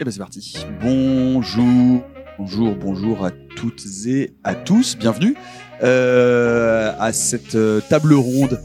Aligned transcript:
Et 0.00 0.04
ben 0.04 0.12
c'est 0.12 0.20
parti. 0.20 0.64
Bonjour, 0.80 2.04
bonjour, 2.38 2.76
bonjour 2.76 3.24
à 3.26 3.32
toutes 3.32 3.84
et 4.06 4.30
à 4.44 4.54
tous. 4.54 4.96
Bienvenue 4.96 5.34
euh, 5.82 6.92
à 7.00 7.12
cette 7.12 7.56
euh, 7.56 7.80
table 7.80 8.14
ronde 8.14 8.60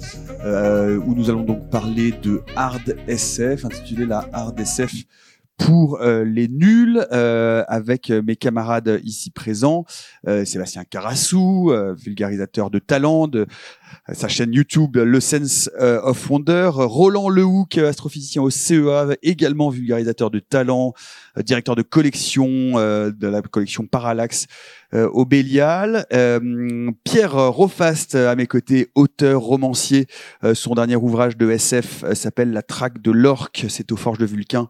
euh, 0.45 0.97
où 0.97 1.15
nous 1.15 1.31
allons 1.31 1.41
donc 1.41 1.71
parler 1.71 2.11
de 2.11 2.43
hard 2.55 2.95
SF, 3.07 3.65
intitulée 3.65 4.05
la 4.05 4.29
hard 4.31 4.59
SF 4.59 4.93
pour 5.63 6.01
euh, 6.01 6.25
les 6.25 6.49
nuls 6.49 7.05
euh, 7.13 7.63
avec 7.69 8.09
mes 8.09 8.35
camarades 8.35 8.99
ici 9.05 9.31
présents 9.31 9.85
euh, 10.27 10.43
Sébastien 10.43 10.83
Carassou 10.83 11.71
vulgarisateur 11.97 12.69
de 12.69 12.79
talent 12.79 13.27
de 13.27 13.47
sa 14.11 14.27
chaîne 14.27 14.53
YouTube 14.53 14.97
Le 14.97 15.19
Sense 15.19 15.69
of 15.79 16.29
Wonder 16.29 16.69
Roland 16.73 17.29
Lehoucq 17.29 17.77
astrophysicien 17.77 18.41
au 18.41 18.49
CEA 18.49 19.15
également 19.21 19.69
vulgarisateur 19.69 20.31
de 20.31 20.39
talent 20.39 20.93
directeur 21.37 21.75
de 21.75 21.81
collection 21.81 22.73
de 22.75 23.27
la 23.27 23.41
collection 23.41 23.85
Parallax 23.85 24.47
euh, 24.47 24.82
au 25.11 25.25
Bélial. 25.25 26.05
Euh, 26.13 26.91
Pierre 27.03 27.35
Rofast 27.35 28.15
à 28.15 28.35
mes 28.35 28.47
côtés, 28.47 28.89
auteur, 28.95 29.41
romancier. 29.41 30.07
Euh, 30.43 30.53
son 30.53 30.73
dernier 30.75 30.95
ouvrage 30.95 31.37
de 31.37 31.49
SF 31.49 32.05
s'appelle 32.13 32.51
La 32.51 32.61
traque 32.61 33.01
de 33.01 33.11
l'orque. 33.11 33.65
C'est 33.69 33.91
aux 33.91 33.97
Forges 33.97 34.17
de 34.17 34.25
Vulcain. 34.25 34.67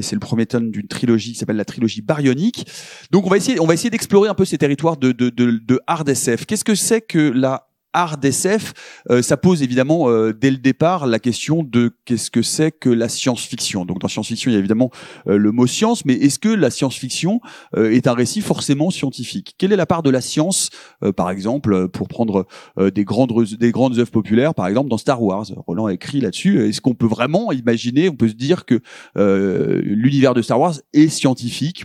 c'est 0.00 0.14
le 0.14 0.20
premier 0.20 0.46
tome 0.46 0.70
d'une 0.70 0.88
trilogie 0.88 1.32
qui 1.32 1.38
s'appelle 1.38 1.56
la 1.56 1.64
trilogie 1.64 2.02
baryonique. 2.02 2.66
Donc 3.10 3.26
on 3.26 3.30
va 3.30 3.36
essayer, 3.36 3.60
on 3.60 3.66
va 3.66 3.74
essayer 3.74 3.90
d'explorer 3.90 4.28
un 4.28 4.34
peu 4.34 4.44
ces 4.44 4.58
territoires 4.58 4.96
de, 4.96 5.12
de, 5.12 5.30
de, 5.30 5.50
de 5.50 5.80
hard 5.86 6.08
SF. 6.08 6.46
Qu'est-ce 6.46 6.64
que 6.64 6.74
c'est 6.74 7.00
que 7.00 7.18
la 7.18 7.68
hard 7.94 8.22
SF, 8.24 8.74
euh, 9.10 9.22
ça 9.22 9.36
pose 9.36 9.62
évidemment 9.62 10.10
euh, 10.10 10.32
dès 10.32 10.50
le 10.50 10.58
départ 10.58 11.06
la 11.06 11.18
question 11.18 11.62
de 11.62 11.96
qu'est-ce 12.04 12.30
que 12.30 12.42
c'est 12.42 12.72
que 12.72 12.90
la 12.90 13.08
science-fiction. 13.08 13.86
Donc 13.86 14.00
dans 14.00 14.08
science-fiction, 14.08 14.50
il 14.50 14.54
y 14.54 14.56
a 14.56 14.58
évidemment 14.58 14.90
euh, 15.28 15.38
le 15.38 15.52
mot 15.52 15.66
science, 15.66 16.04
mais 16.04 16.14
est-ce 16.14 16.38
que 16.38 16.48
la 16.48 16.70
science-fiction 16.70 17.40
est 17.76 18.06
un 18.06 18.14
récit 18.14 18.40
forcément 18.40 18.90
scientifique? 18.90 19.54
Quelle 19.56 19.72
est 19.72 19.76
la 19.76 19.86
part 19.86 20.02
de 20.02 20.10
la 20.10 20.20
science, 20.20 20.70
par 21.16 21.30
exemple, 21.30 21.88
pour 21.88 22.08
prendre 22.08 22.46
des 22.76 23.04
grandes 23.04 23.32
des 23.44 23.70
grandes 23.70 23.98
œuvres 23.98 24.10
populaires, 24.10 24.54
par 24.54 24.66
exemple 24.66 24.90
dans 24.90 24.98
Star 24.98 25.22
Wars? 25.22 25.46
Roland 25.66 25.86
a 25.86 25.92
écrit 25.92 26.20
là-dessus. 26.20 26.68
Est-ce 26.68 26.80
qu'on 26.80 26.94
peut 26.94 27.06
vraiment 27.06 27.52
imaginer, 27.52 28.08
on 28.08 28.16
peut 28.16 28.28
se 28.28 28.34
dire 28.34 28.64
que 28.64 28.80
l'univers 29.16 30.34
de 30.34 30.42
Star 30.42 30.58
Wars 30.58 30.74
est 30.92 31.08
scientifique? 31.08 31.84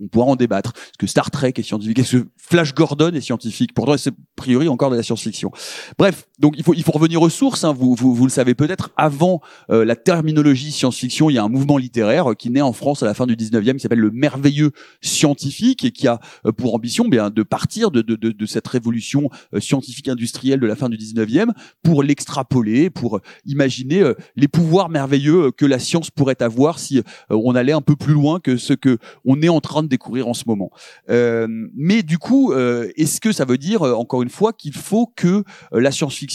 On 0.00 0.08
pourra 0.08 0.26
en 0.26 0.36
débattre. 0.36 0.72
Est-ce 0.76 0.98
que 0.98 1.06
Star 1.06 1.30
Trek 1.30 1.54
est 1.56 1.62
scientifique 1.62 1.98
Est-ce 1.98 2.18
que 2.18 2.28
Flash 2.36 2.74
Gordon 2.74 3.12
est 3.12 3.20
scientifique? 3.20 3.74
Pourtant, 3.74 3.96
c'est 3.96 4.10
a 4.10 4.14
priori 4.36 4.68
encore 4.68 4.90
de 4.90 4.96
la 4.96 5.02
science-fiction. 5.02 5.50
Bref, 5.98 6.28
donc 6.38 6.54
il 6.56 6.64
faut, 6.64 6.74
il 6.74 6.82
faut 6.82 6.92
revenir 6.92 7.22
aux 7.22 7.28
sources. 7.28 7.64
Hein. 7.64 7.72
Vous, 7.72 7.94
vous, 7.94 8.14
vous, 8.14 8.24
le 8.24 8.30
savez 8.30 8.54
peut-être, 8.54 8.90
avant 8.96 9.40
euh, 9.70 9.84
la 9.84 9.96
terminologie 9.96 10.72
science-fiction, 10.72 11.30
il 11.30 11.34
y 11.34 11.38
a 11.38 11.44
un 11.44 11.48
mouvement 11.48 11.78
littéraire 11.78 12.34
qui 12.38 12.50
naît 12.50 12.60
en 12.60 12.72
France 12.72 13.02
à 13.02 13.06
la 13.06 13.14
fin 13.14 13.26
du 13.26 13.36
19e 13.36 13.74
qui 13.74 13.80
s'appelle 13.80 13.98
le 13.98 14.10
merveilleux 14.10 14.72
scientifique 15.00 15.84
et 15.84 15.90
qui 15.90 16.08
a 16.08 16.20
euh, 16.44 16.52
pour 16.52 16.74
ambition 16.74 17.08
bien, 17.08 17.30
de 17.30 17.42
partir 17.42 17.90
de, 17.90 18.02
de, 18.02 18.16
de, 18.16 18.30
de 18.30 18.46
cette 18.46 18.66
révolution 18.68 19.30
euh, 19.54 19.60
scientifique 19.60 20.08
industrielle 20.08 20.60
de 20.60 20.66
la 20.66 20.76
fin 20.76 20.88
du 20.88 20.96
19e 20.96 21.50
pour 21.82 22.02
l'extrapoler, 22.02 22.90
pour 22.90 23.20
imaginer 23.44 24.12
les 24.36 24.48
pouvoirs 24.48 24.88
merveilleux 24.88 25.50
que 25.50 25.64
la 25.64 25.78
science 25.78 26.10
pourrait 26.10 26.42
avoir 26.42 26.78
si 26.78 27.02
on 27.30 27.54
allait 27.54 27.72
un 27.72 27.80
peu 27.80 27.96
plus 27.96 28.12
loin 28.12 28.40
que 28.40 28.56
ce 28.56 28.72
que 28.72 28.98
on 29.24 29.40
est 29.42 29.48
en 29.48 29.60
train 29.60 29.82
de 29.82 29.88
découvrir 29.88 30.28
en 30.28 30.34
ce 30.34 30.44
moment. 30.46 30.70
Euh, 31.10 31.46
mais 31.74 32.02
du 32.02 32.18
coup, 32.18 32.52
euh, 32.52 32.90
est-ce 32.96 33.20
que 33.20 33.32
ça 33.32 33.44
veut 33.44 33.58
dire, 33.58 33.82
euh, 33.82 33.94
encore 33.94 34.22
une 34.22 34.30
fois, 34.30 34.52
qu'il 34.52 34.74
faut 34.74 35.12
que 35.14 35.44
la 35.72 35.90
science-fiction 35.90 36.25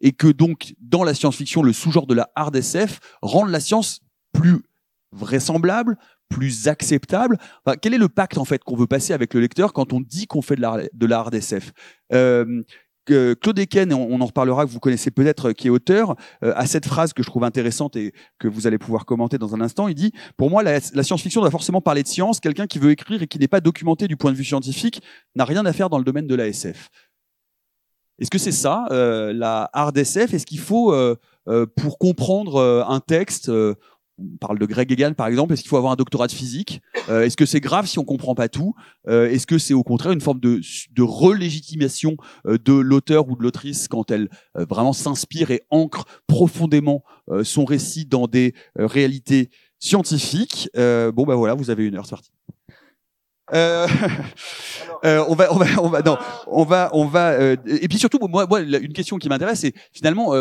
et 0.00 0.12
que 0.12 0.26
donc 0.26 0.74
dans 0.80 1.04
la 1.04 1.14
science-fiction, 1.14 1.62
le 1.62 1.72
sous-genre 1.72 2.06
de 2.06 2.14
la 2.14 2.30
hard 2.34 2.56
SF 2.56 3.00
rende 3.22 3.50
la 3.50 3.60
science 3.60 4.00
plus 4.32 4.62
vraisemblable, 5.12 5.96
plus 6.28 6.68
acceptable. 6.68 7.38
quel 7.82 7.94
est 7.94 7.98
le 7.98 8.08
pacte 8.08 8.38
en 8.38 8.44
fait 8.44 8.64
qu'on 8.64 8.76
veut 8.76 8.86
passer 8.86 9.12
avec 9.12 9.34
le 9.34 9.40
lecteur 9.40 9.72
quand 9.72 9.92
on 9.92 10.00
dit 10.00 10.26
qu'on 10.26 10.42
fait 10.42 10.56
de 10.56 10.62
la, 10.62 10.80
de 10.92 11.06
la 11.06 11.18
hard 11.18 11.34
SF 11.34 11.72
Claude 13.06 13.58
Eken, 13.58 13.92
on, 13.92 14.20
en 14.20 14.26
reparlera, 14.26 14.64
que 14.64 14.70
vous 14.70 14.78
connaissez 14.78 15.10
peut-être, 15.10 15.52
qui 15.52 15.66
est 15.66 15.70
auteur, 15.70 16.14
euh, 16.44 16.52
a 16.54 16.66
cette 16.66 16.86
phrase 16.86 17.12
que 17.12 17.22
je 17.22 17.28
trouve 17.28 17.44
intéressante 17.44 17.96
et 17.96 18.12
que 18.38 18.46
vous 18.46 18.66
allez 18.66 18.78
pouvoir 18.78 19.06
commenter 19.06 19.38
dans 19.38 19.54
un 19.54 19.60
instant. 19.60 19.88
Il 19.88 19.94
dit 19.94 20.12
Pour 20.36 20.50
moi, 20.50 20.62
la, 20.62 20.80
science-fiction 20.80 21.40
doit 21.40 21.50
forcément 21.50 21.80
parler 21.80 22.02
de 22.02 22.08
science. 22.08 22.38
Quelqu'un 22.38 22.66
qui 22.66 22.78
veut 22.78 22.90
écrire 22.90 23.22
et 23.22 23.26
qui 23.26 23.38
n'est 23.38 23.48
pas 23.48 23.60
documenté 23.60 24.06
du 24.06 24.16
point 24.16 24.30
de 24.30 24.36
vue 24.36 24.44
scientifique 24.44 25.02
n'a 25.34 25.44
rien 25.44 25.66
à 25.66 25.72
faire 25.72 25.90
dans 25.90 25.98
le 25.98 26.04
domaine 26.04 26.26
de 26.26 26.34
la 26.34 26.46
SF. 26.46 26.90
Est-ce 28.18 28.30
que 28.30 28.38
c'est 28.38 28.52
ça, 28.52 28.86
euh, 28.90 29.32
la 29.32 29.68
hard 29.72 29.96
SF 29.96 30.34
Est-ce 30.34 30.46
qu'il 30.46 30.60
faut, 30.60 30.92
euh, 30.92 31.16
pour 31.76 31.98
comprendre 31.98 32.84
un 32.88 33.00
texte, 33.00 33.50
on 34.18 34.36
parle 34.38 34.58
de 34.58 34.66
Greg 34.66 34.90
Egan 34.92 35.14
par 35.14 35.26
exemple, 35.26 35.52
est-ce 35.52 35.62
qu'il 35.62 35.68
faut 35.68 35.76
avoir 35.76 35.92
un 35.92 35.96
doctorat 35.96 36.26
de 36.26 36.32
physique? 36.32 36.80
Euh, 37.08 37.22
Est-ce 37.22 37.36
que 37.36 37.46
c'est 37.46 37.60
grave 37.60 37.86
si 37.86 37.98
on 37.98 38.04
comprend 38.04 38.34
pas 38.34 38.48
tout? 38.48 38.74
Euh, 39.08 39.28
Est-ce 39.28 39.46
que 39.46 39.58
c'est 39.58 39.74
au 39.74 39.82
contraire 39.82 40.12
une 40.12 40.20
forme 40.20 40.40
de, 40.40 40.60
de 40.92 41.02
relégitimation 41.02 42.16
euh, 42.46 42.58
de 42.58 42.72
l'auteur 42.72 43.28
ou 43.28 43.36
de 43.36 43.42
l'autrice 43.42 43.88
quand 43.88 44.10
elle 44.10 44.28
vraiment 44.54 44.92
s'inspire 44.92 45.50
et 45.50 45.62
ancre 45.70 46.04
profondément 46.26 47.02
son 47.42 47.64
récit 47.64 48.04
dans 48.04 48.26
des 48.26 48.54
réalités 48.76 49.50
scientifiques? 49.78 50.68
Bon 50.74 51.24
ben 51.24 51.34
voilà, 51.34 51.54
vous 51.54 51.70
avez 51.70 51.86
une 51.86 51.96
heure, 51.96 52.06
c'est 52.06 52.10
parti. 52.10 52.30
Euh, 53.52 53.86
euh, 55.04 55.24
on 55.28 55.34
va, 55.34 55.52
on 55.52 55.56
va, 55.56 55.66
on 55.82 55.88
va, 55.88 56.02
non, 56.02 56.16
on 56.46 56.64
va, 56.64 56.90
on 56.92 57.06
va. 57.06 57.32
Euh, 57.32 57.56
et 57.66 57.88
puis 57.88 57.98
surtout, 57.98 58.18
moi, 58.28 58.46
une 58.60 58.92
question 58.92 59.18
qui 59.18 59.28
m'intéresse, 59.28 59.60
c'est 59.60 59.74
finalement 59.92 60.32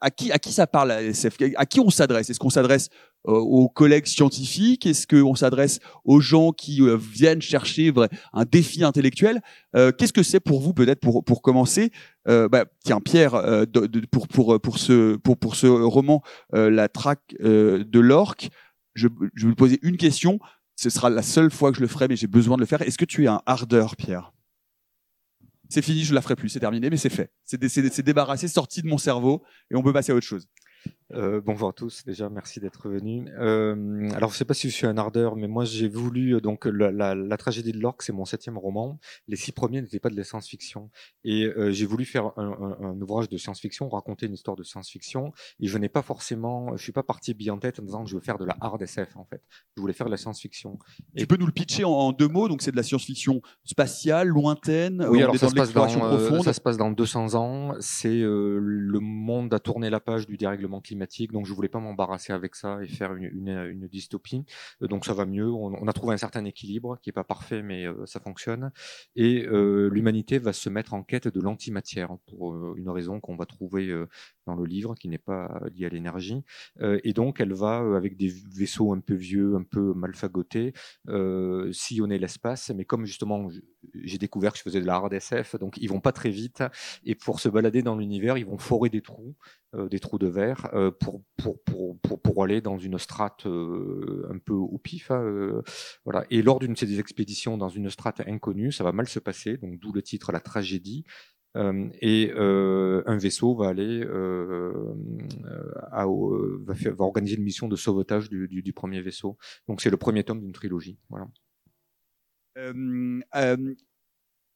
à 0.00 0.10
qui, 0.10 0.30
à 0.32 0.38
qui 0.38 0.52
ça 0.52 0.66
parle 0.66 0.92
à 0.92 1.02
SF 1.02 1.36
À 1.56 1.66
qui 1.66 1.80
on 1.80 1.90
s'adresse? 1.90 2.30
Est-ce 2.30 2.38
qu'on 2.38 2.50
s'adresse 2.50 2.88
aux 3.24 3.68
collègues 3.68 4.06
scientifiques? 4.06 4.86
Est-ce 4.86 5.06
qu'on 5.06 5.34
s'adresse 5.34 5.80
aux 6.04 6.20
gens 6.20 6.52
qui 6.52 6.82
viennent 6.98 7.42
chercher 7.42 7.92
un 8.32 8.44
défi 8.44 8.84
intellectuel? 8.84 9.40
Qu'est-ce 9.74 10.12
que 10.12 10.22
c'est 10.22 10.40
pour 10.40 10.60
vous, 10.60 10.74
peut-être, 10.74 11.00
pour 11.00 11.24
pour 11.24 11.42
commencer? 11.42 11.90
Bah, 12.26 12.64
Tiens, 12.84 13.00
Pierre, 13.00 13.66
pour 14.10 14.28
pour 14.28 14.60
pour 14.60 14.78
ce 14.78 15.16
pour 15.16 15.38
pour 15.38 15.56
ce 15.56 15.66
roman, 15.66 16.22
la 16.52 16.88
traque 16.88 17.34
de 17.40 17.98
l'orque. 17.98 18.50
Je, 18.94 19.08
je 19.34 19.46
vais 19.46 19.48
vous 19.48 19.56
poser 19.56 19.80
une 19.82 19.96
question 19.96 20.38
ce 20.76 20.90
sera 20.90 21.10
la 21.10 21.22
seule 21.22 21.50
fois 21.50 21.70
que 21.70 21.76
je 21.76 21.82
le 21.82 21.88
ferai, 21.88 22.08
mais 22.08 22.16
j'ai 22.16 22.26
besoin 22.26 22.56
de 22.56 22.60
le 22.60 22.66
faire. 22.66 22.82
Est-ce 22.82 22.98
que 22.98 23.04
tu 23.04 23.24
es 23.24 23.28
un 23.28 23.40
hardeur, 23.46 23.96
Pierre? 23.96 24.32
C'est 25.68 25.82
fini, 25.82 26.04
je 26.04 26.10
ne 26.10 26.14
la 26.14 26.22
ferai 26.22 26.36
plus, 26.36 26.48
c'est 26.50 26.60
terminé, 26.60 26.90
mais 26.90 26.96
c'est 26.96 27.08
fait. 27.08 27.32
C'est 27.44 28.02
débarrassé, 28.02 28.48
sorti 28.48 28.82
de 28.82 28.86
mon 28.86 28.98
cerveau, 28.98 29.42
et 29.70 29.76
on 29.76 29.82
peut 29.82 29.92
passer 29.92 30.12
à 30.12 30.14
autre 30.14 30.26
chose. 30.26 30.46
Euh, 31.12 31.42
bonjour 31.44 31.68
à 31.68 31.72
tous, 31.74 32.02
déjà 32.06 32.30
merci 32.30 32.60
d'être 32.60 32.88
venus. 32.88 33.28
Euh, 33.38 34.08
alors 34.14 34.32
je 34.32 34.38
sais 34.38 34.46
pas 34.46 34.54
si 34.54 34.70
je 34.70 34.74
suis 34.74 34.86
un 34.86 34.96
ardeur, 34.96 35.36
mais 35.36 35.48
moi 35.48 35.66
j'ai 35.66 35.86
voulu 35.86 36.34
euh, 36.34 36.40
donc 36.40 36.64
la, 36.64 36.90
la, 36.90 37.14
la 37.14 37.36
tragédie 37.36 37.72
de 37.72 37.78
l'orque, 37.78 38.02
c'est 38.02 38.12
mon 38.12 38.24
septième 38.24 38.56
roman. 38.56 38.98
Les 39.28 39.36
six 39.36 39.52
premiers 39.52 39.82
n'étaient 39.82 40.00
pas 40.00 40.08
de 40.08 40.16
la 40.16 40.24
science-fiction, 40.24 40.90
et 41.22 41.44
euh, 41.44 41.70
j'ai 41.72 41.84
voulu 41.84 42.06
faire 42.06 42.32
un, 42.38 42.76
un, 42.80 42.86
un, 42.86 43.00
ouvrage 43.02 43.28
de 43.28 43.36
science-fiction, 43.36 43.90
raconter 43.90 44.26
une 44.26 44.32
histoire 44.32 44.56
de 44.56 44.62
science-fiction. 44.62 45.32
Et 45.60 45.66
je 45.66 45.76
n'ai 45.76 45.90
pas 45.90 46.00
forcément, 46.00 46.74
je 46.74 46.82
suis 46.82 46.92
pas 46.92 47.02
parti 47.02 47.34
bien 47.34 47.52
en 47.52 47.58
tête 47.58 47.80
en 47.80 47.82
disant 47.82 48.04
que 48.04 48.10
je 48.10 48.14
veux 48.14 48.22
faire 48.22 48.38
de 48.38 48.46
la 48.46 48.56
hard 48.62 48.80
SF 48.80 49.16
en 49.16 49.26
fait. 49.26 49.42
Je 49.76 49.82
voulais 49.82 49.92
faire 49.92 50.06
de 50.06 50.12
la 50.12 50.16
science-fiction. 50.16 50.78
Tu 51.16 51.26
peux 51.26 51.36
nous 51.36 51.46
le 51.46 51.52
pitcher 51.52 51.84
en, 51.84 52.12
deux 52.12 52.28
mots? 52.28 52.48
Donc 52.48 52.62
c'est 52.62 52.70
de 52.70 52.76
la 52.76 52.82
science-fiction 52.82 53.42
spatiale, 53.64 54.28
lointaine. 54.28 55.06
Oui, 55.10 55.22
alors 55.22 55.36
ça 55.36 55.50
se, 55.50 55.54
passe 55.54 55.72
dans, 55.74 56.42
ça 56.42 56.52
se 56.54 56.60
passe 56.62 56.78
dans 56.78 56.90
200 56.90 57.34
ans. 57.34 57.74
C'est 57.80 58.20
le 58.20 58.98
monde 59.00 59.52
a 59.52 59.58
tourné 59.58 59.90
la 59.90 60.00
page 60.00 60.26
du 60.26 60.38
dérèglement 60.38 60.80
climatique 60.80 60.93
donc 61.32 61.46
je 61.46 61.52
voulais 61.52 61.68
pas 61.68 61.80
m'embarrasser 61.80 62.32
avec 62.32 62.54
ça 62.54 62.82
et 62.82 62.88
faire 62.88 63.14
une, 63.14 63.88
dystopie. 63.90 64.44
Euh, 64.82 64.86
donc 64.86 65.04
ça 65.04 65.14
va 65.14 65.26
mieux. 65.26 65.50
On, 65.50 65.74
on, 65.74 65.88
a 65.88 65.92
trouvé 65.92 66.14
un 66.14 66.18
certain 66.18 66.44
équilibre 66.44 66.98
qui 67.02 67.10
est 67.10 67.12
pas 67.12 67.24
parfait, 67.24 67.62
mais 67.62 67.86
euh, 67.86 68.06
ça 68.06 68.20
fonctionne. 68.20 68.72
Et 69.16 69.46
euh, 69.46 69.88
l'humanité 69.90 70.38
va 70.38 70.52
se 70.52 70.68
mettre 70.68 70.94
en 70.94 71.02
quête 71.02 71.28
de 71.28 71.40
l'antimatière 71.40 72.16
pour 72.26 72.74
une 72.76 72.90
raison 72.90 73.20
qu'on 73.20 73.36
va 73.36 73.46
trouver 73.46 73.92
dans 74.46 74.54
le 74.54 74.64
livre, 74.64 74.94
qui 74.94 75.08
n'est 75.08 75.18
pas 75.18 75.60
liée 75.74 75.86
à 75.86 75.88
l'énergie. 75.88 76.42
et 76.80 77.12
donc 77.12 77.40
elle 77.40 77.52
va 77.52 77.78
avec 77.96 78.16
des 78.16 78.28
vaisseaux 78.28 78.92
un 78.92 79.00
peu 79.00 79.14
vieux, 79.14 79.56
un 79.56 79.62
peu 79.62 79.94
mal 79.94 80.14
fagotés, 80.14 80.72
sillonner 81.72 82.18
l'espace. 82.18 82.70
Mais 82.74 82.84
comme 82.84 83.04
justement 83.04 83.48
j'ai 83.94 84.18
découvert 84.18 84.52
que 84.52 84.58
je 84.58 84.62
faisais 84.62 84.80
de 84.80 84.86
la 84.86 84.94
hard 84.94 85.12
SF, 85.12 85.56
donc 85.56 85.76
ils 85.78 85.88
vont 85.88 86.00
pas 86.00 86.12
très 86.12 86.30
vite. 86.30 86.62
Et 87.04 87.14
pour 87.14 87.40
se 87.40 87.48
balader 87.48 87.82
dans 87.82 87.96
l'univers, 87.96 88.38
ils 88.38 88.46
vont 88.46 88.58
forer 88.58 88.90
des 88.90 89.02
trous 89.02 89.34
euh, 89.74 89.88
des 89.88 89.98
trous 89.98 90.18
de 90.18 90.28
verre 90.28 90.68
euh, 90.74 90.90
pour, 90.90 91.22
pour, 91.36 91.62
pour, 91.64 91.98
pour, 91.98 92.44
aller 92.44 92.60
dans 92.60 92.78
une 92.78 92.98
strate 92.98 93.46
euh, 93.46 94.28
un 94.30 94.38
peu 94.38 94.52
au 94.52 94.78
pif. 94.78 95.10
Hein, 95.10 95.62
voilà. 96.04 96.24
Et 96.30 96.42
lors 96.42 96.60
d'une 96.60 96.74
de 96.74 96.78
ces 96.78 97.00
expéditions 97.00 97.56
dans 97.56 97.68
une 97.68 97.90
strate 97.90 98.20
inconnue, 98.26 98.72
ça 98.72 98.84
va 98.84 98.92
mal 98.92 99.08
se 99.08 99.18
passer, 99.18 99.56
donc 99.56 99.80
d'où 99.80 99.92
le 99.92 100.02
titre 100.02 100.30
La 100.32 100.40
tragédie. 100.40 101.04
et 101.56 102.32
un 102.36 103.16
vaisseau 103.16 103.56
va 103.56 103.68
aller 103.68 104.04
va, 104.04 104.72
organiser 106.98 107.36
une 107.36 107.42
mission 107.42 107.68
de 107.68 107.76
sauvetage 107.76 108.28
du, 108.28 108.48
du, 108.48 108.62
du 108.62 108.72
premier 108.72 109.00
vaisseau. 109.00 109.38
Donc 109.68 109.80
c'est 109.80 109.90
le 109.90 109.96
premier 109.96 110.24
tome 110.24 110.40
d'une 110.40 110.52
trilogie. 110.52 110.98
Voilà. 111.08 111.28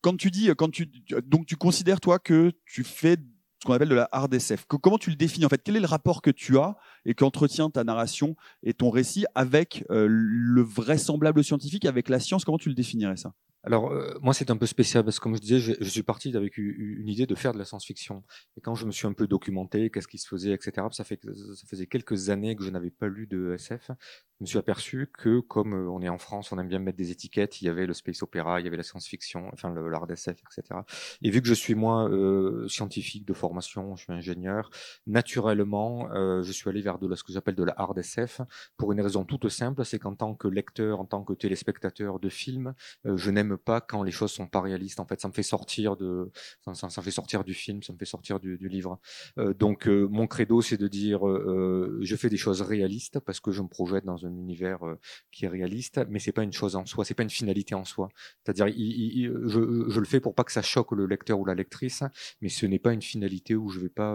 Quand 0.01 0.17
tu 0.17 0.31
dis, 0.31 0.51
quand 0.57 0.71
tu, 0.71 0.87
donc 1.25 1.47
tu 1.47 1.57
considères 1.57 2.01
toi 2.01 2.19
que 2.19 2.53
tu 2.67 2.85
fais 2.85 3.17
ce 3.61 3.67
qu'on 3.67 3.73
appelle 3.73 3.89
de 3.89 3.95
la 3.95 4.09
hard 4.13 4.33
SF. 4.33 4.67
comment 4.67 4.99
tu 4.99 5.11
le 5.11 5.17
définis 5.17 5.45
en 5.45 5.49
fait? 5.49 5.61
Quel 5.65 5.77
est 5.77 5.81
le 5.81 5.87
rapport 5.87 6.23
que 6.23 6.31
tu 6.31 6.59
as 6.59 6.77
et 7.05 7.15
qu'entretient 7.15 7.71
ta 7.71 7.83
narration 7.83 8.37
et 8.63 8.73
ton 8.73 8.91
récit 8.91 9.27
avec 9.35 9.85
le 9.89 10.63
vraisemblable 10.63 11.43
scientifique, 11.43 11.85
avec 11.85 12.09
la 12.09 12.21
science? 12.21 12.45
Comment 12.45 12.59
tu 12.59 12.69
le 12.69 12.77
définirais 12.77 13.17
ça? 13.17 13.35
Alors, 13.65 13.91
euh, 13.91 14.17
moi, 14.23 14.35
c'est 14.35 14.51
un 14.51 14.57
peu 14.57 14.67
spécial 14.67 15.05
parce 15.05 15.19
que, 15.19 15.25
comme 15.25 15.35
je 15.35 15.41
disais, 15.41 15.59
je, 15.59 15.85
suis 15.85 16.03
parti 16.03 16.35
avec 16.37 16.57
une 16.59 17.09
idée 17.09 17.27
de 17.27 17.35
faire 17.35 17.53
de 17.53 17.59
la 17.59 17.65
science-fiction. 17.65 18.23
Et 18.57 18.61
quand 18.61 18.75
je 18.75 18.87
me 18.87 18.93
suis 18.93 19.07
un 19.07 19.13
peu 19.13 19.27
documenté, 19.27 19.91
qu'est-ce 19.91 20.09
qui 20.09 20.19
se 20.19 20.29
faisait, 20.29 20.53
etc., 20.53 20.87
ça, 20.93 21.05
fait, 21.05 21.21
ça 21.25 21.67
faisait 21.67 21.87
quelques 21.87 22.31
années 22.31 22.55
que 22.55 22.63
je 22.63 22.71
n'avais 22.71 22.91
pas 22.91 23.09
lu 23.09 23.27
de 23.27 23.55
SF. 23.55 23.91
Je 24.41 24.45
me 24.45 24.47
suis 24.47 24.59
aperçu 24.59 25.11
que, 25.19 25.41
comme 25.41 25.75
euh, 25.75 25.91
on 25.91 26.01
est 26.01 26.09
en 26.09 26.19
France, 26.19 26.53
on 26.53 26.59
aime 26.61 26.69
bien 26.69 26.79
mettre 26.79 26.97
des 26.97 27.11
étiquettes, 27.11 27.61
il 27.61 27.65
y 27.65 27.69
avait 27.69 27.87
le 27.87 27.93
space 27.93 28.23
opéra, 28.23 28.61
il 28.61 28.65
y 28.65 28.69
avait 28.69 28.77
la 28.77 28.85
science-fiction, 28.85 29.51
enfin, 29.53 29.75
l'art 29.75 30.07
d'SF, 30.07 30.37
etc. 30.41 30.81
Et 31.23 31.31
vu 31.31 31.43
que 31.43 31.49
je 31.49 31.55
suis, 31.55 31.75
moi, 31.75 32.09
euh, 32.09 32.69
scientifique 32.69 33.27
de 33.27 33.33
formation, 33.33 33.97
je 33.97 34.05
suis 34.05 34.13
ingénieur, 34.13 34.71
naturellement, 35.09 36.09
euh, 36.13 36.43
je 36.43 36.53
suis 36.53 36.71
allé 36.71 36.81
vers 36.81 37.01
de 37.01 37.13
ce 37.17 37.25
que 37.25 37.33
j'appelle 37.33 37.57
de 37.57 37.65
la 37.65 37.75
hard 37.77 37.99
SF 37.99 38.43
pour 38.77 38.93
une 38.93 39.01
raison 39.01 39.25
toute 39.25 39.49
simple, 39.49 39.85
c'est 39.85 39.99
qu'en 39.99 40.15
tant 40.15 40.37
que 40.37 40.47
lecteur, 40.47 41.01
en 41.01 41.05
tant 41.05 41.25
que 41.25 41.33
téléspectateur 41.33 42.21
de 42.21 42.29
films, 42.29 42.75
je 43.05 43.31
n'aime 43.33 43.48
pas 43.57 43.81
quand 43.81 44.03
les 44.03 44.11
choses 44.11 44.33
sont 44.33 44.47
pas 44.47 44.61
réalistes. 44.61 45.01
En 45.01 45.07
fait, 45.07 45.21
ça 45.21 45.29
me 45.29 45.33
fait 45.33 45.43
sortir 45.43 45.97
de, 45.97 46.31
ça, 46.65 46.75
ça, 46.75 47.03
fait 47.03 47.11
sortir 47.11 47.45
du 47.45 47.55
film, 47.55 47.83
ça 47.83 47.93
me 47.93 47.99
fait 47.99 48.05
sortir 48.05 48.41
du, 48.41 48.59
du 48.59 48.69
livre. 48.69 49.01
Euh, 49.39 49.55
donc, 49.55 49.89
euh, 49.89 50.07
mon 50.11 50.27
credo, 50.27 50.61
c'est 50.61 50.77
de 50.77 50.89
dire, 50.89 51.27
euh, 51.27 51.99
je 52.03 52.17
fais 52.17 52.29
des 52.29 52.37
choses 52.37 52.63
réalistes 52.63 53.21
parce 53.21 53.41
que 53.41 53.51
je 53.53 53.63
me 53.63 53.69
projette 53.69 54.05
dans 54.05 54.27
un 54.27 54.31
univers 54.31 54.81
qui 55.31 55.45
est 55.45 55.49
réaliste, 55.49 56.01
mais 56.09 56.19
c'est 56.19 56.33
pas 56.33 56.43
une 56.43 56.53
chose 56.53 56.77
en 56.77 56.87
soi, 56.87 57.05
c'est 57.05 57.15
pas 57.15 57.23
une 57.23 57.31
finalité 57.31 57.75
en 57.75 57.85
soi. 57.85 58.09
C'est-à-dire, 58.45 58.67
je, 58.69 59.87
je, 59.89 60.01
le 60.01 60.07
fais 60.07 60.21
pour 60.21 60.35
pas 60.35 60.45
que 60.45 60.53
ça 60.53 60.63
choque 60.63 60.93
le 60.93 61.07
lecteur 61.07 61.39
ou 61.39 61.45
la 61.45 61.55
lectrice, 61.55 62.03
mais 62.41 62.49
ce 62.49 62.67
n'est 62.67 62.79
pas 62.79 62.93
une 62.93 63.03
finalité 63.03 63.55
où 63.55 63.69
je 63.69 63.81
vais 63.81 63.89
pas 63.89 64.15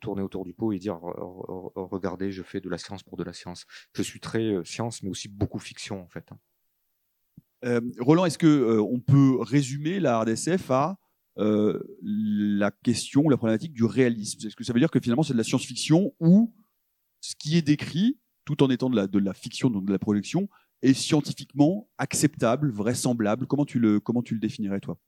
tourner 0.00 0.22
autour 0.22 0.44
du 0.44 0.52
pot 0.52 0.72
et 0.72 0.78
dire, 0.78 0.98
regardez, 1.74 2.30
je 2.30 2.42
fais 2.42 2.60
de 2.60 2.68
la 2.68 2.78
science 2.78 3.02
pour 3.02 3.16
de 3.16 3.24
la 3.24 3.32
science. 3.32 3.66
Je 3.94 4.02
suis 4.02 4.20
très 4.20 4.54
science, 4.64 5.02
mais 5.02 5.10
aussi 5.10 5.28
beaucoup 5.28 5.58
fiction 5.58 6.02
en 6.02 6.08
fait. 6.08 6.30
Euh, 7.64 7.80
Roland, 7.98 8.24
est-ce 8.24 8.38
que 8.38 8.46
euh, 8.46 8.82
on 8.82 9.00
peut 9.00 9.38
résumer 9.40 10.00
la 10.00 10.20
RDSF 10.20 10.70
à 10.70 10.98
euh, 11.38 11.80
la 12.02 12.70
question, 12.70 13.28
la 13.28 13.36
problématique 13.36 13.72
du 13.72 13.84
réalisme? 13.84 14.46
Est-ce 14.46 14.56
que 14.56 14.64
ça 14.64 14.72
veut 14.72 14.80
dire 14.80 14.90
que 14.90 15.00
finalement 15.00 15.22
c'est 15.22 15.32
de 15.32 15.38
la 15.38 15.44
science-fiction 15.44 16.14
où 16.20 16.54
ce 17.20 17.34
qui 17.36 17.56
est 17.56 17.62
décrit, 17.62 18.18
tout 18.44 18.62
en 18.62 18.70
étant 18.70 18.90
de 18.90 18.96
la, 18.96 19.06
de 19.06 19.18
la 19.18 19.34
fiction, 19.34 19.70
donc 19.70 19.86
de 19.86 19.92
la 19.92 19.98
projection, 19.98 20.48
est 20.82 20.94
scientifiquement 20.94 21.88
acceptable, 21.98 22.70
vraisemblable? 22.70 23.46
Comment 23.46 23.64
tu 23.64 23.80
le, 23.80 23.98
comment 23.98 24.22
tu 24.22 24.34
le 24.34 24.40
définirais, 24.40 24.80
toi? 24.80 24.98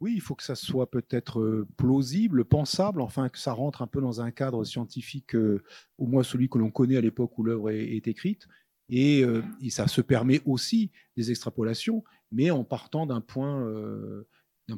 Oui, 0.00 0.12
il 0.14 0.20
faut 0.20 0.36
que 0.36 0.44
ça 0.44 0.54
soit 0.54 0.90
peut-être 0.90 1.66
plausible, 1.76 2.44
pensable, 2.44 3.00
enfin 3.00 3.28
que 3.28 3.38
ça 3.38 3.52
rentre 3.52 3.82
un 3.82 3.88
peu 3.88 4.00
dans 4.00 4.20
un 4.20 4.30
cadre 4.30 4.62
scientifique, 4.64 5.34
au 5.34 6.06
moins 6.06 6.22
celui 6.22 6.48
que 6.48 6.56
l'on 6.56 6.70
connaît 6.70 6.96
à 6.96 7.00
l'époque 7.00 7.36
où 7.36 7.42
l'œuvre 7.42 7.70
est, 7.70 8.06
écrite, 8.06 8.46
euh, 8.90 9.42
et, 9.60 9.70
ça 9.70 9.86
se 9.86 10.00
permet 10.00 10.40
aussi 10.44 10.90
des 11.16 11.30
extrapolations, 11.30 12.04
mais 12.32 12.50
en 12.50 12.64
partant 12.64 13.06
d'un 13.06 13.20
point, 13.20 13.62
euh, 13.62 14.26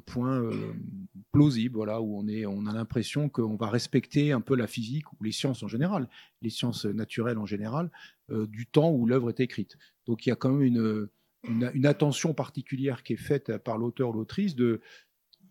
point 0.06 0.40
euh, 0.40 0.72
plausible, 1.32 1.76
voilà, 1.76 2.00
où 2.00 2.18
on, 2.18 2.26
est, 2.28 2.46
on 2.46 2.66
a 2.66 2.72
l'impression 2.72 3.28
qu'on 3.28 3.56
va 3.56 3.68
respecter 3.68 4.32
un 4.32 4.40
peu 4.40 4.56
la 4.56 4.66
physique 4.66 5.12
ou 5.12 5.24
les 5.24 5.32
sciences 5.32 5.62
en 5.62 5.68
général, 5.68 6.08
les 6.42 6.50
sciences 6.50 6.84
naturelles 6.84 7.38
en 7.38 7.46
général, 7.46 7.90
du 8.28 8.66
temps 8.66 8.92
où 8.92 9.06
l'œuvre 9.06 9.30
est 9.30 9.40
écrite. 9.40 9.76
Donc 10.06 10.24
il 10.24 10.28
y 10.28 10.32
a 10.32 10.36
quand 10.36 10.50
même 10.50 10.62
une, 10.62 11.08
une 11.44 11.86
attention 11.86 12.32
particulière 12.34 13.02
qui 13.02 13.14
est 13.14 13.16
faite 13.16 13.58
par 13.58 13.78
l'auteur 13.78 14.10
ou 14.10 14.12
l'autrice 14.12 14.54
de 14.54 14.80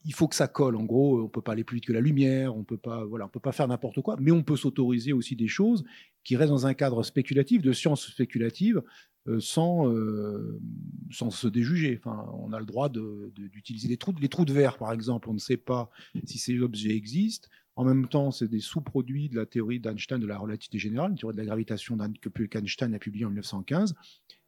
il 0.05 0.13
faut 0.13 0.27
que 0.27 0.35
ça 0.35 0.47
colle. 0.47 0.75
En 0.75 0.83
gros, 0.83 1.21
on 1.21 1.29
peut 1.29 1.41
pas 1.41 1.53
aller 1.53 1.63
plus 1.63 1.75
vite 1.75 1.85
que 1.85 1.93
la 1.93 2.01
lumière, 2.01 2.55
on 2.55 2.63
peut 2.63 2.77
pas, 2.77 3.05
voilà, 3.05 3.25
on 3.25 3.29
peut 3.29 3.39
pas 3.39 3.51
faire 3.51 3.67
n'importe 3.67 4.01
quoi, 4.01 4.15
mais 4.19 4.31
on 4.31 4.43
peut 4.43 4.55
s'autoriser 4.55 5.13
aussi 5.13 5.35
des 5.35 5.47
choses 5.47 5.83
qui 6.23 6.35
restent 6.35 6.51
dans 6.51 6.67
un 6.67 6.73
cadre 6.73 7.03
spéculatif, 7.03 7.61
de 7.61 7.71
science 7.73 8.07
spéculative, 8.07 8.81
euh, 9.27 9.39
sans, 9.39 9.91
euh, 9.91 10.59
sans 11.11 11.29
se 11.29 11.47
déjuger. 11.47 11.99
Enfin, 12.01 12.25
on 12.33 12.53
a 12.53 12.59
le 12.59 12.65
droit 12.65 12.89
d'utiliser 12.89 13.87
les 13.87 13.97
trous, 13.97 14.13
de 14.13 14.53
verre, 14.53 14.77
par 14.77 14.93
exemple. 14.93 15.29
On 15.29 15.33
ne 15.33 15.39
sait 15.39 15.57
pas 15.57 15.89
si 16.25 16.37
ces 16.37 16.59
objets 16.59 16.95
existent. 16.95 17.47
En 17.75 17.83
même 17.83 18.07
temps, 18.07 18.31
c'est 18.31 18.47
des 18.47 18.59
sous-produits 18.59 19.29
de 19.29 19.37
la 19.37 19.45
théorie 19.45 19.79
d'Einstein 19.79 20.19
de 20.19 20.27
la 20.27 20.37
relativité 20.37 20.79
générale, 20.79 21.11
une 21.11 21.17
théorie 21.17 21.35
de 21.35 21.39
la 21.39 21.45
gravitation 21.45 21.97
que 22.21 22.57
Einstein 22.57 22.93
a 22.93 22.99
publiée 22.99 23.25
en 23.25 23.29
1915. 23.29 23.95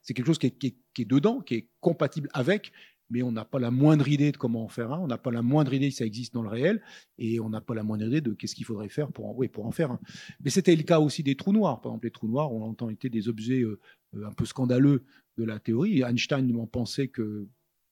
C'est 0.01 0.13
quelque 0.13 0.25
chose 0.25 0.39
qui 0.39 0.47
est 0.47 1.05
dedans, 1.05 1.41
qui 1.41 1.55
est 1.55 1.67
compatible 1.79 2.29
avec, 2.33 2.71
mais 3.11 3.21
on 3.23 3.31
n'a 3.31 3.45
pas 3.45 3.59
la 3.59 3.71
moindre 3.71 4.07
idée 4.07 4.31
de 4.31 4.37
comment 4.37 4.63
en 4.63 4.67
faire 4.69 4.93
un, 4.93 4.99
on 4.99 5.07
n'a 5.07 5.17
pas 5.17 5.31
la 5.31 5.41
moindre 5.41 5.73
idée 5.73 5.91
si 5.91 5.97
ça 5.97 6.05
existe 6.05 6.33
dans 6.33 6.41
le 6.41 6.49
réel, 6.49 6.81
et 7.17 7.39
on 7.39 7.49
n'a 7.49 7.61
pas 7.61 7.75
la 7.75 7.83
moindre 7.83 8.05
idée 8.07 8.21
de 8.21 8.31
qu'est-ce 8.31 8.55
qu'il 8.55 8.65
faudrait 8.65 8.89
faire 8.89 9.11
pour 9.11 9.27
en, 9.27 9.33
oui, 9.35 9.49
pour 9.49 9.65
en 9.65 9.71
faire 9.71 9.91
un. 9.91 9.99
Mais 10.43 10.49
c'était 10.49 10.75
le 10.75 10.83
cas 10.83 10.99
aussi 10.99 11.21
des 11.21 11.35
trous 11.35 11.51
noirs. 11.51 11.81
Par 11.81 11.91
exemple, 11.91 12.07
les 12.07 12.11
trous 12.11 12.29
noirs 12.29 12.51
ont 12.51 12.59
longtemps 12.59 12.89
été 12.89 13.09
des 13.09 13.27
objets 13.27 13.61
euh, 13.61 13.79
euh, 14.15 14.25
un 14.25 14.31
peu 14.31 14.45
scandaleux 14.45 15.03
de 15.37 15.43
la 15.43 15.59
théorie. 15.59 16.01
Einstein 16.01 16.55
en 16.55 16.67
pensait 16.67 17.09
que 17.09 17.47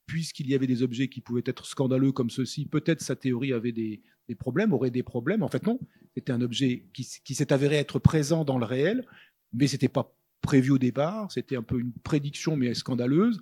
puisqu'il 0.05 0.49
y 0.49 0.55
avait 0.55 0.67
des 0.67 0.81
objets 0.81 1.07
qui 1.07 1.21
pouvaient 1.21 1.43
être 1.45 1.65
scandaleux 1.65 2.11
comme 2.11 2.31
ceci, 2.31 2.65
peut-être 2.65 3.01
sa 3.01 3.15
théorie 3.15 3.53
avait 3.53 3.71
des, 3.71 4.01
problèmes, 4.39 4.73
aurait 4.73 4.89
des 4.89 5.03
problèmes. 5.03 5.43
En 5.43 5.49
fait, 5.49 5.65
non. 5.67 5.79
C'était 6.15 6.31
un 6.31 6.41
objet 6.41 6.85
qui, 6.93 7.07
qui 7.23 7.35
s'est 7.35 7.53
avéré 7.53 7.75
être 7.75 7.99
présent 7.99 8.43
dans 8.43 8.57
le 8.57 8.65
réel, 8.65 9.05
mais 9.53 9.67
c'était 9.67 9.87
pas 9.87 10.18
prévu 10.41 10.71
au 10.71 10.77
départ. 10.77 11.31
C'était 11.31 11.55
un 11.55 11.63
peu 11.63 11.79
une 11.79 11.93
prédiction, 11.93 12.55
mais 12.55 12.73
scandaleuse. 12.73 13.41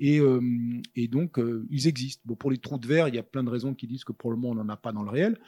Et, 0.00 0.20
euh, 0.20 0.40
et 0.94 1.08
donc, 1.08 1.38
euh, 1.38 1.66
ils 1.70 1.86
existent. 1.86 2.22
Bon, 2.24 2.36
pour 2.36 2.50
les 2.50 2.58
trous 2.58 2.78
de 2.78 2.86
verre, 2.86 3.08
il 3.08 3.14
y 3.14 3.18
a 3.18 3.22
plein 3.22 3.44
de 3.44 3.50
raisons 3.50 3.74
qui 3.74 3.86
disent 3.86 4.04
que 4.04 4.12
pour 4.12 4.30
le 4.30 4.36
moment, 4.36 4.50
on 4.50 4.64
n'en 4.64 4.72
a 4.72 4.76
pas 4.76 4.92
dans 4.92 5.02
le 5.02 5.10
réel. 5.10 5.38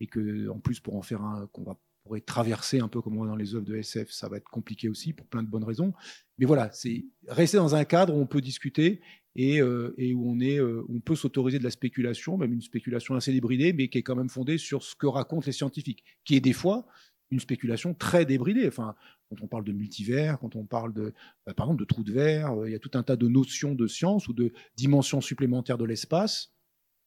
Et 0.00 0.06
que, 0.06 0.48
en 0.48 0.58
plus, 0.58 0.80
pour 0.80 0.96
en 0.96 1.02
faire 1.02 1.22
un 1.22 1.46
qu'on 1.52 1.76
pourrait 2.02 2.20
traverser 2.20 2.80
un 2.80 2.88
peu 2.88 3.00
comme 3.00 3.16
dans 3.16 3.36
les 3.36 3.54
œuvres 3.54 3.64
de 3.64 3.76
SF, 3.76 4.10
ça 4.10 4.28
va 4.28 4.36
être 4.36 4.50
compliqué 4.50 4.88
aussi 4.88 5.12
pour 5.12 5.26
plein 5.26 5.42
de 5.42 5.48
bonnes 5.48 5.64
raisons. 5.64 5.92
Mais 6.38 6.46
voilà, 6.46 6.70
c'est 6.72 7.06
rester 7.28 7.56
dans 7.56 7.74
un 7.74 7.84
cadre 7.84 8.14
où 8.14 8.20
on 8.20 8.26
peut 8.26 8.42
discuter 8.42 9.00
et, 9.36 9.62
euh, 9.62 9.94
et 9.96 10.12
où 10.12 10.28
on 10.28 10.40
est, 10.40 10.60
on 10.60 11.00
peut 11.00 11.16
s'autoriser 11.16 11.58
de 11.58 11.64
la 11.64 11.70
spéculation, 11.70 12.36
même 12.36 12.52
une 12.52 12.60
spéculation 12.60 13.14
assez 13.14 13.32
débridée, 13.32 13.72
mais 13.72 13.88
qui 13.88 13.98
est 13.98 14.02
quand 14.02 14.16
même 14.16 14.28
fondée 14.28 14.58
sur 14.58 14.82
ce 14.82 14.94
que 14.94 15.06
racontent 15.06 15.46
les 15.46 15.52
scientifiques, 15.52 16.04
qui 16.24 16.36
est 16.36 16.40
des 16.40 16.52
fois 16.52 16.86
une 17.30 17.40
spéculation 17.40 17.94
très 17.94 18.24
débridée. 18.24 18.66
Enfin, 18.66 18.94
quand 19.28 19.42
on 19.42 19.46
parle 19.46 19.64
de 19.64 19.72
multivers, 19.72 20.38
quand 20.38 20.56
on 20.56 20.64
parle 20.64 20.92
de, 20.92 21.12
bah, 21.46 21.54
par 21.54 21.66
exemple, 21.66 21.80
de 21.80 21.86
trous 21.86 22.04
de 22.04 22.12
verre, 22.12 22.52
euh, 22.52 22.68
il 22.68 22.72
y 22.72 22.76
a 22.76 22.78
tout 22.78 22.90
un 22.94 23.02
tas 23.02 23.16
de 23.16 23.28
notions 23.28 23.74
de 23.74 23.86
science 23.86 24.28
ou 24.28 24.32
de 24.32 24.52
dimensions 24.76 25.20
supplémentaires 25.20 25.78
de 25.78 25.84
l'espace. 25.84 26.52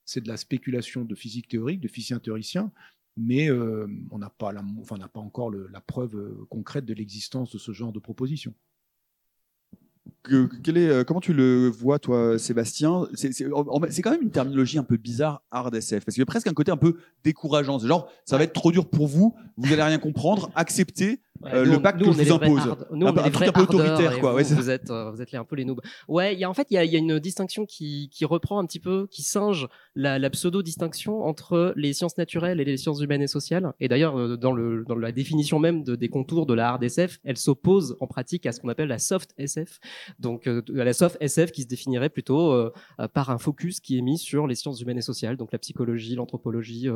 C'est 0.06 0.22
de 0.22 0.28
la 0.28 0.38
spéculation 0.38 1.04
de 1.04 1.16
physique 1.16 1.48
théorique, 1.48 1.82
de 1.82 1.88
physiciens 1.88 2.20
théoriciens, 2.20 2.72
mais 3.18 3.50
euh, 3.50 3.88
on 4.12 4.20
n'a 4.20 4.30
pas 4.30 4.54
encore 5.16 5.52
la 5.52 5.82
preuve 5.82 6.16
euh, 6.16 6.46
concrète 6.50 6.86
de 6.86 6.94
l'existence 6.94 7.52
de 7.52 7.58
ce 7.58 7.72
genre 7.72 7.92
de 7.92 8.00
proposition. 8.00 8.54
Est, 10.30 11.06
comment 11.06 11.20
tu 11.20 11.34
le 11.34 11.68
vois, 11.68 12.00
toi, 12.00 12.38
Sébastien? 12.40 13.08
C'est 13.14 14.02
quand 14.02 14.12
même 14.12 14.22
une 14.22 14.32
terminologie 14.32 14.78
un 14.78 14.84
peu 14.84 14.98
bizarre, 14.98 15.44
hard 15.52 15.76
SF, 15.76 16.06
parce 16.06 16.16
qu'il 16.16 16.22
y 16.22 16.24
a 16.24 16.26
presque 16.26 16.48
un 16.48 16.54
côté 16.54 16.72
un 16.72 16.78
peu 16.78 16.98
décourageant. 17.24 17.80
C'est 17.80 17.88
genre, 17.88 18.10
ça 18.26 18.38
va 18.38 18.44
être 18.44 18.54
trop 18.54 18.72
dur 18.72 18.90
pour 18.90 19.08
vous, 19.08 19.36
vous 19.58 19.74
allez 19.74 19.84
rien 19.84 20.00
comprendre, 20.00 20.52
acceptez, 20.56 21.22
euh, 21.46 21.66
le 21.66 21.82
pacte 21.82 22.00
que 22.00 22.06
je 22.06 22.10
vous 22.12 22.32
impose. 22.34 22.76
Nous, 22.92 23.08
un, 23.08 23.18
un 23.18 23.30
truc 23.30 23.48
un 23.48 23.52
peu 23.52 23.62
autoritaire, 23.62 24.20
quoi. 24.20 24.32
Vous, 24.42 24.56
vous, 24.56 24.70
êtes, 24.70 24.90
euh, 24.90 25.12
vous 25.12 25.22
êtes 25.22 25.32
les, 25.32 25.38
un 25.38 25.46
peu 25.46 25.56
les 25.56 25.66
noobs. 25.66 25.82
Ouais, 26.08 26.34
il 26.34 26.40
y 26.40 26.44
a 26.44 26.50
en 26.50 26.54
fait, 26.54 26.68
il 26.70 26.76
y 26.76 26.78
a, 26.78 26.86
y 26.86 26.96
a, 26.96 27.00
une 27.00 27.20
distinction 27.20 27.66
qui, 27.66 28.10
qui 28.12 28.26
reprend 28.26 28.60
un 28.60 28.66
petit 28.66 28.80
peu, 28.80 29.08
qui 29.10 29.24
singe 29.24 29.68
la, 29.96 30.20
la 30.20 30.30
pseudo-distinction 30.30 31.24
entre 31.24 31.74
les 31.76 31.94
sciences 31.94 32.18
naturelles 32.18 32.60
et 32.60 32.66
les 32.66 32.78
sciences 32.78 33.02
humaines 33.02 33.22
et 33.22 33.28
sociales. 33.28 33.74
Et 33.80 33.88
d'ailleurs, 33.88 34.18
euh, 34.18 34.38
dans, 34.38 34.52
le, 34.52 34.84
dans 34.88 34.96
la 34.96 35.12
définition 35.12 35.60
même 35.60 35.84
de, 35.84 35.96
des 35.96 36.10
contours 36.10 36.46
de 36.46 36.54
la 36.54 36.70
hard 36.70 36.84
SF, 36.84 37.20
elle 37.24 37.38
s'oppose 37.38 37.98
en 38.00 38.08
pratique 38.08 38.46
à 38.46 38.52
ce 38.52 38.60
qu'on 38.60 38.70
appelle 38.70 38.88
la 38.88 39.00
soft 39.00 39.34
SF. 39.38 39.80
Donc, 40.20 40.48
euh, 40.48 40.62
la 40.70 40.94
soft 40.94 41.18
SF 41.20 41.52
qui 41.52 41.64
se 41.64 41.68
définirait 41.68 42.10
plutôt 42.10 42.52
euh, 42.52 42.72
par 43.14 43.30
un 43.30 43.38
focus 43.38 43.80
qui 43.80 43.98
est 43.98 44.02
mis 44.02 44.18
sur 44.18 44.48
les 44.48 44.56
sciences 44.56 44.82
humaines 44.82 44.98
et 44.98 45.02
sociales, 45.02 45.38
donc 45.38 45.52
la 45.52 45.60
psychologie, 45.60 46.16
l'anthropologie, 46.16 46.90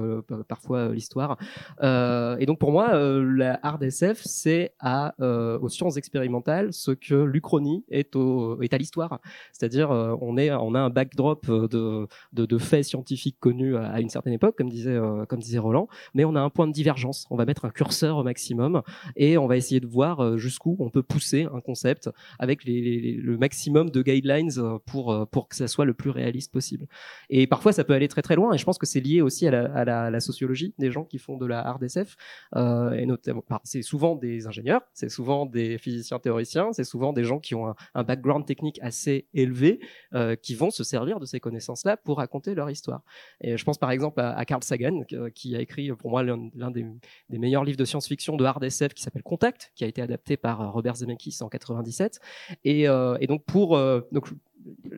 parfois 0.48 0.90
l'histoire. 0.90 1.38
et 1.82 2.46
donc, 2.46 2.60
pour 2.60 2.72
moi, 2.72 2.94
la 2.94 3.60
hard 3.64 3.84
SF, 3.84 4.22
c'est 4.32 4.74
euh, 5.20 5.60
aux 5.60 5.70
sciences 5.70 5.98
expérimentales 5.98 6.74
ce 6.74 6.92
que 6.92 7.16
l'Uchronie 7.16 7.84
est, 7.90 8.16
à 8.16 8.78
l'histoire. 8.78 9.20
C'est-à-dire, 9.52 9.92
euh, 9.92 10.16
on 10.22 10.38
a 10.38 10.80
un 10.80 10.90
backdrop 10.90 11.48
de, 11.48 12.08
de, 12.34 12.46
de, 12.46 12.58
faits 12.58 12.86
scientifiques 12.86 13.38
connus 13.40 13.76
à, 13.76 14.00
une 14.00 14.10
certaine 14.10 14.34
époque, 14.34 14.58
comme 14.58 14.70
disait, 14.70 14.92
euh, 14.92 15.26
comme 15.26 15.40
disait 15.40 15.60
Roland, 15.60 15.88
mais 16.14 16.26
on 16.26 16.36
a 16.36 16.42
un 16.42 16.50
point 16.50 16.68
de 16.68 16.72
divergence. 16.72 17.28
On 17.30 17.36
va 17.36 17.46
mettre 17.46 17.66
un 17.66 17.70
curseur 17.70 18.18
au 18.18 18.24
maximum 18.24 18.82
et 19.16 19.38
on 19.38 19.48
va 19.48 19.58
essayer 19.58 19.80
de 19.80 19.88
voir 19.88 20.38
jusqu'où 20.38 20.76
on 20.80 20.90
peut 20.90 21.04
pousser 21.04 21.48
un 21.54 21.60
concept 21.60 22.10
avec 22.40 22.64
le 22.66 23.38
maximum 23.38 23.90
de 23.90 24.02
guidelines 24.02 24.52
pour 24.86 25.28
pour 25.30 25.50
que 25.50 25.56
ça 25.56 25.68
soit 25.68 25.86
le 25.86 25.94
plus 25.94 26.10
réaliste 26.10 26.52
possible. 26.52 26.88
Et 27.30 27.48
parfois, 27.48 27.74
ça 27.74 27.84
peut 27.84 27.94
aller 27.94 28.08
très 28.08 28.22
très 28.22 28.36
loin. 28.36 28.54
Et 28.54 28.58
je 28.58 28.64
pense 28.64 28.78
que 28.78 28.86
c'est 28.86 29.00
lié 29.02 29.22
aussi 29.22 29.48
à 29.48 29.86
la, 29.86 30.20
sociologie 30.20 30.74
des 30.78 30.92
gens 30.92 31.04
qui 31.04 31.18
font 31.18 31.38
de 31.38 31.46
la 31.46 31.60
hard 31.66 31.84
SF. 31.84 32.16
et 32.56 33.06
notamment, 33.06 33.44
c'est 33.64 33.82
souvent 33.82 34.16
des 34.22 34.48
ingénieurs, 34.48 34.82
c'est 34.94 35.10
souvent 35.10 35.46
des 35.46 35.78
physiciens 35.78 36.20
théoriciens, 36.20 36.72
c'est 36.72 36.84
souvent 36.84 37.12
des 37.12 37.24
gens 37.24 37.40
qui 37.40 37.56
ont 37.56 37.74
un, 37.94 38.04
background 38.04 38.46
technique 38.46 38.80
assez 38.82 39.28
élevé, 39.34 39.80
euh, 40.14 40.36
qui 40.36 40.56
vont 40.56 40.72
se 40.72 40.84
servir 40.84 41.20
de 41.20 41.26
ces 41.26 41.40
connaissances-là 41.40 41.98
pour 41.98 42.18
raconter 42.18 42.56
leur 42.56 42.70
histoire. 42.70 43.02
Et 43.42 43.58
je 43.58 43.66
pense 43.66 43.78
par 43.78 43.92
exemple 43.92 44.22
à, 44.22 44.46
Carl 44.46 44.64
Sagan, 44.64 45.02
qui 45.36 45.56
a 45.56 45.60
écrit 45.60 45.92
pour 45.94 46.12
moi 46.12 46.24
l'un 46.24 46.72
des, 46.72 46.86
meilleurs 47.30 47.64
livres 47.64 47.78
de 47.78 47.86
science-fiction 47.86 48.38
de 48.38 48.46
hard 48.46 48.64
SF 48.64 48.94
qui 48.94 49.04
s'appelle 49.04 49.24
Contact, 49.24 49.72
qui 49.76 49.84
a 49.84 49.88
été 49.88 50.02
adapté 50.02 50.38
par 50.38 50.72
Robert 50.72 50.96
Zemeckis 50.96 51.38
en 51.42 51.50
97. 51.50 52.20
Et, 52.64 52.84
et 52.84 53.28
donc 53.28 53.44
pour 53.46 53.78
donc 54.12 54.30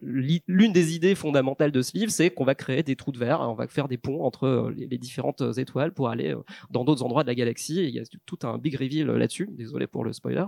l'une 0.01 0.73
des 0.73 0.95
idées 0.95 1.15
fondamentales 1.15 1.71
de 1.71 1.81
ce 1.81 1.97
livre, 1.97 2.11
c'est 2.11 2.29
qu'on 2.29 2.45
va 2.45 2.55
créer 2.55 2.83
des 2.83 2.95
trous 2.95 3.11
de 3.11 3.19
verre, 3.19 3.41
on 3.41 3.53
va 3.53 3.67
faire 3.67 3.87
des 3.87 3.97
ponts 3.97 4.23
entre 4.23 4.45
euh, 4.45 4.73
les, 4.75 4.97
différentes 4.97 5.41
euh, 5.41 5.53
étoiles 5.53 5.93
pour 5.93 6.09
aller 6.09 6.33
euh, 6.33 6.43
dans 6.69 6.83
d'autres 6.83 7.03
endroits 7.03 7.23
de 7.23 7.27
la 7.27 7.35
galaxie. 7.35 7.83
il 7.83 7.89
y 7.89 7.99
a 7.99 8.03
tout 8.25 8.39
un 8.43 8.57
big 8.57 8.75
reveal 8.75 9.07
là-dessus. 9.07 9.49
Désolé 9.51 9.87
pour 9.87 10.03
le 10.03 10.13
spoiler. 10.13 10.45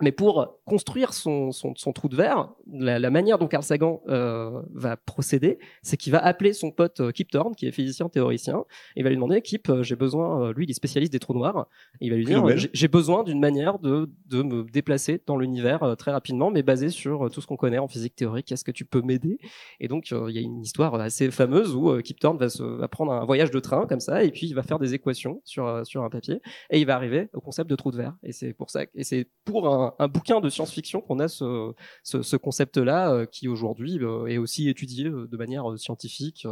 Mais 0.00 0.12
pour 0.12 0.60
construire 0.64 1.12
son, 1.12 1.50
son, 1.50 1.74
son, 1.74 1.92
trou 1.92 2.08
de 2.08 2.14
verre, 2.14 2.52
la, 2.70 3.00
la 3.00 3.10
manière 3.10 3.36
dont 3.36 3.48
Carl 3.48 3.64
Sagan 3.64 4.00
euh, 4.08 4.62
va 4.72 4.96
procéder, 4.96 5.58
c'est 5.82 5.96
qu'il 5.96 6.12
va 6.12 6.24
appeler 6.24 6.52
son 6.52 6.70
pote 6.70 7.00
euh, 7.00 7.10
Kip 7.10 7.30
Thorne, 7.30 7.56
qui 7.56 7.66
est 7.66 7.72
physicien 7.72 8.08
théoricien, 8.08 8.64
et 8.94 9.00
il 9.00 9.02
va 9.02 9.08
lui 9.08 9.16
demander 9.16 9.42
Kip, 9.42 9.68
euh, 9.68 9.82
j'ai 9.82 9.96
besoin, 9.96 10.42
euh, 10.42 10.52
lui 10.52 10.66
il 10.66 10.70
est 10.70 10.74
spécialiste 10.74 11.12
des 11.12 11.18
trous 11.18 11.34
noirs, 11.34 11.66
et 12.00 12.06
il 12.06 12.10
va 12.10 12.16
lui 12.16 12.24
dire 12.24 12.44
j'ai 12.72 12.88
besoin 12.88 13.24
d'une 13.24 13.40
manière 13.40 13.80
de, 13.80 14.08
de 14.26 14.42
me 14.42 14.62
déplacer 14.70 15.20
dans 15.26 15.36
l'univers 15.36 15.96
très 15.98 16.12
rapidement, 16.12 16.52
mais 16.52 16.62
basé 16.62 16.90
sur 16.90 17.28
tout 17.30 17.40
ce 17.40 17.46
qu'on 17.48 17.56
connaît 17.56 17.78
en 17.78 17.88
physique 17.88 18.14
théorique. 18.14 18.52
Est-ce 18.52 18.64
que 18.64 18.70
tu 18.70 18.84
peux 18.84 19.02
m'aider? 19.02 19.38
Et 19.80 19.88
donc 19.88 20.10
il 20.10 20.30
y 20.30 20.38
a 20.38 20.42
une 20.42 20.60
histoire 20.60 20.94
assez 20.94 21.30
fameuse 21.32 21.74
où 21.74 22.00
Kip 22.02 22.20
Thorne 22.20 22.38
va, 22.38 22.48
se, 22.48 22.62
va 22.62 22.86
prendre 22.86 23.12
un 23.12 23.24
voyage 23.24 23.50
de 23.50 23.58
train 23.58 23.86
comme 23.86 24.00
ça, 24.00 24.22
et 24.22 24.30
puis 24.30 24.46
il 24.46 24.54
va 24.54 24.62
faire 24.62 24.78
des 24.78 24.94
équations 24.94 25.40
sur 25.44 25.84
sur 25.84 26.04
un 26.04 26.10
papier, 26.10 26.40
et 26.70 26.78
il 26.78 26.86
va 26.86 26.94
arriver 26.94 27.28
au 27.32 27.40
concept 27.40 27.68
de 27.68 27.74
trou 27.74 27.90
de 27.90 27.96
verre. 27.96 28.14
Et 28.22 28.32
c'est 28.32 28.52
pour 28.52 28.70
ça, 28.70 28.84
et 28.94 29.02
c'est 29.02 29.28
pour 29.44 29.68
un 29.68 29.87
un, 29.98 30.08
bouquin 30.08 30.40
de 30.40 30.48
science-fiction 30.48 31.00
qu'on 31.00 31.18
a 31.18 31.28
ce, 31.28 31.72
ce, 32.02 32.36
concept-là 32.36 33.12
euh, 33.12 33.26
qui 33.26 33.48
aujourd'hui 33.48 33.98
euh, 34.00 34.26
est 34.26 34.38
aussi 34.38 34.68
étudié 34.68 35.06
euh, 35.06 35.26
de 35.26 35.36
manière 35.36 35.78
scientifique 35.78 36.46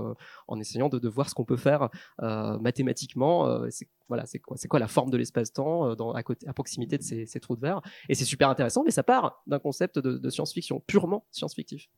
en 0.49 0.61
essayant 0.61 0.89
de, 0.89 1.09
voir 1.09 1.29
ce 1.29 1.35
qu'on 1.35 1.45
peut 1.45 1.57
faire 1.57 1.89
mathématiquement. 2.21 3.69
c'est 3.71 3.89
voilà, 4.09 4.25
quoi, 4.69 4.79
la 4.79 4.89
forme 4.89 5.11
de 5.11 5.17
l'espace-temps 5.17 5.93
à, 5.93 6.19
à 6.47 6.53
proximité 6.53 6.99
de 6.99 7.03
ces, 7.03 7.41
trous 7.41 7.57
de 7.57 7.61
verre. 7.61 7.81
Et 8.09 8.15
c'est 8.15 8.25
super 8.25 8.49
intéressant, 8.49 8.83
mais 8.85 8.91
ça 8.91 9.03
part 9.03 9.43
d'un 9.47 9.59
concept 9.59 9.99
de, 9.99 10.31
science-fiction 10.31 10.83
purement 10.87 11.27
science-fictif. 11.31 11.89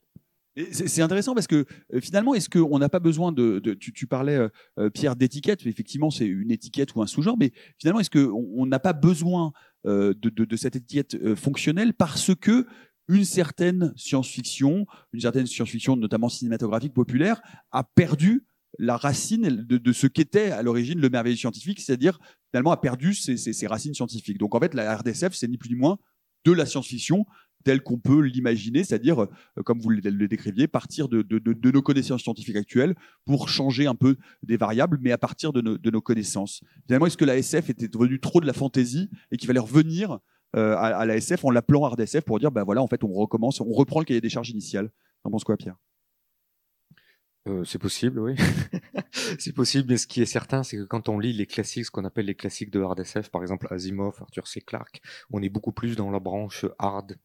C'est 0.72 1.02
intéressant 1.02 1.34
parce 1.34 1.46
que 1.46 1.66
finalement, 2.00 2.34
est-ce 2.34 2.50
qu'on 2.50 2.78
n'a 2.78 2.88
pas 2.88 2.98
besoin 2.98 3.32
de, 3.32 3.58
tu, 3.74 4.06
parlais 4.06 4.48
Pierre 4.94 5.16
d'étiquette, 5.16 5.66
effectivement 5.66 6.10
c'est 6.10 6.26
une 6.26 6.50
étiquette 6.50 6.94
ou 6.94 7.02
un 7.02 7.06
sous-genre, 7.06 7.36
mais 7.38 7.52
finalement 7.78 8.00
est-ce 8.00 8.10
qu'on 8.10 8.66
n'a 8.66 8.78
pas 8.78 8.92
besoin 8.92 9.52
euh, 9.86 10.12
de, 10.14 10.56
cette 10.56 10.76
étiquette 10.76 11.14
euh, 11.14 11.36
fonctionnelle 11.36 11.94
parce 11.94 12.34
que 12.34 12.66
une 13.08 13.24
certaine 13.24 13.94
science-fiction, 13.96 14.86
une 15.12 15.20
certaine 15.20 15.46
science-fiction 15.46 15.96
notamment 15.96 16.28
cinématographique 16.28 16.92
populaire, 16.92 17.40
a 17.70 17.84
perdu 17.84 18.44
la 18.78 18.96
racine 18.96 19.48
de, 19.48 19.92
ce 19.92 20.06
qu'était 20.06 20.50
à 20.50 20.62
l'origine 20.62 21.00
le 21.00 21.08
merveilleux 21.08 21.36
scientifique, 21.36 21.80
c'est-à-dire 21.80 22.18
finalement 22.50 22.72
a 22.72 22.76
perdu 22.76 23.14
ses, 23.14 23.66
racines 23.66 23.94
scientifiques. 23.94 24.38
Donc 24.38 24.54
en 24.54 24.60
fait, 24.60 24.74
la 24.74 24.96
RDSF, 24.96 25.32
c'est 25.34 25.48
ni 25.48 25.56
plus 25.56 25.70
ni 25.70 25.76
moins 25.76 25.98
de 26.44 26.52
la 26.52 26.66
science-fiction 26.66 27.24
tel 27.64 27.82
qu'on 27.82 27.98
peut 27.98 28.20
l'imaginer, 28.20 28.84
c'est-à-dire, 28.84 29.22
euh, 29.22 29.62
comme 29.64 29.80
vous 29.80 29.90
le 29.90 30.28
décriviez, 30.28 30.68
partir 30.68 31.08
de, 31.08 31.24
nos 31.70 31.82
connaissances 31.82 32.22
scientifiques 32.22 32.56
actuelles 32.56 32.94
pour 33.24 33.48
changer 33.48 33.86
un 33.86 33.94
peu 33.94 34.16
des 34.42 34.56
variables, 34.56 34.98
mais 35.00 35.12
à 35.12 35.18
partir 35.18 35.52
de 35.52 35.60
nos, 35.60 36.00
connaissances. 36.00 36.62
Finalement, 36.86 37.06
est-ce 37.06 37.16
que 37.16 37.24
la 37.24 37.36
SF 37.36 37.70
était 37.70 37.88
devenue 37.88 38.20
trop 38.20 38.40
de 38.40 38.46
la 38.46 38.52
fantaisie 38.52 39.10
et 39.30 39.36
qu'il 39.36 39.46
fallait 39.46 39.58
revenir 39.58 40.18
euh, 40.56 40.76
à, 40.76 41.04
la 41.04 41.16
SF 41.16 41.44
en 41.44 41.50
l'appelant 41.50 41.80
RDSF 41.82 42.24
pour 42.24 42.38
dire, 42.38 42.50
ben 42.50 42.64
voilà, 42.64 42.82
en 42.82 42.86
fait, 42.86 43.04
on 43.04 43.12
recommence, 43.12 43.60
on 43.60 43.70
reprend 43.72 44.00
le 44.00 44.04
cahier 44.04 44.20
des 44.20 44.30
charges 44.30 44.50
initial? 44.50 44.90
T'en 45.22 45.30
penses 45.30 45.44
quoi, 45.44 45.56
Pierre? 45.56 45.76
Euh, 47.48 47.64
c'est 47.64 47.78
possible, 47.78 48.20
oui. 48.20 48.34
c'est 49.38 49.52
possible, 49.52 49.88
mais 49.88 49.96
ce 49.96 50.06
qui 50.06 50.20
est 50.20 50.26
certain, 50.26 50.62
c'est 50.62 50.76
que 50.76 50.84
quand 50.84 51.08
on 51.08 51.18
lit 51.18 51.32
les 51.32 51.46
classiques, 51.46 51.86
ce 51.86 51.90
qu'on 51.90 52.04
appelle 52.04 52.26
les 52.26 52.34
classiques 52.34 52.70
de 52.70 52.80
hard 52.80 52.98
SF, 53.00 53.30
par 53.30 53.42
exemple 53.42 53.66
Asimov, 53.70 54.16
Arthur 54.20 54.46
C. 54.46 54.60
Clarke, 54.60 55.00
on 55.30 55.42
est 55.42 55.48
beaucoup 55.48 55.72
plus 55.72 55.96
dans 55.96 56.10
la 56.10 56.20
branche 56.20 56.66
hard 56.78 57.16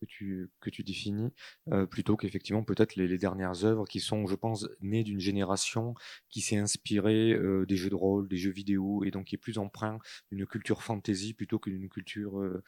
que 0.00 0.06
tu, 0.06 0.50
que 0.60 0.70
tu 0.70 0.82
définis, 0.82 1.32
euh, 1.72 1.86
plutôt 1.86 2.16
qu'effectivement 2.16 2.62
peut-être 2.62 2.96
les, 2.96 3.16
dernières 3.18 3.64
œuvres 3.64 3.86
qui 3.86 4.00
sont, 4.00 4.26
je 4.26 4.34
pense, 4.34 4.68
nées 4.80 5.04
d'une 5.04 5.20
génération 5.20 5.94
qui 6.28 6.40
s'est 6.40 6.58
inspirée 6.58 7.32
euh, 7.32 7.64
des 7.66 7.76
jeux 7.76 7.90
de 7.90 7.94
rôle, 7.94 8.28
des 8.28 8.36
jeux 8.36 8.50
vidéo, 8.50 9.04
et 9.04 9.10
donc 9.10 9.26
qui 9.26 9.34
est 9.34 9.38
plus 9.38 9.58
emprunt 9.58 9.98
d'une 10.30 10.46
culture 10.46 10.82
fantasy 10.82 11.34
plutôt 11.34 11.58
que 11.58 11.70
d'une 11.70 11.88
culture, 11.88 12.38
euh, 12.40 12.62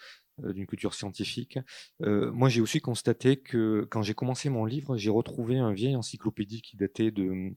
d'une 0.53 0.67
culture 0.67 0.95
scientifique. 0.95 1.59
moi, 2.01 2.49
j'ai 2.49 2.61
aussi 2.61 2.81
constaté 2.81 3.37
que 3.37 3.87
quand 3.91 4.03
j'ai 4.03 4.15
commencé 4.15 4.49
mon 4.51 4.65
livre, 4.65 4.97
j'ai 4.97 5.11
retrouvé 5.11 5.59
un 5.59 5.73
vieil 5.73 5.97
encyclopédie 5.97 6.63
qui 6.63 6.77
datait 6.77 7.11
de 7.11 7.55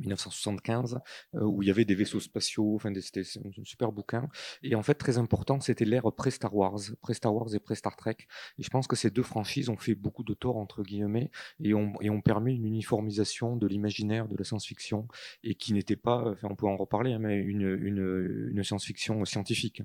1975, 0.00 1.00
euh, 1.34 1.42
où 1.42 1.62
il 1.62 1.66
y 1.66 1.70
avait 1.70 1.84
des 1.84 1.94
vaisseaux 1.94 2.20
spatiaux, 2.20 2.74
enfin 2.76 2.92
c'était 3.00 3.22
un 3.22 3.64
super 3.64 3.92
bouquin. 3.92 4.28
Et 4.62 4.74
en 4.74 4.82
fait, 4.82 4.94
très 4.94 5.18
important, 5.18 5.60
c'était 5.60 5.84
l'ère 5.84 6.10
pré-Star 6.12 6.54
Wars, 6.54 6.78
pré-Star 7.00 7.34
Wars 7.34 7.54
et 7.54 7.58
pré-Star 7.58 7.96
Trek. 7.96 8.16
Et 8.58 8.62
je 8.62 8.70
pense 8.70 8.86
que 8.86 8.96
ces 8.96 9.10
deux 9.10 9.22
franchises 9.22 9.68
ont 9.68 9.76
fait 9.76 9.94
beaucoup 9.94 10.24
de 10.24 10.34
tort, 10.34 10.56
entre 10.56 10.82
guillemets, 10.82 11.30
et 11.62 11.74
ont, 11.74 12.20
permis 12.24 12.56
une 12.56 12.66
uniformisation 12.66 13.56
de 13.56 13.66
l'imaginaire 13.66 14.28
de 14.28 14.36
la 14.36 14.44
science-fiction, 14.44 15.06
et 15.44 15.54
qui 15.54 15.72
n'était 15.72 15.96
pas, 15.96 16.30
enfin 16.30 16.48
on 16.50 16.56
peut 16.56 16.66
en 16.66 16.76
reparler, 16.76 17.12
hein, 17.12 17.18
mais 17.20 17.36
une, 17.38 18.62
science-fiction 18.62 19.24
scientifique. 19.24 19.82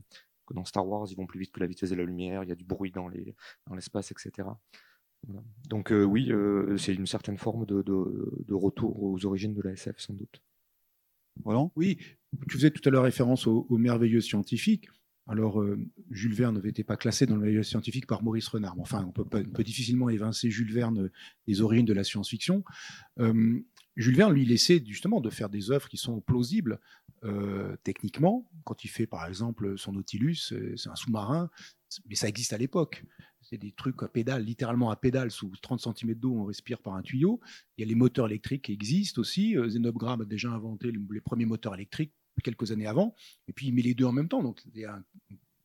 Dans 0.51 0.65
Star 0.65 0.86
Wars, 0.88 1.08
ils 1.10 1.15
vont 1.15 1.25
plus 1.25 1.39
vite 1.39 1.51
que 1.51 1.62
la 1.62 1.67
vitesse 1.67 1.91
de 1.91 1.96
la 1.96 2.03
lumière, 2.03 2.43
il 2.43 2.50
y 2.50 2.51
a 2.51 2.55
du 2.55 2.65
bruit 2.65 2.91
dans 2.91 3.08
l'espace, 3.08 4.12
etc. 4.12 4.50
Donc 5.70 5.92
euh, 5.92 6.03
oui, 6.03 6.32
euh, 6.32 6.77
c'est 6.77 6.94
une 6.94 7.08
certaine 7.08 7.38
forme 7.38 7.65
de, 7.65 8.53
retour 8.53 9.01
aux 9.01 9.25
origines 9.25 9.53
de 9.53 9.62
la 9.62 9.72
SF 9.72 9.98
sans 9.98 10.13
doute. 10.13 10.42
Voilà. 11.44 11.68
Oui, 11.75 11.98
tu 12.48 12.58
faisais 12.58 12.70
tout 12.70 12.88
à 12.88 12.92
l'heure 12.92 13.03
référence 13.03 13.48
aux, 13.48 13.77
merveilleux 13.77 14.22
scientifiques. 14.22 14.88
Alors, 15.25 15.62
euh, 15.62 15.80
Jules 16.12 16.34
Verne 16.34 16.62
n'était 16.62 16.84
pas 16.84 16.98
classé 16.98 17.25
dans 17.25 17.36
le 17.36 17.42
merveilleux 17.42 17.63
scientifique 17.63 18.08
par 18.08 18.24
Maurice 18.24 18.48
Renard. 18.50 18.75
Enfin, 18.80 19.06
on 19.08 19.12
peut, 19.12 19.24
on 19.34 19.51
peut 19.51 19.63
difficilement 19.63 20.10
évincer 20.10 20.51
Jules 20.51 20.74
Verne 20.74 21.10
des 21.48 21.62
origines 21.62 21.86
de 21.86 21.94
la 21.94 22.03
science-fiction. 22.03 22.63
Jules 23.96 24.15
Verne, 24.18 24.34
lui, 24.34 24.44
il 24.44 24.51
essaie 24.51 24.84
justement 24.86 25.22
de 25.22 25.30
faire 25.30 25.50
des 25.50 25.72
œuvres 25.72 25.88
qui 25.88 25.98
sont 25.98 26.20
plausibles 26.20 26.80
techniquement. 27.84 28.50
Quand 28.65 28.84
il 28.84 28.89
fait, 28.89 29.08
par 29.08 29.25
exemple, 29.25 29.77
son 29.77 29.94
Nautilus, 29.94 30.53
c'est 30.75 30.89
un 30.89 30.96
sous-marin, 30.96 31.50
mais 32.10 32.15
ça 32.15 32.27
existe 32.27 32.51
à 32.51 32.58
l'époque 32.58 33.06
c'est 33.53 33.60
des 33.60 33.72
trucs 33.72 34.01
à 34.01 34.07
pédale, 34.07 34.43
littéralement 34.43 34.89
à 34.89 34.95
pédale, 34.95 35.29
sous 35.29 35.51
30 35.62 35.79
cm 35.95 36.15
d'eau, 36.15 36.33
on 36.33 36.45
respire 36.45 36.79
par 36.79 36.95
un 36.95 37.03
tuyau. 37.03 37.39
Il 37.77 37.81
y 37.81 37.83
a 37.86 37.88
les 37.88 37.93
moteurs 37.93 38.25
électriques 38.25 38.63
qui 38.63 38.74
existent 38.74 39.22
aussi. 39.22 39.55
Euh, 39.55 39.69
Zenobgram 39.69 40.22
a 40.22 40.25
déjà 40.25 40.50
inventé 40.50 40.91
les 40.91 41.22
premiers 41.22 41.45
moteurs 41.45 41.75
électriques 41.75 42.13
quelques 42.43 42.72
années 42.72 42.88
avant, 42.88 43.13
et 43.48 43.53
puis 43.53 43.67
il 43.67 43.74
met 43.74 43.83
les 43.83 43.93
deux 43.93 44.05
en 44.05 44.12
même 44.12 44.27
temps. 44.27 44.41
Donc 44.41 44.63
il 44.74 44.81
y 44.81 44.86
a 44.86 44.95
un, 44.95 45.03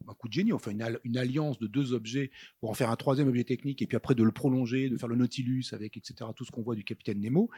un 0.09 0.15
coup 0.15 0.29
de 0.29 0.33
génie, 0.33 0.53
enfin 0.53 0.71
une, 0.71 0.99
une, 1.05 1.17
alliance 1.17 1.59
de 1.59 1.67
deux 1.67 1.93
objets 1.93 2.31
pour 2.61 2.71
en 2.71 2.75
faire 2.75 2.91
un 2.91 2.97
troisième 2.97 3.29
objet 3.29 3.45
technique 3.45 3.83
et 3.83 3.87
puis 3.87 3.97
après 3.97 4.15
de 4.15 4.23
le 4.23 4.33
prolonger, 4.33 4.89
de 4.89 4.97
faire 4.97 5.09
le 5.09 5.17
Nautilus 5.17 5.67
avec, 5.73 5.97
etc., 5.97 6.31
tout 6.35 6.45
ce 6.45 6.51
qu'on 6.51 6.63
voit 6.63 6.75
du 6.75 6.85
capitaine 6.85 7.21
Nemo. 7.21 7.51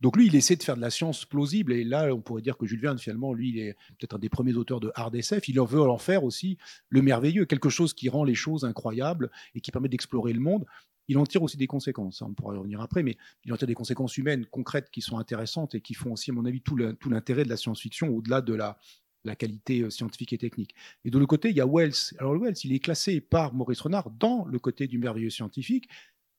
Donc 0.00 0.16
lui, 0.16 0.26
il 0.26 0.34
essaie 0.34 0.56
de 0.56 0.62
faire 0.62 0.76
de 0.76 0.80
la 0.80 0.90
science 0.90 1.24
plausible 1.24 1.72
et 1.72 1.84
là, 1.84 2.12
on 2.12 2.20
pourrait 2.20 2.42
dire 2.42 2.56
que 2.56 2.66
Jules 2.66 2.80
Verne, 2.80 2.98
finalement, 2.98 3.32
lui, 3.34 3.50
il 3.50 3.58
est 3.58 3.74
peut-être 3.98 4.14
un 4.14 4.18
des 4.18 4.28
premiers 4.28 4.54
auteurs 4.54 4.80
de 4.80 4.90
hard 4.94 5.14
SF. 5.14 5.48
Il 5.48 5.60
veut 5.60 5.82
en 5.82 5.98
faire 5.98 6.24
aussi 6.24 6.58
le 6.88 7.02
merveilleux, 7.02 7.44
quelque 7.44 7.68
chose 7.68 7.94
qui 7.94 8.08
rend 8.08 8.24
les 8.24 8.34
choses 8.34 8.64
incroyables 8.64 9.30
et 9.54 9.60
qui 9.60 9.70
permet 9.70 9.88
d'explorer 9.88 10.32
le 10.32 10.40
monde. 10.40 10.64
Il 11.08 11.18
en 11.18 11.26
tire 11.26 11.42
aussi 11.42 11.56
des 11.56 11.66
conséquences, 11.66 12.22
hein, 12.22 12.28
on 12.30 12.34
pourra 12.34 12.54
y 12.54 12.58
revenir 12.58 12.80
après, 12.80 13.02
mais 13.02 13.16
il 13.44 13.52
en 13.52 13.56
tire 13.56 13.66
des 13.66 13.74
conséquences 13.74 14.16
humaines 14.16 14.46
concrètes 14.46 14.88
qui 14.90 15.02
sont 15.02 15.18
intéressantes 15.18 15.74
et 15.74 15.80
qui 15.80 15.94
font 15.94 16.12
aussi, 16.12 16.30
à 16.30 16.34
mon 16.34 16.44
avis, 16.44 16.60
tout 16.62 16.76
l'intérêt 16.76 17.44
de 17.44 17.48
la 17.48 17.56
science-fiction 17.56 18.08
au-delà 18.08 18.40
de 18.40 18.54
la, 18.54 18.78
la 19.24 19.36
qualité 19.36 19.82
euh, 19.82 19.90
scientifique 19.90 20.32
et 20.32 20.38
technique. 20.38 20.74
Et 21.04 21.10
de 21.10 21.18
l'autre 21.18 21.28
côté, 21.28 21.50
il 21.50 21.56
y 21.56 21.60
a 21.60 21.66
Wells. 21.66 22.14
Alors 22.18 22.36
Wells, 22.36 22.56
il 22.64 22.72
est 22.72 22.80
classé 22.80 23.20
par 23.20 23.54
Maurice 23.54 23.80
Renard 23.80 24.10
dans 24.10 24.44
le 24.44 24.58
côté 24.58 24.86
du 24.86 24.98
merveilleux 24.98 25.30
scientifique. 25.30 25.88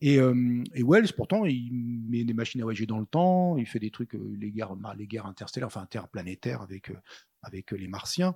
Et, 0.02 0.20
euh, 0.20 0.64
Wells, 0.76 1.14
pourtant, 1.16 1.46
il 1.46 1.72
met 2.10 2.26
des 2.26 2.34
machines 2.34 2.60
à 2.62 2.66
voyager 2.66 2.86
dans 2.86 3.00
le 3.00 3.06
temps, 3.06 3.58
il 3.58 3.66
fait 3.66 3.80
des 3.80 3.92
trucs, 3.92 4.16
euh, 4.16 4.36
les, 4.38 4.52
guerres, 4.52 4.76
les 4.98 5.08
guerres 5.08 5.28
interstellaires, 5.28 5.68
enfin 5.68 5.82
interplanétaires 5.82 6.62
avec, 6.62 6.92
avec 7.42 7.72
les 7.72 7.88
Martiens. 7.88 8.36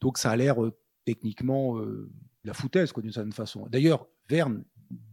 Donc 0.00 0.18
ça 0.18 0.30
a 0.30 0.36
l'air 0.36 0.56
techniquement 1.04 1.78
la 2.44 2.54
foutaise, 2.54 2.92
d'une 2.94 3.12
certaine 3.12 3.32
façon. 3.32 3.66
D'ailleurs, 3.68 4.06
Verne 4.28 4.64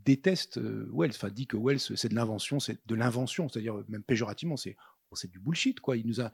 déteste 0.05 0.59
Wells, 0.93 1.11
enfin 1.11 1.29
dit 1.29 1.47
que 1.47 1.57
Wells, 1.57 1.79
c'est 1.79 2.09
de 2.09 2.15
l'invention, 2.15 2.59
c'est 2.59 2.79
de 2.85 2.95
l'invention, 2.95 3.49
c'est-à-dire 3.49 3.83
même 3.89 4.03
péjorativement, 4.03 4.57
c'est 4.57 4.75
oh, 5.11 5.15
c'est 5.15 5.29
du 5.29 5.39
bullshit, 5.39 5.79
quoi. 5.79 5.97
Il 5.97 6.07
nous 6.07 6.21
a, 6.21 6.31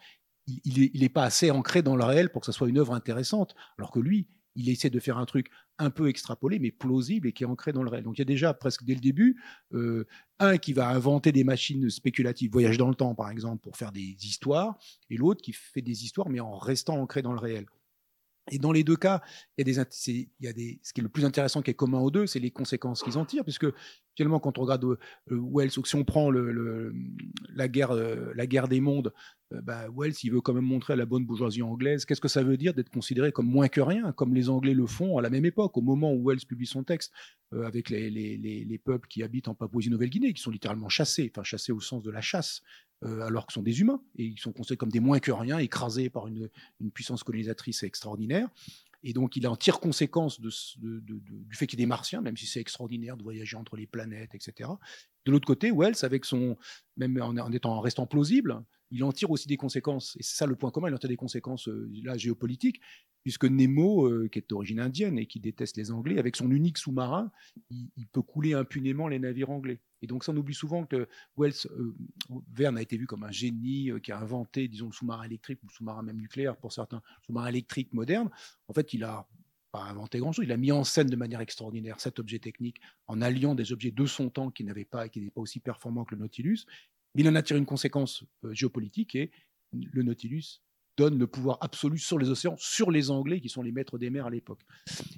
il 0.47 1.00
n'est 1.00 1.09
pas 1.09 1.23
assez 1.23 1.51
ancré 1.51 1.81
dans 1.81 1.95
le 1.95 2.03
réel 2.03 2.31
pour 2.31 2.41
que 2.41 2.45
ce 2.45 2.51
soit 2.51 2.69
une 2.69 2.77
œuvre 2.77 2.93
intéressante, 2.93 3.55
alors 3.77 3.91
que 3.91 4.00
lui, 4.00 4.27
il 4.55 4.69
essaie 4.69 4.89
de 4.89 5.00
faire 5.00 5.17
un 5.17 5.25
truc 5.25 5.50
un 5.79 5.89
peu 5.89 6.07
extrapolé, 6.07 6.59
mais 6.59 6.71
plausible 6.71 7.27
et 7.27 7.33
qui 7.33 7.43
est 7.43 7.47
ancré 7.47 7.73
dans 7.73 7.83
le 7.83 7.89
réel. 7.89 8.03
Donc 8.03 8.17
il 8.17 8.21
y 8.21 8.23
a 8.23 8.25
déjà 8.25 8.53
presque 8.53 8.83
dès 8.83 8.93
le 8.93 9.00
début 9.00 9.41
euh, 9.73 10.05
un 10.39 10.57
qui 10.57 10.73
va 10.73 10.89
inventer 10.89 11.31
des 11.31 11.43
machines 11.43 11.89
spéculatives, 11.89 12.51
voyage 12.51 12.77
dans 12.77 12.89
le 12.89 12.95
temps 12.95 13.15
par 13.15 13.29
exemple, 13.29 13.62
pour 13.62 13.77
faire 13.77 13.91
des 13.91 14.15
histoires, 14.21 14.77
et 15.09 15.17
l'autre 15.17 15.41
qui 15.41 15.53
fait 15.53 15.81
des 15.81 16.03
histoires 16.03 16.29
mais 16.29 16.39
en 16.39 16.57
restant 16.57 17.00
ancré 17.01 17.21
dans 17.21 17.33
le 17.33 17.39
réel. 17.39 17.65
Et 18.51 18.59
dans 18.59 18.73
les 18.73 18.83
deux 18.83 18.97
cas, 18.97 19.21
il 19.57 19.65
y 19.65 19.79
a 19.79 19.85
des, 19.85 20.07
il 20.09 20.45
y 20.45 20.47
a 20.47 20.53
des, 20.53 20.79
ce 20.83 20.91
qui 20.91 21.00
est 21.00 21.03
le 21.03 21.09
plus 21.09 21.23
intéressant 21.23 21.62
qui 21.62 21.71
est 21.71 21.75
commun 21.75 22.00
aux 22.00 22.12
deux, 22.12 22.27
c'est 22.27 22.39
les 22.39 22.51
conséquences 22.51 23.01
qu'ils 23.01 23.17
en 23.17 23.25
tirent, 23.25 23.45
puisque 23.45 23.67
finalement, 24.15 24.39
quand 24.39 24.58
on 24.58 24.62
regarde 24.62 24.84
euh, 24.86 24.98
Wells, 25.29 25.72
ou 25.77 25.86
si 25.86 25.96
on 25.96 26.03
prend 26.03 26.32
la 26.32 27.67
guerre, 27.67 27.91
euh, 27.91 28.32
la 28.36 28.48
guerre 28.48 28.67
des 28.67 28.82
mondes, 28.82 29.13
euh, 29.53 29.62
bah, 29.62 29.88
Wells, 29.96 30.13
il 30.24 30.32
veut 30.32 30.41
quand 30.41 30.53
même 30.53 30.65
montrer 30.65 30.93
à 30.93 30.96
la 30.96 31.05
bonne 31.05 31.25
bourgeoisie 31.25 31.62
anglaise 31.62 32.05
qu'est-ce 32.05 32.22
que 32.22 32.27
ça 32.27 32.43
veut 32.43 32.58
dire 32.58 32.74
d'être 32.74 32.89
considéré 32.89 33.32
comme 33.32 33.48
moins 33.48 33.67
que 33.67 33.82
rien, 33.82 34.12
comme 34.12 34.34
les 34.34 34.50
Anglais 34.50 34.74
le 34.74 34.88
font 34.88 35.17
à 35.17 35.22
la 35.22 35.29
même 35.29 35.46
époque, 35.46 35.77
au 35.77 35.82
moment 35.82 36.13
où 36.13 36.27
Wells 36.27 36.46
publie 36.48 36.67
son 36.67 36.84
texte, 36.84 37.12
avec 37.51 37.91
les, 37.91 38.10
les, 38.10 38.38
les, 38.38 38.77
peuples 38.79 39.08
qui 39.08 39.22
habitent 39.22 39.48
en 39.48 39.53
Papouasie-Nouvelle-Guinée, 39.53 40.34
qui 40.34 40.41
sont 40.41 40.50
littéralement 40.50 40.89
chassés, 40.89 41.32
enfin 41.32 41.43
chassés 41.43 41.72
au 41.72 41.79
sens 41.79 42.01
de 42.01 42.10
la 42.10 42.22
chasse, 42.22 42.63
alors 43.03 43.46
qu'ils 43.46 43.53
sont 43.53 43.62
des 43.62 43.79
humains, 43.79 44.01
et 44.17 44.24
ils 44.24 44.39
sont 44.39 44.51
considérés 44.51 44.77
comme 44.77 44.91
des 44.91 45.00
moins 45.00 45.20
que 45.20 45.32
rien, 45.32 45.60
écrasés 45.60 46.10
par 46.10 46.25
une 46.25 46.50
puissance 46.91 47.24
colonisatrice 47.24 47.84
extraordinaire. 47.84 48.50
Et 49.03 49.13
donc, 49.13 49.36
il 49.36 49.45
en 49.48 49.55
tire 49.55 49.79
conséquence 49.79 50.39
du 50.39 50.50
fait 51.51 51.67
qu'il 51.67 51.81
est 51.81 51.86
martien, 51.86 52.22
même 52.22 52.38
si 52.38 52.45
c'est 52.45 52.62
extraordinaire 52.62 53.17
de 53.17 53.24
voyager 53.24 53.57
entre 53.57 53.75
les 53.75 53.86
planètes, 53.86 54.33
etc. 54.33 54.69
De 55.25 55.31
l'autre 55.31 55.45
côté, 55.45 55.72
Wells, 55.72 55.95
avec 56.03 56.25
son, 56.25 56.57
même 56.95 57.22
en, 57.22 57.51
étant, 57.51 57.79
restant 57.81 58.07
plausible, 58.07 58.63
il 58.91 59.03
en 59.03 59.12
tire 59.12 59.29
aussi 59.31 59.48
des 59.48 59.57
conséquences. 59.57 60.15
Et 60.19 60.24
c'est 60.24 60.38
ça 60.38 60.45
le 60.45 60.55
point 60.55 60.72
commun, 60.72 60.88
il 60.88 60.95
en 60.95 60.98
tire 60.98 61.10
des 61.10 61.17
conséquences 61.17 61.67
euh, 61.67 61.91
là, 62.03 62.17
géopolitiques, 62.17 62.79
puisque 63.24 63.46
Nemo, 63.46 64.08
euh, 64.08 64.27
qui 64.30 64.39
est 64.39 64.50
d'origine 64.50 64.80
indienne 64.80 65.18
et 65.18 65.25
qui 65.25 65.39
déteste 65.39 65.77
les 65.77 65.92
Anglais, 65.92 66.20
avec 66.20 66.36
son 66.36 66.51
unique 66.51 66.77
sous-marin, 66.77 67.32
il, 67.70 68.08
peut 68.12 68.22
couler 68.22 68.53
impunément 68.53 69.08
les 69.08 69.18
navires 69.18 69.50
anglais. 69.50 69.80
Et 70.01 70.08
donc 70.08 70.24
ça, 70.24 70.34
on 70.34 70.38
oublie 70.38 70.53
souvent 70.53 70.86
que 70.86 71.08
Wells, 71.38 71.53
euh, 71.72 71.96
Verne 72.53 72.77
a 72.77 72.82
été 72.82 72.98
vu 72.98 73.08
comme 73.08 73.24
un 73.24 73.32
génie 73.32 73.92
qui 74.03 74.12
a 74.12 74.20
inventé, 74.20 74.68
disons, 74.68 74.88
le 74.88 74.92
sous-marin 74.92 75.24
électrique 75.24 75.63
ou 75.63 75.68
le 75.68 75.74
sous-marin 75.74 76.03
même 76.03 76.18
nucléaire 76.18 76.58
pour 76.58 76.74
certains 76.74 77.01
sous-marins 77.25 77.48
électriques 77.48 77.94
modernes. 77.94 78.30
En 78.68 78.74
fait, 78.74 78.94
il 78.94 79.03
a 79.03 79.27
pas 79.72 79.84
inventé 79.84 80.20
grand-chose, 80.20 80.46
il 80.46 80.51
a 80.51 80.58
mis 80.58 80.72
en 80.72 80.84
scène 80.84 81.08
de 81.08 81.15
manière 81.15 81.42
extraordinaire 81.42 82.00
cet 82.00 82.20
objet 82.20 82.38
technique 82.38 82.80
en 83.08 83.22
alliant 83.22 83.56
des 83.56 83.72
objets 83.72 83.89
de 83.89 84.06
son 84.06 84.30
temps 84.30 84.51
qui 84.51 84.63
n'avaient 84.63 84.86
pas, 84.86 85.10
qui 85.10 85.20
n'étaient 85.20 85.32
pas 85.32 85.42
aussi 85.42 85.60
performants 85.60 86.06
que 86.06 86.13
le 86.13 86.22
Nautilus. 86.22 86.65
Il 87.15 87.27
en 87.27 87.36
a 87.36 87.42
tiré 87.42 87.58
une 87.58 87.65
conséquence 87.65 88.24
géopolitique 88.51 89.15
et 89.15 89.32
le 89.72 90.03
Nautilus 90.03 90.62
donne 90.97 91.17
le 91.17 91.27
pouvoir 91.27 91.57
absolu 91.62 91.97
sur 91.97 92.19
les 92.19 92.29
océans, 92.29 92.55
sur 92.57 92.91
les 92.91 93.09
Anglais 93.09 93.39
qui 93.39 93.50
sont 93.50 93.62
les 93.62 93.71
maîtres 93.71 93.97
des 93.97 94.09
mers 94.09 94.25
à 94.25 94.29
l'époque. 94.29 94.62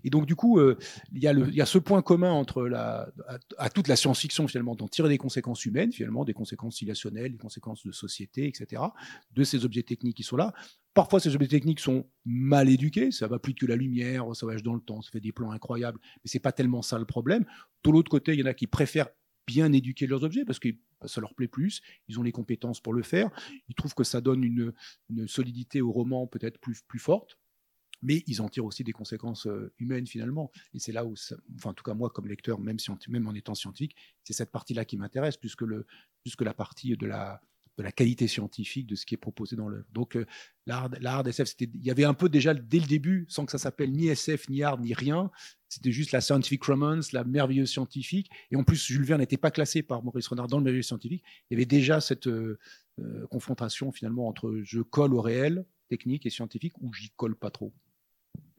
Et 0.04 0.10
donc 0.10 0.26
du 0.26 0.36
coup, 0.36 0.60
euh, 0.60 0.78
il, 1.14 1.22
y 1.22 1.62
a 1.62 1.66
ce 1.66 1.78
point 1.78 2.02
commun 2.02 2.32
entre 2.32 2.64
la, 2.64 3.10
à, 3.58 3.70
toute 3.70 3.88
la 3.88 3.96
science-fiction 3.96 4.48
finalement, 4.48 4.76
d'en 4.76 4.88
tirer 4.88 5.10
des 5.10 5.18
conséquences 5.18 5.66
humaines 5.66 5.92
finalement, 5.92 6.24
des 6.24 6.34
conséquences 6.34 6.76
civilisationnelles, 6.76 7.32
des 7.32 7.38
conséquences 7.38 7.86
de 7.86 7.92
société, 7.92 8.48
etc. 8.48 8.82
De 9.34 9.44
ces 9.44 9.66
objets 9.66 9.84
techniques 9.84 10.18
qui 10.18 10.24
sont 10.24 10.38
là. 10.38 10.54
Parfois, 10.94 11.20
ces 11.20 11.36
objets 11.36 11.50
techniques 11.50 11.82
sont 11.82 12.08
mal 12.24 12.70
éduqués, 12.70 13.12
ça 13.12 13.28
va 13.28 13.38
plus 13.38 13.54
que 13.54 13.66
la 13.66 13.76
lumière, 13.76 14.34
ça 14.34 14.46
voyage 14.46 14.64
dans 14.64 14.74
le 14.74 14.80
temps, 14.80 15.02
ça 15.02 15.12
fait 15.12 15.20
des 15.20 15.34
plans 15.34 15.52
incroyables, 15.52 16.00
mais 16.02 16.30
c'est 16.30 16.40
pas 16.40 16.54
tellement 16.54 16.82
ça 16.82 16.98
le 16.98 17.06
problème. 17.06 17.46
De 17.84 17.92
l'autre 17.92 18.10
côté, 18.10 18.34
il 18.34 18.40
y 18.40 18.44
en 18.44 18.46
a 18.46 18.54
qui 18.54 18.66
préfèrent 18.66 19.10
bien 19.46 19.72
éduquer 19.72 20.08
leurs 20.08 20.24
objets 20.24 20.46
parce 20.46 20.60
que 20.60 20.70
ça 21.06 21.22
leur 21.22 21.34
plaît 21.34 21.48
plus, 21.48 21.82
ils 22.08 22.20
ont 22.20 22.24
les 22.24 22.32
compétences 22.32 22.82
pour 22.82 22.94
le 22.94 23.04
faire, 23.04 23.30
ils 23.70 23.76
trouvent 23.76 23.94
que 23.94 24.04
ça 24.04 24.22
donne 24.22 24.44
une, 24.44 24.74
solidité 25.28 25.82
au 25.82 25.92
roman 25.92 26.28
peut-être 26.28 26.60
plus, 26.60 26.82
plus 26.82 27.00
forte, 27.00 27.38
mais 28.02 28.24
ils 28.28 28.42
en 28.42 28.50
tirent 28.50 28.66
aussi 28.66 28.84
des 28.84 28.92
conséquences 28.92 29.48
euh, 29.48 29.74
humaines 29.80 30.08
finalement. 30.08 30.52
Et 30.74 30.80
c'est 30.80 30.92
là 30.92 31.06
où, 31.06 31.16
enfin 31.56 31.70
en 31.70 31.74
tout 31.74 31.84
cas 31.84 31.94
moi 31.94 32.10
comme 32.10 32.28
lecteur, 32.28 32.60
même, 32.60 32.78
en 33.28 33.34
étant 33.34 33.56
scientifique, 33.56 33.96
c'est 34.24 34.34
cette 34.34 34.52
partie-là 34.52 34.86
qui 34.86 34.98
m'intéresse 34.98 35.38
plus 35.38 35.56
que, 35.56 35.66
le, 35.66 35.86
plus 36.24 36.36
que 36.36 36.44
la 36.44 36.54
partie 36.54 36.96
de 36.98 37.06
la, 37.06 37.42
de 37.78 37.84
la 37.84 37.92
qualité 37.92 38.28
scientifique 38.28 38.88
de 38.88 38.96
ce 38.96 39.06
qui 39.06 39.16
est 39.16 39.18
proposé 39.18 39.56
dans 39.56 39.68
l'œuvre. 39.68 39.86
Donc 39.92 40.16
euh, 40.16 40.26
l'art, 40.66 40.90
l'art 41.02 41.28
SF, 41.28 41.56
il 41.60 41.86
y 41.86 41.92
avait 41.92 42.06
un 42.06 42.14
peu 42.14 42.30
déjà 42.30 42.54
dès 42.54 42.80
le 42.80 42.86
début, 42.86 43.26
sans 43.28 43.46
que 43.46 43.52
ça 43.52 43.58
s'appelle 43.58 43.92
ni 43.92 44.08
SF, 44.08 44.50
ni 44.50 44.64
art, 44.64 44.80
ni 44.80 44.94
rien, 44.94 45.30
c'était 45.76 45.92
juste 45.92 46.14
la 46.14 46.22
scientific 46.22 46.64
romance, 46.64 47.12
la 47.12 47.26
merveilleuse 47.26 47.70
scientifique. 47.70 48.30
Et 48.50 48.56
en 48.56 48.64
plus, 48.64 48.86
Jules 48.86 49.04
Verne 49.04 49.20
n'était 49.20 49.38
pas 49.38 49.52
classé 49.52 49.84
par 49.84 50.04
Maurice 50.04 50.28
Renard 50.28 50.48
dans 50.48 50.58
le 50.58 50.64
merveilleux 50.64 50.84
scientifique. 50.84 51.24
Il 51.50 51.56
y 51.56 51.58
avait 51.58 51.66
déjà 51.66 52.00
cette 52.00 52.28
euh, 52.28 52.58
euh, 53.00 53.28
confrontation 53.28 53.92
finalement 53.92 54.28
entre 54.28 54.62
je 54.64 54.82
colle 54.82 55.14
au 55.14 55.22
réel, 55.22 55.66
technique 55.90 56.26
et 56.26 56.30
scientifique, 56.30 56.74
ou 56.82 56.94
j'y 56.94 57.10
colle 57.10 57.36
pas 57.36 57.52
trop. 57.52 57.74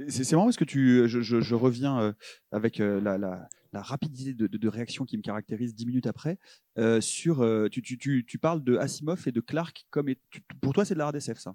C'est 0.09 0.33
marrant 0.33 0.47
parce 0.47 0.57
que 0.57 0.65
tu, 0.65 1.09
je, 1.09 1.55
reviens 1.55 2.15
avec 2.53 2.79
la, 2.79 3.49
rapidité 3.73 4.35
de, 4.35 4.69
réaction 4.69 5.05
qui 5.05 5.17
me 5.17 5.23
caractérise 5.23 5.75
dix 5.75 5.87
minutes 5.87 6.07
après. 6.07 6.39
sur, 7.01 7.69
tu, 7.71 7.83
tu, 7.83 8.25
tu, 8.27 8.39
parles 8.39 8.63
de 8.63 8.77
Asimov 8.77 9.27
et 9.27 9.33
de 9.33 9.41
Clark 9.41 9.87
comme 9.91 10.09
pour 10.61 10.73
toi 10.73 10.85
c'est 10.85 10.95
de 10.95 10.99
la 10.99 11.09
RDSF 11.09 11.39
ça? 11.39 11.55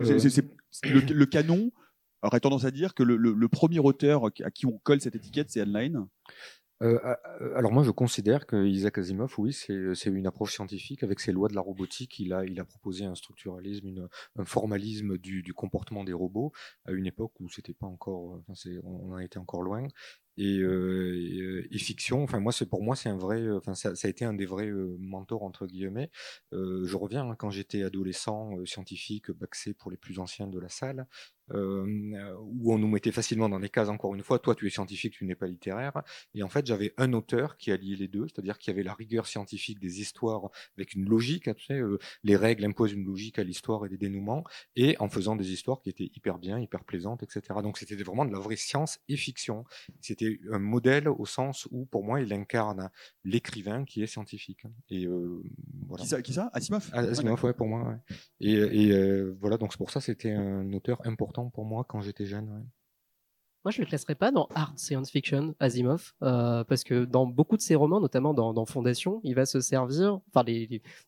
Le, 0.00 1.24
canon 1.24 1.70
aurait 2.22 2.40
tendance 2.40 2.64
à 2.64 2.70
dire 2.70 2.94
que 2.94 3.02
le, 3.02 3.48
premier 3.48 3.78
auteur 3.78 4.26
à 4.26 4.50
qui 4.50 4.66
on 4.66 4.78
colle 4.78 5.00
cette 5.00 5.14
étiquette 5.14 5.50
c'est 5.50 5.60
Heinlein. 5.60 6.08
Euh, 6.84 6.98
alors 7.56 7.72
moi 7.72 7.82
je 7.82 7.90
considère 7.90 8.46
que 8.46 8.66
Isaac 8.66 8.98
Asimov, 8.98 9.34
oui, 9.38 9.52
c'est 9.52 10.10
une 10.10 10.26
approche 10.26 10.54
scientifique 10.54 11.02
avec 11.02 11.18
ses 11.20 11.32
lois 11.32 11.48
de 11.48 11.54
la 11.54 11.62
robotique. 11.62 12.18
Il 12.18 12.32
a, 12.34 12.44
il 12.44 12.60
a 12.60 12.64
proposé 12.64 13.06
un 13.06 13.14
structuralisme, 13.14 13.88
une, 13.88 14.08
un 14.36 14.44
formalisme 14.44 15.16
du, 15.16 15.54
comportement 15.54 16.04
des 16.04 16.12
robots 16.12 16.52
à 16.84 16.92
une 16.92 17.06
époque 17.06 17.32
où 17.40 17.48
c'était 17.48 17.72
pas 17.72 17.86
encore, 17.86 18.40
enfin, 18.48 18.70
on 18.84 19.12
en 19.12 19.18
était 19.18 19.38
encore 19.38 19.62
loin 19.62 19.86
et, 20.36 21.78
fiction. 21.78 22.22
Enfin, 22.22 22.40
moi, 22.40 22.52
pour 22.70 22.82
moi, 22.82 22.96
c'est 22.96 23.08
un 23.08 23.16
vrai. 23.16 23.50
Enfin, 23.50 23.74
ça, 23.74 23.90
a 24.02 24.08
été 24.08 24.24
un 24.24 24.32
des 24.32 24.46
vrais 24.46 24.70
mentors 24.98 25.42
entre 25.42 25.66
guillemets. 25.66 26.10
Je 26.52 26.96
reviens 26.96 27.28
hein, 27.28 27.36
quand 27.36 27.50
j'étais 27.50 27.82
adolescent, 27.82 28.64
scientifique, 28.64 29.30
baxé 29.30 29.74
pour 29.74 29.90
les 29.90 29.96
plus 29.96 30.18
anciens 30.18 30.46
de 30.46 30.58
la 30.58 30.68
salle, 30.68 31.06
où 31.52 32.72
on 32.72 32.78
nous 32.78 32.88
mettait 32.88 33.12
facilement 33.12 33.48
dans 33.48 33.60
des 33.60 33.68
cases. 33.68 33.88
Encore 33.88 34.14
une 34.14 34.22
fois, 34.22 34.38
toi, 34.38 34.54
tu 34.54 34.66
es 34.66 34.70
scientifique, 34.70 35.14
tu 35.14 35.24
n'es 35.24 35.34
pas 35.34 35.46
littéraire. 35.46 35.92
Et 36.34 36.42
en 36.42 36.48
fait, 36.48 36.66
j'avais 36.66 36.94
un 36.96 37.12
auteur 37.12 37.56
qui 37.56 37.70
alliait 37.70 37.96
les 37.96 38.08
deux, 38.08 38.26
c'est-à-dire 38.28 38.58
qu'il 38.58 38.72
y 38.72 38.74
avait 38.74 38.82
la 38.82 38.94
rigueur 38.94 39.26
scientifique 39.26 39.78
des 39.78 40.00
histoires 40.00 40.50
avec 40.76 40.94
une 40.94 41.08
logique. 41.08 41.48
Hein, 41.48 41.54
tu 41.54 41.66
sais, 41.66 41.80
les 42.22 42.36
règles 42.36 42.64
imposent 42.64 42.92
une 42.92 43.04
logique 43.04 43.38
à 43.38 43.44
l'histoire 43.44 43.84
et 43.86 43.88
des 43.88 43.98
dénouements, 43.98 44.44
et 44.76 44.96
en 44.98 45.08
faisant 45.08 45.36
des 45.36 45.52
histoires 45.52 45.80
qui 45.80 45.90
étaient 45.90 46.10
hyper 46.14 46.38
bien, 46.38 46.58
hyper 46.58 46.84
plaisantes, 46.84 47.22
etc. 47.22 47.42
Donc, 47.62 47.78
c'était 47.78 47.96
vraiment 47.96 48.24
de 48.24 48.32
la 48.32 48.38
vraie 48.38 48.56
science 48.56 48.98
et 49.08 49.16
fiction. 49.16 49.64
C'était 50.00 50.23
un 50.50 50.58
modèle 50.58 51.08
au 51.08 51.26
sens 51.26 51.68
où, 51.70 51.86
pour 51.86 52.04
moi, 52.04 52.20
il 52.20 52.32
incarne 52.32 52.90
l'écrivain 53.24 53.84
qui 53.84 54.02
est 54.02 54.06
scientifique. 54.06 54.64
Et 54.88 55.06
euh, 55.06 55.42
voilà. 55.88 56.02
Qui 56.04 56.08
ça, 56.08 56.22
qui 56.22 56.32
ça? 56.32 56.50
Asimov? 56.52 56.90
Ah, 56.92 57.00
Asimov, 57.00 57.44
ouais, 57.44 57.54
pour 57.54 57.66
moi. 57.66 57.98
Et, 58.40 58.54
et 58.54 58.92
euh, 58.92 59.36
voilà, 59.40 59.56
donc 59.56 59.72
c'est 59.72 59.78
pour 59.78 59.90
ça 59.90 60.00
c'était 60.00 60.32
un 60.32 60.72
auteur 60.72 61.00
important 61.06 61.50
pour 61.50 61.64
moi 61.64 61.84
quand 61.88 62.00
j'étais 62.00 62.26
jeune. 62.26 62.66
Moi, 63.64 63.70
je 63.70 63.80
le 63.80 63.86
classerais 63.86 64.14
pas 64.14 64.30
dans 64.30 64.46
hard 64.54 64.78
science 64.78 65.10
fiction, 65.10 65.54
Asimov, 65.58 66.12
euh, 66.22 66.64
parce 66.64 66.84
que 66.84 67.06
dans 67.06 67.24
beaucoup 67.24 67.56
de 67.56 67.62
ses 67.62 67.74
romans, 67.74 67.98
notamment 67.98 68.34
dans, 68.34 68.66
Fondation, 68.66 69.22
il 69.24 69.34
va 69.34 69.46
se 69.46 69.60
servir, 69.62 70.20
enfin, 70.34 70.44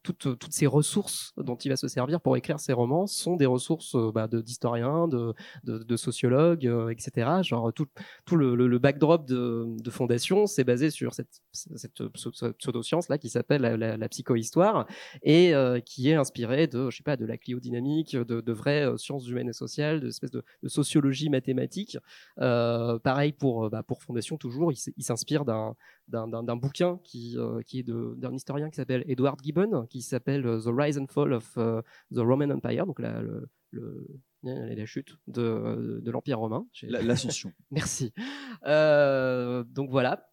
toutes, 0.03 0.47
ces 0.51 0.67
ressources 0.67 1.35
dont 1.37 1.57
il 1.57 1.69
va 1.69 1.77
se 1.77 1.87
servir 1.87 2.19
pour 2.19 2.35
écrire 2.35 2.59
ses 2.59 2.73
romans 2.73 3.07
sont 3.07 3.37
des 3.37 3.45
ressources 3.45 3.95
euh, 3.95 4.11
bah, 4.11 4.27
d'historiens, 4.27 5.07
de, 5.07 5.35
de, 5.65 5.79
de, 5.79 5.97
sociologues, 5.97 6.67
euh, 6.67 6.89
etc. 6.89 7.43
Genre 7.43 7.75
tout, 7.75 7.89
le, 8.35 8.79
backdrop 8.79 9.27
de, 9.27 9.91
Fondation, 9.91 10.47
c'est 10.47 10.65
basé 10.65 10.91
sur 10.91 11.13
cette, 11.13 11.43
cette 11.53 12.09
pseudo-science 12.09 13.11
là 13.11 13.19
qui 13.19 13.29
s'appelle 13.29 13.61
la, 13.63 13.97
la, 13.97 14.09
psychohistoire 14.09 14.87
et 15.23 15.53
qui 15.85 16.11
est 16.11 16.15
inspirée 16.15 16.67
de, 16.67 16.91
je 16.91 16.97
sais 16.97 17.03
pas, 17.03 17.17
de 17.17 17.27
la 17.27 17.37
cliodynamique, 17.37 18.17
de, 18.17 18.53
vraies 18.53 18.97
sciences 18.97 19.29
humaines 19.29 19.51
et 19.51 19.55
sociales, 19.55 20.01
de 20.01 20.09
espèces 20.09 20.31
de, 20.31 20.43
de 20.63 20.69
sociologie 20.69 21.29
mathématique. 21.29 21.99
Pareil 23.03 23.33
pour, 23.33 23.65
euh, 23.65 23.69
bah, 23.69 23.83
pour 23.83 24.03
Fondation, 24.03 24.37
toujours, 24.37 24.73
il, 24.73 25.03
s'inspire 25.03 25.45
d'un, 25.45 25.75
d'un, 26.09 26.57
bouquin 26.57 26.99
qui, 27.05 27.37
euh, 27.39 27.61
qui 27.63 27.81
est 27.81 27.83
d'un 27.83 28.35
historien 28.35 28.71
qui 28.71 28.77
s'appelle 28.77 29.05
Edward 29.07 29.39
Gibbon, 29.43 29.87
qui 29.87 30.03
s'appelle 30.03 30.43
The 30.43 30.69
Rise 30.69 30.99
and 30.99 31.07
Fall 31.09 31.33
of 31.33 31.55
the 31.55 32.19
Roman 32.19 32.51
Empire, 32.51 32.87
donc 32.87 33.01
la, 33.01 33.23
le, 33.23 34.07
la 34.43 34.87
chute 34.87 35.17
de, 35.27 36.01
de 36.03 36.11
l'Empire 36.11 36.39
romain. 36.39 36.67
L'ascension. 36.83 37.53
Merci. 37.71 38.13
donc 38.65 39.91
voilà, 39.91 40.29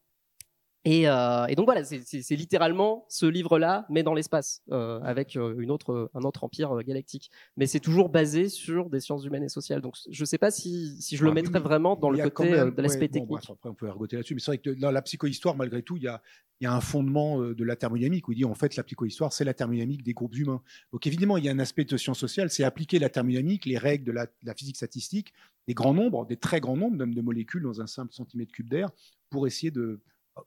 et, 0.86 1.08
euh, 1.08 1.46
et, 1.46 1.56
donc 1.56 1.66
voilà, 1.66 1.86
c'est 1.86 2.36
littéralement 2.36 3.06
ce 3.08 3.26
livre-là, 3.26 3.86
mais 3.90 4.04
dans 4.04 4.14
l'espace, 4.14 4.62
euh, 4.70 5.00
avec 5.02 5.38
euh, 5.38 5.56
une 5.60 5.72
autre, 5.72 6.12
un 6.14 6.24
autre 6.24 6.44
empire 6.44 6.78
galactique. 6.84 7.32
Mais 7.56 7.68
c'est 7.68 7.80
toujours 7.80 8.10
basé 8.10 8.50
sur 8.50 8.90
des 8.90 9.00
sciences 9.00 9.24
humaines 9.24 9.44
et 9.44 9.50
sociales. 9.50 9.80
Donc 9.80 9.96
je 10.10 10.22
ne 10.22 10.26
sais 10.26 10.38
pas 10.38 10.52
si, 10.52 11.02
si 11.02 11.16
je 11.16 11.24
le 11.24 11.32
ah, 11.32 11.36
mettrais 11.36 11.60
vraiment 11.60 11.96
dans 11.96 12.10
le 12.10 12.30
côté 12.30 12.52
de 12.52 12.82
l'aspect 12.82 13.08
technique. 13.08 13.50
après, 13.50 13.70
on 13.70 13.74
peut 13.74 13.88
ergoter 13.88 14.18
là-dessus, 14.18 14.34
mais 14.34 14.42
c'est 14.42 14.52
vrai 14.52 14.58
que 14.58 14.72
dans 14.72 14.92
la 14.92 15.02
psychohistoire, 15.02 15.56
malgré 15.56 15.84
tout, 15.84 15.96
il 15.96 16.04
y 16.04 16.08
a, 16.10 16.22
y 16.60 16.66
a 16.66 16.74
un 16.74 16.82
fondement 16.82 17.40
de 17.40 17.64
la 17.64 17.78
thermodynamique 17.78 18.28
où 18.28 18.34
il 18.34 18.38
dit 18.38 18.46
en 18.46 18.56
fait 18.56 18.76
la 18.76 18.84
psychohistoire, 18.84 19.32
c'est 19.32 19.46
la 19.46 19.54
thermodynamique 19.54 20.04
des 20.04 20.14
groupes 20.14 20.36
humains. 20.36 20.62
Donc 20.92 21.08
évidemment, 21.08 21.38
il 21.38 21.46
y 21.46 21.50
a 21.50 21.54
un 21.54 21.60
aspect 21.60 21.86
de 21.86 21.96
sciences 21.96 22.20
sociales, 22.20 22.50
c'est 22.50 22.66
appliquer 22.66 23.00
la 23.00 23.08
thermodynamique, 23.08 23.66
les 23.66 23.78
règles 23.78 24.04
de 24.04 24.12
la, 24.12 24.26
de 24.26 24.32
la 24.44 24.54
physique 24.54 24.76
statistique, 24.76 25.34
des 25.66 25.74
grands 25.74 25.94
nombres, 25.94 26.26
des 26.26 26.36
très 26.36 26.60
grands 26.60 26.76
nombres, 26.76 26.98
même 26.98 27.14
de 27.14 27.22
molécules 27.22 27.64
dans 27.64 27.80
un 27.80 27.88
simple 27.88 28.14
centimètre 28.14 28.52
cube 28.52 28.68
d'air, 28.68 28.90
pour 29.30 29.48
essayer 29.48 29.72
de 29.72 30.02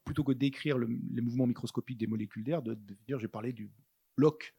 plutôt 0.05 0.25
que 0.25 0.33
d'écrire 0.33 0.79
les 0.79 1.21
mouvements 1.21 1.47
microscopiques 1.47 1.99
des 1.99 2.07
molécules 2.07 2.45
d'air, 2.45 2.63
de, 2.63 2.77
dire 3.07 3.19
j'ai 3.19 3.29
parlé 3.29 3.53
du 3.53 3.71
bloc 4.17 4.55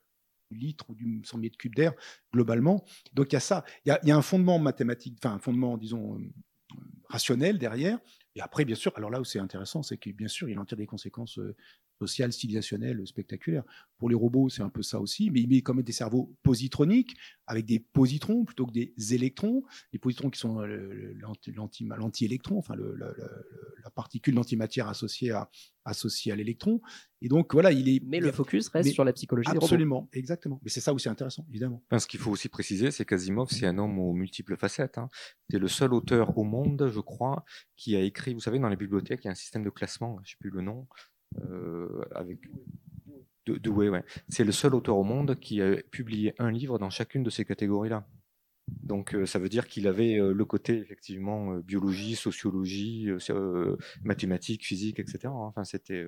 litres 0.52 0.90
ou 0.90 0.96
du 0.96 1.22
100 1.26 1.40
mètres 1.40 1.58
cubes 1.58 1.76
d'air 1.76 1.94
globalement. 2.34 2.86
Donc 3.14 3.32
il 3.32 3.34
y 3.34 3.38
a 3.38 3.42
ça. 3.42 3.66
Il 3.86 3.98
y 4.04 4.12
a, 4.12 4.18
un 4.18 4.22
fondement 4.22 4.60
mathématique, 4.60 5.20
enfin 5.22 5.36
un 5.36 5.40
fondement, 5.40 5.78
disons, 5.78 6.22
rationnel 7.10 7.58
derrière. 7.58 8.00
Et 8.36 8.42
après, 8.42 8.64
bien 8.64 8.76
sûr, 8.76 8.94
alors 8.96 9.10
là 9.10 9.20
où 9.20 9.26
c'est 9.26 9.40
intéressant, 9.40 9.84
c'est 9.84 9.98
que 9.98 10.10
bien 10.12 10.28
sûr, 10.28 10.48
il 10.48 10.58
en 10.60 10.66
tire 10.66 10.78
des 10.78 10.86
conséquences 10.86 11.40
social, 12.00 12.32
civilisationnel, 12.32 13.06
spectaculaire. 13.06 13.64
Pour 13.98 14.10
les 14.10 14.16
robots, 14.16 14.50
c'est 14.50 14.62
un 14.62 14.70
peu 14.70 14.84
ça 14.84 15.00
aussi, 15.00 15.32
mais 15.32 15.42
il 15.42 15.50
met 15.50 15.62
quand 15.62 15.74
même 15.74 15.84
des 15.84 15.92
cerveaux 15.92 16.36
positroniques 16.44 17.16
avec 17.48 17.66
des 17.66 17.80
positrons 17.80 18.46
plutôt 18.46 18.66
que 18.66 18.72
des 18.72 18.94
électrons. 19.14 19.64
Les 19.94 20.00
positrons 20.00 20.30
qui 20.30 20.40
sont 20.40 20.62
euh, 20.62 21.14
l'anti-électron, 21.96 22.58
enfin 22.58 22.76
le, 22.76 22.96
la 23.84 23.90
particule 23.90 24.36
d'antimatière 24.36 24.88
associée 24.88 25.32
à, 25.32 25.50
associée 25.88 26.32
à 26.32 26.36
l'électron. 26.36 26.82
Et 27.22 27.30
donc 27.30 27.54
voilà, 27.54 27.72
il 27.72 27.90
est. 27.90 28.02
Mais 28.06 28.20
le 28.20 28.32
focus 28.32 28.68
reste 28.70 28.92
sur 28.92 29.04
la 29.04 29.14
psychologie. 29.14 29.50
Absolument, 29.50 30.08
exactement. 30.14 30.60
Mais 30.64 30.70
c'est 30.70 30.82
ça 30.82 30.94
où 30.94 31.00
c'est 31.00 31.10
intéressant, 31.10 31.46
évidemment. 31.50 31.84
ce 31.98 32.06
qu'il 32.06 32.20
faut 32.20 32.32
aussi 32.32 32.50
préciser, 32.50 32.92
c'est 32.92 33.06
qu'Asimov, 33.06 33.50
c'est 33.50 33.66
un 33.66 33.78
homme 33.78 33.98
aux 33.98 34.14
multiples 34.14 34.56
facettes. 34.58 34.98
Hein. 34.98 35.10
C'est 35.50 35.60
le 35.60 35.68
seul 35.68 35.94
auteur 35.94 36.38
au 36.38 36.44
monde, 36.44 36.90
je 36.94 37.00
crois, 37.00 37.44
qui 37.76 37.96
a 37.96 38.02
écrit, 38.02 38.34
vous 38.34 38.42
savez, 38.42 38.60
dans 38.60 38.70
les 38.70 38.76
bibliothèques, 38.76 39.22
il 39.24 39.28
y 39.28 39.30
a 39.30 39.32
un 39.32 39.36
système 39.36 39.64
de 39.64 39.70
classement, 39.70 40.18
je 40.18 40.22
ne 40.22 40.26
sais 40.28 40.36
plus 40.40 40.52
le 40.52 40.62
nom, 40.62 40.88
avec 42.14 42.40
de, 43.46 43.70
ouais. 43.70 44.04
C'est 44.30 44.44
le 44.44 44.52
seul 44.52 44.76
auteur 44.76 44.98
au 44.98 45.04
monde 45.04 45.40
qui 45.40 45.62
a 45.62 45.78
publié 45.92 46.34
un 46.40 46.52
livre 46.52 46.78
dans 46.80 46.90
chacune 46.90 47.24
de 47.24 47.30
ces 47.30 47.46
catégories-là. 47.46 48.06
Donc 48.84 49.14
euh, 49.14 49.26
ça 49.26 49.40
veut 49.40 49.50
dire 49.50 49.68
qu'il 49.68 49.88
avait 49.88 50.20
euh, 50.20 50.34
le 50.34 50.46
côté 50.46 50.78
effectivement 50.78 51.56
biologie, 51.58 52.16
sociologie, 52.16 53.10
mathématiques, 54.04 54.66
physique, 54.66 55.00
etc. 55.00 55.28
Enfin 55.28 55.64
c'était. 55.64 56.06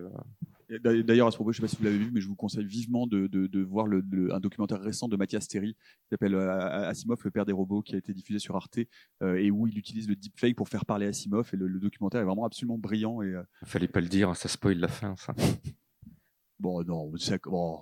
D'ailleurs 0.84 1.28
à 1.28 1.32
ce 1.32 1.36
propos, 1.36 1.52
je 1.52 1.62
ne 1.62 1.67
sais 1.67 1.72
pas 1.72 1.76
si 1.76 1.78
vous 1.78 1.84
l'avez 1.86 1.98
vu, 1.98 2.12
mais 2.13 2.22
je 2.22 2.28
vous 2.28 2.36
conseille 2.36 2.63
vivement 2.63 3.08
de, 3.08 3.26
de, 3.26 3.63
voir 3.63 3.88
le, 3.88 4.04
un 4.32 4.39
documentaire 4.39 4.80
récent 4.80 5.08
de 5.08 5.17
Mathias 5.17 5.48
Terry 5.48 5.74
qui 5.74 6.10
s'appelle 6.12 6.36
Asimov, 6.36 7.19
le 7.24 7.32
père 7.32 7.45
des 7.45 7.54
robots, 7.54 7.82
qui 7.82 7.95
a 7.95 7.98
été 7.98 8.13
diffusé 8.13 8.38
sur 8.38 8.56
Arte 8.56 8.78
et 8.78 9.50
où 9.50 9.65
il 9.65 9.76
utilise 9.80 10.08
le 10.08 10.15
deepfake 10.15 10.56
pour 10.56 10.69
faire 10.69 10.86
parler 10.86 11.08
Asimov. 11.08 11.50
Et 11.54 11.58
le, 11.58 11.80
documentaire 11.80 12.22
est 12.22 12.26
vraiment 12.26 12.45
absolument 12.45 12.78
brillant. 12.78 13.24
Et 13.24 13.34
fallait 13.65 13.88
pas 13.88 14.02
le 14.02 14.10
dire, 14.10 14.36
ça 14.36 14.48
spoil 14.48 14.78
la 14.78 14.89
fin. 14.89 15.15
Ça. 15.17 15.34
bon 16.60 16.84
non, 16.84 17.12
c'est 17.17 17.41
bon, 17.43 17.82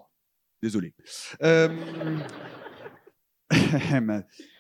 désolé. 0.62 0.94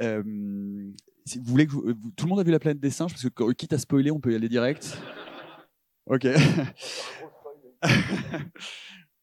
Si 0.00 1.38
vous 1.38 1.44
voulez 1.44 1.66
que 1.66 1.72
tout 1.72 2.26
le 2.26 2.28
monde 2.28 2.40
a 2.40 2.44
vu 2.44 2.50
la 2.52 2.58
planète 2.58 2.80
des 2.80 2.90
singes 2.90 3.12
parce 3.12 3.28
que 3.28 3.52
quitte 3.52 3.72
à 3.72 3.78
spoiler, 3.78 4.10
on 4.10 4.20
peut 4.20 4.32
y 4.32 4.36
aller 4.36 4.48
direct. 4.48 4.98
Ok. 6.06 6.26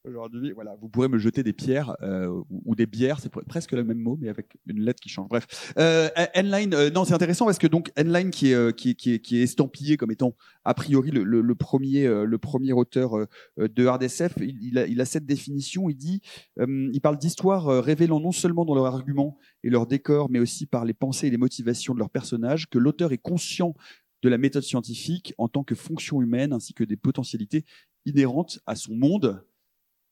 Voilà, 0.05 0.75
vous 0.81 0.89
pourrez 0.89 1.07
me 1.07 1.17
jeter 1.17 1.43
des 1.43 1.53
pierres 1.53 1.95
euh, 2.01 2.41
ou, 2.49 2.75
des 2.75 2.85
bières, 2.85 3.21
c'est 3.21 3.29
presque 3.29 3.71
le 3.71 3.85
même 3.85 3.99
mot, 3.99 4.17
mais 4.19 4.27
avec 4.27 4.57
une 4.67 4.81
lettre 4.81 4.99
qui 4.99 5.07
change. 5.07 5.29
Bref, 5.29 5.73
euh, 5.77 6.09
Enline, 6.35 6.73
euh, 6.73 6.89
non, 6.89 7.05
c'est 7.05 7.13
intéressant 7.13 7.45
parce 7.45 7.57
que 7.57 7.67
donc 7.67 7.89
Enline 7.97 8.29
qui 8.29 8.51
est, 8.51 8.53
euh, 8.53 8.71
qui, 8.71 8.95
qui, 8.95 9.21
qui 9.21 9.37
est 9.37 9.43
estampillé 9.43 9.95
comme 9.95 10.11
étant 10.11 10.35
a 10.65 10.73
priori 10.73 11.09
le, 11.11 11.55
premier, 11.55 12.05
le 12.05 12.37
premier 12.37 12.73
auteur 12.73 13.15
de 13.57 13.87
RDSF, 13.87 14.33
il, 14.41 14.61
il, 14.61 14.77
a, 14.77 14.87
il, 14.87 14.99
a, 14.99 15.05
cette 15.05 15.25
définition. 15.25 15.89
Il 15.89 15.95
dit, 15.95 16.21
il 16.57 16.99
parle 17.01 17.17
d'histoire 17.17 17.83
révélant 17.83 18.19
non 18.19 18.31
seulement 18.31 18.65
dans 18.65 18.75
leurs 18.75 18.85
arguments 18.85 19.37
et 19.63 19.69
leurs 19.69 19.87
décors, 19.87 20.29
mais 20.29 20.39
aussi 20.39 20.65
par 20.65 20.83
les 20.83 20.93
pensées 20.93 21.27
et 21.27 21.29
les 21.29 21.37
motivations 21.37 21.93
de 21.93 21.99
leurs 21.99 22.09
personnages, 22.09 22.69
que 22.69 22.77
l'auteur 22.77 23.13
est 23.13 23.17
conscient 23.17 23.73
de 24.21 24.29
la 24.29 24.37
méthode 24.37 24.63
scientifique 24.63 25.33
en 25.37 25.47
tant 25.47 25.63
que 25.63 25.75
fonction 25.75 26.21
humaine 26.21 26.53
ainsi 26.53 26.73
que 26.73 26.83
des 26.83 26.97
potentialités 26.97 27.65
inhérentes 28.05 28.59
à 28.65 28.75
son 28.75 28.95
monde. 28.95 29.43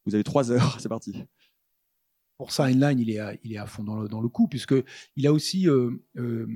Vous 0.06 0.16
avez 0.16 0.24
trois 0.24 0.52
heures, 0.52 0.78
c'est 0.80 0.90
parti. 0.90 1.16
Pour 2.38 2.52
ça, 2.52 2.66
Heinlein, 2.66 2.98
il 2.98 3.12
est 3.12 3.58
à, 3.58 3.66
fond 3.68 3.84
dans 3.84 4.02
le, 4.02 4.08
dans 4.08 4.20
le 4.20 4.28
coup, 4.28 4.48
puisqu'il 4.48 5.28
a 5.28 5.32
aussi 5.32 5.70
euh, 5.70 5.92
euh, 6.18 6.48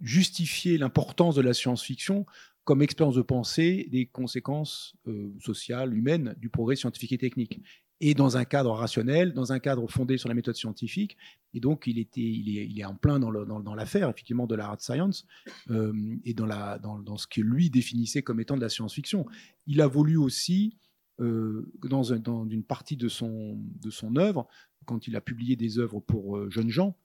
justifié 0.00 0.76
l'importance 0.76 1.34
de 1.34 1.40
la 1.40 1.54
science-fiction 1.54 2.26
comme 2.64 2.82
expérience 2.82 3.14
de 3.14 3.22
pensée 3.22 3.88
des 3.90 4.04
conséquences 4.04 4.96
euh, 5.06 5.32
sociales, 5.40 5.96
humaines 5.96 6.34
du 6.38 6.50
progrès 6.50 6.76
scientifique 6.76 7.12
et 7.12 7.18
technique 7.18 7.60
et 8.00 8.12
dans 8.12 8.36
un 8.36 8.44
cadre 8.44 8.72
rationnel, 8.72 9.32
dans 9.32 9.52
un 9.52 9.60
cadre 9.60 9.86
fondé 9.90 10.18
sur 10.18 10.28
la 10.28 10.34
méthode 10.34 10.56
scientifique. 10.56 11.16
Et 11.54 11.60
donc, 11.60 11.84
il, 11.86 11.98
était, 11.98 12.20
il, 12.20 12.78
est, 12.78 12.84
en 12.84 12.94
plein 12.94 13.18
dans, 13.18 13.74
l'affaire, 13.74 14.10
effectivement, 14.10 14.46
de 14.46 14.56
la 14.56 14.66
hard 14.66 14.80
science 14.80 15.26
et 15.70 16.34
dans, 16.34 16.78
dans, 16.98 17.16
ce 17.16 17.26
que 17.26 17.40
lui 17.40 17.70
définissait 17.70 18.22
comme 18.22 18.40
étant 18.40 18.56
de 18.56 18.60
la 18.60 18.68
science-fiction. 18.68 19.24
Il 19.66 19.80
a 19.80 19.86
voulu 19.86 20.18
aussi 20.18 20.76
euh, 21.20 21.70
dans, 21.82 22.02
une 22.02 22.64
partie 22.64 22.96
de 22.96 23.08
son, 23.08 23.56
de 23.80 23.90
son 23.90 24.16
œuvre, 24.16 24.48
quand 24.84 25.06
il 25.06 25.14
a 25.16 25.20
publié 25.20 25.54
des 25.54 25.78
œuvres 25.78 26.00
pour 26.00 26.36
euh, 26.36 26.50
jeunes 26.50 26.70
gens, 26.70 26.96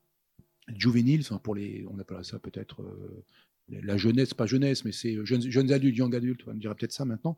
juvéniles, 0.75 1.23
pour 1.43 1.55
les, 1.55 1.85
on 1.89 1.99
appelle 1.99 2.23
ça 2.25 2.39
peut-être 2.39 2.81
euh, 2.81 3.23
la 3.69 3.97
jeunesse, 3.97 4.33
pas 4.33 4.47
jeunesse, 4.47 4.83
mais 4.83 4.91
c'est 4.91 5.23
jeunes, 5.25 5.71
adultes, 5.71 5.97
young 5.97 6.15
adultes, 6.15 6.41
on 6.47 6.55
dirait 6.55 6.73
peut-être 6.73 6.91
ça 6.91 7.05
maintenant, 7.05 7.37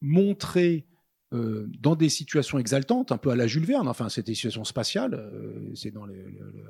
montrer 0.00 0.86
euh, 1.32 1.68
dans 1.78 1.94
des 1.94 2.08
situations 2.08 2.58
exaltantes, 2.58 3.12
un 3.12 3.16
peu 3.16 3.30
à 3.30 3.36
la 3.36 3.46
Jules 3.46 3.64
Verne, 3.64 3.86
enfin 3.86 4.08
c'est 4.08 4.26
des 4.26 4.34
situations 4.34 4.64
spatiales, 4.64 5.14
euh, 5.14 5.70
c'est 5.74 5.92
dans 5.92 6.06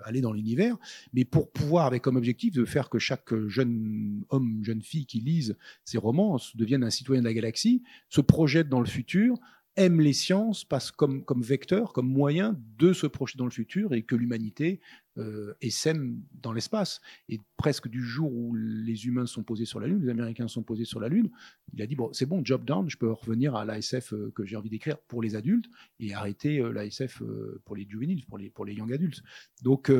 aller 0.04 0.20
dans 0.20 0.32
l'univers, 0.32 0.76
mais 1.14 1.24
pour 1.24 1.50
pouvoir 1.50 1.86
avec 1.86 2.02
comme 2.02 2.16
objectif 2.16 2.52
de 2.52 2.64
faire 2.64 2.90
que 2.90 2.98
chaque 2.98 3.34
jeune 3.48 4.24
homme, 4.28 4.60
jeune 4.62 4.82
fille 4.82 5.06
qui 5.06 5.20
lise 5.20 5.56
ces 5.84 5.96
romans 5.96 6.38
devienne 6.54 6.84
un 6.84 6.90
citoyen 6.90 7.22
de 7.22 7.26
la 7.26 7.32
galaxie, 7.32 7.82
se 8.10 8.20
projette 8.20 8.68
dans 8.68 8.80
le 8.80 8.86
futur, 8.86 9.38
aime 9.76 10.00
les 10.00 10.12
sciences 10.12 10.64
passe 10.64 10.90
comme, 10.90 11.24
comme 11.24 11.42
vecteur, 11.42 11.92
comme 11.92 12.08
moyen 12.08 12.60
de 12.78 12.92
se 12.92 13.06
projeter 13.06 13.38
dans 13.38 13.44
le 13.44 13.50
futur 13.50 13.94
et 13.94 14.02
que 14.02 14.14
l'humanité 14.14 14.80
euh, 15.16 15.54
essaime 15.60 16.20
dans 16.32 16.52
l'espace. 16.52 17.00
Et 17.28 17.40
presque 17.56 17.88
du 17.88 18.02
jour 18.02 18.32
où 18.32 18.54
les 18.54 19.06
humains 19.06 19.26
sont 19.26 19.42
posés 19.42 19.64
sur 19.64 19.80
la 19.80 19.86
Lune, 19.86 20.02
les 20.02 20.10
Américains 20.10 20.48
sont 20.48 20.62
posés 20.62 20.84
sur 20.84 21.00
la 21.00 21.08
Lune, 21.08 21.30
il 21.72 21.82
a 21.82 21.86
dit 21.86 21.96
bon, 21.96 22.12
c'est 22.12 22.26
bon, 22.26 22.42
job 22.44 22.64
done, 22.64 22.88
je 22.90 22.96
peux 22.96 23.10
revenir 23.10 23.54
à 23.54 23.64
l'ASF 23.64 24.12
euh, 24.12 24.32
que 24.34 24.44
j'ai 24.44 24.56
envie 24.56 24.70
d'écrire 24.70 24.98
pour 24.98 25.22
les 25.22 25.36
adultes 25.36 25.66
et 25.98 26.14
arrêter 26.14 26.58
euh, 26.58 26.72
l'ASF 26.72 27.22
euh, 27.22 27.60
pour 27.64 27.76
les 27.76 27.86
juvéniles, 27.88 28.24
pour 28.26 28.38
les, 28.38 28.50
pour 28.50 28.64
les 28.64 28.74
young 28.74 28.92
adultes. 28.92 29.22
Donc, 29.62 29.90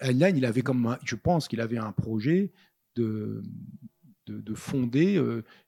Heinlein, 0.00 0.30
il 0.30 0.44
avait 0.44 0.62
comme, 0.62 0.96
je 1.04 1.16
pense 1.16 1.48
qu'il 1.48 1.60
avait 1.60 1.78
un 1.78 1.92
projet 1.92 2.52
de, 2.94 3.42
de, 4.26 4.54
fonder 4.54 5.16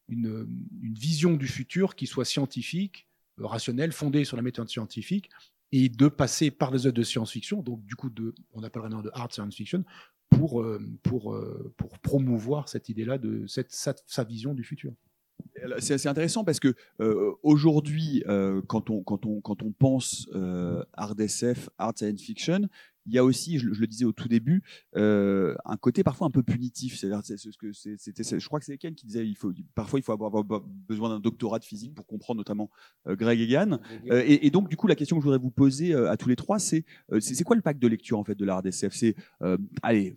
une, 0.09 0.49
une, 0.83 0.95
vision 0.95 1.35
du 1.35 1.47
futur 1.47 1.95
qui 1.95 2.07
soit 2.07 2.25
scientifique, 2.25 3.09
rationnelle, 3.39 3.93
fondée 3.93 4.25
sur 4.25 4.37
la 4.37 4.43
méthode 4.43 4.69
scientifique, 4.69 5.31
et 5.73 5.89
de 5.89 6.09
passer 6.09 6.51
par 6.51 6.71
les 6.71 6.87
œuvres 6.87 6.97
de 6.97 7.03
science-fiction, 7.03 7.63
donc 7.63 7.85
du 7.85 7.95
coup, 7.95 8.11
de, 8.11 8.35
on 8.53 8.63
appellerait 8.63 8.89
de 8.89 9.11
hard 9.13 9.33
science-fiction, 9.33 9.85
pour, 10.31 10.61
euh, 10.61 10.81
pour, 11.03 11.35
euh, 11.35 11.73
pour 11.77 11.99
promouvoir 11.99 12.69
cette 12.69 12.89
idée-là, 12.89 13.19
de 13.19 13.47
cette, 13.47 13.73
sa, 13.73 14.25
vision 14.25 14.55
du 14.55 14.65
futur. 14.65 14.93
C'est 15.79 15.95
assez 15.95 16.09
intéressant 16.09 16.45
parce 16.45 16.59
que 16.59 16.75
euh, 17.01 17.33
aujourd'hui, 17.43 18.25
quand, 18.67 18.91
on, 18.91 19.03
quand, 19.03 19.25
on, 19.25 19.41
quand 19.41 19.63
on 19.63 19.73
pense 19.73 20.29
hard 20.95 21.21
SF, 21.21 21.71
hard 21.79 21.97
science 21.97 22.23
fiction, 22.23 22.69
il 23.09 23.15
y 23.15 23.19
a 23.19 23.25
aussi, 23.25 23.59
je, 23.59 23.67
le 23.67 23.87
disais 23.87 24.05
au 24.05 24.13
tout 24.13 24.29
début, 24.29 24.63
euh, 24.97 25.55
un 25.65 25.77
côté 25.77 26.05
parfois 26.05 26.27
un 26.27 26.31
peu 26.31 26.43
punitif. 26.43 26.99
C'est-à-dire, 26.99 27.25
ce 27.25 27.49
que 27.59 27.73
c'était, 27.73 28.23
je 28.23 28.47
crois 28.47 28.61
que 28.61 28.67
c'est 28.67 28.77
Ken 28.77 28.95
qui 28.95 29.07
disait, 29.07 29.27
il 29.27 29.35
faut 29.35 29.53
parfois 29.75 29.99
il 29.99 30.03
faut 30.03 30.13
avoir, 30.13 30.31
besoin 30.43 31.09
d'un 31.09 31.21
doctorat 31.21 31.59
de 31.59 31.65
physique 31.65 31.95
pour 31.95 32.07
comprendre 32.07 32.39
notamment 32.39 32.71
euh, 33.07 33.17
Greg 33.17 33.41
Egan. 33.41 33.81
Euh, 34.11 34.23
et, 34.27 34.51
donc 34.51 34.69
du 34.69 34.77
coup, 34.77 34.87
la 34.87 34.95
question 34.95 35.17
que 35.17 35.23
je 35.23 35.25
voudrais 35.25 35.39
vous 35.39 35.51
poser 35.51 35.95
à 35.95 36.17
tous 36.17 36.29
les 36.29 36.37
trois, 36.37 36.59
c'est 36.59 36.85
c'est 37.21 37.45
quoi 37.45 37.57
le 37.57 37.63
pack 37.63 37.79
de 37.79 37.89
lecture 37.89 38.19
en 38.19 38.25
fait 38.25 38.35
de 38.35 38.45
la 38.45 38.59
RDSF 38.59 38.95
C'est 38.95 39.17
allez, 39.83 40.15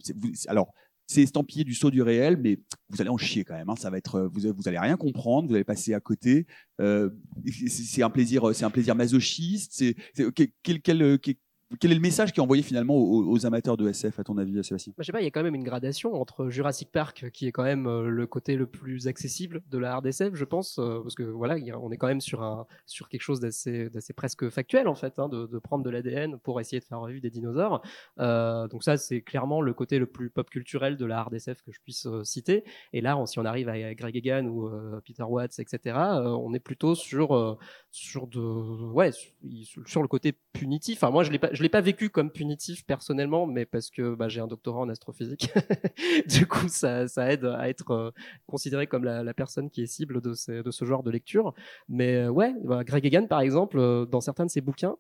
alors 0.48 0.74
c'est 1.08 1.22
estampillé 1.22 1.66
du 1.66 1.74
saut 1.74 1.92
du 1.92 2.02
réel, 2.02 2.38
mais 2.38 2.60
vous 2.90 3.02
allez 3.02 3.10
en 3.10 3.18
chier 3.18 3.44
quand 3.44 3.54
même. 3.54 3.70
Hein. 3.70 3.76
Ça 3.76 3.90
va 3.90 3.98
être, 3.98 4.30
vous, 4.34 4.54
vous 4.54 4.68
allez 4.68 4.80
rien 4.80 4.96
comprendre, 4.96 5.50
vous 5.50 5.56
allez 5.56 5.64
passer 5.64 5.94
à 5.94 6.00
côté. 6.00 6.46
c'est 6.80 8.04
un 8.04 8.10
plaisir, 8.10 8.54
c'est 8.54 8.66
un 8.66 8.70
plaisir 8.70 8.96
masochiste. 8.96 9.74
C'est 9.74 9.96
quel, 10.34 10.82
quel, 10.82 11.20
quel, 11.20 11.36
quel 11.80 11.92
est 11.92 11.96
le 11.96 12.02
message 12.02 12.34
qui 12.34 12.40
est 12.40 12.44
envoyé 12.44 12.64
finalement 12.64 12.96
aux, 12.96 13.46
amateurs 13.46 13.78
de 13.78 13.88
SF, 13.88 14.20
à 14.20 14.24
ton 14.24 14.38
avis, 14.38 14.64
Sébastien? 14.64 14.94
Je 14.98 15.04
sais 15.04 15.12
pas, 15.12 15.22
il 15.22 15.24
y 15.24 15.28
a 15.28 15.32
quand 15.32 15.44
même 15.44 15.56
une 15.56 15.64
gradation 15.64 16.14
entre 16.20 16.50
Jurassic 16.50 16.92
Park, 16.92 17.30
qui 17.32 17.48
est 17.48 17.52
quand 17.52 17.64
même 17.64 17.88
euh, 17.88 18.10
le 18.10 18.28
côté 18.28 18.56
le 18.56 18.66
plus 18.68 19.08
accessible 19.08 19.62
de 19.70 19.78
la 19.78 19.94
hard 19.94 20.06
SF, 20.06 20.36
je 20.36 20.46
pense, 20.46 20.80
euh, 20.80 21.00
parce 21.02 21.16
que 21.16 21.24
voilà, 21.24 21.56
on 21.82 21.92
est 21.92 21.98
quand 21.98 22.08
même 22.08 22.22
sur, 22.22 22.44
un, 22.44 22.66
sur 22.86 23.10
quelque 23.10 23.22
chose 23.22 23.40
d'assez 23.40 23.90
presque 24.16 24.50
factuel, 24.50 24.88
en 24.88 24.96
fait, 24.96 25.18
hein, 25.18 25.30
de, 25.30 25.60
prendre 25.60 25.84
de 25.84 25.90
l'ADN 25.90 26.38
pour 26.40 26.60
essayer 26.60 26.80
de 26.80 26.86
faire 26.86 27.00
revivre 27.00 27.22
des 27.22 27.30
dinosaures. 27.30 27.82
Euh, 28.20 28.68
donc 28.68 28.84
ça, 28.84 28.98
c'est 28.98 29.22
clairement 29.22 29.62
le 29.62 29.74
côté 29.74 30.00
le 30.00 30.08
plus 30.08 30.30
pop 30.30 30.50
culturel 30.50 30.98
de 30.98 31.06
la 31.06 31.20
hard 31.20 31.34
SF 31.34 31.62
que 31.62 31.72
je 31.72 31.80
puisse 31.80 32.08
citer. 32.24 32.64
Et 32.94 33.02
là, 33.02 33.22
si 33.26 33.40
on 33.40 33.46
arrive 33.46 33.70
à 33.70 33.94
Greg 33.94 34.16
Egan 34.16 34.46
ou 34.46 34.70
Peter 35.06 35.24
Watts, 35.24 35.60
etc., 35.60 35.96
on 36.26 36.54
est 36.54 36.60
plutôt 36.60 36.96
sur, 36.96 37.58
sur, 37.92 38.28
de, 38.28 38.40
ouais, 38.40 39.12
sur, 39.12 40.02
le 40.02 40.08
côté 40.08 40.34
punitif. 40.54 40.98
Enfin, 41.04 41.12
moi, 41.12 41.24
je 41.24 41.32
l'ai 41.32 41.40
pas 41.40 41.50
l'ai 41.62 41.70
pas 41.70 41.82
vécu 41.82 42.10
comme 42.10 42.32
punitif 42.32 42.86
personnellement, 42.86 43.46
mais 43.46 43.66
parce 43.66 43.90
que 43.90 44.16
bah, 44.16 44.28
j'ai 44.28 44.42
un 44.42 44.48
doctorat 44.48 44.82
en 44.82 44.90
astrophysique. 44.90 45.50
du 46.28 46.48
coup, 46.48 46.68
ça, 46.68 47.08
ça, 47.08 47.32
aide 47.32 47.46
à 47.46 47.70
être 47.70 47.92
euh, 47.92 48.12
considéré 48.48 48.88
comme 48.88 49.04
la, 49.04 49.24
la, 49.24 49.34
personne 49.34 49.70
qui 49.70 49.82
est 49.82 49.88
cible 49.88 50.22
de, 50.22 50.34
ces, 50.34 50.64
de 50.64 50.72
ce 50.72 50.86
genre 50.86 51.04
de 51.04 51.12
lecture. 51.12 51.54
Mais 51.90 52.16
euh, 52.16 52.30
ouais, 52.30 52.54
bah, 52.64 52.84
Greg 52.84 53.06
Egan, 53.06 53.28
par 53.28 53.42
exemple, 53.42 53.80
euh, 53.80 54.06
dans 54.06 54.22
certains 54.22 54.46
de 54.46 54.52
ses 54.52 54.62
bouquins, 54.62 54.96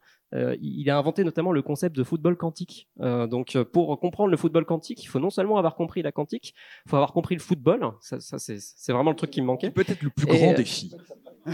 il 0.61 0.89
a 0.89 0.97
inventé 0.97 1.25
notamment 1.25 1.51
le 1.51 1.61
concept 1.61 1.93
de 1.93 2.05
football 2.05 2.37
quantique. 2.37 2.87
donc, 2.97 3.61
pour 3.73 3.99
comprendre 3.99 4.31
le 4.31 4.37
football 4.37 4.63
quantique, 4.63 5.03
il 5.03 5.07
faut 5.07 5.19
non 5.19 5.29
seulement 5.29 5.57
avoir 5.57 5.75
compris 5.75 6.01
la 6.03 6.13
quantique, 6.13 6.55
il 6.85 6.89
faut 6.89 6.95
avoir 6.95 7.11
compris 7.11 7.35
le 7.35 7.41
football. 7.41 7.91
Ça, 7.99 8.21
ça 8.21 8.37
c'est 8.39 8.93
vraiment 8.93 9.09
le 9.09 9.17
truc 9.17 9.29
qui 9.29 9.41
me 9.41 9.47
manquait. 9.47 9.71
Peut-être 9.71 10.01
le 10.01 10.09
plus 10.09 10.27
grand 10.27 10.53
défi. 10.53 10.95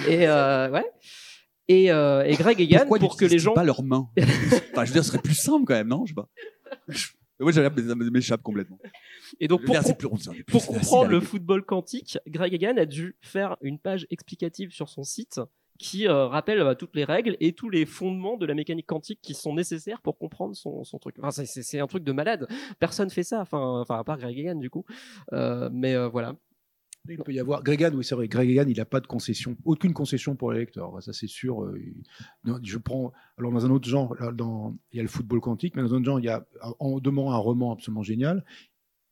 Et 0.07 0.27
ouais. 0.27 0.85
Et, 1.67 1.91
euh, 1.91 2.23
et 2.23 2.35
Greg 2.35 2.59
Egan 2.61 2.79
Pourquoi 2.79 2.99
pour 2.99 3.17
que 3.17 3.25
les 3.25 3.39
gens 3.39 3.53
pas 3.53 3.63
leurs 3.63 3.83
mains? 3.83 4.09
enfin, 4.17 4.85
je 4.85 4.89
veux 4.89 4.93
dire, 4.93 5.03
ce 5.03 5.11
serait 5.11 5.21
plus 5.21 5.37
simple 5.37 5.65
quand 5.65 5.73
même, 5.73 5.87
non? 5.87 6.05
Je 6.05 6.13
sais 6.13 6.15
pas. 6.15 6.29
Moi, 7.39 7.53
ça 7.53 7.69
m'échappe 7.69 8.41
complètement. 8.41 8.79
Et 9.39 9.47
donc, 9.47 9.63
pour, 9.63 9.75
pour 10.47 10.65
comprendre 10.65 11.09
le 11.09 11.19
football 11.19 11.63
quantique, 11.63 12.17
Greg 12.27 12.53
Egan 12.53 12.77
a 12.77 12.85
dû 12.85 13.15
faire 13.21 13.57
une 13.61 13.77
page 13.77 14.07
explicative 14.09 14.71
sur 14.71 14.89
son 14.89 15.03
site 15.03 15.39
qui 15.77 16.07
euh, 16.07 16.25
rappelle 16.27 16.59
euh, 16.59 16.73
toutes 16.73 16.95
les 16.95 17.03
règles 17.03 17.37
et 17.39 17.53
tous 17.53 17.69
les 17.69 17.85
fondements 17.85 18.37
de 18.37 18.45
la 18.45 18.55
mécanique 18.55 18.87
quantique 18.87 19.19
qui 19.21 19.33
sont 19.33 19.53
nécessaires 19.53 20.01
pour 20.01 20.17
comprendre 20.17 20.55
son, 20.55 20.83
son 20.83 20.97
truc. 20.97 21.15
Enfin, 21.21 21.43
c'est 21.45 21.79
un 21.79 21.87
truc 21.87 22.03
de 22.03 22.11
malade. 22.11 22.47
Personne 22.79 23.09
fait 23.09 23.23
ça, 23.23 23.41
enfin, 23.41 23.81
enfin 23.81 23.99
à 23.99 24.03
part 24.03 24.17
Greg 24.17 24.37
Egan 24.37 24.55
du 24.55 24.69
coup. 24.69 24.85
Euh, 25.33 25.69
mais 25.71 25.93
euh, 25.93 26.07
voilà. 26.07 26.35
Il 27.09 27.17
peut 27.17 27.33
y 27.33 27.39
avoir. 27.39 27.63
Gregan, 27.63 27.93
oui, 27.95 28.03
c'est 28.03 28.15
vrai. 28.15 28.27
Gregan, 28.27 28.69
il 28.69 28.77
n'a 28.77 28.85
pas 28.85 28.99
de 28.99 29.07
concession, 29.07 29.57
aucune 29.65 29.93
concession 29.93 30.35
pour 30.35 30.51
les 30.51 30.59
lecteurs. 30.59 31.01
Ça, 31.01 31.13
c'est 31.13 31.27
sûr. 31.27 31.63
Euh, 31.63 31.79
je 32.63 32.77
prends. 32.77 33.13
Alors, 33.37 33.51
dans 33.51 33.65
un 33.65 33.69
autre 33.69 33.87
genre, 33.87 34.15
dans... 34.33 34.75
il 34.91 34.97
y 34.97 34.99
a 34.99 35.03
le 35.03 35.09
football 35.09 35.39
quantique, 35.39 35.75
mais 35.75 35.81
dans 35.81 35.93
un 35.93 35.97
autre 35.97 36.05
genre, 36.05 36.19
il 36.19 36.25
y 36.25 36.29
a 36.29 36.45
en 36.79 36.99
demandant 36.99 37.31
un 37.31 37.37
roman 37.37 37.73
absolument 37.73 38.03
génial. 38.03 38.43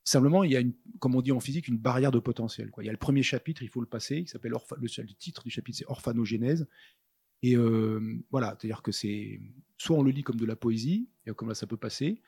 Simplement, 0.04 0.44
il 0.44 0.52
y 0.52 0.56
a, 0.56 0.60
une, 0.60 0.72
comme 1.00 1.16
on 1.16 1.20
dit 1.20 1.32
en 1.32 1.40
physique, 1.40 1.66
une 1.66 1.78
barrière 1.78 2.12
de 2.12 2.20
potentiel. 2.20 2.70
Il 2.78 2.84
y 2.84 2.88
a 2.88 2.92
le 2.92 2.98
premier 2.98 3.24
chapitre, 3.24 3.62
il 3.62 3.68
faut 3.68 3.80
le 3.80 3.88
passer, 3.88 4.22
qui 4.22 4.28
s'appelle 4.28 4.52
le, 4.76 4.88
seul 4.88 5.06
titre 5.16 5.42
du 5.42 5.50
chapitre, 5.50 5.78
c'est 5.78 5.86
Orphanogénèse. 5.88 6.68
Et 7.42 7.56
euh, 7.56 8.22
voilà, 8.30 8.56
c'est-à-dire 8.58 8.82
que 8.82 8.92
c'est 8.92 9.40
soit 9.78 9.96
on 9.96 10.02
le 10.02 10.12
lit 10.12 10.22
comme 10.22 10.36
de 10.36 10.46
la 10.46 10.56
poésie, 10.56 11.08
et 11.26 11.32
comme 11.32 11.48
là 11.48 11.54
ça 11.54 11.66
peut 11.66 11.76
passer, 11.76 12.22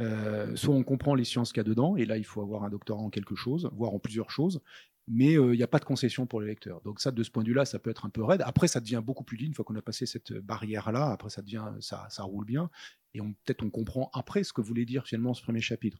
euh, 0.00 0.54
soit 0.54 0.74
on 0.74 0.84
comprend 0.84 1.14
les 1.14 1.24
sciences 1.24 1.52
qu'il 1.52 1.60
y 1.60 1.60
a 1.60 1.64
dedans, 1.64 1.96
et 1.96 2.04
là 2.04 2.16
il 2.16 2.24
faut 2.24 2.40
avoir 2.40 2.64
un 2.64 2.70
doctorat 2.70 3.02
en 3.02 3.10
quelque 3.10 3.34
chose, 3.34 3.70
voire 3.72 3.92
en 3.92 3.98
plusieurs 3.98 4.30
choses, 4.30 4.60
mais 5.08 5.36
euh, 5.36 5.54
il 5.54 5.56
n'y 5.56 5.62
a 5.62 5.68
pas 5.68 5.78
de 5.78 5.84
concession 5.84 6.26
pour 6.26 6.40
les 6.40 6.46
lecteurs. 6.46 6.80
Donc 6.82 7.00
ça, 7.00 7.10
de 7.10 7.22
ce 7.22 7.30
point 7.30 7.42
de 7.42 7.48
vue-là, 7.48 7.64
ça 7.64 7.78
peut 7.78 7.90
être 7.90 8.04
un 8.06 8.10
peu 8.10 8.22
raide. 8.22 8.42
Après, 8.44 8.68
ça 8.68 8.80
devient 8.80 9.02
beaucoup 9.04 9.24
plus 9.24 9.36
ligne 9.36 9.48
une 9.48 9.54
fois 9.54 9.64
qu'on 9.64 9.76
a 9.76 9.82
passé 9.82 10.06
cette 10.06 10.32
barrière-là. 10.32 11.10
Après, 11.10 11.30
ça 11.30 11.42
devient, 11.42 11.64
ça, 11.80 12.06
ça 12.10 12.22
roule 12.22 12.44
bien, 12.44 12.70
et 13.14 13.20
peut-être 13.20 13.62
on 13.64 13.70
comprend 13.70 14.10
après 14.12 14.44
ce 14.44 14.52
que 14.52 14.60
voulait 14.60 14.84
dire 14.84 15.04
finalement 15.06 15.34
ce 15.34 15.42
premier 15.42 15.60
chapitre. 15.60 15.98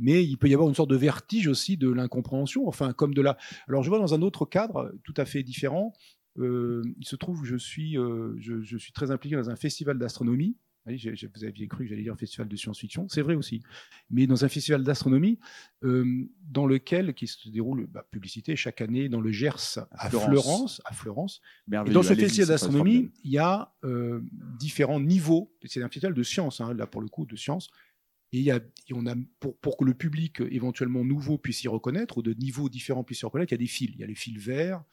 Mais 0.00 0.24
il 0.24 0.36
peut 0.36 0.48
y 0.48 0.54
avoir 0.54 0.68
une 0.68 0.74
sorte 0.74 0.90
de 0.90 0.96
vertige 0.96 1.48
aussi 1.48 1.76
de 1.76 1.90
l'incompréhension, 1.90 2.68
enfin 2.68 2.92
comme 2.92 3.14
de 3.14 3.22
la. 3.22 3.36
Alors 3.68 3.82
je 3.82 3.88
vois 3.88 3.98
dans 3.98 4.14
un 4.14 4.22
autre 4.22 4.46
cadre 4.46 4.92
tout 5.04 5.14
à 5.16 5.24
fait 5.24 5.42
différent. 5.42 5.92
Euh, 6.38 6.82
il 6.98 7.06
se 7.06 7.16
trouve 7.16 7.40
que 7.40 7.48
je 7.48 7.56
suis, 7.56 7.94
je 7.94 8.76
suis 8.78 8.92
très 8.92 9.10
impliqué 9.10 9.34
dans 9.34 9.50
un 9.50 9.56
festival 9.56 9.98
d'astronomie 9.98 10.56
vous 10.96 11.44
aviez 11.44 11.68
cru 11.68 11.84
que 11.84 11.90
j'allais 11.90 12.02
dire 12.02 12.16
festival 12.18 12.48
de 12.48 12.56
science-fiction, 12.56 13.08
c'est 13.08 13.22
vrai 13.22 13.34
aussi. 13.34 13.62
Mais 14.10 14.26
dans 14.26 14.44
un 14.44 14.48
festival 14.48 14.84
d'astronomie, 14.84 15.38
euh, 15.84 16.28
dans 16.42 16.66
lequel, 16.66 17.14
qui 17.14 17.26
se 17.26 17.48
déroule, 17.48 17.86
bah, 17.86 18.06
publicité, 18.10 18.56
chaque 18.56 18.80
année 18.80 19.08
dans 19.08 19.20
le 19.20 19.30
Gers 19.30 19.78
à 19.90 20.10
Florence. 20.10 20.82
à 20.84 20.92
Florence. 20.92 21.40
Et 21.70 21.90
dans 21.90 22.02
ce 22.02 22.14
festival 22.14 22.48
d'astronomie, 22.48 23.10
il 23.24 23.30
y 23.30 23.38
a 23.38 23.74
euh, 23.84 24.20
différents 24.58 25.00
niveaux. 25.00 25.52
C'est 25.64 25.82
un 25.82 25.88
festival 25.88 26.14
de 26.14 26.22
science, 26.22 26.60
hein, 26.60 26.74
là 26.74 26.86
pour 26.86 27.00
le 27.00 27.08
coup, 27.08 27.26
de 27.26 27.36
science. 27.36 27.70
Et, 28.32 28.38
il 28.38 28.44
y 28.44 28.50
a, 28.50 28.60
on 28.92 29.06
a, 29.06 29.14
pour, 29.40 29.56
pour, 29.58 29.76
que 29.76 29.84
le 29.84 29.94
public 29.94 30.40
éventuellement 30.50 31.04
nouveau 31.04 31.38
puisse 31.38 31.62
y 31.64 31.68
reconnaître, 31.68 32.18
ou 32.18 32.22
de 32.22 32.34
niveaux 32.34 32.68
différents 32.68 33.04
puisse 33.04 33.20
y 33.20 33.24
reconnaître, 33.24 33.52
il 33.52 33.54
y 33.54 33.60
a 33.60 33.64
des 33.64 33.66
fils. 33.66 33.90
Il 33.94 34.00
y 34.00 34.04
a 34.04 34.06
les 34.06 34.14
fils 34.14 34.38
verts, 34.38 34.84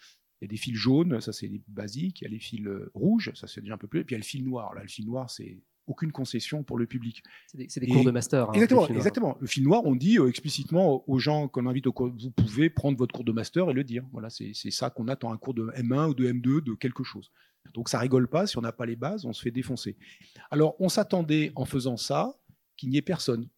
il 0.42 0.46
y 0.46 0.48
a 0.48 0.50
des 0.50 0.58
fils 0.58 0.76
jaunes, 0.76 1.22
ça 1.22 1.34
c'est 1.34 1.48
les 1.48 1.62
basiques, 1.68 2.22
il 2.22 2.26
y 2.26 2.28
a 2.28 2.30
les 2.30 2.40
fils 2.40 2.66
euh, 2.66 2.92
rouges, 2.94 3.32
ça 3.36 3.48
c'est 3.48 3.62
déjà 3.62 3.74
un 3.74 3.78
peu 3.78 3.88
plus, 3.88 4.02
et 4.02 4.04
puis 4.04 4.14
il 4.14 4.18
y 4.18 4.22
a 4.22 4.24
le 4.24 4.26
fil 4.26 4.44
noir. 4.44 4.74
Là, 4.74 4.82
le 4.82 4.88
fil 4.88 5.06
noir, 5.06 5.30
c'est 5.30 5.58
aucune 5.88 6.12
concession 6.12 6.64
pour 6.64 6.78
le 6.78 6.86
public. 6.86 7.24
C'est 7.68 7.80
des, 7.80 7.88
cours 7.88 8.04
de 8.04 8.12
master. 8.12 8.50
Hein, 8.50 8.54
exactement, 8.54 8.88
le 8.88 8.96
exactement. 8.96 9.38
Le 9.40 9.48
film 9.48 9.66
noir, 9.68 9.82
on 9.86 9.96
dit 9.96 10.18
euh, 10.20 10.28
explicitement 10.28 11.04
aux 11.08 11.20
gens 11.20 11.48
qu'on 11.48 11.66
invite 11.68 11.88
au 11.88 11.94
cours, 11.94 12.10
vous 12.10 12.32
pouvez 12.32 12.70
prendre 12.70 12.98
votre 12.98 13.14
cours 13.14 13.26
de 13.26 13.32
master 13.32 13.70
et 13.70 13.74
le 13.74 13.84
dire. 13.84 14.04
Voilà, 14.12 14.30
c'est 14.30 14.54
ça 14.72 14.90
qu'on 14.90 15.08
attend 15.08 15.32
un 15.32 15.38
cours 15.38 15.54
de 15.54 15.68
M1 15.76 16.10
ou 16.10 16.14
de 16.14 16.32
M2 16.32 16.64
de 16.64 16.74
quelque 16.74 17.04
chose. 17.04 17.32
Donc 17.74 17.90
ça 17.90 18.00
rigole 18.00 18.28
pas, 18.28 18.48
si 18.48 18.58
on 18.58 18.62
n'a 18.62 18.72
pas 18.72 18.86
les 18.86 18.96
bases, 18.96 19.26
on 19.26 19.34
se 19.34 19.42
fait 19.42 19.52
défoncer. 19.52 19.98
Alors 20.52 20.76
on 20.80 20.90
s'attendait 20.90 21.52
en 21.56 21.66
faisant 21.66 21.98
ça 21.98 22.36
qu'il 22.78 22.90
n'y 22.90 22.98
ait 22.98 23.02
personne. 23.02 23.50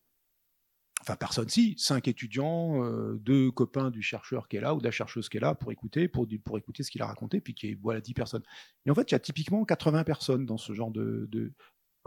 Enfin, 1.02 1.16
personne, 1.16 1.48
si, 1.48 1.76
cinq 1.78 2.08
étudiants, 2.08 2.84
euh, 2.84 3.20
deux 3.22 3.52
copains 3.52 3.92
du 3.92 4.02
chercheur 4.02 4.48
qui 4.48 4.58
est 4.58 4.62
là 4.62 4.74
ou 4.74 4.80
de 4.80 4.84
la 4.84 4.92
chercheuse 4.92 5.30
qui 5.30 5.38
est 5.38 5.40
là 5.40 5.54
pour 5.54 5.72
écouter, 5.72 6.08
pour, 6.08 6.28
pour 6.44 6.58
écouter 6.58 6.82
ce 6.82 6.90
qu'il 6.90 7.02
a 7.04 7.06
raconté, 7.06 7.40
puis 7.40 7.54
qui 7.54 7.68
est 7.70 7.78
voilà 7.80 8.02
dix 8.02 8.14
personnes. 8.14 8.42
Et 8.86 8.92
en 8.92 8.96
fait, 8.96 9.12
il 9.12 9.14
y 9.14 9.16
a 9.16 9.20
typiquement 9.20 9.64
80 9.64 10.04
personnes 10.04 10.46
dans 10.46 10.58
ce 10.58 10.74
genre 10.74 10.92
de, 10.92 11.54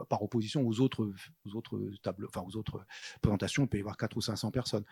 par 0.09 0.23
opposition 0.23 0.67
aux 0.67 0.81
autres, 0.81 1.13
aux 1.45 1.57
autres 1.57 1.81
autres 2.55 2.87
présentations, 3.21 3.65
il 3.65 3.69
peut 3.69 3.79
y 3.79 3.81
avoir 3.81 3.97
4 3.97 4.17
ou 4.17 4.21
500 4.21 4.51
personnes. 4.51 4.85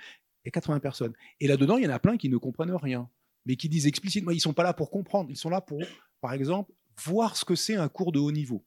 Et 0.44 0.51
80 0.51 0.81
personnes. 0.81 1.12
Et 1.40 1.49
là-dedans, 1.49 1.77
il 1.77 1.85
y 1.85 1.87
en 1.87 1.90
a 1.90 1.99
plein 1.99 2.16
qui 2.16 2.29
ne 2.29 2.37
comprennent 2.37 2.75
rien, 2.75 3.09
mais 3.44 3.57
qui 3.57 3.68
disent 3.68 3.87
explicitement, 3.87 4.31
ils 4.31 4.40
sont 4.40 4.53
pas 4.53 4.62
là 4.62 4.73
pour 4.73 4.90
comprendre, 4.90 5.31
ils 5.31 5.37
sont 5.37 5.51
là 5.51 5.61
pour, 5.61 5.81
par 6.21 6.33
exemple, 6.33 6.73
voir 7.05 7.37
ce 7.37 7.44
que 7.44 7.55
c'est 7.55 7.77
un 7.77 7.88
cours 7.88 8.12
de 8.12 8.18
haut 8.18 8.33
niveau 8.33 8.64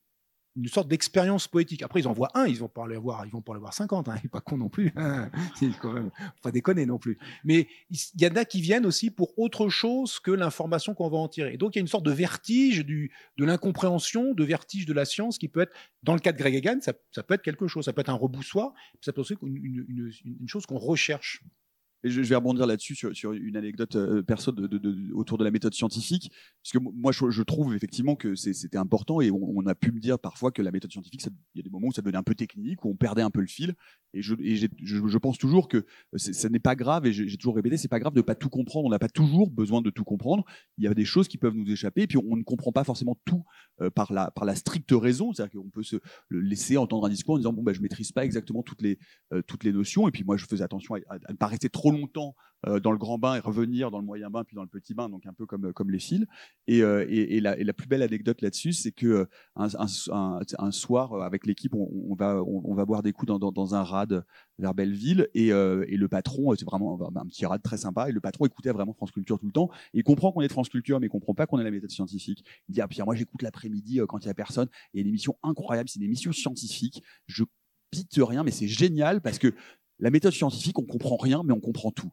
une 0.56 0.68
sorte 0.68 0.88
d'expérience 0.88 1.48
poétique. 1.48 1.82
Après, 1.82 2.02
ils 2.02 2.08
en 2.08 2.14
voient 2.14 2.32
un, 2.34 2.46
ils 2.46 2.58
vont 2.58 2.68
pas 2.68 2.86
ils 2.90 3.32
vont 3.32 3.42
pas 3.42 3.54
les 3.54 3.60
voir 3.60 3.74
50, 3.74 4.10
hein, 4.10 4.16
il 4.24 4.30
pas 4.30 4.42
con 4.42 4.58
non 4.58 4.70
plus, 4.70 4.92
hein. 4.96 5.30
quand 5.82 6.12
pas 6.42 6.52
déconner 6.52 6.86
non 6.86 6.98
plus. 6.98 7.18
Mais 7.44 7.68
il 7.90 8.22
y 8.22 8.28
en 8.28 8.36
a 8.36 8.46
qui 8.46 8.62
viennent 8.62 8.86
aussi 8.86 9.12
pour 9.12 9.38
autre 9.40 9.70
chose 9.70 10.20
que 10.20 10.32
l'information 10.32 10.94
qu'on 10.94 11.10
va 11.10 11.18
en 11.18 11.28
tirer. 11.28 11.58
donc, 11.58 11.76
il 11.76 11.80
y 11.80 11.82
a 11.82 11.82
une 11.82 11.88
sorte 11.88 12.06
de 12.06 12.12
vertige 12.12 12.86
de 12.86 13.10
l'incompréhension, 13.38 14.34
de 14.34 14.44
vertige 14.44 14.86
de 14.86 14.94
la 14.94 15.06
science 15.06 15.38
qui 15.38 15.48
peut 15.48 15.62
être, 15.62 15.74
dans 16.04 16.14
le 16.14 16.20
cas 16.20 16.32
de 16.32 16.38
Greg 16.38 16.56
Egan, 16.56 16.80
ça, 16.82 16.94
peut 17.24 17.34
être 17.34 17.42
quelque 17.42 17.68
chose, 17.68 17.86
ça 17.86 17.94
peut 17.94 18.02
être 18.02 18.10
un 18.10 18.14
reboussoir, 18.14 18.74
ça 19.02 19.14
peut 19.14 19.22
être 19.22 19.32
aussi 19.32 19.36
une 19.42 20.48
chose 20.48 20.66
qu'on 20.66 20.78
recherche. 20.78 21.44
Et 22.04 22.10
je, 22.10 22.22
vais 22.22 22.36
rebondir 22.36 22.66
là-dessus 22.66 22.96
sur, 22.96 23.32
une 23.34 23.58
anecdote 23.58 23.96
euh, 23.96 24.24
perso 24.24 24.52
de, 24.52 24.68
de, 24.68 24.78
de, 24.78 25.14
autour 25.14 25.38
de 25.38 25.44
la 25.44 25.52
méthode 25.52 25.74
scientifique, 25.74 26.32
parce 26.64 26.72
que 26.72 26.80
moi 26.80 27.12
je, 27.12 27.30
je 27.30 27.44
trouve 27.44 27.76
effectivement 27.76 28.16
que 28.16 28.36
c'était 28.36 28.78
important 28.78 29.22
et 29.22 29.32
on, 29.32 29.66
a 29.68 29.76
pu 29.76 29.92
me 29.92 30.00
dire 30.00 30.18
parfois 30.18 30.52
que 30.52 30.62
la 30.62 30.72
méthode 30.72 30.92
scientifique, 30.92 31.24
il 31.26 31.58
y 31.58 31.60
a 31.60 31.64
des 31.64 31.70
moments 31.70 31.88
où 31.88 31.92
ça 31.92 32.02
devenait 32.02 32.18
un 32.18 32.24
peu 32.24 32.36
technique, 32.36 32.84
où 32.84 32.90
on 32.90 32.96
perdait 32.96 33.22
un 33.22 33.30
peu 33.30 33.42
le 33.42 33.48
fil. 33.48 33.76
Et 34.14 34.22
je, 34.22 35.18
pense 35.18 35.38
toujours 35.38 35.68
que 35.68 35.86
ce 36.16 36.48
n'est 36.48 36.60
pas 36.60 36.76
grave, 36.76 37.06
et 37.06 37.14
j'ai 37.14 37.38
toujours 37.38 37.56
répété, 37.56 37.78
c'est 37.78 37.88
pas 37.88 38.00
grave 38.00 38.14
de 38.14 38.22
pas 38.22 38.36
tout 38.36 38.50
comprendre. 38.50 38.88
On 38.88 38.90
n'a 38.90 39.00
pas 39.00 39.10
toujours 39.10 39.50
besoin 39.50 39.82
de 39.82 39.90
tout 39.90 40.04
comprendre. 40.04 40.44
Il 40.78 40.84
y 40.84 40.88
a 40.88 40.94
des 40.94 41.06
choses 41.06 41.28
qui 41.28 41.38
peuvent 41.38 41.56
nous 41.56 41.70
échapper, 41.72 42.04
et 42.04 42.08
puis 42.08 42.18
on 42.18 42.36
ne 42.36 42.44
comprend 42.44 42.72
pas 42.72 42.84
forcément 42.84 43.18
tout 43.26 43.44
euh, 43.82 43.90
par 43.90 44.12
la 44.12 44.56
stricte 44.56 44.92
raison, 44.92 45.34
c'est-à-dire 45.34 45.62
qu'on 45.62 45.70
peut 45.70 45.84
se 45.84 45.98
laisser 46.30 46.78
entendre 46.78 47.06
un 47.06 47.10
discours 47.10 47.36
en 47.36 47.38
disant 47.38 47.54
bon 47.54 47.64
ben 47.64 47.74
je 47.74 47.82
maîtrise 47.82 48.12
pas 48.12 48.26
exactement 48.26 48.64
toutes 48.64 48.82
les 48.82 48.98
euh, 49.34 49.42
notions, 49.72 50.08
et 50.08 50.12
puis 50.12 50.24
moi 50.24 50.38
je 50.38 50.46
faisais 50.46 50.64
attention 50.64 50.96
à, 50.96 51.32
ne 51.32 51.38
pas 51.38 51.48
rester 51.48 51.70
trop 51.70 51.92
longtemps 51.92 52.36
euh, 52.68 52.80
dans 52.80 52.92
le 52.92 53.00
grand 53.00 53.18
bain 53.18 53.36
et 53.36 53.40
revenir 53.40 53.90
dans 53.90 53.98
le 53.98 54.06
moyen 54.06 54.30
bain 54.30 54.44
puis 54.44 54.56
dans 54.56 54.62
le 54.62 54.68
petit 54.68 54.94
bain, 54.94 55.10
donc 55.10 55.26
un 55.26 55.34
peu 55.34 55.48
comme 55.48 55.90
les 55.90 55.98
fils. 55.98 56.26
Et, 56.68 56.84
euh, 56.84 57.06
la, 57.42 57.74
plus 57.74 57.88
belle 57.88 58.04
anecdote 58.04 58.40
là-dessus, 58.42 58.74
c'est 58.74 58.92
que 58.92 59.08
euh, 59.08 59.26
un, 59.56 59.68
un, 60.12 60.40
un, 60.60 60.72
soir 60.72 61.24
avec 61.24 61.48
l'équipe, 61.48 61.74
on, 61.74 62.14
va 62.14 62.44
on, 62.44 62.76
boire 62.86 63.02
des 63.02 63.14
coups 63.14 63.32
dans, 63.40 63.76
un 63.76 63.82
vers 64.60 64.74
Belleville 64.74 65.28
et, 65.34 65.48
et 65.48 65.98
le 65.98 66.08
patron, 66.08 66.56
c'est 66.56 66.66
vraiment 66.66 67.00
un 67.16 67.26
petit 67.26 67.46
rad 67.46 67.62
très 67.62 67.78
sympa. 67.78 68.10
Et 68.10 68.12
le 68.12 68.22
patron 68.22 68.46
écoutait 68.46 68.72
vraiment 68.72 68.94
France 68.94 69.12
Culture 69.12 69.40
tout 69.40 69.48
le 69.48 69.52
temps. 69.52 69.70
il 69.94 70.04
comprend 70.04 70.32
qu'on 70.32 70.42
est 70.42 70.50
France 70.50 70.70
Culture, 70.70 71.00
mais 71.00 71.08
comprend 71.08 71.34
pas 71.34 71.46
qu'on 71.46 71.60
est 71.60 71.64
la 71.64 71.72
méthode 71.72 71.92
scientifique. 71.92 72.44
Il 72.70 72.74
dit 72.74 72.82
ah 72.82 72.88
Pierre, 72.88 73.06
moi 73.06 73.16
j'écoute 73.16 73.42
l'après-midi 73.42 74.00
quand 74.08 74.20
il 74.20 74.28
y 74.28 74.30
a 74.30 74.34
personne. 74.34 74.68
Et 74.94 75.02
une 75.02 75.08
émission 75.08 75.38
incroyable, 75.44 75.90
c'est 75.90 76.00
une 76.00 76.06
émission 76.06 76.32
scientifique. 76.32 77.04
Je 77.28 77.44
pite 77.92 78.16
rien, 78.18 78.44
mais 78.44 78.52
c'est 78.52 78.68
génial 78.68 79.22
parce 79.22 79.38
que 79.38 79.54
la 80.00 80.10
méthode 80.10 80.34
scientifique, 80.34 80.80
on 80.80 80.86
comprend 80.86 81.16
rien, 81.16 81.44
mais 81.44 81.54
on 81.54 81.60
comprend 81.60 81.92
tout. 81.92 82.12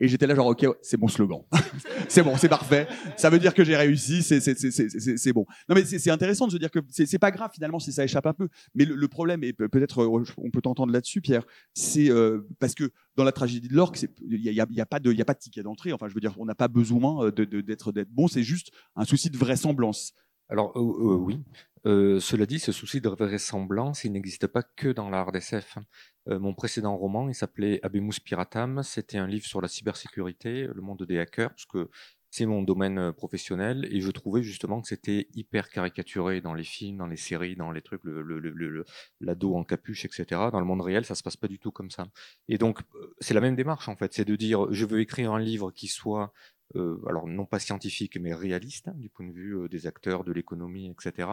Et 0.00 0.08
j'étais 0.08 0.26
là 0.26 0.34
genre 0.34 0.46
ok, 0.46 0.66
c'est 0.82 0.98
mon 0.98 1.08
slogan, 1.08 1.42
c'est 2.08 2.22
bon, 2.22 2.36
c'est 2.36 2.48
parfait. 2.48 2.86
Ça 3.16 3.30
veut 3.30 3.38
dire 3.38 3.54
que 3.54 3.64
j'ai 3.64 3.76
réussi, 3.76 4.22
c'est 4.22 5.32
bon. 5.32 5.44
Non 5.68 5.74
mais 5.74 5.84
c'est 5.84 6.10
intéressant 6.10 6.46
de 6.46 6.52
se 6.52 6.56
dire 6.56 6.70
que 6.70 6.78
c'est 6.90 7.18
pas 7.18 7.30
grave 7.30 7.50
finalement 7.52 7.78
si 7.78 7.92
ça 7.92 8.04
échappe 8.04 8.26
un 8.26 8.32
peu. 8.32 8.48
Mais 8.74 8.84
le, 8.84 9.08
problème 9.08 9.42
et 9.42 9.52
peut-être 9.52 10.02
euh, 10.02 10.24
on 10.36 10.50
peut 10.50 10.60
t'entendre 10.60 10.92
là-dessus, 10.92 11.20
Pierre, 11.20 11.44
c'est 11.74 12.10
euh, 12.10 12.46
parce 12.58 12.74
que 12.74 12.90
dans 13.16 13.24
la 13.24 13.32
tragédie 13.32 13.68
de 13.68 13.74
l'orque, 13.74 14.00
il 14.02 14.40
y 14.40 14.48
a, 14.48 14.66
y 14.68 14.80
a, 14.80 14.86
pas 14.86 15.00
de 15.00 15.12
y 15.12 15.22
a 15.22 15.24
pas 15.24 15.34
de 15.34 15.38
ticket 15.38 15.62
d'entrée. 15.62 15.92
Enfin 15.92 16.08
je 16.08 16.14
veux 16.14 16.20
dire, 16.20 16.34
on 16.38 16.44
n'a 16.44 16.54
pas 16.54 16.68
besoin 16.68 17.26
euh, 17.26 17.30
d'être 17.30 17.92
d'être 17.92 18.10
bon, 18.10 18.28
c'est 18.28 18.42
juste 18.42 18.70
un 18.96 19.04
souci 19.04 19.30
de 19.30 19.36
vraisemblance. 19.36 20.12
Alors 20.50 20.72
oui, 20.76 21.42
cela 21.84 22.46
dit, 22.46 22.58
ce 22.58 22.72
souci 22.72 23.02
de 23.02 23.08
vraisemblance, 23.10 24.04
il 24.04 24.12
n'existe 24.12 24.46
pas 24.46 24.62
que 24.62 24.88
dans 24.88 25.10
l'art 25.10 25.30
d'SF. 25.30 25.76
Euh, 26.28 26.38
mon 26.38 26.54
précédent 26.54 26.96
roman, 26.96 27.28
il 27.28 27.34
s'appelait 27.34 27.80
Abemus 27.82 28.20
Piratam. 28.22 28.82
C'était 28.82 29.18
un 29.18 29.26
livre 29.26 29.46
sur 29.46 29.60
la 29.60 29.68
cybersécurité, 29.68 30.68
le 30.72 30.80
monde 30.80 31.02
des 31.04 31.18
hackers, 31.18 31.50
parce 31.50 31.66
que 31.66 31.88
c'est 32.30 32.44
mon 32.44 32.62
domaine 32.62 33.12
professionnel 33.12 33.88
et 33.90 34.00
je 34.00 34.10
trouvais 34.10 34.42
justement 34.42 34.82
que 34.82 34.88
c'était 34.88 35.28
hyper 35.34 35.70
caricaturé 35.70 36.42
dans 36.42 36.52
les 36.52 36.64
films, 36.64 36.98
dans 36.98 37.06
les 37.06 37.16
séries, 37.16 37.56
dans 37.56 37.70
les 37.70 37.80
trucs, 37.80 38.02
l'ado 39.20 39.54
en 39.54 39.64
capuche, 39.64 40.04
etc. 40.04 40.26
Dans 40.52 40.60
le 40.60 40.66
monde 40.66 40.82
réel, 40.82 41.06
ça 41.06 41.14
se 41.14 41.22
passe 41.22 41.38
pas 41.38 41.48
du 41.48 41.58
tout 41.58 41.70
comme 41.70 41.90
ça. 41.90 42.06
Et 42.48 42.58
donc, 42.58 42.80
c'est 43.18 43.32
la 43.32 43.40
même 43.40 43.56
démarche 43.56 43.88
en 43.88 43.96
fait, 43.96 44.12
c'est 44.12 44.26
de 44.26 44.36
dire, 44.36 44.70
je 44.70 44.84
veux 44.84 45.00
écrire 45.00 45.32
un 45.32 45.40
livre 45.40 45.70
qui 45.70 45.88
soit 45.88 46.34
euh, 46.76 46.98
alors 47.08 47.26
non 47.26 47.46
pas 47.46 47.58
scientifique 47.58 48.18
mais 48.20 48.34
réaliste 48.34 48.88
hein, 48.88 48.94
du 48.96 49.08
point 49.08 49.26
de 49.26 49.32
vue 49.32 49.56
euh, 49.56 49.68
des 49.68 49.86
acteurs, 49.86 50.22
de 50.22 50.32
l'économie, 50.32 50.90
etc. 50.90 51.28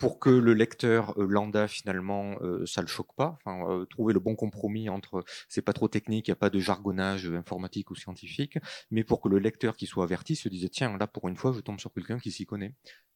Pour 0.00 0.18
que 0.18 0.30
le 0.30 0.54
lecteur 0.54 1.16
euh, 1.18 1.26
lambda 1.26 1.68
finalement 1.68 2.36
ça 2.66 2.80
le 2.80 2.86
choque 2.88 3.14
pas, 3.16 3.38
enfin 3.44 3.84
trouver 3.88 4.12
le 4.12 4.20
bon 4.20 4.34
compromis 4.34 4.88
entre 4.88 5.24
c'est 5.48 5.62
pas 5.62 5.72
trop 5.72 5.88
technique, 5.88 6.28
il 6.28 6.30
n'y 6.30 6.34
a 6.34 6.36
pas 6.36 6.50
de 6.50 6.58
jargonnage 6.58 7.26
informatique 7.26 7.90
ou 7.90 7.94
scientifique, 7.94 8.58
mais 8.90 9.04
pour 9.04 9.20
que 9.20 9.28
le 9.28 9.38
lecteur 9.38 9.76
qui 9.76 9.86
soit 9.86 10.04
averti 10.04 10.34
se 10.36 10.48
dise 10.48 10.68
tiens 10.70 10.96
là 10.98 11.06
pour 11.06 11.28
une 11.28 11.36
fois 11.36 11.52
je 11.52 11.60
tombe 11.60 11.78
sur 11.78 11.92
quelqu'un 11.92 12.18
qui 12.18 12.32
s'y 12.32 12.46
connaît. 12.46 12.74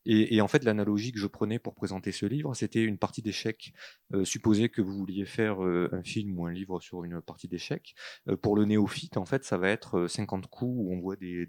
Et, 0.08 0.40
en 0.40 0.46
fait 0.46 0.62
l'analogie 0.62 1.10
que 1.10 1.18
je 1.18 1.26
prenais 1.26 1.58
pour 1.58 1.74
présenter 1.74 2.12
ce 2.12 2.26
livre 2.26 2.54
c'était 2.54 2.82
une 2.82 2.98
partie 2.98 3.22
d'échecs. 3.22 3.72
supposez 4.22 4.68
que 4.68 4.80
vous 4.80 4.96
vouliez 4.96 5.24
faire 5.24 5.60
un 5.60 6.02
film 6.04 6.38
ou 6.38 6.46
un 6.46 6.52
livre 6.52 6.80
sur 6.80 7.02
une 7.02 7.20
partie 7.20 7.48
d'échecs. 7.48 7.94
pour 8.42 8.54
le 8.54 8.64
néophyte 8.66 9.16
en 9.16 9.24
fait 9.24 9.44
ça 9.44 9.58
va 9.58 9.68
être 9.68 10.06
50 10.06 10.46
coups 10.46 10.72
où 10.76 10.92
on 10.92 11.00
voit 11.00 11.16
des 11.16 11.46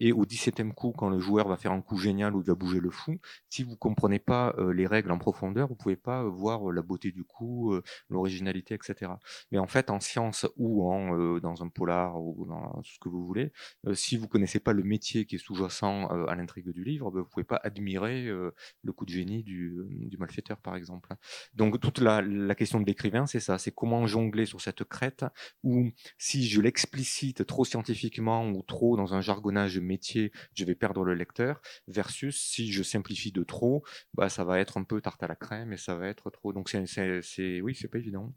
et 0.00 0.12
au 0.12 0.24
17e 0.24 0.72
coup, 0.72 0.92
quand 0.92 1.08
le 1.08 1.18
joueur 1.18 1.48
va 1.48 1.56
faire 1.56 1.72
un 1.72 1.80
coup 1.80 1.96
génial 1.96 2.34
ou 2.34 2.40
il 2.40 2.46
va 2.46 2.54
bouger 2.54 2.80
le 2.80 2.90
fou, 2.90 3.18
si 3.48 3.62
vous 3.62 3.76
comprenez 3.76 4.18
pas 4.18 4.54
euh, 4.58 4.72
les 4.72 4.86
règles 4.86 5.10
en 5.10 5.18
profondeur, 5.18 5.68
vous 5.68 5.74
pouvez 5.74 5.96
pas 5.96 6.22
euh, 6.22 6.28
voir 6.28 6.68
euh, 6.68 6.72
la 6.72 6.82
beauté 6.82 7.12
du 7.12 7.24
coup, 7.24 7.74
l'originalité, 8.08 8.74
etc. 8.74 9.12
Mais 9.50 9.58
en 9.58 9.66
fait, 9.66 9.90
en 9.90 10.00
science 10.00 10.46
ou 10.56 10.90
en 10.90 11.38
dans 11.38 11.62
un 11.62 11.68
polar 11.68 12.20
ou 12.20 12.46
dans 12.46 12.82
ce 12.82 12.98
que 12.98 13.08
vous 13.08 13.24
voulez, 13.24 13.52
si 13.92 14.16
vous 14.16 14.28
connaissez 14.28 14.60
pas 14.60 14.72
le 14.72 14.82
métier 14.82 15.26
qui 15.26 15.36
est 15.36 15.38
sous-jacent 15.38 16.08
à 16.28 16.34
l'intrigue 16.34 16.70
du 16.70 16.84
livre, 16.84 17.10
ben, 17.10 17.20
vous 17.20 17.28
pouvez 17.28 17.44
pas 17.44 17.60
admirer 17.62 18.24
le 18.26 18.92
coup 18.92 19.04
de 19.04 19.10
génie 19.10 19.42
du, 19.42 19.76
du 19.90 20.16
malfaiteur, 20.16 20.58
par 20.58 20.76
exemple. 20.76 21.14
Donc 21.54 21.80
toute 21.80 21.98
la, 21.98 22.22
la 22.22 22.54
question 22.54 22.80
de 22.80 22.86
l'écrivain, 22.86 23.26
c'est 23.26 23.40
ça, 23.40 23.58
c'est 23.58 23.72
comment 23.72 24.06
jongler 24.06 24.46
sur 24.46 24.60
cette 24.60 24.84
crête 24.84 25.24
où 25.62 25.90
si 26.18 26.48
je 26.48 26.60
l'explicite 26.60 27.46
trop 27.46 27.64
scientifiquement 27.64 28.48
ou 28.48 28.62
trop 28.62 28.96
dans 28.96 29.11
jargonnage 29.20 29.78
métier, 29.78 30.32
je 30.54 30.64
vais 30.64 30.74
perdre 30.74 31.04
le 31.04 31.14
lecteur, 31.14 31.60
versus 31.88 32.40
si 32.40 32.72
je 32.72 32.82
simplifie 32.82 33.32
de 33.32 33.42
trop, 33.44 33.84
bah, 34.14 34.28
ça 34.28 34.44
va 34.44 34.60
être 34.60 34.78
un 34.78 34.84
peu 34.84 35.00
tarte 35.00 35.22
à 35.22 35.26
la 35.28 35.36
crème 35.36 35.72
et 35.72 35.76
ça 35.76 35.94
va 35.96 36.08
être 36.08 36.30
trop. 36.30 36.52
Donc 36.52 36.70
c'est, 36.70 37.60
oui, 37.60 37.74
c'est 37.74 37.88
pas 37.88 37.98
évident. 37.98 38.32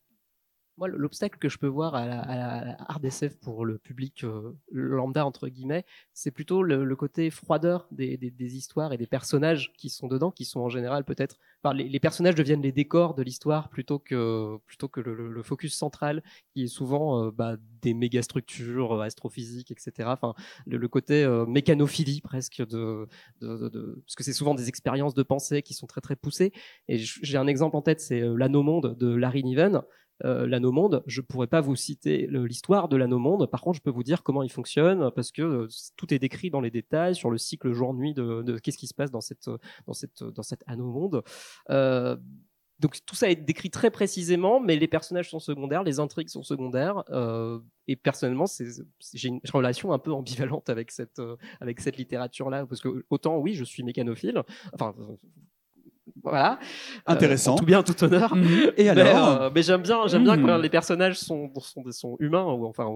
Moi, 0.77 0.89
l'obstacle 0.89 1.39
que 1.39 1.47
je 1.47 1.57
peux 1.57 1.67
voir 1.67 1.95
à 1.95 2.05
la, 2.05 2.19
à 2.19 2.91
hard 2.91 3.05
SF 3.05 3.38
pour 3.38 3.65
le 3.65 3.77
public 3.77 4.25
euh, 4.25 4.51
lambda, 4.71 5.25
entre 5.25 5.47
guillemets, 5.47 5.85
c'est 6.13 6.31
plutôt 6.31 6.63
le, 6.63 6.95
côté 6.97 7.29
froideur 7.29 7.88
des, 7.91 8.17
des, 8.17 8.57
histoires 8.57 8.91
et 8.91 8.97
des 8.97 9.07
personnages 9.07 9.71
qui 9.77 9.89
sont 9.89 10.07
dedans, 10.07 10.31
qui 10.31 10.43
sont 10.43 10.59
en 10.59 10.69
général 10.69 11.05
peut-être. 11.05 11.39
les, 11.73 11.99
personnages 12.01 12.35
deviennent 12.35 12.61
les 12.61 12.73
décors 12.73 13.15
de 13.15 13.23
l'histoire 13.23 13.69
plutôt 13.69 13.99
que, 13.99 14.57
plutôt 14.65 14.89
que 14.89 14.99
le, 14.99 15.43
focus 15.43 15.77
central, 15.77 16.21
qui 16.53 16.63
est 16.63 16.67
souvent 16.67 17.23
euh, 17.23 17.31
bah, 17.31 17.55
des 17.81 17.93
méga 17.93 18.21
structures 18.21 18.95
euh, 18.95 19.03
astrophysiques, 19.03 19.71
etc. 19.71 20.09
Enfin, 20.11 20.33
le, 20.65 20.88
côté 20.89 21.25
mécanophilie 21.47 22.21
presque 22.21 22.65
de, 22.67 23.07
de, 23.41 23.69
de, 23.69 24.03
parce 24.05 24.15
que 24.15 24.23
c'est 24.23 24.33
souvent 24.33 24.55
des 24.55 24.67
expériences 24.67 25.13
de 25.13 25.23
pensée 25.23 25.61
qui 25.61 25.73
sont 25.73 25.88
très 25.88 26.01
très 26.01 26.17
poussées. 26.17 26.51
Et 26.89 26.97
j'ai 26.97 27.38
un 27.38 27.47
exemple 27.47 27.77
en 27.77 27.81
tête, 27.81 28.01
c'est 28.01 28.19
l'Anomonde 28.19 28.97
de 28.97 29.13
Larry 29.15 29.43
Niven 29.43 29.81
euh, 30.23 30.47
l'anomonde, 30.47 31.04
je 31.08 31.21
pourrais 31.21 31.47
pas 31.47 31.62
vous 31.62 31.75
citer 31.75 32.28
l'histoire 32.28 32.88
de 32.88 32.95
l'anomonde. 32.95 33.49
Par 33.49 33.62
contre, 33.62 33.78
je 33.78 33.82
peux 33.82 33.89
vous 33.89 34.04
dire 34.04 34.23
comment 34.23 34.43
il 34.43 34.51
fonctionne 34.51 35.12
parce 35.15 35.32
que 35.32 35.41
euh, 35.41 35.67
tout 35.97 36.13
est 36.13 36.19
décrit 36.19 36.49
dans 36.49 36.62
les 36.62 36.71
détails 36.71 37.15
sur 37.15 37.30
le 37.30 37.38
cycle 37.38 37.73
jour-nuit 37.73 38.13
de, 38.13 38.58
qu'est-ce 38.60 38.78
qui 38.78 38.88
se 38.88 38.93
passe 38.93 39.12
dans 39.12 39.21
cette 39.21 39.49
dans 39.86 39.93
cette 39.93 40.63
dans. 40.67 41.23
Euh, 41.69 42.15
donc 42.80 42.97
tout 43.06 43.15
ça 43.15 43.30
est 43.30 43.36
décrit 43.36 43.69
très 43.69 43.89
précisément, 43.89 44.60
mais 44.60 44.75
les 44.75 44.88
personnages 44.88 45.30
sont 45.30 45.39
secondaires, 45.39 45.84
les 45.84 45.99
intrigues 45.99 46.30
sont 46.30 46.43
secondaires. 46.43 47.04
Euh, 47.10 47.60
et 47.88 47.95
personnellement, 47.95 48.45
j'ai 49.13 49.30
une 49.30 49.39
relation 49.54 49.93
un 49.93 49.99
peu 49.99 50.12
ambivalente 50.12 50.69
avec 50.69 50.91
cette 50.91 51.21
avec 51.62 51.80
cette 51.80 51.97
littérature 51.97 52.49
là, 52.49 52.65
parce 52.65 52.82
que 52.82 53.06
autant 53.10 53.38
oui, 53.38 53.54
je 53.54 53.63
suis 53.63 53.84
mécanophile, 53.84 54.43
enfin 54.73 54.93
voilà. 56.24 56.60
Intéressant. 57.06 57.56
Euh, 57.56 57.58
tout 57.58 57.65
bien, 57.65 57.84
tout 57.84 58.04
honneur. 58.04 58.36
Mhm. 58.36 58.72
Et 58.78 58.89
alors 58.89 59.41
euh, 59.41 59.50
Mais, 59.54 59.63
j'aime 59.63 59.82
bien, 59.82 60.08
j'aime 60.08 60.24
bien 60.24 60.38
quand 60.38 60.58
mhm. 60.58 60.62
les 60.62 60.70
personnages 60.70 61.18
sont, 61.18 61.52
sont, 61.60 61.84
sont, 61.91 62.18
humains 62.20 62.44
ou 62.44 62.65
enfin 62.65 62.88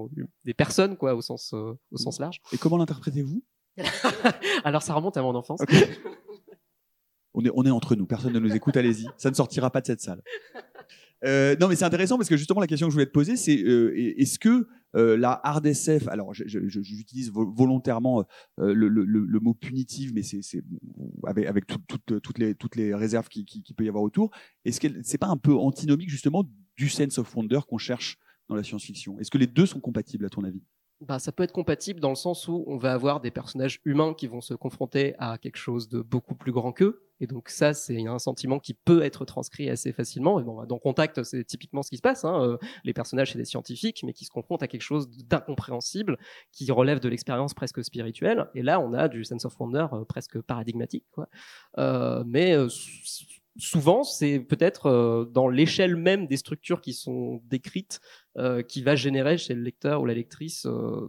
des 0.44 0.54
personnes 0.54 0.96
quoi 0.96 1.14
au 1.14 1.20
sens 1.20 1.52
euh, 1.54 1.72
au 1.92 1.96
sens 1.96 2.20
large. 2.20 2.40
Et 2.52 2.58
comment 2.58 2.76
l'interprétez-vous? 2.76 3.42
Alors 4.64 4.82
ça 4.82 4.94
remonte 4.94 5.16
à 5.16 5.22
mon 5.22 5.34
enfance. 5.34 5.60
on 7.34 7.44
est 7.44 7.50
on 7.54 7.64
est 7.64 7.70
entre 7.70 7.94
nous, 7.94 8.06
personne 8.06 8.32
ne 8.32 8.38
nous 8.38 8.54
écoute. 8.54 8.76
Allez-y, 8.76 9.06
ça 9.16 9.30
ne 9.30 9.34
sortira 9.34 9.70
pas 9.70 9.80
de 9.80 9.86
cette 9.86 10.00
salle. 10.00 10.22
Non, 11.24 11.68
mais 11.68 11.76
c'est 11.76 11.84
intéressant 11.84 12.16
parce 12.16 12.28
que 12.28 12.36
justement 12.36 12.60
la 12.60 12.66
question 12.66 12.86
que 12.86 12.90
je 12.90 12.96
voulais 12.96 13.06
te 13.06 13.12
poser, 13.12 13.36
c'est 13.36 13.54
est-ce 13.54 14.38
que 14.38 14.66
euh, 14.96 15.16
la 15.16 15.40
hard 15.44 15.66
SF, 15.66 16.08
alors 16.08 16.34
j'utilise 16.34 17.30
volontairement 17.32 18.24
euh, 18.58 18.74
le, 18.74 19.40
mot 19.40 19.54
punitive, 19.54 20.12
mais 20.14 20.22
c'est 20.22 20.62
avec, 21.24 21.46
avec 21.46 21.66
toutes, 21.66 22.38
les, 22.38 22.54
toutes 22.54 22.76
les 22.76 22.94
réserves 22.94 23.28
qui, 23.28 23.44
qui, 23.44 23.74
peut 23.74 23.84
y 23.84 23.88
avoir 23.88 24.02
autour. 24.02 24.30
Est-ce 24.64 24.80
que 24.80 24.88
c'est 25.02 25.18
pas 25.18 25.28
un 25.28 25.36
peu 25.36 25.54
antinomique 25.54 26.10
justement 26.10 26.44
du 26.76 26.88
sense 26.88 27.18
of 27.18 27.34
wonder 27.36 27.60
qu'on 27.68 27.78
cherche 27.78 28.18
dans 28.48 28.56
la 28.56 28.64
science-fiction? 28.64 29.18
Est-ce 29.20 29.30
que 29.30 29.38
les 29.38 29.46
deux 29.46 29.66
sont 29.66 29.80
compatibles 29.80 30.24
à 30.24 30.28
ton 30.28 30.42
avis? 30.42 30.62
Bah, 31.00 31.18
ça 31.18 31.32
peut 31.32 31.42
être 31.42 31.52
compatible 31.52 32.00
dans 32.00 32.10
le 32.10 32.14
sens 32.14 32.46
où 32.46 32.64
on 32.66 32.76
va 32.76 32.92
avoir 32.92 33.20
des 33.20 33.30
personnages 33.30 33.80
humains 33.84 34.14
qui 34.14 34.26
vont 34.26 34.40
se 34.40 34.54
confronter 34.54 35.14
à 35.18 35.38
quelque 35.38 35.56
chose 35.56 35.88
de 35.88 36.02
beaucoup 36.02 36.34
plus 36.34 36.52
grand 36.52 36.72
qu'eux. 36.72 37.06
Et 37.20 37.26
donc 37.26 37.48
ça, 37.48 37.74
c'est 37.74 38.06
un 38.06 38.18
sentiment 38.18 38.58
qui 38.58 38.74
peut 38.74 39.02
être 39.02 39.24
transcrit 39.24 39.68
assez 39.68 39.92
facilement. 39.92 40.40
Bon, 40.40 40.64
dans 40.64 40.78
Contact, 40.78 41.22
c'est 41.22 41.44
typiquement 41.44 41.82
ce 41.82 41.90
qui 41.90 41.96
se 41.98 42.02
passe. 42.02 42.24
Hein. 42.24 42.42
Euh, 42.42 42.58
les 42.84 42.94
personnages, 42.94 43.32
c'est 43.32 43.38
des 43.38 43.44
scientifiques, 43.44 44.02
mais 44.04 44.12
qui 44.12 44.24
se 44.24 44.30
confrontent 44.30 44.62
à 44.62 44.68
quelque 44.68 44.82
chose 44.82 45.08
d'incompréhensible, 45.10 46.18
qui 46.52 46.70
relève 46.72 47.00
de 47.00 47.08
l'expérience 47.08 47.52
presque 47.52 47.84
spirituelle. 47.84 48.48
Et 48.54 48.62
là, 48.62 48.80
on 48.80 48.94
a 48.94 49.08
du 49.08 49.24
sense 49.24 49.44
of 49.44 49.58
wonder 49.60 49.86
euh, 49.92 50.04
presque 50.04 50.40
paradigmatique. 50.40 51.04
Euh, 51.78 52.24
mais 52.26 52.56
souvent, 53.60 54.02
c'est 54.02 54.40
peut-être 54.40 54.86
euh, 54.86 55.24
dans 55.24 55.48
l'échelle 55.48 55.96
même 55.96 56.26
des 56.26 56.36
structures 56.36 56.80
qui 56.80 56.94
sont 56.94 57.40
décrites 57.44 58.00
euh, 58.36 58.62
qui 58.62 58.82
va 58.82 58.96
générer 58.96 59.38
chez 59.38 59.54
le 59.54 59.62
lecteur 59.62 60.00
ou 60.02 60.06
la 60.06 60.14
lectrice 60.14 60.66
euh, 60.66 61.08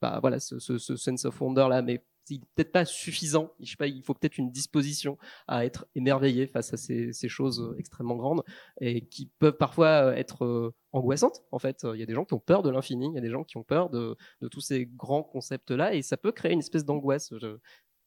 bah, 0.00 0.18
voilà, 0.20 0.40
ce, 0.40 0.58
sense 0.78 1.24
of 1.24 1.40
wonder 1.40 1.66
là, 1.68 1.82
mais 1.82 2.04
c'est 2.24 2.38
peut-être 2.54 2.72
pas 2.72 2.84
suffisant. 2.84 3.52
Je 3.60 3.70
sais 3.70 3.76
pas, 3.76 3.86
il 3.86 4.02
faut 4.02 4.14
peut-être 4.14 4.38
une 4.38 4.50
disposition 4.50 5.18
à 5.48 5.64
être 5.64 5.86
émerveillé 5.94 6.46
face 6.46 6.72
à 6.72 6.76
ces, 6.76 7.12
choses 7.28 7.74
extrêmement 7.78 8.16
grandes 8.16 8.42
et 8.80 9.06
qui 9.06 9.26
peuvent 9.38 9.56
parfois 9.56 10.16
être 10.16 10.72
angoissantes. 10.92 11.42
En 11.50 11.58
fait, 11.58 11.84
il 11.92 11.98
y 11.98 12.02
a 12.02 12.06
des 12.06 12.14
gens 12.14 12.24
qui 12.24 12.34
ont 12.34 12.40
peur 12.40 12.62
de 12.62 12.70
l'infini, 12.70 13.08
il 13.08 13.14
y 13.14 13.18
a 13.18 13.20
des 13.20 13.30
gens 13.30 13.42
qui 13.42 13.56
ont 13.56 13.64
peur 13.64 13.90
de, 13.90 14.16
de 14.40 14.48
tous 14.48 14.60
ces 14.60 14.86
grands 14.86 15.22
concepts-là 15.22 15.94
et 15.94 16.02
ça 16.02 16.16
peut 16.16 16.32
créer 16.32 16.52
une 16.52 16.60
espèce 16.60 16.84
d'angoisse. 16.84 17.32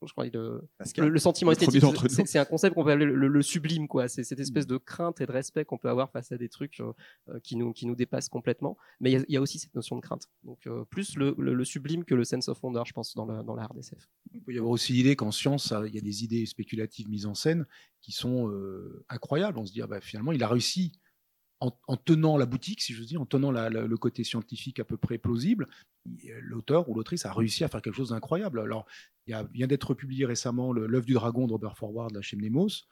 Je, 0.06 0.12
crois 0.14 0.26
le, 0.26 0.70
le, 0.98 1.20
sentiment 1.20 1.52
esthétique, 1.52 1.84
c'est 2.26 2.40
un 2.40 2.46
concept 2.46 2.76
qu'on 2.76 2.84
peut 2.84 2.92
appeler 2.92 3.06
le, 3.06 3.42
sublime, 3.42 3.88
quoi. 3.88 4.08
C'est 4.08 4.24
cette 4.24 4.40
espèce 4.40 4.66
mm. 4.66 4.70
de 4.70 4.78
crainte 4.78 5.22
et 5.22 5.26
de 5.26 5.32
respect 5.32 5.66
qu'on 5.66 5.78
peut 5.78 5.90
avoir 5.90 6.12
face 6.12 6.32
à 6.32 6.38
des 6.38 6.50
trucs 6.50 6.80
euh, 6.80 6.94
euh, 7.30 7.40
qui 7.40 7.56
nous 7.56 7.74
qui 7.74 7.86
nous 7.86 7.96
dépassent 7.96 8.30
complètement. 8.30 8.78
Mais 9.00 9.12
il 9.12 9.26
y, 9.30 9.38
a 9.38 9.42
aussi 9.42 9.60
cette 9.60 9.76
notion 9.76 9.96
de 9.96 10.02
crainte. 10.02 10.28
Donc 10.44 10.68
euh, 10.68 10.86
plus 10.86 11.16
le, 11.16 11.64
sublime 11.64 12.04
que 12.04 12.16
le 12.16 12.24
sense 12.24 12.48
of 12.50 12.64
wonder, 12.64 12.84
je 12.86 12.94
pense, 12.94 13.16
dans 13.16 13.26
la 13.26 13.44
dans 13.44 13.56
la 13.56 13.66
RDSF. 13.66 14.08
Il 14.34 14.42
peut 14.42 14.54
y 14.54 14.58
avoir 14.58 14.72
aussi 14.72 14.94
l'idée 14.94 15.16
qu'en 15.16 15.32
science, 15.32 15.74
il 15.88 15.94
y 15.94 15.98
a 15.98 16.02
des 16.02 16.24
idées 16.24 16.46
spéculatives 16.46 17.10
mises 17.10 17.26
en 17.26 17.34
scène 17.34 17.66
qui 18.02 18.12
sont 18.12 18.52
incroyables. 19.10 19.58
On 19.58 19.66
se 19.66 19.72
dit, 19.72 19.82
ah 19.82 19.88
bah, 19.88 20.02
finalement, 20.02 20.32
il 20.32 20.44
a 20.44 20.48
réussi 20.48 20.94
en, 21.88 21.98
tenant 21.98 22.38
la 22.38 22.46
boutique, 22.46 22.82
si 22.82 22.94
je 22.94 23.00
veux 23.00 23.06
dire, 23.06 23.22
en 23.22 23.26
tenant 23.26 23.52
le 23.52 23.98
côté 23.98 24.24
scientifique 24.24 24.80
à 24.80 24.84
peu 24.84 24.98
près 24.98 25.18
plausible, 25.18 25.68
l'auteur 26.42 26.90
ou 26.90 26.96
l'autrice 26.96 27.26
a 27.26 27.34
réussi 27.34 27.64
à 27.64 27.68
faire 27.68 27.82
quelque 27.82 27.96
chose 27.96 28.10
d'incroyable. 28.10 28.60
Alors, 28.60 28.86
il 29.28 29.36
vient 29.54 29.68
d'être 29.68 29.94
publié 29.94 30.26
récemment 30.26 30.74
L'œuvre 30.74 31.06
du 31.06 31.14
dragon 31.14 31.48
de 31.48 31.54
Robert 31.54 31.78
Forward, 31.78 32.14
la 32.14 32.22
chez 32.22 32.36
Mnemos. 32.36 32.86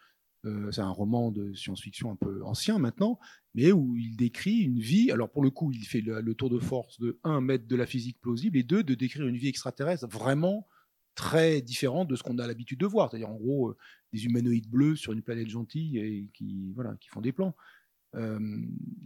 Euh, 0.46 0.72
c'est 0.72 0.82
un 0.82 0.90
roman 0.90 1.32
de 1.32 1.54
science-fiction 1.54 2.12
un 2.12 2.16
peu 2.16 2.44
ancien 2.44 2.80
maintenant, 2.80 3.20
mais 3.54 3.72
où 3.72 3.96
il 3.96 4.16
décrit 4.16 4.62
une 4.62 4.80
vie. 4.80 5.12
Alors 5.12 5.30
pour 5.30 5.44
le 5.44 5.52
coup, 5.52 5.72
il 5.72 5.86
fait 5.86 6.02
le, 6.02 6.34
tour 6.34 6.50
de 6.50 6.60
force 6.60 7.00
de 7.00 7.20
1 7.24 7.42
mètre 7.42 7.68
de 7.68 7.76
la 7.76 7.86
physique 7.86 8.20
plausible 8.20 8.58
et 8.58 8.64
2 8.64 8.84
de 8.84 8.96
décrire 8.96 9.28
une 9.28 9.38
vie 9.38 9.50
extraterrestre 9.50 10.08
vraiment 10.08 10.68
très 11.14 11.62
différente 11.62 12.08
de 12.08 12.16
ce 12.16 12.24
qu'on 12.24 12.40
a 12.40 12.48
l'habitude 12.48 12.80
de 12.80 12.88
voir. 12.88 13.12
C'est-à-dire 13.12 13.30
en 13.30 13.36
gros 13.36 13.70
euh, 13.70 13.78
des 14.14 14.26
humanoïdes 14.26 14.70
bleus 14.70 14.96
sur 14.96 15.14
une 15.14 15.22
planète 15.22 15.50
gentille 15.50 16.00
et 16.00 16.28
qui 16.34 16.72
voilà 16.74 16.96
qui 17.00 17.10
font 17.10 17.22
des 17.22 17.34
plans. 17.34 17.56
Euh, 18.16 18.40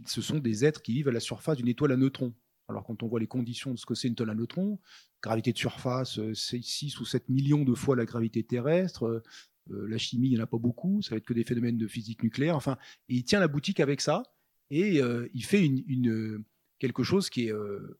ce 0.06 0.20
sont 0.20 0.38
des 0.38 0.64
êtres 0.64 0.82
qui 0.82 0.92
vivent 0.92 1.08
à 1.08 1.12
la 1.12 1.20
surface 1.20 1.56
d'une 1.56 1.68
étoile 1.68 1.92
à 1.92 1.96
neutrons. 1.96 2.34
Alors 2.68 2.84
quand 2.84 3.02
on 3.02 3.06
voit 3.06 3.20
les 3.20 3.28
conditions 3.28 3.72
de 3.72 3.78
ce 3.78 3.86
que 3.86 3.94
c'est 3.94 4.08
une 4.08 4.14
étoile 4.14 4.30
à 4.30 4.34
neutrons, 4.34 4.80
gravité 5.22 5.52
de 5.52 5.58
surface, 5.58 6.18
euh, 6.18 6.34
c'est 6.34 6.62
6 6.62 6.98
ou 7.00 7.04
7 7.04 7.28
millions 7.28 7.64
de 7.64 7.74
fois 7.74 7.94
la 7.94 8.04
gravité 8.04 8.42
terrestre, 8.42 9.22
euh, 9.70 9.86
la 9.88 9.98
chimie, 9.98 10.28
il 10.28 10.34
n'y 10.34 10.40
en 10.40 10.44
a 10.44 10.48
pas 10.48 10.58
beaucoup, 10.58 11.02
ça 11.02 11.10
va 11.10 11.18
être 11.18 11.24
que 11.24 11.34
des 11.34 11.44
phénomènes 11.44 11.78
de 11.78 11.86
physique 11.86 12.22
nucléaire, 12.22 12.56
enfin, 12.56 12.76
il 13.08 13.24
tient 13.24 13.40
la 13.40 13.48
boutique 13.48 13.80
avec 13.80 14.00
ça, 14.00 14.22
et 14.70 15.00
il 15.34 15.44
fait 15.44 15.64
une, 15.64 16.44
quelque 16.78 17.02
chose 17.02 17.30
qui 17.30 17.48
est 17.48 17.52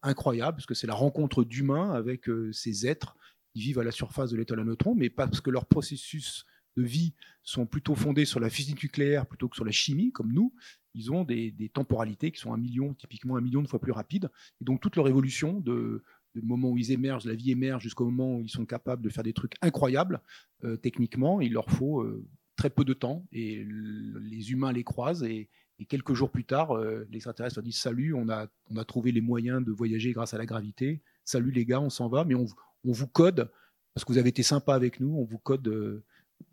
incroyable, 0.02 0.58
parce 0.58 0.66
que 0.66 0.74
c'est 0.74 0.86
la 0.86 0.94
rencontre 0.94 1.42
d'humains 1.42 1.90
avec 1.90 2.30
ces 2.52 2.86
êtres 2.86 3.16
ils 3.56 3.62
vivent 3.62 3.78
à 3.78 3.84
la 3.84 3.90
surface 3.90 4.30
de 4.30 4.36
l'étoile 4.36 4.60
à 4.60 4.64
neutrons, 4.64 4.94
mais 4.94 5.08
parce 5.08 5.40
que 5.40 5.50
leur 5.50 5.64
processus 5.64 6.44
de 6.76 6.82
vie 6.82 7.14
sont 7.42 7.66
plutôt 7.66 7.94
fondés 7.94 8.24
sur 8.24 8.40
la 8.40 8.50
physique 8.50 8.82
nucléaire 8.82 9.26
plutôt 9.26 9.48
que 9.48 9.56
sur 9.56 9.64
la 9.64 9.72
chimie, 9.72 10.12
comme 10.12 10.32
nous, 10.32 10.52
ils 10.96 11.12
ont 11.12 11.24
des, 11.24 11.70
temporalités 11.72 12.32
qui 12.32 12.40
sont 12.40 12.52
un 12.52 12.56
million, 12.56 12.94
typiquement 12.94 13.36
un 13.36 13.40
million 13.40 13.62
de 13.62 13.68
fois 13.68 13.80
plus 13.80 13.92
rapides. 13.92 14.30
Et 14.60 14.64
donc 14.64 14.80
toute 14.80 14.96
leur 14.96 15.08
évolution 15.08 15.60
de, 15.60 16.02
du 16.34 16.42
moment 16.42 16.70
où 16.70 16.78
ils 16.78 16.90
émergent, 16.90 17.26
la 17.26 17.34
vie 17.34 17.50
émerge 17.50 17.82
jusqu'au 17.82 18.06
moment 18.06 18.36
où 18.36 18.42
ils 18.42 18.50
sont 18.50 18.64
capables 18.64 19.02
de 19.02 19.10
faire 19.10 19.22
des 19.22 19.34
trucs 19.34 19.54
incroyables, 19.60 20.20
euh, 20.64 20.76
techniquement, 20.76 21.40
il 21.40 21.52
leur 21.52 21.70
faut 21.70 22.00
euh, 22.00 22.24
très 22.56 22.70
peu 22.70 22.84
de 22.84 22.94
temps 22.94 23.26
et 23.30 23.64
les 23.64 24.52
humains 24.52 24.72
les 24.72 24.84
croisent 24.84 25.24
et, 25.24 25.48
quelques 25.90 26.14
jours 26.14 26.30
plus 26.30 26.46
tard, 26.46 26.74
euh, 26.74 27.06
les 27.10 27.16
extraterrestres 27.16 27.58
leur 27.58 27.62
disent 27.62 27.76
salut, 27.76 28.14
on 28.14 28.30
a, 28.30 28.46
on 28.70 28.78
a 28.78 28.84
trouvé 28.86 29.12
les 29.12 29.20
moyens 29.20 29.62
de 29.62 29.70
voyager 29.70 30.12
grâce 30.12 30.32
à 30.32 30.38
la 30.38 30.46
gravité, 30.46 31.02
salut 31.22 31.50
les 31.50 31.66
gars, 31.66 31.82
on 31.82 31.90
s'en 31.90 32.08
va, 32.08 32.24
mais 32.24 32.34
on, 32.34 32.46
on, 32.86 32.92
vous 32.92 33.06
code, 33.06 33.50
parce 33.92 34.02
que 34.06 34.10
vous 34.10 34.16
avez 34.16 34.30
été 34.30 34.42
sympa 34.42 34.74
avec 34.74 35.00
nous, 35.00 35.14
on 35.18 35.24
vous 35.24 35.36
code 35.36 36.02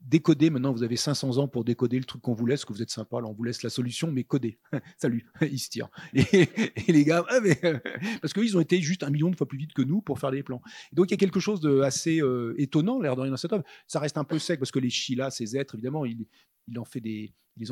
décoder. 0.01 0.49
Maintenant, 0.49 0.71
vous 0.71 0.83
avez 0.83 0.95
500 0.95 1.37
ans 1.37 1.47
pour 1.47 1.63
décoder 1.63 1.97
le 1.97 2.05
truc 2.05 2.21
qu'on 2.21 2.33
vous 2.33 2.45
laisse, 2.45 2.65
que 2.65 2.73
vous 2.73 2.81
êtes 2.81 2.89
sympa. 2.89 3.19
Là, 3.21 3.27
on 3.27 3.33
vous 3.33 3.43
laisse 3.43 3.63
la 3.63 3.69
solution, 3.69 4.11
mais 4.11 4.23
coder. 4.23 4.59
Salut, 4.97 5.25
ils 5.41 5.59
se 5.59 5.69
tirent. 5.69 5.89
Et, 6.13 6.47
les 6.91 7.03
gars, 7.03 7.25
ah, 7.29 7.39
mais, 7.41 7.59
parce 8.21 8.33
qu'ils 8.33 8.55
ont 8.57 8.61
été 8.61 8.81
juste 8.81 9.03
un 9.03 9.09
million 9.09 9.29
de 9.29 9.35
fois 9.35 9.47
plus 9.47 9.57
vite 9.57 9.73
que 9.73 9.81
nous 9.81 10.01
pour 10.01 10.19
faire 10.19 10.31
les 10.31 10.43
plans. 10.43 10.61
donc, 10.91 11.09
il 11.09 11.11
y 11.11 11.15
a 11.15 11.17
quelque 11.17 11.39
chose 11.39 11.59
de 11.59 11.81
assez 11.81 12.21
euh, 12.21 12.53
étonnant, 12.57 12.99
l'air 12.99 13.15
de 13.15 13.21
rien 13.21 13.31
dans 13.31 13.37
cette 13.37 13.53
œuvre. 13.53 13.63
Ça 13.87 13.99
reste 13.99 14.17
un 14.17 14.23
peu 14.23 14.39
sec 14.39 14.59
parce 14.59 14.71
que 14.71 14.79
les 14.79 14.89
Sheila, 14.89 15.31
ces 15.31 15.57
êtres, 15.57 15.75
évidemment, 15.75 16.05
il, 16.05 16.25
il 16.67 16.79
en 16.79 16.85
fait 16.85 17.01
des, 17.01 17.33
les, 17.57 17.71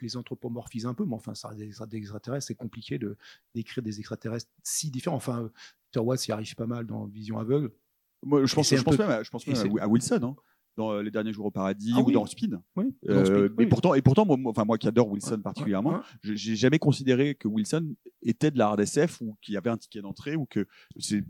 les 0.00 0.16
anthropomorphise 0.16 0.86
un 0.86 0.94
peu, 0.94 1.04
mais 1.04 1.14
enfin, 1.14 1.34
ça, 1.34 1.54
des, 1.54 1.70
des 1.88 1.96
extraterrestres, 1.96 2.46
c'est 2.46 2.54
compliqué 2.54 2.98
de 2.98 3.16
d'écrire 3.54 3.82
des 3.82 3.98
extraterrestres 3.98 4.50
si 4.62 4.90
différents. 4.90 5.16
Enfin, 5.16 5.50
Peter 5.90 6.04
Watts 6.04 6.26
y 6.26 6.32
arrive 6.32 6.54
pas 6.54 6.66
mal 6.66 6.86
dans 6.86 7.06
Vision 7.06 7.38
aveugle. 7.38 7.72
Moi, 8.22 8.44
je 8.44 8.54
pense, 8.54 8.68
je 8.68 8.82
pense, 8.82 8.98
même, 8.98 9.24
je 9.24 9.30
pense 9.30 9.46
même 9.46 9.78
à, 9.78 9.88
Wilson. 9.88 10.20
Hein 10.22 10.36
dans 10.76 10.92
euh, 10.92 11.02
Les 11.02 11.10
Derniers 11.10 11.32
Jours 11.32 11.46
au 11.46 11.50
Paradis 11.50 11.92
ah 11.96 12.00
ou 12.00 12.10
dans 12.10 12.26
Speed. 12.26 12.58
Oui, 12.76 12.94
euh, 13.08 13.48
et 13.58 13.66
pourtant, 13.66 13.94
et 13.94 14.02
pourtant 14.02 14.24
moi, 14.24 14.36
enfin, 14.46 14.64
moi 14.64 14.78
qui 14.78 14.88
adore 14.88 15.08
Wilson 15.08 15.40
particulièrement, 15.42 16.00
j'ai 16.22 16.56
jamais 16.56 16.78
considéré 16.78 17.34
que 17.34 17.48
Wilson 17.48 17.94
était 18.22 18.50
de 18.50 18.58
la 18.58 18.68
hard 18.68 18.80
SF 18.80 19.20
ou 19.20 19.36
qu'il 19.40 19.54
y 19.54 19.56
avait 19.56 19.70
un 19.70 19.76
ticket 19.76 20.00
d'entrée 20.00 20.36
ou 20.36 20.46
que 20.46 20.66
c'est 20.98 21.24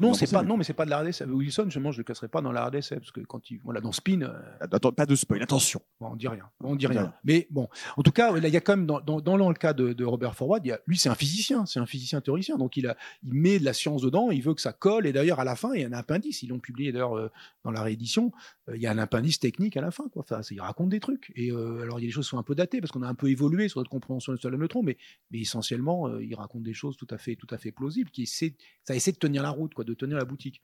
non, 0.00 0.14
c'est 0.14 0.30
pas, 0.30 0.42
non, 0.42 0.56
mais 0.56 0.64
c'est 0.64 0.72
pas 0.72 0.86
de 0.86 0.90
la 0.90 1.00
RDSF. 1.00 1.26
Wilson, 1.28 1.66
je 1.68 1.78
ne 1.78 1.92
le 1.92 2.02
casserai 2.02 2.28
pas 2.28 2.40
dans 2.40 2.52
la 2.52 2.64
RDSF 2.66 2.98
parce 2.98 3.10
que 3.12 3.20
quand 3.20 3.50
il, 3.50 3.60
voilà, 3.62 3.80
dans 3.82 3.92
Spin. 3.92 4.22
Euh, 4.22 4.32
Attends, 4.60 4.92
pas 4.92 5.04
de 5.04 5.14
spoil, 5.14 5.42
attention. 5.42 5.82
on 6.00 6.16
dit 6.16 6.26
rien, 6.26 6.48
on 6.60 6.74
dit 6.74 6.86
rien. 6.86 7.12
Mais 7.22 7.46
bon, 7.50 7.68
en 7.98 8.02
tout 8.02 8.12
cas, 8.12 8.34
il 8.34 8.48
y 8.48 8.56
a 8.56 8.60
quand 8.60 8.76
même 8.76 8.86
dans, 8.86 9.00
dans, 9.00 9.20
dans 9.20 9.48
le 9.48 9.54
cas 9.54 9.74
de, 9.74 9.92
de 9.92 10.04
Robert 10.04 10.34
Forward, 10.34 10.64
il 10.64 10.68
y 10.68 10.72
a, 10.72 10.80
lui, 10.86 10.96
c'est 10.96 11.10
un 11.10 11.14
physicien, 11.14 11.66
c'est 11.66 11.80
un 11.80 11.86
physicien 11.86 12.22
théoricien, 12.22 12.56
donc 12.56 12.78
il 12.78 12.86
a, 12.86 12.96
il 13.22 13.34
met 13.34 13.58
de 13.58 13.64
la 13.64 13.74
science 13.74 14.00
dedans, 14.00 14.30
il 14.30 14.42
veut 14.42 14.54
que 14.54 14.62
ça 14.62 14.72
colle. 14.72 15.06
Et 15.06 15.12
d'ailleurs, 15.12 15.38
à 15.38 15.44
la 15.44 15.54
fin, 15.54 15.74
il 15.74 15.82
y 15.82 15.84
a 15.84 15.88
un 15.88 15.92
appendice. 15.92 16.42
Ils 16.42 16.48
l'ont 16.48 16.60
publié 16.60 16.90
d'ailleurs 16.90 17.16
euh, 17.18 17.30
dans 17.62 17.70
la 17.70 17.82
réédition. 17.82 18.32
Euh, 18.70 18.76
il 18.76 18.82
y 18.82 18.86
a 18.86 18.90
un 18.90 18.98
appendice 18.98 19.38
technique 19.38 19.76
à 19.76 19.82
la 19.82 19.90
fin, 19.90 20.08
quoi. 20.08 20.22
Enfin, 20.22 20.40
il 20.50 20.60
raconte 20.62 20.88
des 20.88 21.00
trucs. 21.00 21.30
Et 21.36 21.50
alors, 21.50 22.00
il 22.00 22.04
y 22.04 22.06
a 22.06 22.08
des 22.08 22.12
choses 22.12 22.24
qui 22.24 22.30
sont 22.30 22.38
un 22.38 22.42
peu 22.42 22.54
datées 22.54 22.80
parce 22.80 22.90
qu'on 22.90 23.02
a 23.02 23.08
un 23.08 23.14
peu 23.14 23.28
évolué 23.28 23.68
sur 23.68 23.80
notre 23.80 23.90
compréhension 23.90 24.32
du 24.32 24.46
neutron, 24.56 24.82
mais, 24.82 24.96
mais 25.30 25.40
essentiellement, 25.40 26.18
il 26.18 26.34
raconte 26.34 26.62
des 26.62 26.74
choses 26.74 26.96
tout 26.96 27.06
à 27.10 27.18
fait, 27.18 27.36
tout 27.36 27.46
à 27.50 27.58
fait 27.58 27.72
plausibles, 27.72 28.10
qui 28.10 28.22
essaie, 28.22 28.54
ça 28.84 28.94
essaie 28.94 29.12
de 29.12 29.18
tenir 29.18 29.41
la 29.42 29.50
route, 29.50 29.74
quoi, 29.74 29.84
de 29.84 29.94
tenir 29.94 30.16
la 30.16 30.24
boutique. 30.24 30.60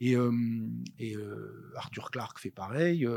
Et, 0.00 0.14
et 0.98 1.16
Arthur 1.76 2.10
Clarke 2.10 2.38
fait 2.38 2.50
pareil. 2.50 3.08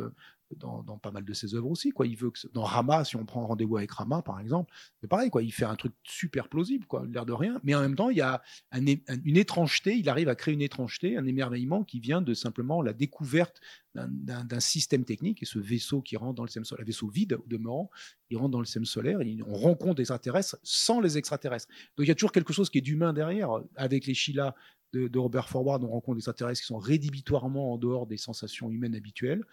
Dans, 0.57 0.82
pas 0.97 1.12
mal 1.12 1.24
de 1.24 1.34
ses 1.36 1.53
œuvres 1.53 1.70
aussi. 1.70 1.91
Quoi. 1.91 2.07
Il 2.07 2.18
veut 2.18 2.32
que 2.32 2.39
dans 2.53 2.64
Rama, 2.64 3.05
si 3.05 3.16
on 3.16 3.24
prend 3.24 3.45
rendez-vous 3.45 3.78
avec 3.78 3.91
Rama, 3.91 4.24
par 4.24 4.39
exemple, 4.39 4.74
c'est 4.99 5.07
pareil. 5.07 5.30
Quoi. 5.30 5.43
Il 5.43 5.51
fait 5.51 5.66
un 5.66 5.76
truc 5.76 5.93
super 6.01 6.49
plausible, 6.49 6.88
quoi, 6.88 7.05
l'air 7.05 7.28
de 7.28 7.34
rien. 7.34 7.62
Mais 7.64 7.76
en 7.76 7.82
même 7.82 7.95
temps, 7.95 8.10
il 8.10 8.18
y 8.18 8.22
a 8.22 8.41
une 8.72 9.38
étrangeté. 9.38 9.95
Il 9.95 10.10
arrive 10.10 10.28
à 10.28 10.34
créer 10.34 10.55
une 10.55 10.64
étrangeté, 10.64 11.18
un 11.18 11.26
émerveillement 11.28 11.84
qui 11.84 11.99
vient 11.99 12.24
de 12.24 12.34
simplement 12.34 12.82
la 12.82 12.93
découverte 12.93 13.62
d'un 13.93 14.60
système 14.60 15.05
technique. 15.05 15.43
Et 15.43 15.45
ce 15.45 15.60
vaisseau 15.60 16.01
qui 16.01 16.18
rentre 16.18 16.34
dans 16.34 16.43
le 16.43 16.49
système 16.49 16.66
solaire, 16.66 16.84
vaisseau 16.84 17.10
vide 17.10 17.34
au 17.34 17.45
demeurant, 17.45 17.91
il 18.32 18.38
rentre 18.38 18.49
dans 18.49 18.60
le 18.60 18.66
système 18.66 18.86
solaire. 18.86 19.22
Et 19.22 19.38
on 19.45 19.53
rencontre 19.53 19.97
des 19.97 20.01
extraterrestres 20.01 20.57
sans 20.64 20.99
les 20.99 21.20
extraterrestres. 21.20 21.68
Donc 21.95 22.07
il 22.07 22.10
y 22.10 22.12
a 22.12 22.16
toujours 22.16 22.32
quelque 22.32 22.53
chose 22.53 22.72
qui 22.72 22.80
est 22.80 22.82
d'humain 22.82 23.14
derrière. 23.14 23.51
Avec 23.76 24.07
les 24.07 24.16
Sheila, 24.16 24.55
de, 24.94 25.18
Robert 25.18 25.50
Forward, 25.50 25.84
on 25.84 25.90
rencontre 25.90 26.16
des 26.16 26.20
extraterrestres 26.20 26.62
qui 26.62 26.68
sont 26.68 26.78
rédhibitoirement 26.78 27.74
en 27.74 27.78
dehors 27.78 28.08
des 28.08 28.18
sensations 28.18 28.70
humaines 28.70 28.96
habituelles 28.96 29.44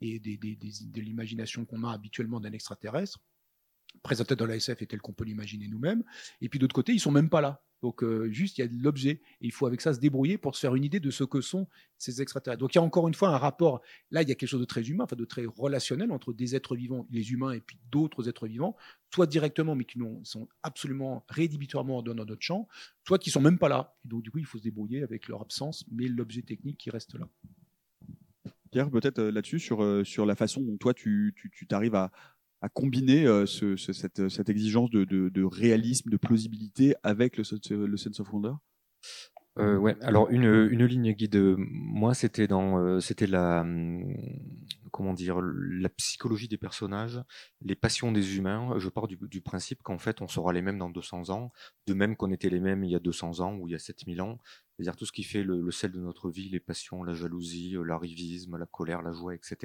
et 0.00 0.20
de 0.20 1.00
l'imagination 1.00 1.64
qu'on 1.64 1.84
a 1.84 1.92
habituellement 1.92 2.40
d'un 2.40 2.52
extraterrestre, 2.52 3.18
présenté 4.02 4.36
dans 4.36 4.46
la 4.46 4.56
SF 4.56 4.82
est 4.82 4.86
tel 4.86 5.00
qu'on 5.00 5.12
peut 5.12 5.24
l'imaginer 5.24 5.68
nous-mêmes. 5.68 6.02
Et 6.40 6.48
puis 6.48 6.58
d'autre 6.58 6.74
côté, 6.74 6.92
ils 6.92 7.00
sont 7.00 7.10
même 7.10 7.28
pas 7.28 7.40
là. 7.40 7.62
Donc 7.82 8.02
euh, 8.02 8.30
juste, 8.32 8.58
il 8.58 8.62
y 8.62 8.64
a 8.64 8.68
de 8.68 8.82
l'objet. 8.82 9.20
Et 9.40 9.46
il 9.46 9.52
faut 9.52 9.66
avec 9.66 9.80
ça 9.80 9.92
se 9.92 10.00
débrouiller 10.00 10.38
pour 10.38 10.54
se 10.54 10.60
faire 10.60 10.74
une 10.74 10.84
idée 10.84 11.00
de 11.00 11.10
ce 11.10 11.24
que 11.24 11.40
sont 11.40 11.68
ces 11.98 12.22
extraterrestres. 12.22 12.60
Donc 12.60 12.74
il 12.74 12.78
y 12.78 12.80
a 12.80 12.82
encore 12.82 13.06
une 13.08 13.14
fois 13.14 13.28
un 13.28 13.38
rapport. 13.38 13.82
Là, 14.10 14.22
il 14.22 14.28
y 14.28 14.32
a 14.32 14.34
quelque 14.34 14.48
chose 14.48 14.60
de 14.60 14.66
très 14.66 14.82
humain, 14.88 15.04
enfin 15.04 15.16
de 15.16 15.24
très 15.24 15.44
relationnel 15.44 16.10
entre 16.10 16.32
des 16.32 16.56
êtres 16.56 16.74
vivants, 16.76 17.06
les 17.10 17.32
humains, 17.32 17.52
et 17.52 17.60
puis 17.60 17.78
d'autres 17.90 18.28
êtres 18.28 18.46
vivants, 18.46 18.76
soit 19.14 19.26
directement, 19.26 19.74
mais 19.74 19.84
qui 19.84 20.00
sont 20.24 20.48
absolument 20.62 21.24
rédhibitoirement 21.28 22.02
dans 22.02 22.14
notre 22.14 22.42
champ, 22.42 22.68
soit 23.06 23.18
qui 23.18 23.30
sont 23.30 23.40
même 23.40 23.58
pas 23.58 23.68
là. 23.68 23.94
Et 24.04 24.08
donc 24.08 24.22
du 24.22 24.30
coup, 24.30 24.38
il 24.38 24.46
faut 24.46 24.58
se 24.58 24.62
débrouiller 24.62 25.02
avec 25.02 25.28
leur 25.28 25.42
absence, 25.42 25.84
mais 25.90 26.08
l'objet 26.08 26.42
technique 26.42 26.78
qui 26.78 26.90
reste 26.90 27.14
là. 27.14 27.28
Pierre, 28.72 28.90
peut-être 28.90 29.20
euh, 29.20 29.30
là-dessus, 29.30 29.58
sur, 29.58 29.82
euh, 29.82 30.04
sur 30.04 30.26
la 30.26 30.34
façon 30.34 30.60
dont 30.60 30.76
toi, 30.76 30.92
tu 30.92 31.34
t'arrives 31.68 31.94
à, 31.94 32.10
combiner 32.68 33.26
euh, 33.26 33.46
ce, 33.46 33.76
cette, 33.76 34.28
cette, 34.28 34.48
exigence 34.48 34.90
de, 34.90 35.44
réalisme, 35.44 36.10
de 36.10 36.16
plausibilité 36.16 36.94
avec 37.02 37.36
le, 37.36 37.44
sense 37.44 38.20
of 38.20 38.32
wonder? 38.32 38.52
Euh, 39.58 39.78
ouais, 39.78 39.96
alors 40.02 40.28
une, 40.30 40.68
une 40.70 40.84
ligne 40.84 41.12
guide, 41.12 41.56
moi 41.58 42.12
c'était 42.12 42.46
dans 42.46 42.78
euh, 42.78 43.00
c'était 43.00 43.26
la 43.26 43.62
hum, 43.62 44.14
comment 44.90 45.14
dire 45.14 45.40
la 45.40 45.88
psychologie 45.88 46.48
des 46.48 46.58
personnages, 46.58 47.20
les 47.62 47.76
passions 47.76 48.12
des 48.12 48.36
humains. 48.36 48.78
Je 48.78 48.88
pars 48.88 49.06
du, 49.06 49.40
principe 49.40 49.82
qu'en 49.82 49.98
fait 49.98 50.20
on 50.22 50.28
sera 50.28 50.52
les 50.52 50.62
mêmes 50.62 50.78
dans 50.78 50.90
200 50.90 51.30
ans, 51.30 51.52
de 51.86 51.94
même 51.94 52.16
qu'on 52.16 52.30
était 52.30 52.50
les 52.50 52.60
mêmes 52.60 52.84
il 52.84 52.90
y 52.90 52.96
a 52.96 53.00
200 53.00 53.40
ans 53.40 53.56
ou 53.56 53.68
il 53.68 53.72
y 53.72 53.74
a 53.74 53.78
7000 53.78 54.20
ans, 54.22 54.38
c'est-à-dire 54.76 54.96
tout 54.96 55.06
ce 55.06 55.12
qui 55.12 55.22
fait 55.22 55.42
le, 55.42 55.70
sel 55.70 55.90
de 55.90 56.00
notre 56.00 56.28
vie, 56.30 56.50
les 56.50 56.60
passions, 56.60 57.02
la 57.02 57.14
jalousie, 57.14 57.76
euh, 57.76 57.82
l'arrivisme, 57.82 58.58
la 58.58 58.66
colère, 58.66 59.00
la 59.00 59.12
joie, 59.12 59.34
etc. 59.34 59.56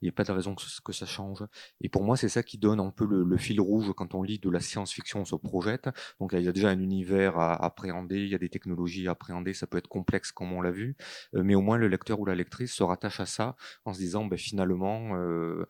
Il 0.00 0.04
n'y 0.04 0.08
a 0.08 0.12
pas 0.12 0.22
de 0.22 0.30
raison 0.30 0.54
que, 0.54 0.92
ça 0.92 1.06
change. 1.06 1.44
Et 1.80 1.88
pour 1.88 2.04
moi, 2.04 2.16
c'est 2.16 2.28
ça 2.28 2.42
qui 2.42 2.58
donne 2.58 2.78
un 2.78 2.90
peu 2.90 3.06
le, 3.06 3.36
fil 3.38 3.60
rouge 3.60 3.92
quand 3.96 4.14
on 4.14 4.22
lit 4.22 4.38
de 4.38 4.50
la 4.50 4.60
science-fiction, 4.60 5.20
on 5.20 5.24
se 5.24 5.34
projette. 5.34 5.88
Donc 6.20 6.32
il 6.32 6.42
y 6.42 6.48
a 6.48 6.52
déjà 6.52 6.68
un 6.68 6.78
univers 6.78 7.38
à 7.38 7.64
appréhender, 7.64 8.20
il 8.20 8.28
y 8.28 8.34
a 8.34 8.38
des 8.38 8.50
technologies 8.50 9.08
à 9.08 9.12
appréhender, 9.12 9.52
ça 9.52 9.66
peut 9.66 9.78
être 9.78 9.88
complexe 9.88 10.30
comme 10.30 10.52
on 10.52 10.60
l'a 10.60 10.70
vu, 10.70 10.96
euh, 11.34 11.42
mais 11.42 11.54
au 11.54 11.60
moins 11.60 11.76
le 11.76 11.88
lecteur 11.88 12.20
ou 12.20 12.24
la 12.24 12.34
lectrice 12.34 12.72
se 12.72 12.82
rattache 12.82 13.18
à 13.20 13.26
ça 13.26 13.56
en 13.84 13.92
se 13.92 13.98
disant, 13.98 14.26
ben, 14.26 14.38
finalement, 14.38 14.61
euh, 14.66 15.66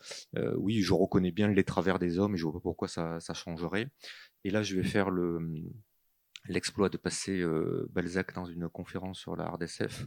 oui, 0.57 0.81
je 0.83 0.93
reconnais 0.93 1.31
bien 1.31 1.49
les 1.49 1.65
travers 1.65 1.99
des 1.99 2.19
hommes 2.19 2.35
et 2.35 2.39
je 2.39 2.45
vois 2.45 2.53
pas 2.53 2.61
pourquoi 2.61 2.89
ça, 2.89 3.19
changerait. 3.35 3.89
Et 4.45 4.51
là, 4.51 4.63
je 4.63 4.77
vais 4.77 4.83
faire 4.83 5.11
le 5.11 5.39
l'exploit 6.49 6.89
de 6.89 6.97
passer 6.97 7.41
euh, 7.41 7.87
Balzac 7.91 8.35
dans 8.35 8.45
une 8.45 8.69
conférence 8.69 9.19
sur 9.21 9.37
la 9.37 9.49
RDSF. 9.49 10.07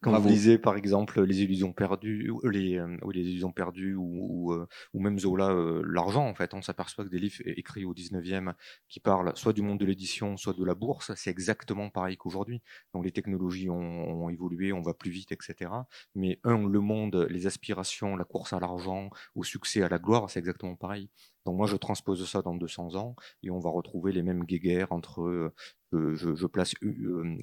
Quand 0.00 0.18
vous 0.18 0.28
lisez 0.28 0.58
par 0.58 0.76
exemple 0.76 1.22
les 1.22 1.42
illusions 1.42 1.72
perdues, 1.72 2.30
les, 2.44 2.78
euh, 2.78 2.96
les 3.12 3.22
illusions 3.22 3.52
perdues 3.52 3.94
ou, 3.94 4.50
ou, 4.50 4.52
euh, 4.52 4.66
même 4.94 5.18
Zola, 5.18 5.54
l'argent 5.84 6.26
en 6.26 6.34
fait, 6.34 6.54
on 6.54 6.62
s'aperçoit 6.62 7.04
que 7.04 7.10
des 7.10 7.18
livres 7.18 7.42
écrits 7.46 7.84
au 7.84 7.94
19e 7.94 8.54
qui 8.88 9.00
parlent 9.00 9.32
soit 9.36 9.52
du 9.52 9.62
monde 9.62 9.78
de 9.78 9.86
l'édition, 9.86 10.36
soit 10.36 10.52
de 10.52 10.64
la 10.64 10.74
bourse, 10.74 11.12
c'est 11.16 11.30
exactement 11.30 11.90
pareil 11.90 12.16
qu'aujourd'hui. 12.16 12.62
Donc 12.94 13.04
les 13.04 13.12
technologies 13.12 13.70
ont, 13.70 13.76
ont, 13.76 14.28
évolué, 14.28 14.72
on 14.72 14.82
va 14.82 14.94
plus 14.94 15.10
vite, 15.10 15.32
etc. 15.32 15.70
Mais 16.14 16.38
un, 16.44 16.68
le 16.68 16.80
monde, 16.80 17.26
les 17.30 17.46
aspirations, 17.46 18.16
la 18.16 18.24
course 18.24 18.52
à 18.52 18.60
l'argent, 18.60 19.10
au 19.34 19.44
succès, 19.44 19.82
à 19.82 19.88
la 19.88 19.98
gloire, 19.98 20.30
c'est 20.30 20.38
exactement 20.38 20.76
pareil. 20.76 21.08
Moi, 21.52 21.66
je 21.66 21.76
transpose 21.76 22.28
ça 22.28 22.42
dans 22.42 22.54
200 22.54 22.96
ans 22.96 23.16
et 23.42 23.50
on 23.50 23.58
va 23.58 23.70
retrouver 23.70 24.12
les 24.12 24.22
mêmes 24.22 24.44
guéguerres 24.44 24.92
entre, 24.92 25.52
euh, 25.92 26.14
je, 26.14 26.46
place 26.46 26.74
euh, 26.82 27.36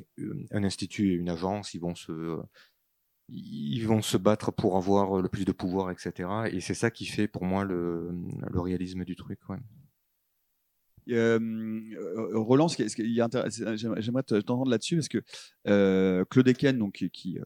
un 0.51 0.63
institut 0.63 1.11
et 1.11 1.15
une 1.15 1.29
agence, 1.29 1.73
ils 1.73 1.81
vont 1.81 1.95
se, 1.95 2.39
ils 3.29 3.85
vont 3.85 4.01
se 4.01 4.17
battre 4.17 4.51
pour 4.51 4.77
avoir 4.77 5.21
le 5.21 5.27
plus 5.27 5.45
de 5.45 5.51
pouvoir, 5.51 5.91
etc. 5.91 6.29
Et 6.51 6.61
c'est 6.61 6.73
ça 6.73 6.91
qui 6.91 7.05
fait 7.05 7.27
pour 7.27 7.43
moi 7.43 7.65
le, 7.65 8.13
réalisme 8.53 9.03
du 9.03 9.15
truc. 9.15 9.39
Euh, 11.09 11.39
Roland, 12.33 12.67
j'aimerais 12.67 14.23
t'entendre 14.23 14.69
là-dessus 14.69 14.95
parce 14.95 15.09
que 15.09 16.23
Claude 16.23 16.47
Eken, 16.47 16.77
donc 16.77 17.05
qui, 17.11 17.39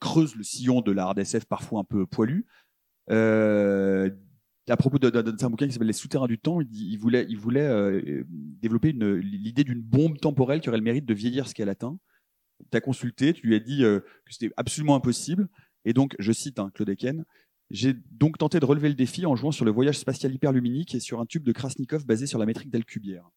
creuse 0.00 0.36
le 0.36 0.44
sillon 0.44 0.80
de 0.80 0.92
la 0.92 1.06
RDSF 1.06 1.44
parfois 1.46 1.80
un 1.80 1.84
peu 1.84 2.06
poilu, 2.06 2.46
à 4.72 4.76
propos 4.76 4.98
de, 4.98 5.10
de, 5.10 5.46
bouquin 5.48 5.66
qui 5.66 5.72
s'appelle 5.72 5.86
Les 5.86 5.92
souterrains 5.92 6.26
du 6.26 6.38
temps, 6.38 6.60
il, 6.60 6.96
voulait, 6.98 7.26
il 7.28 7.36
voulait 7.36 7.66
euh, 7.66 8.24
développer 8.28 8.92
l'idée 8.92 9.64
d'une 9.64 9.82
bombe 9.82 10.18
temporelle 10.18 10.60
qui 10.60 10.68
aurait 10.68 10.78
le 10.78 10.84
mérite 10.84 11.04
de 11.04 11.14
vieillir 11.14 11.48
ce 11.48 11.54
qu'elle 11.54 11.68
atteint. 11.68 11.98
Tu 12.70 12.76
as 12.76 12.80
consulté, 12.80 13.32
tu 13.34 13.46
lui 13.46 13.56
as 13.56 13.60
dit 13.60 13.84
euh, 13.84 14.00
que 14.00 14.32
c'était 14.32 14.52
absolument 14.56 14.94
impossible. 14.94 15.48
Et 15.84 15.92
donc, 15.92 16.14
je 16.18 16.32
cite 16.32 16.58
hein, 16.58 16.70
Claude 16.74 16.88
Eken, 16.88 17.24
j'ai 17.70 17.94
donc 18.12 18.38
tenté 18.38 18.58
de 18.58 18.64
relever 18.64 18.88
le 18.88 18.94
défi 18.94 19.26
en 19.26 19.36
jouant 19.36 19.52
sur 19.52 19.64
le 19.64 19.70
voyage 19.70 19.98
spatial 19.98 20.32
hyperluminique 20.32 20.94
et 20.94 21.00
sur 21.00 21.20
un 21.20 21.26
tube 21.26 21.44
de 21.44 21.52
Krasnikov 21.52 22.06
basé 22.06 22.26
sur 22.26 22.38
la 22.38 22.46
métrique 22.46 22.70
d'Alcubierre. 22.70 23.28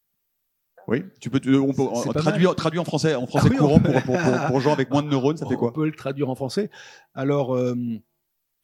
Oui, 0.87 1.03
tu 1.19 1.29
peux, 1.29 1.41
on 1.59 1.73
peut 1.73 2.13
traduire, 2.13 2.55
traduire 2.55 2.81
en 2.83 2.85
français, 2.85 3.13
en 3.15 3.27
français 3.27 3.49
ah 3.51 3.57
courant 3.57 3.79
pour, 3.79 4.01
pour, 4.03 4.15
pour, 4.47 4.59
gens 4.61 4.71
avec 4.71 4.89
moins 4.89 5.03
de 5.03 5.09
neurones, 5.09 5.35
ça 5.35 5.45
fait 5.45 5.57
quoi? 5.57 5.69
On 5.69 5.73
peut 5.73 5.85
le 5.85 5.91
traduire 5.91 6.29
en 6.29 6.35
français. 6.35 6.69
Alors, 7.13 7.53
euh, 7.53 7.75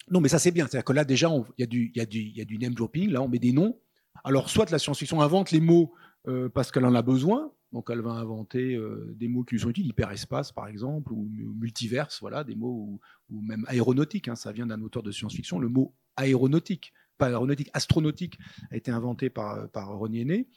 non, 0.10 0.22
mais 0.22 0.30
ça 0.30 0.40
c'est 0.40 0.52
bien. 0.52 0.68
C'est-à-dire 0.68 0.86
que 0.86 0.94
là 0.94 1.06
déjà, 1.06 1.30
il 1.58 1.62
y, 1.62 1.64
a 1.64 1.68
du, 1.68 1.92
y, 1.96 2.38
y 2.38 2.42
a 2.42 2.46
du 2.46 2.58
name 2.58 2.74
dropping. 2.74 3.10
Là, 3.10 3.22
on 3.22 3.28
met 3.28 3.40
des 3.40 3.52
noms. 3.54 3.78
Alors, 4.24 4.50
soit 4.50 4.70
la 4.72 4.80
science-fiction 4.80 5.22
invente 5.22 5.52
les 5.52 5.60
mots 5.60 5.94
euh, 6.28 6.50
parce 6.50 6.72
qu'elle 6.72 6.86
en 6.86 6.96
a 6.96 7.02
besoin. 7.02 7.52
Donc, 7.72 7.90
elle 7.90 8.02
va 8.02 8.12
inventer 8.12 8.76
euh, 8.76 9.14
des 9.18 9.28
mots 9.28 9.44
qui 9.44 9.56
lui 9.56 9.62
sont 9.62 9.70
utiles, 9.70 9.88
hyperespace 9.88 10.52
par 10.52 10.68
exemple, 10.68 11.12
ou 11.12 11.28
multiverse, 11.60 12.20
voilà, 12.22 12.44
des 12.44 12.56
mots, 12.56 13.00
ou, 13.30 13.42
même 13.42 13.66
aéronautique. 13.68 14.28
Hein, 14.28 14.36
ça 14.36 14.52
vient 14.52 14.68
d'un 14.68 14.82
auteur 14.82 15.02
de 15.02 15.12
science-fiction. 15.12 15.60
Le 15.60 15.70
mot 15.70 15.96
aéronautique, 16.16 16.94
pas 17.18 17.28
aéronautique, 17.28 17.70
astronautique, 17.74 18.38
a 18.72 18.78
été 18.78 18.92
inventé 18.92 19.30
par, 19.30 19.68
par 19.70 19.98
Ronnie 19.98 20.48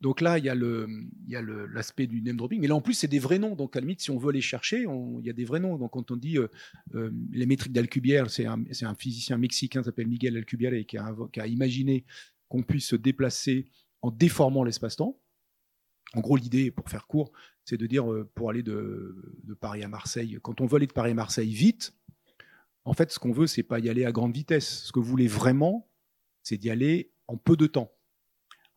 donc 0.00 0.20
là, 0.20 0.38
il 0.38 0.44
y 0.44 0.48
a 0.48 1.42
l'aspect 1.72 2.06
du 2.06 2.22
name 2.22 2.36
dropping. 2.36 2.60
Mais 2.60 2.68
là, 2.68 2.76
en 2.76 2.80
plus, 2.80 2.94
c'est 2.94 3.08
des 3.08 3.18
vrais 3.18 3.38
noms. 3.38 3.56
Donc, 3.56 3.74
à 3.74 3.80
la 3.80 3.82
limite, 3.82 4.00
si 4.00 4.10
on 4.10 4.18
veut 4.18 4.32
les 4.32 4.40
chercher, 4.40 4.84
il 4.84 5.26
y 5.26 5.30
a 5.30 5.32
des 5.32 5.44
vrais 5.44 5.58
noms. 5.58 5.76
Donc, 5.76 5.92
quand 5.92 6.12
on 6.12 6.16
dit 6.16 6.38
euh, 6.38 6.48
euh, 6.94 7.10
les 7.32 7.46
métriques 7.46 7.72
d'Alcubierre, 7.72 8.30
c'est 8.30 8.46
un, 8.46 8.94
physicien 8.96 9.38
mexicain 9.38 9.80
qui 9.80 9.86
s'appelle 9.86 10.06
Miguel 10.06 10.36
Alcubierre 10.36 10.74
et 10.74 10.84
qui 10.84 10.96
a, 10.98 11.46
imaginé 11.46 12.04
qu'on 12.48 12.62
puisse 12.62 12.86
se 12.86 12.96
déplacer 12.96 13.66
en 14.00 14.12
déformant 14.12 14.62
l'espace-temps. 14.62 15.18
En 16.14 16.20
gros, 16.20 16.36
l'idée, 16.36 16.70
pour 16.70 16.88
faire 16.88 17.06
court, 17.08 17.32
c'est 17.64 17.76
de 17.76 17.86
dire, 17.86 18.10
euh, 18.10 18.30
pour 18.34 18.50
aller 18.50 18.62
de, 18.62 19.34
de, 19.42 19.54
Paris 19.54 19.82
à 19.82 19.88
Marseille, 19.88 20.38
quand 20.42 20.60
on 20.60 20.66
veut 20.66 20.76
aller 20.76 20.86
de 20.86 20.92
Paris 20.92 21.10
à 21.10 21.14
Marseille 21.14 21.52
vite, 21.52 21.92
en 22.84 22.94
fait, 22.94 23.10
ce 23.10 23.18
qu'on 23.18 23.32
veut, 23.32 23.48
c'est 23.48 23.64
pas 23.64 23.80
y 23.80 23.90
aller 23.90 24.04
à 24.04 24.12
grande 24.12 24.32
vitesse. 24.32 24.84
Ce 24.84 24.92
que 24.92 25.00
vous 25.00 25.04
voulez 25.04 25.26
vraiment, 25.26 25.90
c'est 26.44 26.56
d'y 26.56 26.70
aller 26.70 27.10
en 27.26 27.36
peu 27.36 27.56
de 27.56 27.66
temps. 27.66 27.92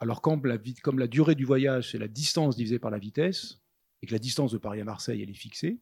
Alors 0.02 0.22
comme 0.22 0.46
la, 0.48 0.58
comme 0.82 0.98
la 0.98 1.08
durée 1.08 1.36
du 1.36 1.46
voyage, 1.46 1.92
c'est 1.92 2.00
la 2.00 2.08
distance 2.08 2.56
divisée 2.56 2.80
par 2.80 2.90
la 2.90 2.98
vitesse, 2.98 3.62
et 4.02 4.08
que 4.08 4.12
la 4.12 4.20
distance 4.20 4.52
de 4.52 4.58
Paris 4.58 4.82
à 4.82 4.84
Marseille, 4.84 5.22
elle 5.22 5.30
est 5.30 5.34
fixée, 5.34 5.80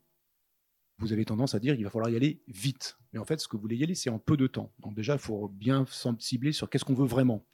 vous 0.98 1.14
avez 1.14 1.24
tendance 1.24 1.56
à 1.56 1.60
dire 1.60 1.76
qu'il 1.76 1.86
va 1.86 1.90
falloir 1.90 2.12
y 2.12 2.18
aller 2.18 2.42
vite. 2.50 2.98
Mais 3.14 3.20
en 3.20 3.24
fait, 3.24 3.40
ce 3.40 3.48
que 3.48 3.56
vous 3.56 3.62
voulez 3.62 3.78
y 3.78 3.84
aller, 3.86 3.96
c'est 3.96 4.10
en 4.10 4.20
peu 4.20 4.36
de 4.36 4.48
temps. 4.48 4.74
Donc 4.80 4.94
déjà, 4.94 5.14
il 5.14 5.20
faut 5.20 5.48
bien 5.48 5.86
cibler 6.20 6.52
sur 6.52 6.70
qu'est-ce 6.70 6.84
qu'on 6.84 6.94
veut 6.94 7.08
vraiment. 7.08 7.46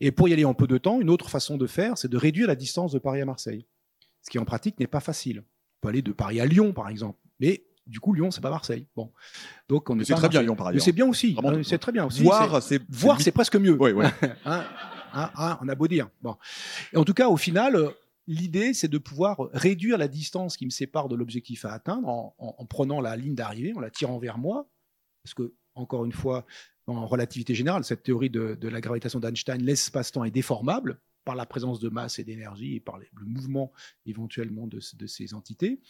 Et 0.00 0.10
pour 0.10 0.26
y 0.26 0.32
aller 0.32 0.46
en 0.46 0.54
peu 0.54 0.66
de 0.66 0.78
temps, 0.78 1.02
une 1.02 1.10
autre 1.10 1.28
façon 1.28 1.58
de 1.58 1.66
faire, 1.66 1.98
c'est 1.98 2.08
de 2.08 2.16
réduire 2.16 2.48
la 2.48 2.56
distance 2.56 2.92
de 2.92 2.98
Paris 2.98 3.20
à 3.20 3.26
Marseille. 3.26 3.66
Ce 4.22 4.30
qui 4.30 4.38
en 4.38 4.46
pratique 4.46 4.80
n'est 4.80 4.86
pas 4.86 5.00
facile. 5.00 5.40
On 5.40 5.80
peut 5.82 5.88
aller 5.90 6.00
de 6.00 6.12
Paris 6.12 6.40
à 6.40 6.46
Lyon, 6.46 6.72
par 6.72 6.88
exemple. 6.88 7.18
Mais 7.38 7.66
du 7.86 8.00
coup, 8.00 8.14
Lyon, 8.14 8.30
c'est 8.30 8.40
pas 8.40 8.48
Marseille. 8.48 8.86
Bon, 8.96 9.12
donc 9.68 9.90
on 9.90 10.02
c'est 10.02 10.14
très 10.14 10.30
bien 10.30 10.40
Lyon, 10.40 10.56
par 10.56 10.68
ailleurs. 10.68 10.82
C'est 10.82 10.92
bien 10.92 11.06
aussi. 11.06 11.36
C'est 11.64 11.78
très 11.78 11.92
bien 11.92 12.06
aussi. 12.06 12.22
Voir, 12.22 12.62
c'est 12.62 12.80
voir, 12.88 13.20
c'est 13.20 13.32
presque 13.32 13.56
mieux. 13.56 13.76
Oui, 13.78 13.92
oui. 13.92 14.06
hein 14.46 14.64
Hein, 15.14 15.30
hein, 15.36 15.58
on 15.62 15.68
a 15.68 15.74
beau 15.74 15.88
dire. 15.88 16.10
Bon. 16.22 16.36
en 16.94 17.04
tout 17.04 17.14
cas, 17.14 17.28
au 17.28 17.36
final, 17.36 17.76
l'idée, 18.26 18.74
c'est 18.74 18.88
de 18.88 18.98
pouvoir 18.98 19.48
réduire 19.52 19.98
la 19.98 20.08
distance 20.08 20.56
qui 20.56 20.64
me 20.64 20.70
sépare 20.70 21.08
de 21.08 21.14
l'objectif 21.14 21.64
à 21.64 21.72
atteindre 21.72 22.08
en, 22.08 22.66
prenant 22.66 23.00
la 23.00 23.16
ligne 23.16 23.34
d'arrivée, 23.34 23.72
en 23.74 23.80
la 23.80 23.90
tirant 23.90 24.18
vers 24.18 24.38
moi. 24.38 24.68
Parce 25.22 25.34
que, 25.34 25.54
encore 25.74 26.04
une 26.04 26.12
fois, 26.12 26.44
en 26.86 27.06
relativité 27.06 27.54
générale, 27.54 27.84
cette 27.84 28.02
théorie 28.02 28.30
de, 28.30 28.58
la 28.62 28.80
gravitation 28.80 29.20
d'Einstein, 29.20 29.62
l'espace-temps 29.62 30.24
est 30.24 30.30
déformable 30.30 31.00
par 31.24 31.34
la 31.34 31.46
présence 31.46 31.80
de 31.80 31.88
masse 31.88 32.18
et 32.18 32.24
d'énergie 32.24 32.76
et 32.76 32.80
par 32.80 32.98
le 32.98 33.24
mouvement 33.24 33.72
éventuellement 34.04 34.66
de, 34.66 34.78
de, 34.96 35.06
ces 35.06 35.32
entités. 35.32 35.80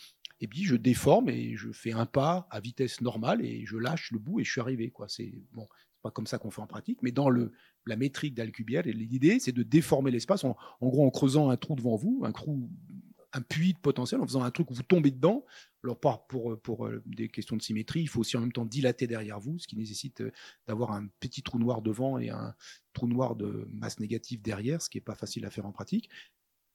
Et 0.40 0.46
puis 0.46 0.62
je 0.62 0.76
déforme 0.76 1.28
et 1.28 1.56
je 1.56 1.72
fais 1.72 1.92
un 1.92 2.06
pas 2.06 2.46
à 2.50 2.60
vitesse 2.60 3.00
normale 3.00 3.44
et 3.44 3.66
je 3.66 3.76
lâche 3.76 4.12
le 4.12 4.20
bout 4.20 4.38
et 4.38 4.44
je 4.44 4.52
suis 4.52 4.60
arrivé. 4.60 4.90
Quoi. 4.90 5.08
C'est 5.08 5.32
bon, 5.52 5.68
pas 6.04 6.10
comme 6.10 6.26
ça 6.26 6.36
qu'on 6.36 6.50
fait 6.50 6.60
en 6.60 6.66
pratique, 6.66 6.98
mais 7.02 7.12
dans 7.12 7.30
la 7.30 7.96
métrique 7.96 8.34
d'Alcubierre, 8.34 8.82
l'idée, 8.84 9.40
c'est 9.40 9.52
de 9.52 9.62
déformer 9.62 10.10
l'espace, 10.10 10.44
en, 10.44 10.54
gros 10.82 11.06
en 11.06 11.10
creusant 11.10 11.48
un 11.48 11.56
trou 11.56 11.76
devant 11.76 11.96
vous, 11.96 12.22
un 12.26 13.40
puits 13.40 13.72
de 13.72 13.78
potentiel, 13.78 14.20
en 14.20 14.26
faisant 14.26 14.42
un 14.42 14.50
truc 14.50 14.70
où 14.70 14.74
vous 14.74 14.82
tombez 14.82 15.10
dedans. 15.10 15.46
Alors, 15.82 15.98
pas 15.98 16.26
pour, 16.28 16.60
pour 16.60 16.86
euh, 16.86 17.02
des 17.06 17.28
questions 17.30 17.56
de 17.56 17.62
symétrie, 17.62 18.02
il 18.02 18.06
faut 18.06 18.20
aussi 18.20 18.36
en 18.36 18.40
même 18.40 18.52
temps 18.52 18.66
dilater 18.66 19.06
derrière 19.06 19.40
vous, 19.40 19.58
ce 19.58 19.66
qui 19.66 19.76
nécessite 19.76 20.20
euh, 20.20 20.30
d'avoir 20.66 20.92
un 20.92 21.06
petit 21.20 21.42
trou 21.42 21.58
noir 21.58 21.80
devant 21.80 22.18
et 22.18 22.28
un 22.28 22.54
trou 22.92 23.08
noir 23.08 23.34
de 23.34 23.66
masse 23.72 23.98
négative 23.98 24.42
derrière, 24.42 24.82
ce 24.82 24.90
qui 24.90 24.98
n'est 24.98 25.02
pas 25.02 25.14
facile 25.14 25.44
à 25.46 25.50
faire 25.50 25.66
en 25.66 25.72
pratique 25.72 26.10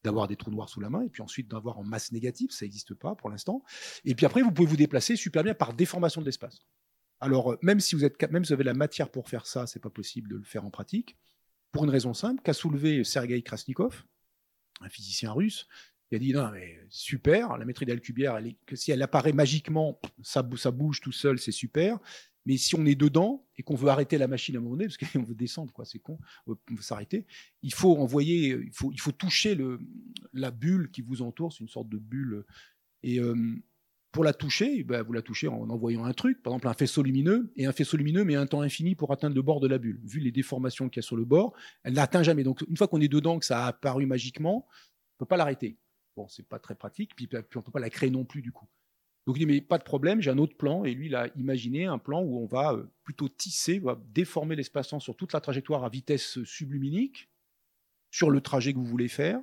d'avoir 0.03 0.27
des 0.27 0.37
trous 0.37 0.51
noirs 0.51 0.69
sous 0.69 0.79
la 0.79 0.89
main, 0.89 1.01
et 1.01 1.09
puis 1.09 1.21
ensuite 1.21 1.49
d'avoir 1.49 1.77
en 1.77 1.83
masse 1.83 2.13
négative, 2.13 2.51
ça 2.51 2.63
n'existe 2.63 2.93
pas 2.93 3.15
pour 3.15 3.29
l'instant. 3.29 3.63
Et 4.05 4.15
puis 4.15 4.25
après, 4.25 4.41
vous 4.41 4.51
pouvez 4.51 4.67
vous 4.67 4.77
déplacer 4.77 5.17
super 5.17 5.43
bien 5.43 5.53
par 5.53 5.73
déformation 5.73 6.21
de 6.21 6.25
l'espace. 6.25 6.65
Alors, 7.19 7.53
euh, 7.53 7.57
même 7.61 7.79
si 7.79 7.95
vous 7.95 8.05
êtes, 8.05 8.21
même 8.31 8.43
avez 8.49 8.63
la 8.63 8.73
matière 8.73 9.09
pour 9.09 9.29
faire 9.29 9.45
ça, 9.45 9.67
c'est 9.67 9.81
pas 9.81 9.89
possible 9.89 10.29
de 10.29 10.37
le 10.37 10.43
faire 10.43 10.65
en 10.65 10.69
pratique, 10.69 11.17
pour 11.71 11.83
une 11.83 11.89
raison 11.89 12.13
simple 12.13 12.41
qu'a 12.41 12.53
soulevé 12.53 13.03
Sergei 13.03 13.41
Krasnikov, 13.41 14.05
un 14.81 14.89
physicien 14.89 15.31
russe. 15.31 15.67
Il 16.11 16.15
a 16.15 16.19
dit 16.19 16.33
non 16.33 16.49
mais 16.51 16.79
super, 16.89 17.57
la 17.57 17.65
métrique 17.65 17.87
d'Alcubierre, 17.87 18.39
que 18.65 18.75
si 18.75 18.91
elle 18.91 19.01
apparaît 19.03 19.33
magiquement, 19.33 19.99
ça, 20.23 20.41
bouge 20.41 21.01
tout 21.01 21.11
seul, 21.11 21.37
c'est 21.37 21.51
super. 21.51 21.99
Mais 22.45 22.57
si 22.57 22.73
on 22.73 22.85
est 22.85 22.95
dedans 22.95 23.45
et 23.57 23.63
qu'on 23.63 23.75
veut 23.75 23.89
arrêter 23.89 24.17
la 24.17 24.27
machine 24.27 24.55
à 24.55 24.59
un 24.59 24.61
moment 24.61 24.75
donné, 24.75 24.87
parce 24.87 24.97
qu'on 24.97 25.23
veut 25.23 25.35
descendre, 25.35 25.71
c'est 25.85 25.99
con, 25.99 26.17
on 26.47 26.53
veut 26.53 26.81
s'arrêter, 26.81 27.27
il 27.61 27.73
faut 27.73 27.95
envoyer, 27.97 28.59
il 28.59 28.71
faut, 28.73 29.11
toucher 29.11 29.55
la 30.33 30.49
bulle 30.49 30.89
qui 30.89 31.01
vous 31.01 31.21
entoure, 31.21 31.53
c'est 31.53 31.59
une 31.59 31.69
sorte 31.69 31.89
de 31.89 31.97
bulle. 31.97 32.43
Et 33.03 33.19
euh, 33.19 33.35
pour 34.11 34.23
la 34.23 34.33
toucher, 34.33 34.83
bah, 34.83 35.03
vous 35.03 35.13
la 35.13 35.21
touchez 35.21 35.47
en 35.47 35.69
envoyant 35.69 36.05
un 36.05 36.13
truc, 36.13 36.41
par 36.41 36.53
exemple 36.53 36.67
un 36.67 36.73
faisceau 36.73 37.03
lumineux, 37.03 37.51
et 37.55 37.65
un 37.65 37.71
faisceau 37.71 37.95
lumineux 37.95 38.23
met 38.23 38.35
un 38.35 38.47
temps 38.47 38.61
infini 38.61 38.95
pour 38.95 39.11
atteindre 39.11 39.35
le 39.35 39.41
bord 39.41 39.59
de 39.59 39.67
la 39.67 39.77
bulle. 39.77 39.99
Vu 40.03 40.19
les 40.19 40.31
déformations 40.31 40.89
qu'il 40.89 41.01
y 41.01 41.05
a 41.05 41.07
sur 41.07 41.15
le 41.15 41.25
bord, 41.25 41.53
elle 41.83 41.93
n'atteint 41.93 42.23
jamais. 42.23 42.43
Donc 42.43 42.63
une 42.67 42.77
fois 42.77 42.87
qu'on 42.87 43.01
est 43.01 43.07
dedans, 43.07 43.37
que 43.39 43.45
ça 43.45 43.65
a 43.65 43.67
apparu 43.67 44.05
magiquement, 44.05 44.65
on 44.67 45.15
ne 45.15 45.19
peut 45.19 45.25
pas 45.25 45.37
l'arrêter. 45.37 45.77
Bon, 46.15 46.27
c'est 46.27 46.47
pas 46.47 46.59
très 46.59 46.75
pratique, 46.75 47.15
puis, 47.15 47.29
on 47.55 47.61
peut 47.61 47.71
pas 47.71 47.79
la 47.79 47.89
créer 47.89 48.09
non 48.09 48.25
plus 48.25 48.41
du 48.41 48.51
coup. 48.51 48.67
Donc 49.27 49.35
il 49.37 49.39
dit 49.39 49.45
mais 49.45 49.61
pas 49.61 49.77
de 49.77 49.83
problème, 49.83 50.21
j'ai 50.21 50.31
un 50.31 50.39
autre 50.39 50.57
plan, 50.57 50.85
et 50.85 50.93
lui 50.95 51.05
il 51.05 51.15
a 51.15 51.27
imaginé 51.35 51.85
un 51.85 51.99
plan 51.99 52.21
où 52.21 52.39
on 52.39 52.47
va 52.47 52.73
euh, 52.73 52.91
plutôt 53.03 53.29
tisser, 53.29 53.77
va 53.77 54.01
déformer 54.07 54.55
l'espace-temps 54.55 54.99
sur 54.99 55.15
toute 55.15 55.33
la 55.33 55.41
trajectoire 55.41 55.83
à 55.83 55.89
vitesse 55.89 56.43
subluminique, 56.45 57.29
sur 58.09 58.31
le 58.31 58.41
trajet 58.41 58.73
que 58.73 58.79
vous 58.79 58.85
voulez 58.85 59.07
faire. 59.07 59.39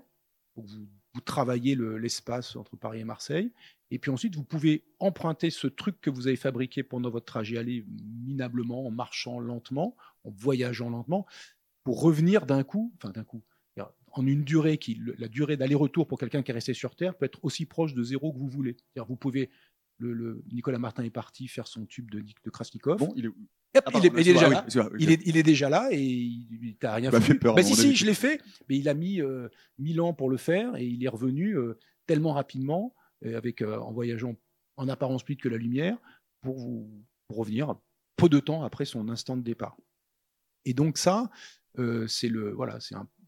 Donc 0.57 0.67
vous, 0.67 0.89
vous 1.17 1.23
travaillez 1.23 1.75
l'espace 1.99 2.57
entre 2.57 2.77
Paris 2.77 3.01
et 3.01 3.05
Marseille, 3.05 3.51
et 3.91 3.99
puis 3.99 4.11
ensuite, 4.11 4.37
vous 4.37 4.45
pouvez 4.45 4.85
emprunter 4.99 5.49
ce 5.49 5.67
truc 5.67 5.99
que 6.03 6.11
vous 6.11 6.27
avez 6.27 6.37
fabriqué 6.37 6.83
pendant 6.83 7.09
votre 7.09 7.25
trajet, 7.25 7.57
aller 7.57 7.87
minablement, 7.89 8.87
en 8.87 8.91
marchant 8.91 9.39
lentement, 9.39 9.97
en 10.25 10.31
voyageant 10.31 10.91
lentement, 10.91 11.25
pour 11.85 12.03
revenir 12.03 12.45
d'un 12.45 12.65
coup, 12.65 12.93
enfin 12.97 13.13
d'un 13.13 13.25
coup, 13.25 13.43
en 14.13 14.27
une 14.27 14.45
durée 14.45 14.77
qui, 14.79 15.01
la 15.19 15.29
durée 15.29 15.57
d'aller-retour 15.57 16.07
pour 16.07 16.19
quelqu'un 16.19 16.43
qui 16.43 16.51
est 16.51 16.55
resté 16.55 16.75
sur 16.75 16.97
Terre 16.97 17.17
peut 17.17 17.27
être 17.27 17.39
aussi 17.43 17.67
proche 17.67 17.95
de 17.95 18.03
zéro 18.03 18.33
que 18.33 18.39
vous 18.39 18.49
voulez. 18.49 18.77
Vous 19.09 19.17
pouvez, 19.17 19.51
le, 19.99 20.43
Nicolas 20.53 20.79
Martin 20.79 21.05
est 21.05 21.11
parti 21.11 21.49
faire 21.49 21.67
son 21.67 21.87
tube 21.87 22.11
de, 22.11 22.21
de 22.21 22.51
Krasnikov. 22.51 22.99
Bon, 22.99 23.13
il 23.17 23.27
est, 23.27 23.31
il, 23.95 24.07
est, 24.07 24.11
déjà 24.25 24.49
là. 24.49 24.67
il, 24.99 25.11
est, 25.11 25.43
déjà 25.43 25.69
là 25.69 25.89
et 25.91 26.01
il 26.01 26.77
t'a 26.79 26.95
rien 26.95 27.11
fait. 27.11 27.35
Peur, 27.35 27.55
bah, 27.55 27.63
si, 27.63 27.75
si, 27.75 27.95
je 27.95 28.07
l'ai 28.07 28.15
fait, 28.15 28.41
mais 28.69 28.79
il 28.79 28.89
a 28.89 28.95
mis 28.95 29.21
euh, 29.21 29.49
mille 29.79 30.01
ans 30.01 30.15
pour 30.15 30.31
le 30.31 30.37
faire 30.37 30.77
et 30.77 30.85
il 30.85 31.05
est 31.05 31.09
revenu 31.09 31.57
euh, 31.57 31.79
tellement 32.07 32.33
rapidement 32.33 32.95
avec, 33.25 33.63
euh, 33.63 33.79
en 33.79 33.93
voyageant 33.93 34.37
en 34.77 34.89
apparence 34.89 35.25
plus 35.25 35.33
vite 35.33 35.43
que 35.43 35.49
la 35.49 35.57
lumière, 35.57 35.99
pour, 36.43 36.59
vous, 36.59 37.05
revenir 37.29 37.75
peu 38.17 38.29
de 38.29 38.39
temps 38.39 38.63
après 38.63 38.85
son 38.85 39.09
instant 39.09 39.37
de 39.37 39.43
départ. 39.43 39.77
Et 40.65 40.75
donc 40.75 40.99
ça, 40.99 41.31
euh, 41.79 42.07
c'est 42.07 42.29
le 42.29 42.53
voilà, 42.53 42.79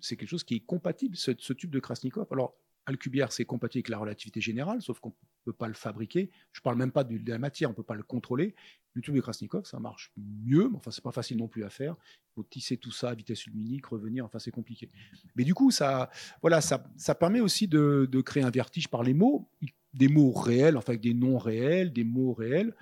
c'est 0.00 0.16
quelque 0.16 0.28
chose 0.28 0.44
qui 0.44 0.56
est 0.56 0.60
compatible 0.60 1.16
ce, 1.16 1.32
ce 1.38 1.52
tube 1.52 1.70
de 1.70 1.80
Krasnikov. 1.80 2.26
Alors 2.30 2.54
Alcubierre, 2.86 3.32
c'est 3.32 3.44
compatible 3.44 3.80
avec 3.80 3.88
la 3.90 3.98
relativité 3.98 4.40
générale, 4.40 4.80
sauf 4.82 4.98
qu'on 5.00 5.10
ne 5.10 5.14
peut 5.14 5.26
pas 5.52 5.68
le 5.68 5.74
fabriquer. 5.74 6.30
Je 6.52 6.60
parle 6.60 6.76
même 6.76 6.92
pas 6.92 7.04
de, 7.04 7.18
la 7.30 7.38
matière, 7.38 7.70
on 7.70 7.74
peut 7.74 7.82
pas 7.82 7.94
le 7.94 8.02
contrôler. 8.02 8.54
Le 8.94 9.02
tube 9.02 9.14
de 9.14 9.20
Krasnikov, 9.20 9.64
ça 9.64 9.78
marche 9.78 10.12
mieux, 10.16 10.68
mais 10.70 10.76
enfin, 10.76 10.90
c'est 10.90 11.04
pas 11.04 11.12
facile 11.12 11.36
non 11.36 11.48
plus 11.48 11.64
à 11.64 11.70
faire. 11.70 11.94
Il 12.02 12.34
faut 12.36 12.42
tisser 12.42 12.76
tout 12.76 12.90
ça 12.90 13.10
à 13.10 13.14
vitesse 13.14 13.46
luminique, 13.46 13.86
revenir, 13.86 14.24
enfin, 14.24 14.38
c'est 14.38 14.50
compliqué. 14.50 14.88
Mais 15.36 15.44
du 15.44 15.54
coup, 15.54 15.70
ça, 15.70 16.10
voilà, 16.40 16.60
ça, 16.60 16.84
ça 16.96 17.14
permet 17.14 17.40
aussi 17.40 17.68
de, 17.68 18.08
créer 18.24 18.42
un 18.42 18.50
vertige 18.50 18.88
par 18.88 19.02
les 19.02 19.14
mots, 19.14 19.48
des 19.94 20.08
mots 20.08 20.32
réels, 20.32 20.76
enfin 20.76 20.96
des 20.96 21.14
noms 21.14 21.38
réels, 21.38 21.92
des 21.92 22.04
mots 22.04 22.32
réels, 22.32 22.74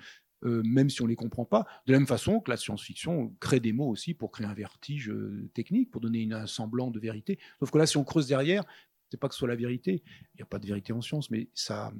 euh, 0.43 0.61
même 0.63 0.89
si 0.89 1.01
on 1.01 1.07
les 1.07 1.15
comprend 1.15 1.45
pas. 1.45 1.65
De 1.85 1.93
la 1.93 1.99
même 1.99 2.07
façon 2.07 2.39
que 2.39 2.49
la 2.49 2.57
science-fiction 2.57 3.35
crée 3.39 3.59
des 3.59 3.73
mots 3.73 3.89
aussi 3.89 4.13
pour 4.13 4.31
créer 4.31 4.47
un 4.47 4.53
vertige 4.53 5.09
euh, 5.09 5.49
technique, 5.53 5.91
pour 5.91 6.01
donner 6.01 6.19
une, 6.19 6.33
un 6.33 6.47
semblant 6.47 6.89
de 6.89 6.99
vérité. 6.99 7.39
Sauf 7.59 7.71
que 7.71 7.77
là, 7.77 7.85
si 7.85 7.97
on 7.97 8.03
creuse 8.03 8.27
derrière, 8.27 8.63
c'est 9.09 9.19
pas 9.19 9.27
que 9.27 9.33
ce 9.33 9.39
soit 9.39 9.47
la 9.47 9.55
vérité. 9.55 10.03
Il 10.33 10.37
n'y 10.37 10.43
a 10.43 10.45
pas 10.45 10.59
de 10.59 10.67
vérité 10.67 10.93
en 10.93 11.01
science, 11.01 11.31
mais 11.31 11.49
ça, 11.53 11.91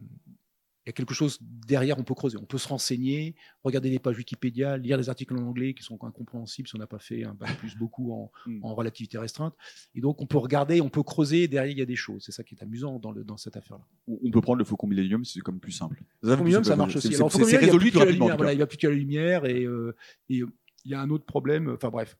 il 0.88 0.90
y 0.90 0.92
a 0.92 0.94
quelque 0.94 1.14
chose 1.14 1.40
derrière, 1.42 2.00
on 2.00 2.04
peut 2.04 2.14
creuser, 2.14 2.38
on 2.38 2.46
peut 2.46 2.58
se 2.58 2.70
renseigner, 2.70 3.36
regarder 3.62 3.90
des 3.90 4.00
pages 4.00 4.16
Wikipédia, 4.16 4.78
lire 4.78 4.98
des 4.98 5.10
articles 5.10 5.34
en 5.34 5.46
anglais 5.46 5.74
qui 5.74 5.84
sont 5.84 6.02
incompréhensibles 6.02 6.66
si 6.66 6.76
on 6.78 6.80
n'a 6.80 6.88
pas 6.88 6.98
fait 6.98 7.26
un 7.26 7.34
bac 7.34 7.58
plus 7.58 7.76
beaucoup 7.76 8.14
en, 8.14 8.32
hmm. 8.46 8.64
en, 8.64 8.74
relativité 8.74 9.18
restreinte. 9.18 9.54
Et 9.96 10.00
donc, 10.00 10.22
on 10.22 10.26
peut 10.26 10.38
regarder, 10.38 10.80
on 10.80 10.88
peut 10.88 11.04
creuser, 11.04 11.50
derrière, 11.50 11.74
il 11.74 11.78
y 11.78 11.82
a 11.82 11.86
des 11.86 11.98
choses. 11.98 12.24
C'est 12.26 12.32
ça 12.32 12.42
qui 12.42 12.56
est 12.56 12.64
amusant 12.64 13.00
dans, 13.00 13.12
le, 13.12 13.26
dans 13.26 13.36
cette 13.36 13.58
affaire-là. 13.58 13.84
On 14.08 14.32
peut 14.32 14.40
prendre 14.40 14.60
le 14.60 14.64
Faucon 14.64 14.88
Millennium, 14.88 15.26
c'est 15.26 15.42
comme 15.42 15.60
plus 15.60 15.74
simple. 15.74 16.02
Le 16.22 16.38
Faucon 16.38 16.64
ça 16.64 16.78
marche 16.78 16.96
aussi. 16.96 17.14
C'est 17.14 17.58
résolu 17.58 17.92
plus 17.92 18.00
rapidement. 18.00 18.30
il 18.50 18.58
va 18.58 18.66
plus 18.66 18.78
qu'à 18.78 18.88
la 18.88 18.96
lumière 18.96 19.46
et, 19.46 19.66
euh, 19.66 19.94
et 20.30 20.42
il 20.86 20.92
y 20.92 20.94
a 20.94 21.02
un 21.02 21.10
autre 21.10 21.26
problème, 21.26 21.70
enfin 21.76 21.90
bref. 21.90 22.18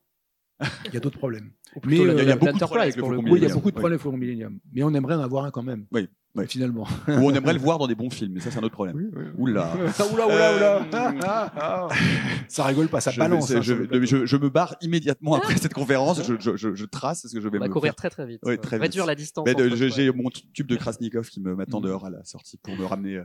Il 0.86 0.94
y 0.94 0.98
a 0.98 1.00
d'autres 1.00 1.20
problèmes. 1.20 1.52
Mais 1.86 1.98
il 1.98 2.28
y 2.28 2.32
a 2.32 2.36
beaucoup 2.36 2.54
de 2.54 2.60
problèmes 2.60 2.82
avec 2.84 2.96
le 2.96 3.04
Faucon 3.04 3.24
Oui, 3.30 3.40
il 3.40 3.48
y 3.48 3.52
a 3.52 3.54
beaucoup 3.54 3.72
de 3.72 3.76
problèmes 3.76 3.94
avec 3.94 4.02
Faucon 4.02 4.18
Millennium. 4.18 4.60
Mais 4.74 4.84
on 4.84 4.94
aimerait 4.94 5.16
en 5.16 5.22
avoir 5.22 5.46
un 5.46 5.52
quand 5.52 5.64
même. 5.64 5.86
Oui. 5.92 6.08
Finalement. 6.46 6.88
Ou 7.08 7.12
on 7.12 7.34
aimerait 7.34 7.54
le 7.54 7.60
voir 7.60 7.80
dans 7.80 7.88
des 7.88 7.96
bons 7.96 8.10
films, 8.10 8.34
mais 8.34 8.40
ça 8.40 8.52
c'est 8.52 8.60
un 8.60 8.64
autre 8.64 8.74
problème. 8.74 9.12
Oula. 9.38 9.74
oula, 10.14 10.28
oula, 10.28 10.82
oula. 10.86 11.90
ça 12.48 12.64
rigole 12.66 12.88
pas, 12.90 13.02
ça 13.02 13.12
je 13.12 13.20
balance. 13.20 13.50
Hein, 13.52 13.62
je, 13.62 13.74
je, 14.04 14.26
je, 14.26 14.38
me 14.38 14.50
barre 14.50 14.76
immédiatement 14.82 15.36
après 15.36 15.58
cette 15.58 15.74
conférence. 15.74 16.22
Je, 16.24 16.86
trace 16.86 17.26
ce 17.28 17.34
que 17.34 17.42
je 17.42 17.50
vais 17.50 17.58
on 17.58 17.62
va 17.62 17.70
courir 17.70 17.96
très 17.96 18.10
très 18.10 18.26
vite. 18.26 18.42
Réduire 18.44 19.06
la 19.06 19.16
distance. 19.16 19.48
J'ai 19.76 20.12
mon 20.12 20.30
tube 20.30 20.68
de 20.68 20.76
Krasnikov 20.76 21.28
qui 21.30 21.42
m'attend 21.42 21.80
mm. 21.80 21.84
dehors 21.84 22.06
à 22.06 22.10
la 22.10 22.24
sortie 22.24 22.58
pour 22.58 22.76
me 22.76 22.86
ramener 22.86 23.18
euh, 23.18 23.24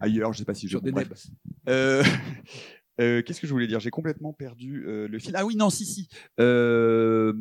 ailleurs. 0.00 0.32
Je 0.32 0.38
sais 0.38 0.44
pas 0.44 0.54
si 0.54 0.68
je. 0.68 0.78
Bon, 0.78 1.02
euh, 1.68 2.02
euh, 3.00 3.22
Qu'est-ce 3.22 3.40
que 3.40 3.46
je 3.46 3.52
voulais 3.52 3.66
dire? 3.66 3.80
J'ai 3.80 3.90
complètement 3.90 4.32
perdu 4.32 4.84
euh, 4.86 5.08
le 5.08 5.18
fil. 5.18 5.34
Ah 5.36 5.44
oui, 5.44 5.56
non, 5.56 5.70
si, 5.70 5.84
si. 5.84 6.08
Euh, 6.40 7.32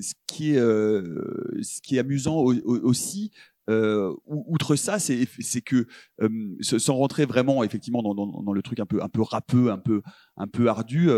ce, 0.00 0.14
qui 0.26 0.52
est, 0.52 0.58
ce 0.58 1.80
qui 1.82 1.96
est 1.96 1.98
amusant 1.98 2.36
aussi, 2.36 3.32
outre 4.26 4.76
ça, 4.76 4.98
c'est 4.98 5.26
que 5.62 5.86
sans 6.60 6.94
rentrer 6.94 7.26
vraiment 7.26 7.64
effectivement 7.64 8.02
dans, 8.02 8.52
le 8.52 8.62
truc 8.62 8.80
un 8.80 8.86
peu 8.86 9.02
un 9.02 9.08
peu 9.08 9.22
râpeux, 9.22 9.70
un 9.70 9.78
peu 9.78 10.02
un 10.36 10.46
peu 10.46 10.68
ardu, 10.68 11.10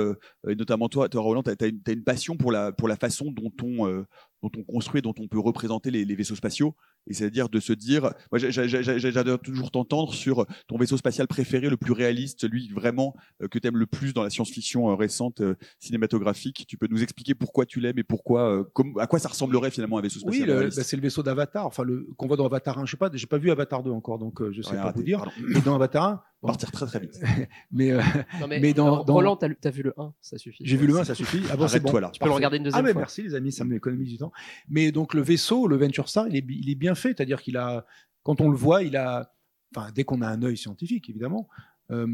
et 0.48 0.54
notamment 0.54 0.88
toi, 0.88 1.08
toi 1.08 1.20
Roland, 1.20 1.42
tu 1.42 1.50
as, 1.50 1.92
une 1.92 2.04
passion 2.04 2.36
pour 2.36 2.52
la 2.52 2.72
pour 2.72 2.88
la 2.88 2.96
façon 2.96 3.30
dont 3.30 3.52
on 3.62 4.04
dont 4.42 4.50
on 4.56 4.62
construit, 4.64 5.02
dont 5.02 5.14
on 5.18 5.28
peut 5.28 5.38
représenter 5.38 5.90
les 5.90 6.14
vaisseaux 6.14 6.36
spatiaux. 6.36 6.74
Et 7.08 7.14
c'est-à-dire 7.14 7.48
de 7.48 7.60
se 7.60 7.72
dire, 7.72 8.12
moi 8.30 8.38
j'adore 8.38 9.38
toujours 9.40 9.70
t'entendre 9.70 10.14
sur 10.14 10.46
ton 10.66 10.78
vaisseau 10.78 10.96
spatial 10.96 11.26
préféré, 11.26 11.68
le 11.68 11.76
plus 11.76 11.92
réaliste, 11.92 12.40
celui 12.40 12.68
vraiment 12.68 13.14
euh, 13.42 13.48
que 13.48 13.58
tu 13.58 13.66
aimes 13.66 13.76
le 13.76 13.86
plus 13.86 14.12
dans 14.12 14.22
la 14.22 14.30
science-fiction 14.30 14.90
euh, 14.90 14.94
récente 14.94 15.40
euh, 15.40 15.54
cinématographique. 15.78 16.66
Tu 16.68 16.76
peux 16.76 16.86
nous 16.90 17.02
expliquer 17.02 17.34
pourquoi 17.34 17.66
tu 17.66 17.80
l'aimes 17.80 17.98
et 17.98 18.04
pourquoi, 18.04 18.66
à 18.98 19.06
quoi 19.06 19.18
ça 19.18 19.28
ressemblerait 19.28 19.70
finalement 19.70 19.98
un 19.98 20.02
vaisseau 20.02 20.20
spatial 20.20 20.50
Oui, 20.50 20.64
bah, 20.64 20.70
c'est 20.70 20.96
le 20.96 21.02
vaisseau 21.02 21.22
d'Avatar, 21.22 21.66
enfin 21.66 21.82
le 21.82 22.06
qu'on 22.16 22.26
voit 22.26 22.36
dans 22.36 22.46
Avatar 22.46 22.78
1. 22.78 22.86
Je 22.86 22.92
sais 22.92 22.96
pas, 22.96 23.10
j'ai 23.12 23.26
pas 23.26 23.38
vu 23.38 23.50
Avatar 23.50 23.82
2 23.82 23.90
encore, 23.90 24.18
donc 24.18 24.42
je 24.50 24.62
sais 24.62 24.76
pas 24.76 24.92
vous 24.94 25.02
dire. 25.02 25.24
Mais 25.48 25.60
dans 25.60 25.74
Avatar 25.74 26.04
1, 26.04 26.22
partir 26.46 26.70
très 26.70 26.86
très 26.86 27.00
vite. 27.00 27.20
mais, 27.70 27.92
mais, 28.48 28.72
dans, 28.72 29.02
dans, 29.04 29.14
Roland, 29.14 29.36
t'as 29.36 29.48
as 29.64 29.70
vu 29.70 29.82
le 29.82 29.94
1, 29.96 30.14
ça 30.20 30.38
suffit. 30.38 30.64
J'ai 30.64 30.76
vu 30.76 30.86
le 30.86 30.98
1, 30.98 31.04
ça 31.04 31.14
suffit. 31.14 31.42
Ah 31.50 31.56
bon, 31.56 31.66
c'est 31.68 31.80
bon. 31.80 31.96
Là. 31.98 32.10
Tu 32.12 32.20
peux 32.20 32.26
le 32.26 32.32
regarder 32.32 32.58
une 32.58 32.64
deuxième 32.64 32.80
ah, 32.80 32.86
mais 32.86 32.92
fois. 32.92 33.02
merci 33.02 33.22
les 33.22 33.34
amis, 33.34 33.52
ça 33.52 33.64
m'économise 33.64 34.08
du 34.08 34.18
temps. 34.18 34.32
Mais 34.68 34.92
donc 34.92 35.14
le 35.14 35.22
vaisseau, 35.22 35.66
le 35.66 35.76
Venture 35.76 36.08
Star, 36.08 36.28
il 36.28 36.36
est, 36.36 36.44
il 36.48 36.70
est 36.70 36.76
bien 36.76 36.94
fait, 36.94 37.08
c'est-à-dire 37.08 37.42
qu'il 37.42 37.56
a, 37.56 37.84
quand 38.22 38.40
on 38.40 38.48
le 38.48 38.56
voit, 38.56 38.82
il 38.82 38.96
a, 38.96 39.34
enfin 39.76 39.90
dès 39.94 40.04
qu'on 40.04 40.22
a 40.22 40.28
un 40.28 40.42
œil 40.42 40.56
scientifique 40.56 41.10
évidemment, 41.10 41.48
euh, 41.90 42.06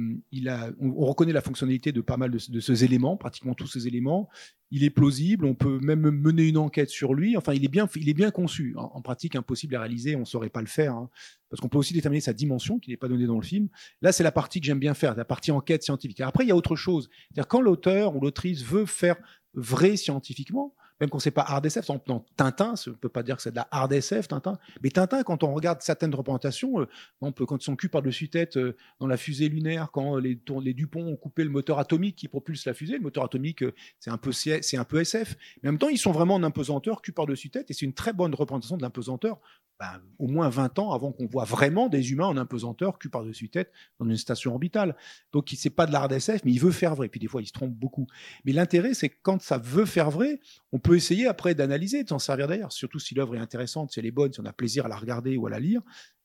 on, 0.81 0.89
on, 0.97 1.07
reconnaît 1.07 1.33
la 1.33 1.41
fonctionnalité 1.41 1.91
de 1.93 2.01
pas 2.01 2.17
mal 2.17 2.31
de, 2.31 2.61
ces 2.61 2.85
éléments, 2.85 3.17
pratiquement 3.17 3.55
tous 3.55 3.67
ces 3.67 3.89
éléments. 3.89 4.29
Il 4.71 4.85
est 4.85 4.91
plausible, 4.91 5.45
on 5.45 5.55
peut 5.55 5.79
même 5.81 6.11
mener 6.11 6.49
une 6.49 6.59
enquête 6.59 6.91
sur 6.91 7.15
lui. 7.15 7.37
Enfin, 7.37 7.55
il 7.55 7.65
est 7.65 7.69
bien, 7.69 7.89
il 7.97 8.09
est 8.09 8.15
bien 8.15 8.31
conçu. 8.31 8.75
En, 8.77 9.03
pratique, 9.03 9.37
impossible 9.37 9.75
à 9.77 9.81
réaliser, 9.81 10.17
on 10.17 10.25
saurait 10.25 10.49
pas 10.49 10.61
le 10.61 10.67
faire, 10.67 10.95
hein, 10.95 11.11
parce 11.51 11.61
qu'on 11.61 11.69
peut 11.69 11.79
aussi 11.79 11.95
déterminer 11.95 12.21
sa 12.21 12.33
dimension 12.33 12.79
qui 12.79 12.91
n'est 12.91 12.97
pas 12.97 13.09
donnée 13.09 13.27
dans 13.27 13.39
le 13.39 13.45
film. 13.45 13.69
Là, 14.01 14.13
c'est 14.13 14.25
la 14.25 14.33
partie 14.33 14.61
que 14.61 14.67
j'aime 14.67 14.81
bien 14.81 14.95
faire, 14.95 15.15
la 15.17 15.25
partie 15.25 15.51
enquête 15.51 15.83
scientifique. 15.83 16.21
après, 16.21 16.45
il 16.45 16.49
y 16.49 16.53
a 16.53 16.57
autre 16.57 16.77
chose. 16.77 17.09
C'est-à-dire 17.29 17.49
quand 17.49 17.61
l'auteur 17.61 18.17
ou 18.17 18.21
l'autrice 18.21 18.63
veut 18.63 18.87
faire 18.87 19.17
vrai 19.55 19.97
scientifiquement, 19.97 20.75
même 21.01 21.11
quand 21.11 21.19
c'est 21.19 21.31
pas 21.31 21.45
hard 21.47 21.67
SF, 21.67 21.91
Tintin, 22.37 22.75
on 22.87 22.93
peut 22.93 23.09
pas 23.09 23.23
dire 23.23 23.37
que 23.37 23.43
c'est 23.43 23.51
de 23.51 23.57
la 23.57 23.69
hard 23.71 23.93
SF, 23.93 24.29
Tintin, 24.29 24.59
mais 24.83 24.91
Tintin, 24.91 25.23
quand 25.23 25.43
on 25.43 25.53
regarde 25.53 25.83
certaines 25.83 26.15
représentations, 26.15 26.81
euh, 26.81 26.89
exemple, 27.21 27.47
quand 27.47 27.63
ils 27.63 27.65
sont 27.65 27.77
cul 27.77 27.89
par-dessus 27.89 28.29
tête 28.29 28.57
euh, 28.57 28.77
dans 29.01 29.07
la 29.07 29.17
fusée 29.17 29.49
lunaire, 29.49 29.91
quand 29.93 30.17
les, 30.17 30.39
les, 30.63 30.75
Dupont 30.75 31.07
ont 31.07 31.17
coupé 31.17 31.45
le 31.45 31.51
moteur 31.51 31.79
atomique 31.79 32.17
qui 32.17 32.29
propulse 32.29 32.65
la 32.67 32.75
fusée, 32.75 32.95
le 32.95 33.03
moteur 33.03 33.25
atomique, 33.25 33.63
euh, 33.63 33.75
c'est 33.99 34.11
un 34.11 34.17
peu 34.17 35.01
SF, 35.01 35.37
mais 35.63 35.69
en 35.69 35.73
même 35.73 35.79
temps, 35.79 35.89
ils 35.89 35.99
sont 35.99 36.13
vraiment 36.13 36.35
en 36.35 36.43
impesanteur, 36.43 37.03
cul 37.03 37.13
par-dessus 37.13 37.51
tête, 37.51 37.71
et 37.71 37.75
c'est 37.75 37.87
une 37.87 37.95
très 37.95 38.13
bonne 38.13 38.35
représentation 38.35 38.77
de 38.77 38.83
l'impesanteur, 38.83 39.41
ben, 39.81 40.01
au 40.19 40.29
moins 40.29 40.49
20 40.49 40.79
ans 40.79 40.93
avant 40.93 41.11
qu'on 41.11 41.27
voit 41.27 41.45
vraiment 41.45 41.89
des 41.89 42.13
humains 42.13 42.27
en 42.27 42.37
impesanteur, 42.37 42.99
cul 42.99 43.09
par-dessus 43.09 43.49
tête, 43.49 43.73
dans 43.99 44.07
une 44.07 44.17
station 44.17 44.53
orbitale. 44.53 44.97
Donc, 45.33 45.53
c'est 45.57 45.71
pas 45.71 45.87
de 45.87 45.93
la 45.93 46.03
hard 46.03 46.13
SF, 46.13 46.45
mais 46.45 46.53
il 46.53 46.61
veut 46.61 46.71
faire 46.71 46.95
vrai. 46.95 47.09
Puis 47.09 47.19
des 47.19 47.27
fois, 47.27 47.43
il 47.43 47.47
se 47.47 47.53
trompe 47.53 47.75
beaucoup. 47.75 48.07
Mais 48.45 48.53
l'intérêt, 48.53 48.95
c'est 48.95 49.09
que 49.09 49.17
quand 49.23 49.43
ça 49.43 49.59
veut 49.59 49.87
faire 49.87 50.11
vrai, 50.11 50.41
on 50.73 50.79
peut 50.79 50.97
essayer 50.97 51.27
après 51.27 51.55
d'analyser, 51.55 52.05
de 52.05 52.09
s'en 52.09 52.21
servir 52.21 52.47
d'ailleurs, 52.47 52.73
surtout 52.73 52.99
si 52.99 53.15
l'œuvre 53.15 53.35
est 53.35 53.41
intéressante, 53.41 53.91
si 53.91 53.99
elle 53.99 54.07
est 54.07 54.13
bonne, 54.13 54.33
si 54.33 54.41
on 54.41 54.47
a 54.47 54.53
plaisir 54.53 54.87
à 54.87 54.89
la 54.89 54.97
regarder 54.97 55.37
ou 55.37 55.47
à 55.47 55.51
la 55.51 55.59
lire. 55.59 55.83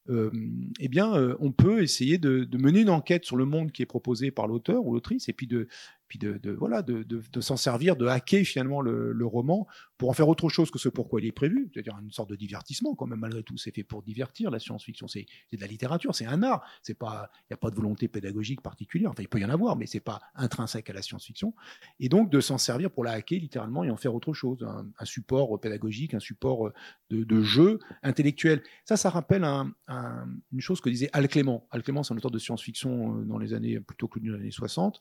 Euh, 0.10 0.32
eh 0.80 0.88
bien, 0.88 1.14
euh, 1.16 1.36
on 1.40 1.52
peut 1.52 1.84
essayer 1.84 2.18
de, 2.18 2.44
de, 2.44 2.58
mener 2.58 2.82
une 2.82 2.90
enquête 2.90 3.26
sur 3.26 3.36
le 3.36 3.46
monde 3.46 3.72
qui 3.72 3.84
est 3.84 3.86
proposé 3.86 4.32
par 4.32 4.48
l'auteur 4.48 4.86
ou 4.86 4.94
l'autrice, 4.94 5.30
et 5.30 5.34
puis 5.34 5.46
de, 5.46 5.68
puis 6.10 6.18
de, 6.18 6.52
voilà, 6.52 6.82
de, 6.82 7.04
de 7.04 7.42
s'en 7.42 7.56
servir, 7.56 7.96
de 7.96 8.08
hacker 8.08 8.44
finalement 8.44 8.82
le, 8.82 9.26
roman 9.26 9.68
pour 10.00 10.10
en 10.10 10.14
faire 10.14 10.28
autre 10.28 10.50
chose 10.50 10.72
que 10.72 10.80
ce 10.80 10.90
pourquoi 10.90 11.22
il 11.22 11.28
est 11.28 11.32
prévu, 11.32 11.70
c'est-à-dire 11.72 11.96
une 12.02 12.12
sorte 12.12 12.32
de 12.32 12.36
divertissement 12.36 12.96
quand 12.96 13.06
même 13.06 13.20
malgré 13.20 13.44
tout. 13.44 13.58
C'est 13.58 13.74
fait 13.74 13.84
pour 13.84 14.02
divertir 14.02 14.50
la 14.50 14.58
science-fiction, 14.58 15.08
c'est 15.08 15.28
de 15.54 15.62
la 15.62 15.68
littérature, 15.68 16.16
c'est 16.16 16.26
un 16.26 16.42
art. 16.42 16.64
C'est 16.82 16.96
pas, 16.96 17.30
il 17.44 17.52
n'y 17.52 17.54
a 17.54 17.58
pas 17.58 17.70
de 17.70 17.76
volonté 17.76 18.08
pédagogique 18.08 18.62
particulière. 18.62 19.12
Enfin, 19.12 19.22
il 19.22 19.30
peut 19.30 19.40
y 19.40 19.46
en 19.46 19.50
avoir, 19.50 19.76
mais 19.76 19.86
c'est 19.86 20.00
pas 20.00 20.20
intrinsèque 20.34 20.90
à 20.90 20.94
la 20.94 21.04
science-fiction. 21.04 21.54
Et 22.00 22.10
donc 22.10 22.32
de 22.32 22.42
s'en 22.42 22.58
servir 22.58 22.90
pour 22.90 23.04
la 23.04 23.12
hacker 23.12 23.40
littéralement 23.40 23.84
et 23.84 23.92
en 23.92 23.98
faire 23.98 24.16
autre 24.16 24.34
chose, 24.34 24.64
un, 24.64 25.06
support 25.06 25.60
pédagogique, 25.60 26.16
un 26.16 26.20
support 26.20 26.72
de, 27.12 27.42
jeu 27.42 27.80
intellectuel. 28.02 28.64
Ça, 28.86 28.98
ça 28.98 29.12
rappelle 29.12 29.44
un, 29.44 29.72
un, 29.88 30.28
une 30.52 30.62
chose 30.62 30.82
que 30.82 30.90
disait 30.90 31.10
Al 31.14 31.28
Clément. 31.28 31.68
Al 31.70 31.84
Clément, 31.84 32.02
c'est 32.02 32.16
un 32.16 32.18
auteur 32.18 32.32
de 32.32 32.40
science-fiction 32.40 33.22
dans 33.26 33.38
les 33.38 33.54
années 33.54 33.80
plutôt 33.80 34.08
que 34.08 34.20
dans 34.20 34.34
les 34.34 34.40
années 34.40 34.52
60 34.52 34.80
euh, 34.98 35.00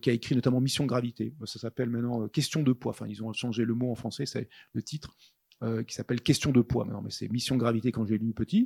qui 0.00 0.10
a 0.10 0.12
écrit 0.12 0.34
notamment 0.34 0.60
Mission 0.60 0.86
Gravité. 0.86 1.34
Ça 1.44 1.58
s'appelle 1.58 1.90
maintenant 1.90 2.22
euh, 2.22 2.28
Question 2.28 2.62
de 2.62 2.72
poids. 2.72 2.90
Enfin, 2.90 3.06
ils 3.08 3.22
ont 3.22 3.32
changé 3.32 3.64
le 3.64 3.74
mot 3.74 3.90
en 3.90 3.94
français, 3.94 4.26
c'est 4.26 4.48
le 4.72 4.82
titre 4.82 5.16
euh, 5.62 5.82
qui 5.82 5.94
s'appelle 5.94 6.20
Question 6.20 6.52
de 6.52 6.60
poids 6.60 6.86
mais 7.02 7.10
c'est 7.10 7.28
Mission 7.28 7.56
Gravité 7.56 7.92
quand 7.92 8.06
j'ai 8.06 8.18
lu 8.18 8.32
petit 8.34 8.64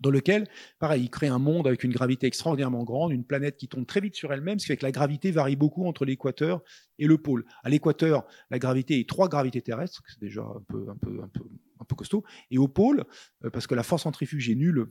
dans 0.00 0.10
lequel, 0.10 0.46
pareil, 0.78 1.04
il 1.04 1.10
crée 1.10 1.26
un 1.26 1.38
monde 1.38 1.66
avec 1.66 1.82
une 1.82 1.92
gravité 1.92 2.26
extraordinairement 2.26 2.84
grande, 2.84 3.12
une 3.12 3.24
planète 3.24 3.56
qui 3.56 3.68
tombe 3.68 3.86
très 3.86 4.00
vite 4.00 4.14
sur 4.14 4.32
elle-même, 4.32 4.58
ce 4.58 4.64
qui 4.64 4.68
fait 4.68 4.76
que 4.76 4.86
la 4.86 4.92
gravité 4.92 5.30
varie 5.30 5.56
beaucoup 5.56 5.86
entre 5.86 6.04
l'équateur 6.04 6.62
et 6.98 7.06
le 7.06 7.18
pôle. 7.18 7.44
À 7.64 7.68
l'équateur, 7.68 8.24
la 8.50 8.58
gravité 8.58 9.00
est 9.00 9.08
trois 9.08 9.28
gravités 9.28 9.62
terrestres, 9.62 10.02
c'est 10.06 10.20
déjà 10.20 10.42
un 10.42 10.62
peu, 10.68 10.86
un 10.88 10.96
peu, 10.96 11.20
un 11.22 11.28
peu, 11.28 11.44
un 11.80 11.84
peu 11.84 11.94
costaud, 11.94 12.24
et 12.50 12.58
au 12.58 12.68
pôle, 12.68 13.04
parce 13.52 13.66
que 13.66 13.74
la 13.74 13.82
force 13.82 14.02
centrifuge 14.02 14.48
est 14.50 14.54
nulle, 14.54 14.86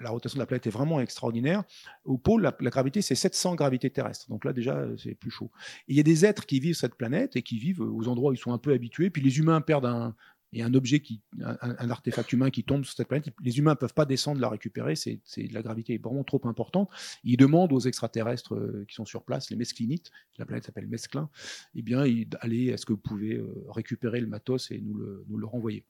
la 0.00 0.10
rotation 0.10 0.36
de 0.36 0.42
la 0.42 0.46
planète 0.46 0.66
est 0.66 0.70
vraiment 0.70 1.00
extraordinaire. 1.00 1.64
Au 2.04 2.18
pôle, 2.18 2.42
la, 2.42 2.70
gravité, 2.70 3.02
c'est 3.02 3.14
700 3.14 3.54
gravités 3.54 3.90
terrestres. 3.90 4.28
Donc 4.28 4.44
là, 4.44 4.52
déjà, 4.52 4.86
c'est 4.98 5.14
plus 5.14 5.30
chaud. 5.30 5.50
Et 5.88 5.92
il 5.92 5.96
y 5.96 6.00
a 6.00 6.04
des 6.04 6.24
êtres 6.24 6.46
qui 6.46 6.60
vivent 6.60 6.74
sur 6.74 6.82
cette 6.82 6.96
planète 6.96 7.36
et 7.36 7.42
qui 7.42 7.58
vivent 7.58 7.80
aux 7.80 8.08
endroits 8.08 8.30
où 8.30 8.34
ils 8.34 8.38
sont 8.38 8.52
un 8.52 8.58
peu 8.58 8.72
habitués. 8.72 9.10
Puis 9.10 9.22
les 9.22 9.38
humains 9.38 9.60
perdent 9.60 9.86
un, 9.86 10.14
et 10.52 10.62
un 10.62 10.74
objet 10.74 11.00
qui, 11.00 11.22
un, 11.40 11.90
artefact 11.90 12.32
humain 12.32 12.50
qui 12.50 12.62
tombe 12.62 12.84
sur 12.84 12.94
cette 12.94 13.08
planète, 13.08 13.32
les 13.42 13.58
humains 13.58 13.74
peuvent 13.74 13.94
pas 13.94 14.04
descendre 14.04 14.40
la 14.40 14.50
récupérer, 14.50 14.96
c'est, 14.96 15.20
la 15.50 15.62
gravité 15.62 15.94
est 15.94 16.02
vraiment 16.02 16.24
trop 16.24 16.40
importante. 16.44 16.90
Ils 17.24 17.38
demandent 17.38 17.72
aux 17.72 17.80
extraterrestres 17.80 18.54
euh, 18.54 18.84
qui 18.86 18.94
sont 18.94 19.06
sur 19.06 19.24
place, 19.24 19.50
les 19.50 19.56
mesclinites, 19.56 20.10
la 20.38 20.44
planète 20.44 20.64
s'appelle 20.64 20.86
Mesclin, 20.86 21.30
eh 21.74 21.82
bien, 21.82 22.04
allez, 22.40 22.66
est-ce 22.66 22.84
que 22.84 22.92
vous 22.92 22.98
pouvez 22.98 23.36
euh, 23.36 23.64
récupérer 23.68 24.20
le 24.20 24.26
matos 24.26 24.70
et 24.70 24.80
nous 24.80 24.94
le 24.94 25.46
renvoyer? 25.46 25.86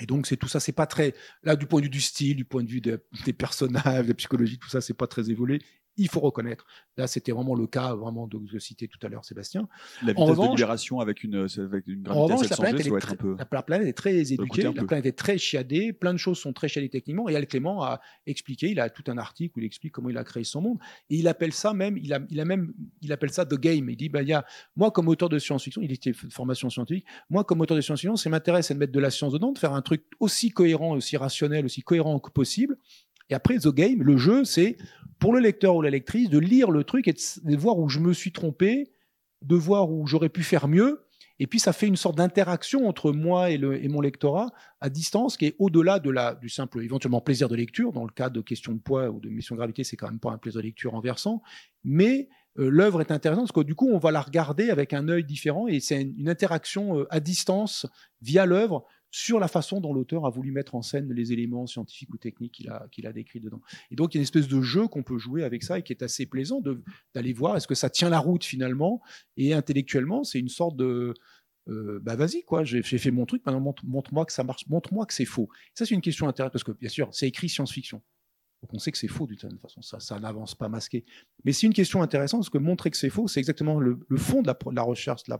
Et 0.00 0.06
donc 0.06 0.26
c'est 0.26 0.36
tout 0.36 0.48
ça, 0.48 0.60
c'est 0.60 0.72
pas 0.72 0.86
très 0.86 1.14
là 1.42 1.56
du 1.56 1.66
point 1.66 1.80
de 1.80 1.84
vue 1.86 1.90
du 1.90 2.00
style, 2.00 2.36
du 2.36 2.44
point 2.44 2.62
de 2.62 2.70
vue 2.70 2.80
de, 2.80 3.04
des 3.24 3.32
personnages, 3.32 4.04
de 4.04 4.08
la 4.08 4.14
psychologie, 4.14 4.58
tout 4.58 4.68
ça, 4.68 4.80
c'est 4.80 4.94
pas 4.94 5.06
très 5.06 5.30
évolué 5.30 5.60
il 5.98 6.08
faut 6.08 6.20
reconnaître. 6.20 6.64
Là, 6.96 7.06
c'était 7.06 7.32
vraiment 7.32 7.54
le 7.54 7.66
cas 7.66 7.94
vraiment 7.94 8.26
de 8.26 8.58
cité 8.58 8.88
tout 8.88 8.98
à 9.02 9.08
l'heure 9.08 9.24
Sébastien. 9.24 9.68
La 10.02 10.12
vitesse 10.12 10.28
revanche, 10.28 10.46
de 10.46 10.56
libération 10.56 11.00
avec 11.00 11.24
une, 11.24 11.46
avec 11.58 11.86
une 11.86 12.02
gravité 12.02 12.10
en 12.10 12.22
revanche, 12.24 12.48
la 12.48 12.56
planète, 12.56 12.86
doit 12.86 12.98
être 12.98 13.12
un 13.12 13.16
peu... 13.16 13.36
la 13.38 13.62
planète 13.62 13.88
est 13.88 13.92
très 13.92 14.32
éduquée, 14.32 14.62
la 14.62 14.84
planète 14.84 15.06
est 15.06 15.18
très 15.18 15.38
chiadée, 15.38 15.92
plein 15.92 16.12
de 16.12 16.18
choses 16.18 16.38
sont 16.38 16.52
très 16.52 16.68
chiadées 16.68 16.88
techniquement. 16.88 17.28
Et 17.28 17.36
Al 17.36 17.46
Clément 17.46 17.82
a 17.82 18.00
expliqué, 18.26 18.70
il 18.70 18.80
a 18.80 18.88
tout 18.90 19.04
un 19.08 19.18
article 19.18 19.58
où 19.58 19.60
il 19.60 19.66
explique 19.66 19.92
comment 19.92 20.08
il 20.08 20.18
a 20.18 20.24
créé 20.24 20.44
son 20.44 20.62
monde. 20.62 20.78
Et 21.10 21.16
il 21.16 21.28
appelle 21.28 21.52
ça 21.52 21.74
même, 21.74 21.98
il 21.98 22.12
a, 22.12 22.20
il 22.30 22.40
a 22.40 22.44
même, 22.44 22.72
il 23.02 23.12
appelle 23.12 23.30
ça 23.30 23.44
the 23.44 23.54
game. 23.54 23.90
Il 23.90 23.96
dit, 23.96 24.08
bah, 24.08 24.22
il 24.22 24.28
y 24.28 24.32
a, 24.32 24.44
moi 24.76 24.90
comme 24.90 25.08
auteur 25.08 25.28
de 25.28 25.38
science-fiction, 25.38 25.82
il 25.82 25.92
était 25.92 26.12
de 26.12 26.32
formation 26.32 26.70
scientifique, 26.70 27.06
moi 27.28 27.44
comme 27.44 27.60
auteur 27.60 27.76
de 27.76 27.82
science-fiction, 27.82 28.16
ce 28.16 28.22
qui 28.22 28.28
m'intéresse, 28.28 28.68
c'est 28.68 28.74
de 28.74 28.78
mettre 28.78 28.92
de 28.92 29.00
la 29.00 29.10
science 29.10 29.32
dedans, 29.32 29.52
de 29.52 29.58
faire 29.58 29.72
un 29.72 29.82
truc 29.82 30.04
aussi 30.20 30.50
cohérent, 30.50 30.92
aussi 30.94 31.16
rationnel, 31.16 31.64
aussi 31.64 31.82
cohérent 31.82 32.18
que 32.20 32.30
possible. 32.30 32.78
Et 33.30 33.34
après, 33.34 33.58
The 33.58 33.68
Game, 33.68 34.02
le 34.02 34.16
jeu, 34.16 34.44
c'est 34.44 34.76
pour 35.18 35.32
le 35.32 35.40
lecteur 35.40 35.76
ou 35.76 35.82
la 35.82 35.90
lectrice 35.90 36.30
de 36.30 36.38
lire 36.38 36.70
le 36.70 36.84
truc 36.84 37.08
et 37.08 37.12
de, 37.12 37.56
voir 37.56 37.78
où 37.78 37.88
je 37.88 37.98
me 37.98 38.12
suis 38.12 38.32
trompé, 38.32 38.92
de 39.42 39.56
voir 39.56 39.90
où 39.90 40.06
j'aurais 40.06 40.28
pu 40.28 40.42
faire 40.42 40.68
mieux. 40.68 41.04
Et 41.40 41.46
puis 41.46 41.60
ça 41.60 41.72
fait 41.72 41.86
une 41.86 41.96
sorte 41.96 42.16
d'interaction 42.16 42.88
entre 42.88 43.12
moi 43.12 43.50
et, 43.50 43.58
mon 43.88 44.00
lectorat 44.00 44.50
à 44.80 44.90
distance 44.90 45.36
qui 45.36 45.46
est 45.46 45.56
au-delà 45.58 46.00
de 46.00 46.10
la, 46.10 46.34
du 46.34 46.48
simple 46.48 46.82
éventuellement 46.82 47.20
plaisir 47.20 47.48
de 47.48 47.54
lecture. 47.54 47.92
Dans 47.92 48.04
le 48.04 48.10
cas 48.10 48.28
de 48.28 48.40
questions 48.40 48.72
de 48.72 48.80
poids 48.80 49.08
ou 49.10 49.20
de 49.20 49.28
mission 49.28 49.54
de 49.54 49.58
gravité, 49.58 49.84
c'est 49.84 49.96
quand 49.96 50.08
même 50.08 50.18
pas 50.18 50.32
un 50.32 50.38
plaisir 50.38 50.60
de 50.60 50.66
lecture 50.66 50.94
en 50.94 51.00
versant. 51.00 51.42
Mais 51.84 52.28
euh, 52.58 52.68
l'œuvre 52.68 53.00
est 53.00 53.12
intéressante 53.12 53.44
parce 53.44 53.52
que 53.52 53.66
du 53.66 53.76
coup, 53.76 53.88
on 53.88 53.98
va 53.98 54.10
la 54.10 54.20
regarder 54.20 54.70
avec 54.70 54.92
un 54.92 55.08
œil 55.08 55.24
différent 55.24 55.68
et 55.68 55.78
c'est 55.78 56.00
une, 56.00 56.14
une, 56.18 56.28
interaction 56.28 56.98
euh, 56.98 57.06
à 57.10 57.20
distance 57.20 57.86
via 58.20 58.44
l'œuvre 58.44 58.84
sur 59.10 59.40
la 59.40 59.48
façon 59.48 59.80
dont 59.80 59.92
l'auteur 59.92 60.26
a 60.26 60.30
voulu 60.30 60.52
mettre 60.52 60.74
en 60.74 60.82
scène 60.82 61.12
les 61.12 61.32
éléments 61.32 61.66
scientifiques 61.66 62.12
ou 62.12 62.18
techniques 62.18 62.62
qu'il 62.90 63.06
a, 63.06 63.12
décrits 63.12 63.40
dedans. 63.40 63.62
Et 63.90 63.96
donc, 63.96 64.14
il 64.14 64.16
y 64.16 64.18
a 64.18 64.20
une 64.20 64.24
espèce 64.24 64.48
de 64.48 64.60
jeu 64.60 64.86
qu'on 64.86 65.02
peut 65.02 65.18
jouer 65.18 65.44
avec 65.44 65.62
ça 65.62 65.78
et 65.78 65.82
qui 65.82 65.92
est 65.92 66.02
assez 66.02 66.26
plaisant 66.26 66.60
d'aller 67.14 67.32
voir 67.32 67.56
est-ce 67.56 67.66
que 67.66 67.74
ça 67.74 67.90
tient 67.90 68.10
la 68.10 68.18
route 68.18 68.44
finalement? 68.44 69.00
Et 69.36 69.54
intellectuellement, 69.54 70.24
c'est 70.24 70.38
une 70.38 70.48
sorte 70.48 70.76
de. 70.76 71.14
euh, 71.68 72.00
bah 72.02 72.16
vas-y 72.16 72.42
quoi, 72.44 72.64
j'ai 72.64 72.82
fait 72.82 73.10
mon 73.10 73.26
truc, 73.26 73.44
maintenant 73.44 73.74
montre-moi 73.84 74.24
que 74.24 74.32
ça 74.32 74.44
marche, 74.44 74.66
montre-moi 74.68 75.06
que 75.06 75.14
c'est 75.14 75.26
faux. 75.26 75.48
Ça 75.74 75.84
c'est 75.84 75.94
une 75.94 76.00
question 76.00 76.26
intéressante 76.28 76.52
parce 76.52 76.64
que 76.64 76.72
bien 76.72 76.88
sûr 76.88 77.08
c'est 77.12 77.28
écrit 77.28 77.48
science-fiction. 77.48 78.02
Donc 78.62 78.74
on 78.74 78.78
sait 78.78 78.90
que 78.90 78.98
c'est 78.98 79.08
faux 79.08 79.26
d'une 79.26 79.38
certaine 79.38 79.58
façon, 79.58 79.82
ça, 79.82 80.18
n'avance 80.18 80.56
pas 80.56 80.68
masqué. 80.68 81.04
Mais 81.44 81.52
c'est 81.52 81.66
une 81.66 81.72
question 81.72 82.02
intéressante 82.02 82.40
parce 82.40 82.50
que 82.50 82.58
montrer 82.58 82.90
que 82.90 82.96
c'est 82.96 83.10
faux, 83.10 83.28
c'est 83.28 83.38
exactement 83.38 83.78
le, 83.78 84.00
fond 84.16 84.42
de 84.42 84.48
la, 84.72 84.82
recherche, 84.82 85.22
de 85.24 85.34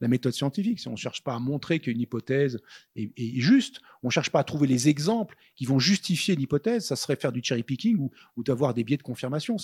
la, 0.00 0.08
méthode 0.08 0.32
scientifique. 0.32 0.78
Si 0.78 0.86
on 0.86 0.92
ne 0.92 0.96
cherche 0.96 1.24
pas 1.24 1.34
à 1.34 1.40
montrer 1.40 1.80
qu'une 1.80 2.00
hypothèse 2.00 2.60
est, 2.94 3.40
juste, 3.40 3.80
on 4.04 4.08
ne 4.08 4.12
cherche 4.12 4.30
pas 4.30 4.38
à 4.38 4.44
trouver 4.44 4.68
les 4.68 4.88
exemples 4.88 5.36
qui 5.56 5.66
vont 5.66 5.80
justifier 5.80 6.36
l'hypothèse, 6.36 6.86
ça 6.86 6.94
serait 6.94 7.16
faire 7.16 7.32
du 7.32 7.42
cherry 7.42 7.64
picking 7.64 7.98
ou, 7.98 8.44
d'avoir 8.44 8.74
des 8.74 8.84
biais 8.84 8.96
de 8.96 9.02
confirmation. 9.02 9.56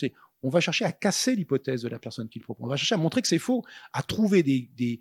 On 0.42 0.48
va 0.48 0.60
chercher 0.60 0.84
à 0.84 0.92
casser 0.92 1.36
l'hypothèse 1.36 1.82
de 1.82 1.88
la 1.88 2.00
personne 2.00 2.28
qui 2.28 2.40
le 2.40 2.44
propose. 2.44 2.64
On 2.66 2.68
va 2.68 2.76
chercher 2.76 2.96
à 2.96 2.98
montrer 2.98 3.22
que 3.22 3.28
c'est 3.28 3.38
faux, 3.38 3.62
à 3.92 4.02
trouver 4.02 4.42
des, 4.42 5.00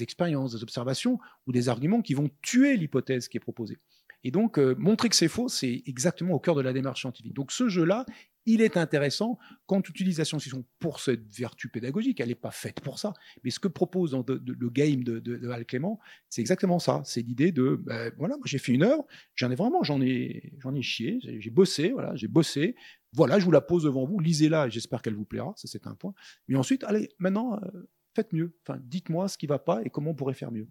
expériences, 0.00 0.54
des 0.56 0.62
observations 0.64 1.20
ou 1.46 1.52
des 1.52 1.68
arguments 1.68 2.02
qui 2.02 2.14
vont 2.14 2.30
tuer 2.40 2.76
l'hypothèse 2.76 3.28
qui 3.28 3.36
est 3.36 3.40
proposée. 3.40 3.78
Et 4.24 4.30
donc, 4.30 4.58
euh, 4.58 4.74
montrer 4.78 5.08
que 5.08 5.16
c'est 5.16 5.28
faux, 5.28 5.48
c'est 5.48 5.82
exactement 5.86 6.34
au 6.34 6.38
cœur 6.38 6.54
de 6.54 6.60
la 6.60 6.72
démarche 6.72 7.00
scientifique. 7.00 7.34
Donc, 7.34 7.52
ce 7.52 7.68
jeu-là, 7.68 8.06
il 8.46 8.60
est 8.60 8.76
intéressant 8.76 9.38
quand 9.66 9.88
utilises 9.88 10.18
la 10.18 10.24
science-fiction 10.24 10.64
pour 10.78 11.00
cette 11.00 11.28
vertu 11.34 11.68
pédagogique. 11.68 12.20
Elle 12.20 12.28
n'est 12.28 12.34
pas 12.34 12.50
faite 12.50 12.80
pour 12.80 12.98
ça. 12.98 13.14
Mais 13.44 13.50
ce 13.50 13.60
que 13.60 13.68
propose 13.68 14.16
le 14.26 14.70
game 14.70 15.04
de, 15.04 15.18
de, 15.20 15.46
Val 15.46 15.64
Clément, 15.64 16.00
c'est 16.28 16.40
exactement 16.40 16.78
ça. 16.78 17.02
C'est 17.04 17.22
l'idée 17.22 17.52
de, 17.52 17.80
ben, 17.84 18.12
voilà, 18.18 18.36
j'ai 18.44 18.58
fait 18.58 18.72
une 18.72 18.82
heure, 18.82 19.04
j'en 19.34 19.50
ai 19.50 19.54
vraiment, 19.54 19.82
j'en 19.82 20.00
ai, 20.00 20.52
j'en 20.58 20.74
ai 20.74 20.82
chié, 20.82 21.18
j'ai 21.22 21.50
bossé, 21.50 21.92
voilà, 21.92 22.14
j'ai 22.16 22.28
bossé. 22.28 22.74
Voilà, 23.14 23.38
je 23.38 23.44
vous 23.44 23.50
la 23.50 23.60
pose 23.60 23.84
devant 23.84 24.06
vous, 24.06 24.18
lisez-la 24.18 24.70
j'espère 24.70 25.02
qu'elle 25.02 25.14
vous 25.14 25.26
plaira. 25.26 25.52
Ça, 25.56 25.68
c'est 25.68 25.86
un 25.86 25.94
point. 25.94 26.14
Mais 26.48 26.56
ensuite, 26.56 26.82
allez, 26.84 27.10
maintenant, 27.18 27.60
euh, 27.62 27.88
faites 28.14 28.32
mieux. 28.32 28.56
Enfin, 28.66 28.80
dites-moi 28.82 29.28
ce 29.28 29.36
qui 29.36 29.46
va 29.46 29.58
pas 29.58 29.82
et 29.84 29.90
comment 29.90 30.12
on 30.12 30.14
pourrait 30.14 30.34
faire 30.34 30.50
mieux. 30.50 30.66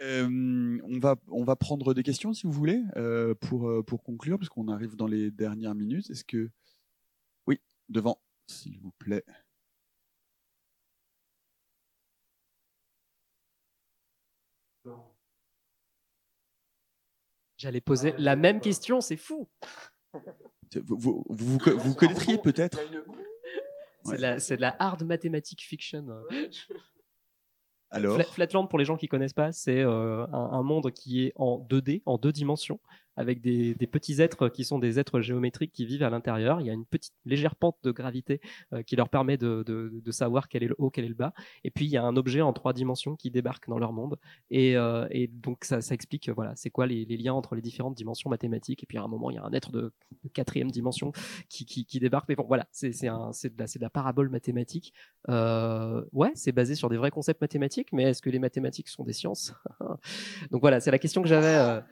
Euh, 0.00 0.78
on, 0.84 0.98
va, 0.98 1.16
on 1.28 1.42
va 1.42 1.56
prendre 1.56 1.92
des 1.92 2.02
questions 2.02 2.32
si 2.32 2.46
vous 2.46 2.52
voulez 2.52 2.82
euh, 2.96 3.34
pour, 3.34 3.68
euh, 3.68 3.82
pour 3.82 4.02
conclure, 4.02 4.38
parce 4.38 4.48
qu'on 4.48 4.68
arrive 4.68 4.94
dans 4.94 5.08
les 5.08 5.30
dernières 5.30 5.74
minutes. 5.74 6.10
Est-ce 6.10 6.24
que. 6.24 6.50
Oui, 7.46 7.60
devant, 7.88 8.20
s'il 8.46 8.78
vous 8.78 8.92
plaît. 8.92 9.24
J'allais 17.56 17.80
poser 17.80 18.14
la 18.18 18.36
même 18.36 18.60
question, 18.60 19.00
c'est 19.00 19.16
fou. 19.16 19.48
Vous, 20.84 21.24
vous, 21.28 21.58
vous, 21.58 21.94
connaîtriez 21.94 22.38
peut-être 22.38 22.78
C'est 24.38 24.56
de 24.56 24.60
la 24.60 24.76
hard 24.78 25.02
mathematic 25.02 25.60
fiction. 25.62 26.06
Flatland, 28.32 28.68
pour 28.68 28.78
les 28.78 28.84
gens 28.84 28.96
qui 28.96 29.08
connaissent 29.08 29.32
pas, 29.32 29.52
c'est 29.52 29.80
euh, 29.80 30.26
un, 30.32 30.62
monde 30.62 30.90
qui 30.92 31.24
est 31.24 31.32
en 31.36 31.58
2D, 31.58 32.02
en 32.06 32.18
deux 32.18 32.32
dimensions, 32.32 32.80
avec 33.18 33.40
des, 33.40 33.74
petits 33.90 34.22
êtres 34.22 34.48
qui 34.48 34.64
sont 34.64 34.78
des 34.78 35.00
êtres 35.00 35.20
géométriques 35.20 35.72
qui 35.72 35.84
vivent 35.84 36.04
à 36.04 36.10
l'intérieur. 36.10 36.60
Il 36.60 36.66
y 36.66 36.70
a 36.70 36.72
une 36.72 36.86
petite 36.86 37.14
légère 37.24 37.56
pente 37.56 37.76
de 37.82 37.90
gravité 37.90 38.40
euh, 38.72 38.82
qui 38.82 38.94
leur 38.94 39.08
permet 39.08 39.36
de, 39.36 39.64
savoir 40.10 40.48
quel 40.48 40.62
est 40.62 40.68
le 40.68 40.76
haut, 40.78 40.88
quel 40.88 41.04
est 41.04 41.08
le 41.08 41.14
bas. 41.14 41.34
Et 41.64 41.70
puis 41.70 41.84
il 41.84 41.90
y 41.90 41.96
a 41.96 42.04
un 42.04 42.16
objet 42.16 42.40
en 42.42 42.52
trois 42.52 42.72
dimensions 42.72 43.16
qui 43.16 43.30
débarque 43.30 43.68
dans 43.68 43.78
leur 43.78 43.92
monde. 43.92 44.18
Et, 44.50 44.76
euh, 44.76 45.06
donc 45.32 45.64
ça, 45.64 45.78
explique 45.90 46.28
voilà, 46.28 46.54
c'est 46.54 46.70
quoi 46.70 46.86
les, 46.86 47.04
liens 47.04 47.34
entre 47.34 47.56
les 47.56 47.62
différentes 47.62 47.96
dimensions 47.96 48.30
mathématiques. 48.30 48.84
Et 48.84 48.86
puis 48.86 48.98
à 48.98 49.02
un 49.02 49.08
moment, 49.08 49.30
il 49.30 49.34
y 49.34 49.38
a 49.38 49.44
un 49.44 49.52
être 49.52 49.72
de, 49.72 49.92
quatrième 50.32 50.70
dimension 50.70 51.12
qui, 51.48 51.86
débarque. 51.98 52.28
Mais 52.28 52.36
bon, 52.36 52.44
voilà, 52.46 52.68
c'est 52.70 52.90
de, 52.90 53.48
de, 53.48 53.80
la 53.80 53.90
parabole 53.90 54.28
mathématique. 54.28 54.94
Euh, 55.28 56.04
ouais, 56.12 56.30
c'est 56.36 56.52
basé 56.52 56.76
sur 56.76 56.88
des 56.88 56.96
vrais 56.96 57.10
concepts 57.10 57.40
mathématiques, 57.40 57.92
mais 57.92 58.04
est-ce 58.04 58.22
que 58.22 58.30
les 58.30 58.38
mathématiques 58.38 58.88
sont 58.88 59.02
des 59.02 59.12
sciences? 59.12 59.54
Donc 60.52 60.60
voilà, 60.60 60.78
c'est 60.78 60.92
la 60.92 61.00
question 61.00 61.20
que 61.22 61.28
j'avais. 61.28 61.82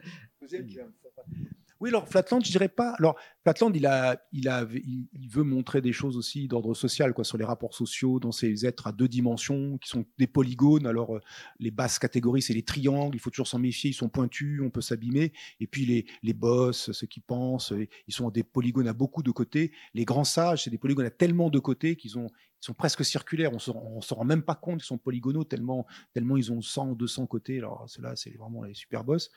Oui, 1.79 1.91
alors 1.91 2.09
Flatland, 2.09 2.43
je 2.43 2.51
dirais 2.51 2.71
pas. 2.71 2.95
Alors 2.99 3.17
Flatland, 3.43 3.71
il 3.75 3.85
a, 3.85 4.17
il 4.33 4.49
a, 4.49 4.67
il, 4.73 5.29
veut 5.29 5.43
montrer 5.43 5.83
des 5.83 5.93
choses 5.93 6.17
aussi 6.17 6.49
d'ordre 6.49 6.73
social, 6.75 7.13
quoi, 7.13 7.23
sur 7.23 7.37
les 7.37 7.45
rapports 7.45 7.75
sociaux 7.75 8.19
dans 8.19 8.33
ces 8.33 8.65
êtres 8.65 8.87
à 8.87 8.93
deux 8.93 9.09
dimensions 9.09 9.77
qui 9.77 9.91
sont 9.91 10.07
des 10.17 10.27
polygones. 10.27 10.87
Alors 10.87 11.17
euh, 11.17 11.21
les 11.59 11.71
basses 11.71 11.99
catégories, 11.99 12.41
c'est 12.41 12.55
les 12.55 12.63
triangles. 12.63 13.15
Il 13.15 13.19
faut 13.19 13.29
toujours 13.29 13.47
s'en 13.47 13.59
méfier. 13.59 13.91
Ils 13.91 13.95
sont 13.95 14.09
pointus, 14.09 14.63
on 14.65 14.71
peut 14.71 14.81
s'abîmer. 14.81 15.35
Et 15.61 15.67
puis 15.67 15.85
les, 15.85 16.07
les 16.23 16.33
boss, 16.33 16.93
ceux 16.93 17.07
qui 17.07 17.21
pensent, 17.21 17.75
ils 18.09 18.15
sont 18.15 18.31
des 18.31 18.43
polygones 18.43 18.89
à 18.89 18.95
beaucoup 18.95 19.23
de 19.23 19.31
côtés. 19.31 19.71
Les 19.93 20.07
grands 20.07 20.25
sages, 20.25 20.65
c'est 20.65 20.71
des 20.71 20.79
polygones 20.79 21.07
à 21.07 21.11
tellement 21.11 21.51
de 21.51 21.59
côtés 21.59 21.97
qu'ils 21.97 22.19
ont, 22.19 22.29
ils 22.29 22.65
sont 22.65 22.75
presque 22.75 23.05
circulaires. 23.05 23.51
On 23.53 23.97
ne 23.97 24.01
se 24.01 24.15
rend 24.15 24.25
même 24.25 24.43
pas 24.43 24.55
compte 24.55 24.79
qu'ils 24.79 24.87
sont 24.87 24.99
polygonaux 24.99 25.45
tellement, 25.45 25.87
tellement 26.15 26.39
ils 26.39 26.51
ont 26.53 26.63
100 26.63 26.95
200 26.95 27.27
côtés. 27.27 27.59
Alors 27.59 27.85
ceux-là, 27.87 28.17
c'est 28.17 28.35
vraiment 28.39 28.63
les 28.63 28.73
super 28.73 29.05
boss. 29.05 29.31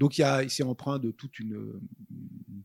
Donc 0.00 0.18
il 0.18 0.24
ici 0.44 0.62
emprunt 0.62 0.98
de 0.98 1.10
toute 1.10 1.38
une, 1.38 1.80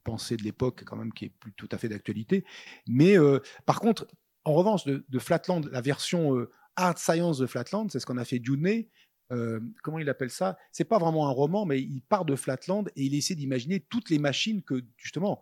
pensée 0.03 0.37
de 0.37 0.43
l'époque 0.43 0.83
quand 0.85 0.95
même 0.95 1.13
qui 1.13 1.25
est 1.25 1.29
plus 1.29 1.53
tout 1.53 1.69
à 1.71 1.77
fait 1.77 1.89
d'actualité. 1.89 2.43
Mais 2.87 3.17
euh, 3.17 3.39
par 3.65 3.79
contre, 3.79 4.07
en 4.45 4.53
revanche, 4.53 4.85
de, 4.85 5.19
Flatland, 5.19 5.61
la 5.71 5.81
version 5.81 6.35
euh, 6.37 6.49
hard 6.75 6.97
science 6.97 7.37
de 7.37 7.45
Flatland, 7.45 7.89
c'est 7.91 7.99
ce 7.99 8.05
qu'on 8.05 8.17
a 8.17 8.25
fait 8.25 8.39
Dune. 8.39 8.85
Euh, 9.31 9.59
comment 9.83 9.99
il 9.99 10.09
appelle 10.09 10.31
ça? 10.31 10.57
C'est 10.71 10.85
pas 10.85 10.97
vraiment 10.97 11.27
un 11.27 11.31
roman, 11.31 11.65
mais 11.65 11.79
il 11.79 12.01
part 12.01 12.25
de 12.25 12.35
Flatland 12.35 12.89
et 12.95 13.03
il 13.03 13.13
essaie 13.13 13.35
d'imaginer 13.35 13.79
toutes 13.81 14.09
les 14.09 14.19
machines 14.19 14.61
que 14.63 14.83
justement 14.97 15.41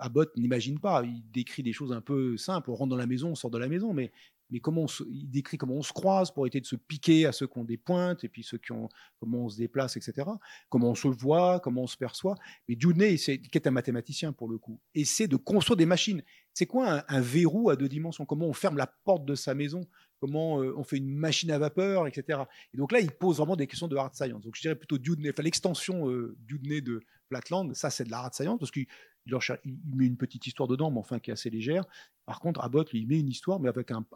Abbott 0.00 0.36
n'imagine 0.36 0.80
pas. 0.80 1.04
Il 1.04 1.22
décrit 1.30 1.62
des 1.62 1.72
choses 1.72 1.92
un 1.92 2.00
peu 2.00 2.36
simples. 2.36 2.70
On 2.70 2.74
rentre 2.74 2.90
dans 2.90 2.96
la 2.96 3.06
maison, 3.06 3.30
on 3.30 3.34
sort 3.36 3.50
de 3.50 3.58
la 3.58 3.68
maison, 3.68 3.92
mais 3.92 4.10
mais 4.50 4.60
comment 4.60 4.86
il 5.10 5.30
décrit 5.30 5.56
comment 5.56 5.74
on 5.74 5.82
se 5.82 5.92
croise 5.92 6.30
pour 6.30 6.46
éviter 6.46 6.60
de 6.60 6.66
se 6.66 6.76
piquer 6.76 7.26
à 7.26 7.32
ceux 7.32 7.46
qui 7.46 7.58
ont 7.58 7.64
des 7.64 7.76
pointes 7.76 8.24
et 8.24 8.28
puis 8.28 8.42
ceux 8.42 8.58
qui 8.58 8.72
ont 8.72 8.88
comment 9.18 9.44
on 9.44 9.48
se 9.48 9.58
déplace, 9.58 9.96
etc. 9.96 10.28
Comment 10.68 10.90
on 10.90 10.94
se 10.94 11.08
voit, 11.08 11.60
comment 11.60 11.82
on 11.82 11.86
se 11.86 11.96
perçoit. 11.96 12.36
Mais 12.68 12.76
Dewey, 12.76 13.16
c'est 13.16 13.38
qui 13.38 13.58
est 13.58 13.66
un 13.66 13.72
mathématicien 13.72 14.32
pour 14.32 14.48
le 14.48 14.58
coup, 14.58 14.80
essaie 14.94 15.28
de 15.28 15.36
construire 15.36 15.76
des 15.76 15.86
machines. 15.86 16.22
C'est 16.52 16.66
quoi 16.66 17.04
un, 17.08 17.20
verrou 17.20 17.70
à 17.70 17.76
deux 17.76 17.88
dimensions? 17.88 18.26
Comment 18.26 18.46
on 18.46 18.52
ferme 18.52 18.76
la 18.76 18.86
porte 18.86 19.24
de 19.24 19.34
sa 19.34 19.54
maison? 19.54 19.86
Comment 20.24 20.62
euh, 20.62 20.72
on 20.78 20.84
fait 20.84 20.96
une 20.96 21.14
machine 21.14 21.50
à 21.50 21.58
vapeur, 21.58 22.06
etc. 22.06 22.44
Et 22.72 22.78
donc 22.78 22.92
là, 22.92 23.00
il 23.00 23.10
pose 23.10 23.36
vraiment 23.36 23.56
des 23.56 23.66
questions 23.66 23.88
de 23.88 23.96
hard 23.96 24.14
science. 24.14 24.42
Donc 24.42 24.56
je 24.56 24.62
dirais 24.62 24.74
plutôt 24.74 24.96
Dewey, 24.96 25.28
enfin 25.28 25.42
l'extension 25.42 26.08
euh, 26.08 26.34
de 26.48 27.00
Flatland, 27.28 27.74
ça 27.74 27.90
c'est 27.90 28.04
de 28.04 28.10
la 28.10 28.20
hard 28.20 28.32
science 28.32 28.58
parce 28.58 28.70
qu'il 28.70 28.86
il, 29.26 29.80
met 29.94 30.06
une 30.06 30.16
petite 30.16 30.46
histoire 30.46 30.66
dedans, 30.66 30.90
mais 30.90 30.98
enfin 30.98 31.18
qui 31.18 31.28
est 31.28 31.34
assez 31.34 31.50
légère. 31.50 31.84
Par 32.24 32.40
contre, 32.40 32.60
Abbott, 32.62 32.88
il 32.94 33.06
met 33.06 33.20
une 33.20 33.28
histoire, 33.28 33.60
mais 33.60 33.68
avec 33.68 33.90
un, 33.90 34.06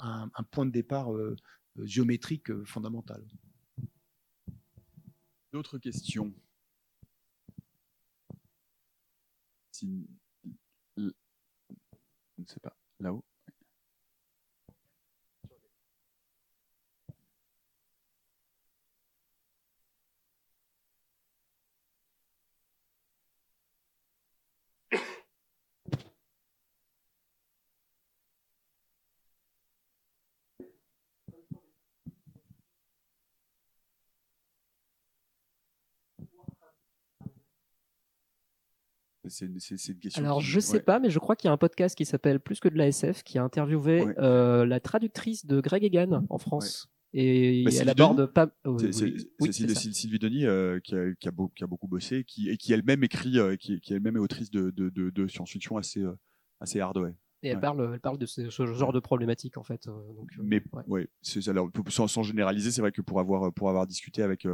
point 0.51 0.65
de 0.65 0.71
départ 0.71 1.15
euh, 1.15 1.37
euh, 1.79 1.87
géométrique 1.87 2.65
fondamental. 2.65 3.23
D'autres 5.53 5.77
questions? 5.77 6.33
Je 9.79 9.87
ne 10.97 12.47
sais 12.47 12.61
pas. 12.61 12.75
Là-haut? 12.99 13.28
C'est 39.29 39.47
une, 39.47 39.99
question. 39.99 40.23
Alors, 40.23 40.41
je 40.41 40.61
sais 40.61 40.81
pas, 40.81 40.99
mais 40.99 41.11
je 41.11 41.19
crois 41.19 41.37
qu'il 41.37 41.49
y 41.49 41.51
a 41.51 41.53
un 41.53 41.59
podcast 41.59 41.97
qui 41.97 42.05
s'appelle 42.05 42.41
Plus 42.41 42.61
que 42.61 42.69
de 42.69 42.77
la 42.77 42.89
SF 42.89 43.23
qui 43.23 43.39
a 43.39 43.45
interviewé 43.45 44.07
euh, 44.19 44.65
la 44.67 44.81
traductrice 44.81 45.47
de 45.47 45.61
Greg 45.61 45.85
Egan 45.85 46.25
en 46.29 46.39
France. 46.39 46.89
Et 47.15 47.65
bah, 47.65 47.71
elle 47.81 47.89
aborde 47.89 48.27
pas. 48.27 48.51
c'est 48.91 49.93
Sylvie 49.93 50.19
Denis 50.19 50.45
euh, 50.45 50.79
qui, 50.81 50.95
a, 50.95 51.15
qui, 51.15 51.29
a 51.29 51.33
qui, 51.55 51.65
a, 51.65 51.67
beaucoup 51.67 51.89
bossé 51.89 52.25
qui, 52.25 52.51
et 52.51 52.59
qui 52.59 52.73
elle-même 52.73 53.03
écrit, 53.03 53.39
euh, 53.39 53.57
qui, 53.57 53.81
qui 53.81 53.95
elle-même 53.95 54.17
est 54.17 54.21
autrice 54.21 54.51
de, 54.51 54.71
de, 54.71 54.91
de, 54.91 55.27
science-fiction 55.27 55.79
assez, 55.79 56.05
assez 56.61 56.81
hard. 56.81 56.99
Ouais. 56.99 57.15
Et 57.43 57.49
elle, 57.49 57.61
parle, 57.61 57.93
elle 57.95 58.01
parle 58.01 58.19
de 58.19 58.27
ce, 58.27 58.51
genre 58.51 58.93
de 58.93 59.01
problématique 59.01 59.57
en 59.57 59.63
fait. 59.63 59.87
Donc, 59.87 60.31
mais 60.43 60.63
ouais, 60.87 61.09
alors, 61.47 61.71
sans, 61.89 62.09
sans, 62.09 62.23
généraliser, 62.23 62.71
c'est 62.71 62.83
vrai 62.83 62.93
que 62.93 63.01
pour 63.01 63.21
avoir, 63.21 63.53
pour 63.53 63.71
avoir 63.71 63.87
discuté 63.87 64.23
avec 64.23 64.47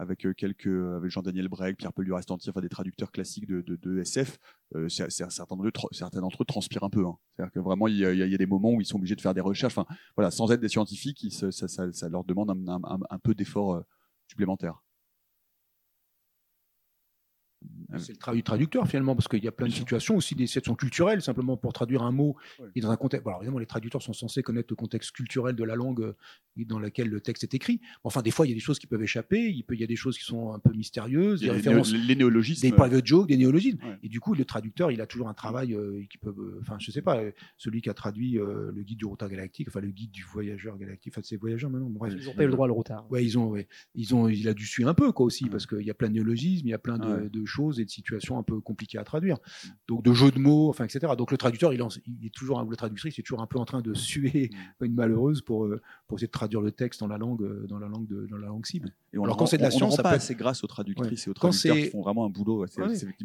avec 0.00 0.24
euh, 0.24 0.32
quelques 0.32 0.66
euh, 0.66 0.96
avec 0.96 1.10
Jean-Daniel 1.10 1.48
Breg, 1.48 1.76
Pierre 1.76 1.92
Paul 1.92 2.06
Durastanti, 2.06 2.48
enfin 2.48 2.62
des 2.62 2.70
traducteurs 2.70 3.12
classiques 3.12 3.46
de, 3.46 3.60
de, 3.60 4.00
SF, 4.00 4.38
euh, 4.74 4.88
certains 4.88 5.56
d'entre 5.56 6.42
eux 6.42 6.46
transpirent 6.46 6.84
un 6.84 6.90
peu. 6.90 7.06
Hein. 7.06 7.18
C'est-à-dire 7.36 7.52
que 7.52 7.60
vraiment 7.60 7.86
il 7.86 7.96
y, 7.96 8.04
a, 8.04 8.38
des 8.38 8.46
moments 8.46 8.72
où 8.72 8.80
ils 8.80 8.86
sont 8.86 8.96
obligés 8.96 9.14
de 9.14 9.20
faire 9.20 9.34
des 9.34 9.42
recherches. 9.42 9.76
Enfin 9.76 9.94
voilà, 10.16 10.30
sans 10.30 10.50
être 10.52 10.60
des 10.60 10.68
scientifiques, 10.68 11.26
ça, 11.30 11.50
ça, 11.52 12.08
leur 12.08 12.24
demande 12.24 12.50
un, 12.50 13.18
peu 13.18 13.34
d'effort 13.34 13.84
supplémentaire. 14.26 14.82
C'est 17.98 18.12
le 18.12 18.18
travail 18.18 18.38
du 18.38 18.44
traducteur 18.44 18.86
finalement, 18.86 19.14
parce 19.14 19.28
qu'il 19.28 19.42
y 19.42 19.48
a 19.48 19.52
plein 19.52 19.66
de 19.66 19.72
situations, 19.72 20.16
aussi 20.16 20.34
des 20.34 20.46
situations 20.46 20.74
culturelles, 20.74 21.22
simplement 21.22 21.56
pour 21.56 21.72
traduire 21.72 22.02
un 22.02 22.12
mot 22.12 22.36
et 22.74 22.80
dans 22.80 22.90
un 22.90 22.96
contexte. 22.96 23.26
alors 23.26 23.40
évidemment, 23.40 23.58
les 23.58 23.66
traducteurs 23.66 24.02
sont 24.02 24.12
censés 24.12 24.42
connaître 24.42 24.68
le 24.70 24.76
contexte 24.76 25.12
culturel 25.12 25.56
de 25.56 25.64
la 25.64 25.74
langue 25.74 26.00
euh, 26.02 26.14
dans 26.66 26.78
laquelle 26.78 27.08
le 27.08 27.20
texte 27.20 27.42
est 27.42 27.54
écrit. 27.54 27.80
Enfin, 28.04 28.22
des 28.22 28.30
fois, 28.30 28.46
il 28.46 28.50
y 28.50 28.52
a 28.52 28.54
des 28.54 28.60
choses 28.60 28.78
qui 28.78 28.86
peuvent 28.86 29.02
échapper, 29.02 29.50
il, 29.50 29.64
peut, 29.64 29.74
il 29.74 29.80
y 29.80 29.84
a 29.84 29.86
des 29.86 29.96
choses 29.96 30.18
qui 30.18 30.24
sont 30.24 30.52
un 30.52 30.58
peu 30.58 30.72
mystérieuses, 30.72 31.40
des 31.40 31.50
références, 31.50 31.92
les 31.92 32.16
néologismes, 32.16 32.62
des 32.62 32.74
private 32.74 33.06
jokes, 33.06 33.28
des 33.28 33.36
néologismes. 33.36 33.78
Et 34.02 34.08
du 34.08 34.20
coup, 34.20 34.34
le 34.34 34.44
traducteur, 34.44 34.90
il 34.90 35.00
a 35.00 35.06
toujours 35.06 35.28
un 35.28 35.34
travail 35.34 35.74
euh, 35.74 36.04
qui 36.10 36.18
peut, 36.18 36.34
euh, 36.36 36.58
enfin, 36.60 36.76
je 36.78 36.90
sais 36.90 37.02
pas, 37.02 37.20
celui 37.56 37.80
qui 37.80 37.90
a 37.90 37.94
traduit 37.94 38.32
le 38.32 38.82
guide 38.82 38.98
du 38.98 39.04
routard 39.04 39.28
galactique, 39.28 39.68
enfin 39.68 39.80
le 39.80 39.90
guide 39.90 40.10
du 40.10 40.24
voyageur 40.24 40.76
galactique, 40.78 41.12
enfin 41.14 41.22
c'est 41.24 41.36
voyageurs 41.36 41.70
maintenant. 41.70 41.90
Bref. 41.90 42.14
Ils 42.16 42.28
ont 42.28 42.34
pas 42.34 42.44
eu 42.44 42.46
le 42.46 42.52
droit 42.52 42.66
le 42.66 42.72
routard. 42.72 43.10
Ouais, 43.10 43.24
ils 43.24 43.38
ont, 43.38 43.48
ouais. 43.48 43.68
ils 43.94 44.14
ont, 44.14 44.28
il 44.28 44.48
a 44.48 44.54
dû 44.54 44.66
suivre 44.66 44.88
un 44.88 44.94
peu 44.94 45.10
quoi 45.12 45.26
aussi, 45.26 45.46
parce 45.46 45.66
qu'il 45.66 45.82
y 45.82 45.90
a 45.90 45.94
plein 45.94 46.08
de 46.08 46.14
néologismes, 46.14 46.66
il 46.66 46.70
y 46.70 46.74
a 46.74 46.78
plein 46.78 46.98
de, 46.98 47.28
de 47.28 47.44
choses 47.44 47.79
et 47.80 47.84
de 47.84 47.90
situations 47.90 48.38
un 48.38 48.42
peu 48.42 48.60
compliquées 48.60 48.98
à 48.98 49.04
traduire. 49.04 49.38
Donc 49.88 50.02
de 50.02 50.12
jeux 50.12 50.30
de 50.30 50.38
mots, 50.38 50.68
enfin 50.68 50.84
etc. 50.84 51.12
Donc 51.16 51.30
le 51.30 51.36
traducteur, 51.36 51.72
il, 51.72 51.82
il 52.06 52.26
est 52.26 52.34
toujours, 52.34 52.62
le 52.62 52.76
traductrice, 52.76 53.18
est 53.18 53.22
toujours 53.22 53.42
un 53.42 53.46
peu 53.46 53.58
en 53.58 53.64
train 53.64 53.80
de 53.80 53.94
suer 53.94 54.50
mm. 54.80 54.84
une 54.84 54.94
malheureuse 54.94 55.42
pour, 55.42 55.66
euh, 55.66 55.80
pour 56.10 56.18
essayer 56.18 56.26
de 56.26 56.32
traduire 56.32 56.60
le 56.60 56.72
texte 56.72 56.98
dans 56.98 57.06
la 57.06 57.18
langue, 57.18 57.40
euh, 57.40 57.68
dans 57.68 57.78
la 57.78 57.86
langue, 57.86 58.08
de, 58.08 58.26
dans 58.26 58.36
la 58.36 58.48
langue 58.48 58.66
cible. 58.66 58.92
Et 59.12 59.16
Alors 59.16 59.36
quand 59.36 59.46
c'est 59.46 59.58
de 59.58 59.62
la 59.62 59.70
science, 59.70 59.94
ça 59.94 60.02
peut 60.02 60.08
assez 60.08 60.34
grâce 60.34 60.64
aux 60.64 60.66
traductrices 60.66 61.28
et 61.28 61.30
aux 61.30 61.34
traducteurs 61.34 61.76
qui 61.76 61.86
font 61.86 62.02
vraiment 62.02 62.24
un 62.24 62.28
boulot. 62.28 62.66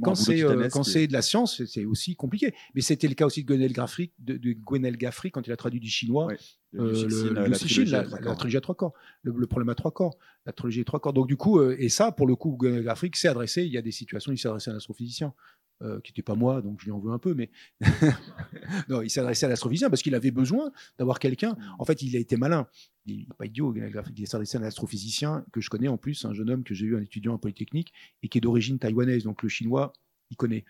quand 0.04 0.14
c'est 0.14 0.44
euh, 0.44 0.70
quand 0.70 0.84
c'est 0.84 1.08
de 1.08 1.14
la 1.14 1.24
science, 1.24 1.66
c'est 1.66 1.84
aussi 1.84 2.16
compliqué. 2.16 2.54
Mais 2.76 2.82
c'était 2.82 3.08
le 3.08 3.16
cas 3.16 3.26
aussi 3.26 3.44
de 3.44 3.48
Gwenel 3.48 3.74
Gaffry, 3.74 4.12
de, 4.20 4.38
de 4.38 4.54
Gwenel 4.54 4.98
Gaffry 4.98 5.32
quand 5.32 5.48
il 5.48 5.52
a 5.52 5.58
traduit 5.58 5.80
du 5.80 5.90
chinois. 5.90 6.28
le, 6.74 7.34
la, 7.34 7.58
trilogie 7.58 8.58
à 8.58 8.62
trois 8.62 8.76
corps, 8.76 8.94
le, 9.24 9.48
problème 9.48 9.70
à 9.70 9.76
trois 9.76 9.92
corps, 9.92 10.16
la 10.46 10.54
trilogie 10.54 10.82
à 10.82 10.84
trois 10.84 11.00
corps. 11.00 11.14
Donc 11.14 11.26
du 11.26 11.38
coup, 11.38 11.60
et 11.64 11.90
ça, 11.90 12.12
pour 12.12 12.28
le 12.28 12.36
coup, 12.36 12.56
Gwenel 12.56 12.84
Gaffry 12.84 13.10
s'est 13.16 13.30
adressé. 13.30 13.66
Il 13.66 13.74
y 13.74 13.80
a 13.80 13.82
des 13.82 13.92
situations, 13.92 14.32
il 14.32 14.38
s'est 14.38 14.48
adressé 14.48 14.70
à 14.70 14.74
un 14.74 14.78
astrophysicien. 14.78 15.34
Euh, 15.82 16.00
qui 16.00 16.14
n'était 16.14 16.22
pas 16.22 16.36
moi, 16.36 16.62
donc 16.62 16.80
je 16.80 16.86
lui 16.86 16.92
en 16.94 17.00
veux 17.00 17.12
un 17.12 17.20
peu, 17.20 17.34
mais 17.34 17.50
non, 18.88 19.02
il 19.02 19.20
adressé 19.20 19.46
à 19.46 19.50
l'astrophysicien 19.50 19.90
parce 19.90 20.02
qu'il 20.02 20.16
avait 20.16 20.32
besoin 20.32 20.72
d'avoir 20.98 21.20
quelqu'un. 21.20 21.52
Mm. 21.52 21.76
En 21.80 21.84
fait, 21.84 22.02
il 22.02 22.16
a 22.16 22.20
été 22.20 22.38
malin. 22.38 22.66
Il 23.06 23.18
n'est 23.18 23.36
pas 23.38 23.46
idiot, 23.46 23.76
il 23.76 24.26
s'est 24.26 24.36
adressé 24.38 24.58
à 24.58 24.62
un 24.62 24.64
astrophysicien 24.64 25.46
que 25.52 25.60
je 25.60 25.70
connais 25.70 25.90
en 25.90 25.98
plus, 25.98 26.24
un 26.24 26.34
jeune 26.34 26.50
homme 26.50 26.64
que 26.64 26.74
j'ai 26.74 26.86
eu, 26.86 26.96
un 26.96 27.02
étudiant 27.02 27.34
en 27.34 27.38
Polytechnique, 27.38 27.92
et 28.24 28.30
qui 28.30 28.38
est 28.38 28.42
d'origine 28.42 28.80
taïwanaise, 28.80 29.26
donc 29.26 29.44
le 29.44 29.50
chinois, 29.50 29.92
il 30.32 30.38
connaît. 30.38 30.64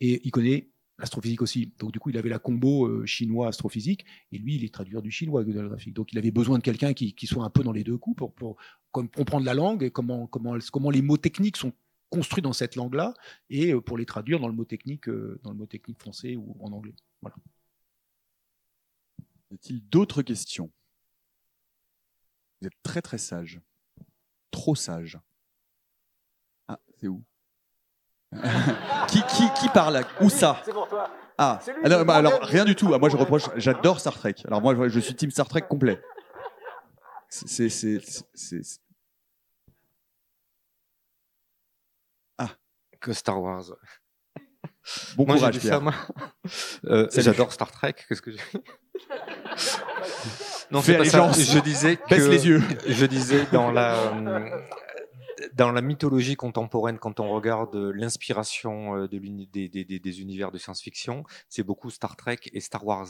Et 0.00 0.20
il 0.24 0.30
connaît 0.30 0.70
l'astrophysique 0.96 1.42
aussi. 1.42 1.72
Donc 1.80 1.90
du 1.90 1.98
coup, 1.98 2.10
il 2.10 2.16
avait 2.16 2.28
la 2.28 2.38
combo 2.38 2.86
euh, 2.86 3.04
chinois-astrophysique, 3.04 4.04
et 4.30 4.38
lui, 4.38 4.54
il 4.54 4.64
est 4.64 4.72
traducteur 4.72 5.02
du 5.02 5.10
chinois 5.10 5.42
graphique. 5.42 5.94
Donc 5.94 6.12
il 6.12 6.18
avait 6.18 6.30
besoin 6.30 6.58
de 6.58 6.62
quelqu'un 6.62 6.92
qui, 6.92 7.14
qui, 7.14 7.26
soit 7.26 7.44
un 7.44 7.50
peu 7.50 7.64
dans 7.64 7.72
les 7.72 7.82
deux 7.82 7.98
coups 7.98 8.16
pour, 8.16 8.32
pour, 8.32 8.56
comprendre 8.92 9.44
la 9.44 9.54
langue 9.54 9.82
et 9.82 9.90
comment, 9.90 10.28
comment, 10.28 10.56
comment 10.70 10.90
les 10.90 11.02
mots 11.02 11.16
techniques 11.16 11.56
sont 11.56 11.72
construit 12.12 12.42
dans 12.42 12.52
cette 12.52 12.76
langue-là 12.76 13.14
et 13.48 13.72
euh, 13.72 13.80
pour 13.80 13.96
les 13.96 14.04
traduire 14.04 14.38
dans 14.38 14.48
le 14.48 14.54
mot 14.54 14.66
technique, 14.66 15.08
euh, 15.08 15.40
dans 15.42 15.50
le 15.50 15.56
mot 15.56 15.66
technique 15.66 15.98
français 15.98 16.36
ou 16.36 16.54
en 16.60 16.70
anglais. 16.72 16.94
Voilà. 17.22 17.34
Y 19.50 19.54
a-t-il 19.54 19.88
d'autres 19.88 20.22
questions? 20.22 20.70
Vous 22.60 22.66
êtes 22.68 22.82
très 22.82 23.00
très 23.00 23.18
sage, 23.18 23.60
trop 24.50 24.74
sage. 24.74 25.18
Ah, 26.68 26.78
c'est 27.00 27.08
où? 27.08 27.24
Qui, 29.08 29.20
qui, 29.24 29.44
qui 29.60 29.68
parle 29.68 30.02
Où 30.22 30.30
ça? 30.30 30.62
C'est 30.64 30.72
pour 30.72 30.88
toi. 30.88 31.10
Ah, 31.36 31.60
alors, 31.84 32.04
bah, 32.04 32.14
alors, 32.14 32.40
rien 32.42 32.64
du 32.64 32.74
tout. 32.74 32.90
Ah, 32.94 32.98
moi, 32.98 33.10
je 33.10 33.16
reproche. 33.16 33.42
J'adore 33.56 34.00
Star 34.00 34.14
Trek. 34.14 34.36
Alors 34.46 34.62
moi, 34.62 34.88
je 34.88 35.00
suis 35.00 35.14
team 35.14 35.30
Star 35.30 35.48
Trek 35.48 35.62
complet. 35.68 36.00
C'est 37.28 37.68
que 43.02 43.12
Star 43.12 43.40
Wars. 43.42 43.64
Bon 45.16 45.26
moi, 45.26 45.36
courage. 45.36 45.58
Euh, 46.86 47.08
J'adore 47.14 47.52
Star 47.52 47.70
Trek. 47.70 47.94
Qu'est-ce 48.08 48.22
que 48.22 48.32
j'ai 48.32 48.38
Non, 50.70 50.82
c'est 50.82 50.96
pas 50.96 51.04
ça. 51.04 51.30
Je 51.32 51.60
disais 51.60 51.96
que 52.08 52.14
les 52.14 52.46
yeux. 52.46 52.62
Je 52.86 53.06
disais 53.06 53.46
dans 53.52 53.70
la 53.70 54.12
dans 55.54 55.72
la 55.72 55.80
mythologie 55.80 56.36
contemporaine, 56.36 56.98
quand 56.98 57.20
on 57.20 57.30
regarde 57.30 57.74
l'inspiration 57.74 58.96
euh, 58.96 59.08
de 59.08 59.18
des, 59.18 59.68
des, 59.68 59.84
des, 59.84 60.20
univers 60.20 60.52
de 60.52 60.58
science-fiction, 60.58 61.24
c'est 61.48 61.64
beaucoup 61.64 61.90
Star 61.90 62.16
Trek 62.16 62.38
et 62.52 62.60
Star 62.60 62.86
Wars 62.86 63.08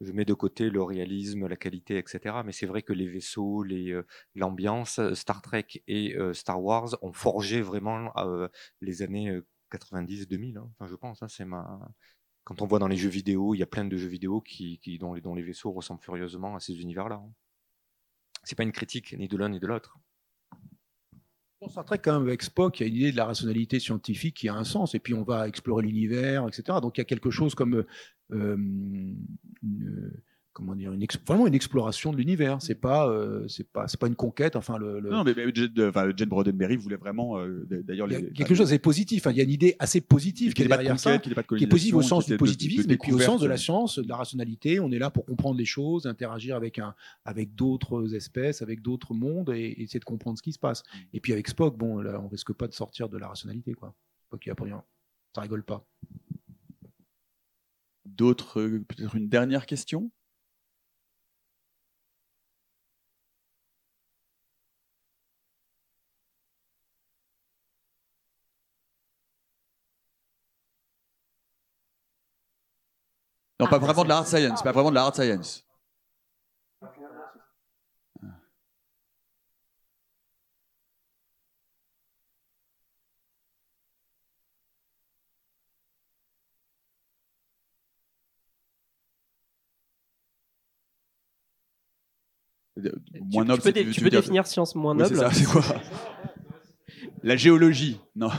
je 0.00 0.12
mets 0.12 0.24
de 0.24 0.34
côté 0.34 0.70
le 0.70 0.82
réalisme, 0.82 1.46
la 1.46 1.56
qualité, 1.56 1.98
etc. 1.98 2.36
Mais 2.44 2.52
c'est 2.52 2.66
vrai 2.66 2.82
que 2.82 2.92
les 2.92 3.08
vaisseaux, 3.08 3.64
euh, 3.64 4.04
l'ambiance, 4.34 5.00
Star 5.14 5.42
Trek 5.42 5.66
et 5.86 6.16
euh, 6.16 6.32
Star 6.34 6.62
Wars 6.62 6.96
ont 7.02 7.12
forgé 7.12 7.60
vraiment 7.60 8.16
euh, 8.16 8.48
les 8.80 9.02
années 9.02 9.40
90-2000. 9.72 10.58
Hein. 10.58 10.70
Enfin, 10.78 10.88
je 10.88 10.94
pense, 10.94 11.22
hein, 11.22 11.28
c'est 11.28 11.44
ma. 11.44 11.80
Quand 12.44 12.62
on 12.62 12.66
voit 12.66 12.78
dans 12.78 12.88
les 12.88 12.96
jeux 12.96 13.10
vidéo, 13.10 13.54
il 13.54 13.58
y 13.58 13.62
a 13.62 13.66
plein 13.66 13.84
de 13.84 13.96
jeux 13.96 14.08
vidéo 14.08 14.40
qui, 14.40 14.80
dont, 14.98 15.12
les, 15.12 15.20
dont, 15.20 15.34
les, 15.34 15.42
vaisseaux 15.42 15.70
ressemblent 15.72 16.02
furieusement 16.02 16.56
à 16.56 16.60
ces 16.60 16.80
univers-là. 16.80 17.16
Hein. 17.16 17.32
C'est 18.44 18.56
pas 18.56 18.62
une 18.62 18.72
critique 18.72 19.12
ni 19.18 19.28
de 19.28 19.36
l'un 19.36 19.50
ni 19.50 19.60
de 19.60 19.66
l'autre. 19.66 19.98
Trek, 21.68 21.98
quand 22.02 22.18
même, 22.18 22.28
avec 22.28 22.42
Spock, 22.42 22.80
il 22.80 22.82
y 22.82 22.86
a 22.86 22.88
une 22.88 22.96
idée 22.96 23.12
de 23.12 23.16
la 23.16 23.26
rationalité 23.26 23.78
scientifique 23.80 24.36
qui 24.36 24.48
a 24.48 24.54
un 24.54 24.64
sens, 24.64 24.94
et 24.94 24.98
puis 24.98 25.14
on 25.14 25.22
va 25.22 25.48
explorer 25.48 25.82
l'univers, 25.82 26.46
etc. 26.46 26.78
Donc 26.82 26.98
il 26.98 27.00
y 27.00 27.02
a 27.02 27.04
quelque 27.04 27.30
chose 27.30 27.54
comme 27.54 27.84
euh, 28.32 28.56
une, 28.56 29.16
comment 30.58 30.74
dire, 30.74 30.92
une 30.92 31.06
vraiment 31.24 31.46
une 31.46 31.54
exploration 31.54 32.12
de 32.12 32.16
l'univers. 32.16 32.60
C'est 32.60 32.74
pas, 32.74 33.08
euh, 33.08 33.46
c'est 33.46 33.66
pas, 33.70 33.86
c'est 33.86 33.98
pas 33.98 34.08
une 34.08 34.16
conquête. 34.16 34.56
Enfin, 34.56 34.76
le, 34.76 35.00
non, 35.00 35.22
mais, 35.22 35.32
mais 35.36 35.52
Jane 35.54 36.28
Brodenberry 36.28 36.76
voulait 36.76 36.96
vraiment, 36.96 37.38
euh, 37.38 37.64
d'ailleurs, 37.70 38.08
quelque 38.08 38.56
chose 38.56 38.72
est 38.72 38.80
positif. 38.80 39.26
Hein. 39.26 39.30
Il 39.30 39.36
y 39.36 39.40
a 39.40 39.44
une 39.44 39.50
idée 39.50 39.76
assez 39.78 40.00
positive 40.00 40.54
qui 40.54 40.62
est 40.62 40.68
derrière 40.68 40.98
ça, 40.98 41.18
qui 41.18 41.30
est 41.30 41.66
positive 41.68 41.94
au 41.94 42.02
sens 42.02 42.26
du 42.26 42.36
positivisme, 42.36 42.90
et 42.90 42.98
puis 42.98 43.12
au 43.12 43.20
sens 43.20 43.40
de 43.40 43.46
la 43.46 43.56
science, 43.56 44.00
de 44.00 44.08
la 44.08 44.16
rationalité. 44.16 44.80
On 44.80 44.90
est 44.90 44.98
là 44.98 45.10
pour 45.10 45.24
comprendre 45.24 45.56
les 45.56 45.64
choses, 45.64 46.06
interagir 46.06 46.56
avec 46.56 46.80
un, 46.80 46.94
avec 47.24 47.54
d'autres 47.54 48.16
espèces, 48.16 48.60
avec 48.60 48.82
d'autres 48.82 49.14
mondes, 49.14 49.50
et, 49.50 49.80
essayer 49.80 50.00
de 50.00 50.04
comprendre 50.04 50.38
ce 50.38 50.42
qui 50.42 50.52
se 50.52 50.58
passe. 50.58 50.82
Mm. 50.82 50.98
Et 51.14 51.20
puis 51.20 51.32
avec 51.32 51.46
Spock, 51.46 51.76
bon, 51.76 52.00
là, 52.00 52.20
on 52.20 52.26
risque 52.26 52.52
pas 52.52 52.66
de 52.66 52.74
sortir 52.74 53.08
de 53.08 53.16
la 53.16 53.28
rationalité, 53.28 53.74
quoi. 53.74 53.94
Spock, 54.26 54.44
il 54.44 54.50
a 54.50 54.54
rien. 54.60 54.82
Ça 55.36 55.40
rigole 55.40 55.62
pas. 55.62 55.86
D'autres, 58.04 58.60
peut-être 58.88 59.14
une 59.14 59.28
dernière 59.28 59.66
question? 59.66 60.10
Non, 73.60 73.66
pas 73.66 73.78
vraiment 73.78 74.04
de 74.04 74.08
la 74.08 74.18
hard 74.18 74.26
science, 74.26 74.62
pas 74.62 74.72
vraiment 74.72 74.90
de 74.90 74.94
la 74.94 75.02
hard 75.02 75.14
science. 75.16 75.64
Moins 93.20 93.44
noble, 93.44 93.62
tu, 93.62 93.72
peux, 93.72 93.90
tu 93.90 94.00
peux 94.02 94.10
définir 94.10 94.46
science 94.46 94.74
moins 94.74 94.94
noble. 94.94 95.28
c'est 95.32 95.44
quoi? 95.44 95.62
La 97.22 97.36
géologie, 97.36 98.00
non. 98.14 98.30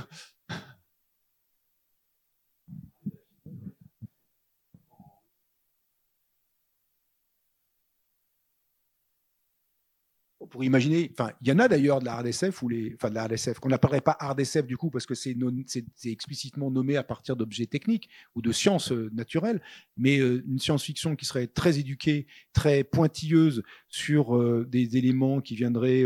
Pour 10.50 10.64
imaginer, 10.64 11.12
enfin, 11.14 11.32
il 11.42 11.48
y 11.48 11.52
en 11.52 11.60
a 11.60 11.68
d'ailleurs 11.68 12.00
de 12.00 12.06
la 12.06 12.18
RDSF 12.18 12.62
ou 12.64 12.70
les, 12.70 12.94
enfin 12.96 13.10
de 13.10 13.16
la 13.16 13.26
RDSF 13.26 13.60
qu'on 13.60 13.70
n'appellerait 13.70 14.02
pas 14.02 14.18
RDSF 14.20 14.66
du 14.66 14.78
coup 14.78 14.90
parce 14.90 15.06
que 15.06 15.16
c'est 15.16 15.36
explicitement 16.06 16.72
nommé 16.72 16.98
à 16.98 17.04
partir 17.04 17.36
d'objets 17.36 17.68
techniques 17.68 18.10
ou 18.36 18.42
de 18.42 18.52
sciences 18.52 18.92
euh, 18.92 19.10
naturelles, 19.14 19.62
mais 19.98 20.20
euh, 20.20 20.44
une 20.48 20.60
science-fiction 20.60 21.16
qui 21.16 21.26
serait 21.26 21.48
très 21.48 21.80
éduquée, 21.80 22.28
très 22.54 22.84
pointilleuse 22.84 23.64
sur 23.88 24.36
euh, 24.36 24.66
des 24.70 24.98
éléments 24.98 25.42
qui 25.42 25.56
viendraient 25.56 26.06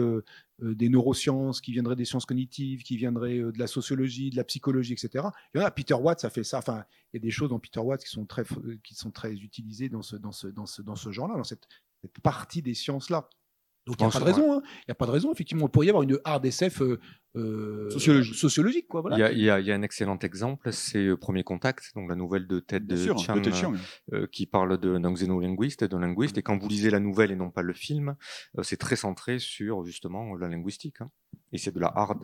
des 0.62 0.88
neurosciences, 0.88 1.60
qui 1.60 1.72
viendraient 1.72 1.96
des 1.96 2.06
sciences 2.06 2.26
cognitives, 2.26 2.84
qui 2.84 2.96
viendraient 2.96 3.40
de 3.40 3.60
la 3.60 3.68
sociologie, 3.68 4.30
de 4.30 4.38
la 4.38 4.44
psychologie, 4.44 4.94
etc. 4.94 5.26
Il 5.54 5.60
y 5.60 5.64
en 5.64 5.66
a. 5.66 5.72
Peter 5.72 5.96
Watts 5.96 6.24
a 6.24 6.30
fait 6.30 6.44
ça. 6.44 6.60
Enfin, 6.60 6.86
il 7.12 7.18
y 7.18 7.20
a 7.20 7.22
des 7.22 7.32
choses 7.32 7.50
dans 7.50 7.60
Peter 7.60 7.80
Watts 7.80 8.04
qui 8.04 8.10
sont 8.10 8.26
très, 8.26 8.44
qui 8.84 8.96
sont 8.96 9.12
très 9.12 9.34
utilisées 9.34 9.90
dans 9.90 10.02
ce, 10.02 10.16
dans 10.16 10.32
ce, 10.32 10.48
dans 10.48 10.66
ce, 10.66 10.82
dans 10.82 10.96
ce 10.96 11.12
genre-là, 11.12 11.36
dans 11.36 11.44
cette, 11.44 11.68
cette 12.02 12.20
partie 12.20 12.62
des 12.62 12.74
sciences-là. 12.74 13.30
Donc 13.86 13.98
il 14.00 14.04
n'y 14.04 14.10
a 14.10 14.12
pas 14.12 14.20
de 14.20 14.24
raison. 14.24 14.54
Hein. 14.54 14.62
Il 14.88 14.92
a 14.92 14.96
pas 14.96 15.06
de 15.06 15.12
raison. 15.12 15.32
Effectivement, 15.34 15.66
il 15.66 15.70
pourrait 15.70 15.88
y 15.88 15.90
avoir 15.90 16.04
une 16.04 16.18
hard 16.24 16.46
SF 16.46 16.82
euh, 16.82 17.00
euh 17.36 17.90
sociologique. 17.90 18.88
quoi, 18.88 19.02
voilà. 19.02 19.18
il, 19.32 19.40
y 19.42 19.50
a, 19.50 19.60
il, 19.60 19.66
y 19.66 19.72
a, 19.72 19.76
un 19.76 19.82
excellent 19.82 20.18
exemple, 20.20 20.72
c'est 20.72 21.06
euh, 21.06 21.18
Premier 21.18 21.44
Contact, 21.44 21.92
donc 21.96 22.08
la 22.08 22.16
nouvelle 22.16 22.48
de 22.48 22.60
Ted 22.62 22.86
de 22.86 22.96
Chiang, 22.96 23.42
euh, 24.14 24.28
qui 24.32 24.46
parle 24.46 24.78
d'un 24.78 25.14
xénolinguiste, 25.14 25.84
d'un 25.84 26.00
linguiste. 26.00 26.38
Et 26.38 26.44
quand 26.44 26.58
vous 26.58 26.68
lisez 26.70 26.90
la 26.90 27.02
nouvelle 27.02 27.32
et 27.32 27.36
non 27.36 27.52
pas 27.52 27.62
le 27.62 27.74
film, 27.74 28.16
c'est 28.62 28.78
très 28.78 28.96
centré 28.96 29.40
sur 29.40 29.84
justement 29.84 30.36
la 30.36 30.48
linguistique. 30.48 31.02
Hein. 31.02 31.12
Et 31.52 31.58
c'est 31.58 31.74
de 31.74 31.80
la 31.80 31.92
hard 31.94 32.24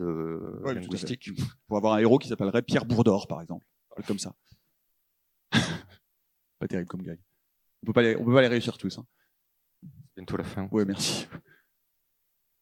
linguistique. 0.64 1.30
Pour 1.66 1.76
avoir 1.76 1.94
un 1.94 1.98
héros 1.98 2.18
qui 2.18 2.28
s'appellerait 2.28 2.62
Pierre 2.62 2.86
Bourdor, 2.86 3.26
par 3.26 3.42
exemple. 3.42 3.66
Comme 4.06 4.18
ça. 4.18 4.34
pas 6.58 6.68
terrible 6.68 6.88
comme 6.88 7.02
gag. 7.02 7.18
On 7.82 7.86
peut 7.86 7.92
pas 7.92 8.02
les, 8.02 8.16
on 8.16 8.24
peut 8.24 8.32
pas 8.32 8.42
les 8.42 8.48
réussir 8.48 8.78
tous. 8.78 8.98
Hein. 8.98 9.06
C'est 9.82 10.16
bientôt 10.16 10.36
la 10.36 10.44
fin. 10.44 10.68
Ouais, 10.70 10.84
merci. 10.84 11.26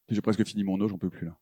J'ai 0.09 0.23
presque 0.23 0.47
fini 0.47 0.65
mon 0.65 0.81
eau, 0.81 0.89
j'en 0.89 0.99
peux 0.99 1.11
plus 1.11 1.27
là. 1.27 1.39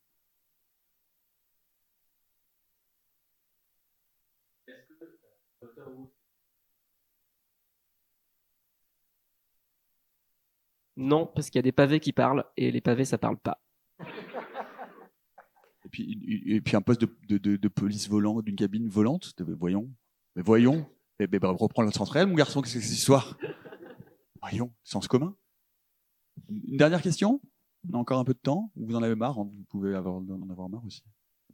Non, 10.96 11.26
parce 11.26 11.50
qu'il 11.50 11.58
y 11.58 11.60
a 11.60 11.62
des 11.62 11.72
pavés 11.72 12.00
qui 12.00 12.12
parlent 12.12 12.44
et 12.56 12.70
les 12.70 12.80
pavés 12.80 13.04
ça 13.04 13.18
parle 13.18 13.36
pas. 13.36 13.60
Et 15.84 15.88
puis, 15.88 16.44
et 16.46 16.60
puis 16.60 16.74
un 16.74 16.82
poste 16.82 17.02
de, 17.02 17.38
de, 17.38 17.56
de, 17.56 17.68
police 17.68 18.08
volant, 18.08 18.40
d'une 18.40 18.56
cabine 18.56 18.88
volante. 18.88 19.34
Voyons, 19.40 19.88
mais 20.34 20.42
voyons. 20.42 20.90
Eh 21.20 21.26
ben, 21.26 21.38
reprends 21.46 21.82
le 21.82 21.92
centre 21.92 22.12
réel, 22.12 22.26
mon 22.26 22.34
garçon. 22.34 22.60
Qu'est-ce 22.60 22.74
que 22.74 22.80
c'est 22.80 22.86
cette 22.86 22.98
histoire? 22.98 23.38
Voyons, 24.40 24.72
sens 24.82 25.06
commun. 25.06 25.36
Une 26.48 26.76
dernière 26.76 27.02
question? 27.02 27.40
On 27.90 27.94
a 27.94 27.98
encore 27.98 28.18
un 28.18 28.24
peu 28.24 28.34
de 28.34 28.38
temps 28.38 28.70
Vous 28.76 28.96
en 28.96 29.02
avez 29.02 29.14
marre 29.14 29.38
hein, 29.38 29.50
Vous 29.52 29.64
pouvez 29.64 29.94
avoir, 29.94 30.16
en 30.16 30.50
avoir 30.50 30.68
marre 30.68 30.84
aussi. 30.84 31.02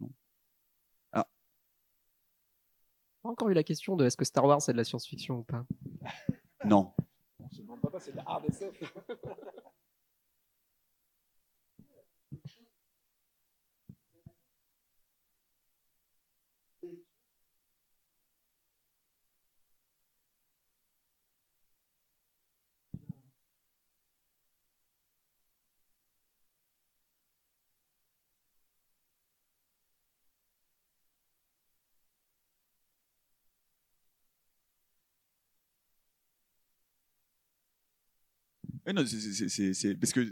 Non? 0.00 0.10
Ah. 1.12 1.26
Encore 3.22 3.48
eu 3.48 3.54
la 3.54 3.64
question 3.64 3.96
de 3.96 4.04
est-ce 4.04 4.16
que 4.16 4.24
Star 4.24 4.44
Wars 4.44 4.62
c'est 4.62 4.72
de 4.72 4.78
la 4.78 4.84
science-fiction 4.84 5.38
ou 5.38 5.44
pas? 5.44 5.64
Non. 6.64 6.92
On 7.40 7.48
se 7.50 7.60
demande 7.60 7.80
pas, 7.80 7.98
c'est 7.98 8.12
de 8.12 8.16
la 8.16 8.24
hard 8.26 8.44
SF. 8.46 8.94
Non, 38.86 39.04
c'est 39.06 39.94
parce 39.94 40.12
que 40.12 40.26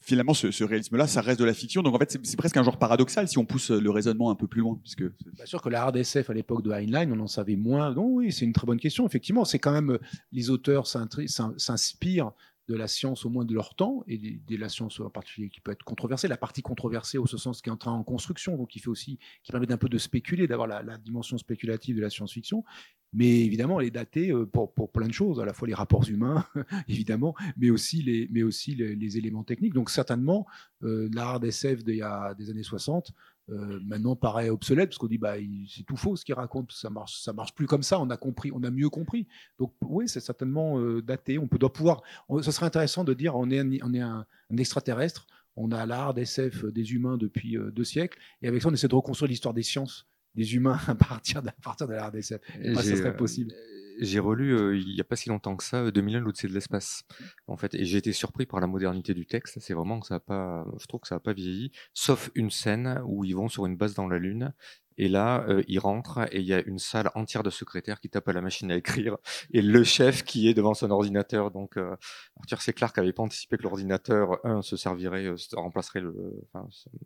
finalement 0.00 0.34
ce, 0.34 0.62
réalisme-là, 0.62 1.06
ça 1.06 1.20
reste 1.20 1.40
de 1.40 1.44
la 1.44 1.54
fiction. 1.54 1.82
Donc 1.82 1.94
en 1.94 1.98
fait, 1.98 2.18
c'est 2.22 2.36
presque 2.36 2.56
un 2.56 2.62
genre 2.62 2.78
paradoxal 2.78 3.26
si 3.26 3.38
on 3.38 3.44
pousse 3.44 3.70
le 3.70 3.90
raisonnement 3.90 4.30
un 4.30 4.36
peu 4.36 4.46
plus 4.46 4.60
loin. 4.60 4.78
Puisque 4.82 5.02
Bien 5.02 5.46
sûr 5.46 5.60
que 5.60 5.68
la 5.68 5.82
hard 5.82 5.96
SF 5.96 6.30
à 6.30 6.34
l'époque 6.34 6.62
de 6.62 6.70
Heinlein, 6.70 7.10
on 7.10 7.20
en 7.20 7.26
savait 7.26 7.56
moins. 7.56 7.92
Non, 7.92 8.06
oui, 8.06 8.32
c'est 8.32 8.44
une 8.44 8.52
très 8.52 8.66
bonne 8.66 8.78
question. 8.78 9.06
Effectivement, 9.06 9.44
c'est 9.44 9.58
quand 9.58 9.72
même 9.72 9.98
les 10.30 10.50
auteurs 10.50 10.86
s'inspirent 10.86 12.32
de 12.68 12.74
la 12.74 12.88
science 12.88 13.24
au 13.24 13.30
moins 13.30 13.44
de 13.44 13.54
leur 13.54 13.74
temps 13.74 14.02
et 14.08 14.18
de, 14.18 14.56
la 14.56 14.68
science 14.68 14.98
en 15.00 15.10
particulier 15.10 15.48
qui 15.48 15.60
peut 15.60 15.70
être 15.70 15.84
controversée. 15.84 16.26
La 16.26 16.36
partie 16.36 16.62
controversée 16.62 17.18
au 17.18 17.26
sens 17.26 17.62
qui 17.62 17.68
est 17.68 17.72
en 17.72 17.76
train 17.76 17.92
en 17.92 18.02
construction, 18.02 18.56
donc 18.56 18.70
qui 18.70 18.80
fait 18.80 18.88
aussi, 18.88 19.18
qui 19.42 19.52
permet 19.52 19.66
d'un 19.66 19.76
peu 19.76 19.88
de 19.88 19.98
spéculer, 19.98 20.46
d'avoir 20.46 20.66
la, 20.66 20.98
dimension 20.98 21.38
spéculative 21.38 21.96
de 21.96 22.00
la 22.00 22.10
science-fiction. 22.10 22.64
Mais 23.12 23.40
évidemment, 23.40 23.80
elle 23.80 23.86
est 23.86 23.90
datée 23.90 24.30
euh, 24.30 24.46
pour, 24.46 24.72
pour, 24.72 24.90
plein 24.90 25.06
de 25.06 25.12
choses, 25.12 25.40
à 25.40 25.44
la 25.44 25.52
fois 25.52 25.66
les 25.68 25.74
rapports 25.74 26.08
humains, 26.08 26.44
évidemment, 26.88 27.34
mais 27.56 27.70
aussi 27.70 28.02
les, 28.02 28.28
mais 28.30 28.42
aussi 28.42 28.74
les, 28.74 29.16
éléments 29.16 29.44
techniques. 29.44 29.74
Donc 29.74 29.90
certainement, 29.90 30.46
euh, 30.82 31.08
l'art 31.12 31.42
SF 31.42 31.84
des 31.84 32.02
années 32.02 32.62
60 32.62 33.12
euh, 33.48 33.78
maintenant 33.84 34.16
paraît 34.16 34.48
obsolète 34.48 34.88
parce 34.88 34.98
qu'on 34.98 35.06
dit 35.06 35.18
bah 35.18 35.34
c'est 35.68 35.84
tout 35.84 35.96
faux 35.96 36.16
ce 36.16 36.24
qu'il 36.24 36.34
raconte, 36.34 36.72
ça 36.72 36.90
marche, 36.90 37.20
ça 37.20 37.32
marche 37.32 37.54
plus 37.54 37.66
comme 37.66 37.84
ça. 37.84 38.00
On 38.00 38.10
a 38.10 38.16
compris, 38.16 38.50
on 38.52 38.62
a 38.64 38.70
mieux 38.70 38.90
compris. 38.90 39.28
Donc 39.58 39.72
oui, 39.82 40.08
c'est 40.08 40.20
certainement 40.20 40.80
euh, 40.80 41.00
daté. 41.00 41.38
On 41.38 41.46
doit 41.46 41.72
pouvoir. 41.72 42.02
ce 42.42 42.50
serait 42.50 42.66
intéressant 42.66 43.04
de 43.04 43.14
dire 43.14 43.36
on 43.36 43.48
est 43.50 43.60
un, 43.60 43.70
on 43.82 43.94
est 43.94 44.00
un, 44.00 44.26
extraterrestre. 44.58 45.26
On 45.54 45.70
a 45.70 45.86
l'art 45.86 46.12
d'SF 46.12 46.66
des 46.66 46.92
humains 46.92 47.16
depuis 47.16 47.56
deux 47.72 47.84
siècles, 47.84 48.18
et 48.42 48.48
avec 48.48 48.60
ça, 48.60 48.68
on 48.68 48.74
essaie 48.74 48.88
de 48.88 48.94
reconstruire 48.94 49.30
l'histoire 49.30 49.54
des 49.54 49.62
sciences 49.62 50.06
des 50.36 50.54
humains 50.54 50.78
à 50.86 50.94
partir 50.94 51.42
de, 51.42 51.48
à 51.48 51.54
partir 51.62 51.88
de 51.88 51.94
l'art 51.94 52.12
des 52.12 52.22
ça 52.22 52.38
serait 52.82 53.06
euh, 53.06 53.12
possible. 53.12 53.52
J'ai 53.98 54.18
relu 54.18 54.54
euh, 54.54 54.76
il 54.76 54.94
n'y 54.94 55.00
a 55.00 55.04
pas 55.04 55.16
si 55.16 55.30
longtemps 55.30 55.56
que 55.56 55.64
ça 55.64 55.90
2001 55.90 56.20
l'Odyssée 56.20 56.48
de 56.48 56.52
l'espace 56.52 57.04
en 57.46 57.56
fait. 57.56 57.74
Et 57.74 57.84
j'ai 57.84 57.98
été 57.98 58.12
surpris 58.12 58.44
par 58.44 58.60
la 58.60 58.66
modernité 58.66 59.14
du 59.14 59.26
texte. 59.26 59.58
C'est 59.60 59.72
vraiment 59.72 60.00
que 60.00 60.06
ça 60.06 60.16
a 60.16 60.20
pas 60.20 60.66
je 60.78 60.86
trouve 60.86 61.00
que 61.00 61.08
ça 61.08 61.16
a 61.16 61.20
pas 61.20 61.32
vieilli 61.32 61.72
sauf 61.94 62.30
une 62.34 62.50
scène 62.50 63.00
où 63.06 63.24
ils 63.24 63.34
vont 63.34 63.48
sur 63.48 63.66
une 63.66 63.76
base 63.76 63.94
dans 63.94 64.06
la 64.06 64.18
lune 64.18 64.52
et 64.98 65.08
là, 65.08 65.44
euh, 65.48 65.62
il 65.68 65.78
rentre 65.78 66.26
et 66.32 66.40
il 66.40 66.46
y 66.46 66.54
a 66.54 66.62
une 66.62 66.78
salle 66.78 67.10
entière 67.14 67.42
de 67.42 67.50
secrétaires 67.50 68.00
qui 68.00 68.08
tapent 68.08 68.28
à 68.28 68.32
la 68.32 68.40
machine 68.40 68.70
à 68.70 68.76
écrire 68.76 69.16
et 69.52 69.62
le 69.62 69.84
chef 69.84 70.22
qui 70.24 70.48
est 70.48 70.54
devant 70.54 70.74
son 70.74 70.90
ordinateur. 70.90 71.50
Donc, 71.50 71.76
euh, 71.76 71.96
Arthur 72.40 72.62
C. 72.62 72.72
Clarke 72.72 72.96
n'avait 72.98 73.12
pas 73.12 73.22
anticipé 73.22 73.56
que 73.56 73.62
l'ordinateur, 73.62 74.44
un, 74.44 74.62
se 74.62 74.76
servirait, 74.76 75.26
euh, 75.26 75.36
remplacerait 75.54 76.00
le, 76.00 76.14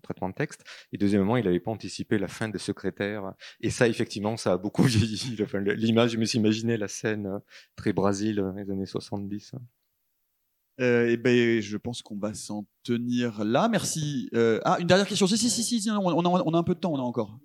traitement 0.03 0.29
de 0.29 0.35
texte. 0.35 0.65
Et 0.93 0.99
deuxièmement, 0.99 1.37
il 1.37 1.45
n'avait 1.45 1.61
pas 1.61 1.71
anticipé 1.71 2.19
la 2.19 2.29
fin 2.29 2.49
des 2.49 2.59
secrétaires. 2.59 3.33
Et 3.61 3.71
ça, 3.71 3.89
effectivement, 3.89 4.37
ça 4.37 4.53
a 4.53 4.59
beaucoup 4.59 4.83
vieilli. 4.85 5.37
L'image, 5.77 6.11
je 6.13 6.19
me 6.19 6.25
suis 6.25 6.39
imaginé 6.39 6.77
la 6.77 6.89
scène 6.89 7.27
euh, 7.27 7.39
très 7.77 7.93
Brésil 7.93 8.45
les 8.57 8.71
années 8.71 8.87
70. 8.87 9.55
Euh, 10.81 11.11
et 11.11 11.17
ben, 11.17 11.61
je 11.61 11.77
pense 11.77 12.01
qu'on 12.01 12.17
va 12.17 12.33
s'en 12.33 12.67
tenir 12.83 13.45
là. 13.45 13.69
Merci. 13.69 14.31
Ah, 14.65 14.79
une 14.81 14.87
dernière 14.87 15.07
question. 15.07 15.27
Si, 15.27 15.37
si, 15.37 15.51
si, 15.51 15.81
si, 15.81 15.91
on 15.91 16.55
a 16.55 16.59
un 16.59 16.63
peu 16.63 16.75
de 16.75 16.81
temps, 16.81 16.93
on 16.93 16.99
a 16.99 17.03
encore. 17.03 17.39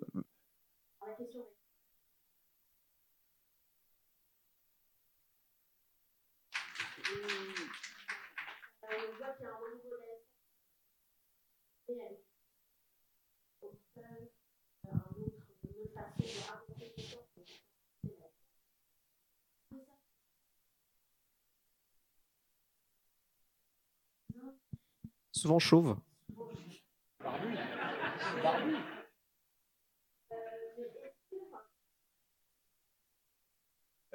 Souvent 25.36 25.58
chauve. 25.58 25.96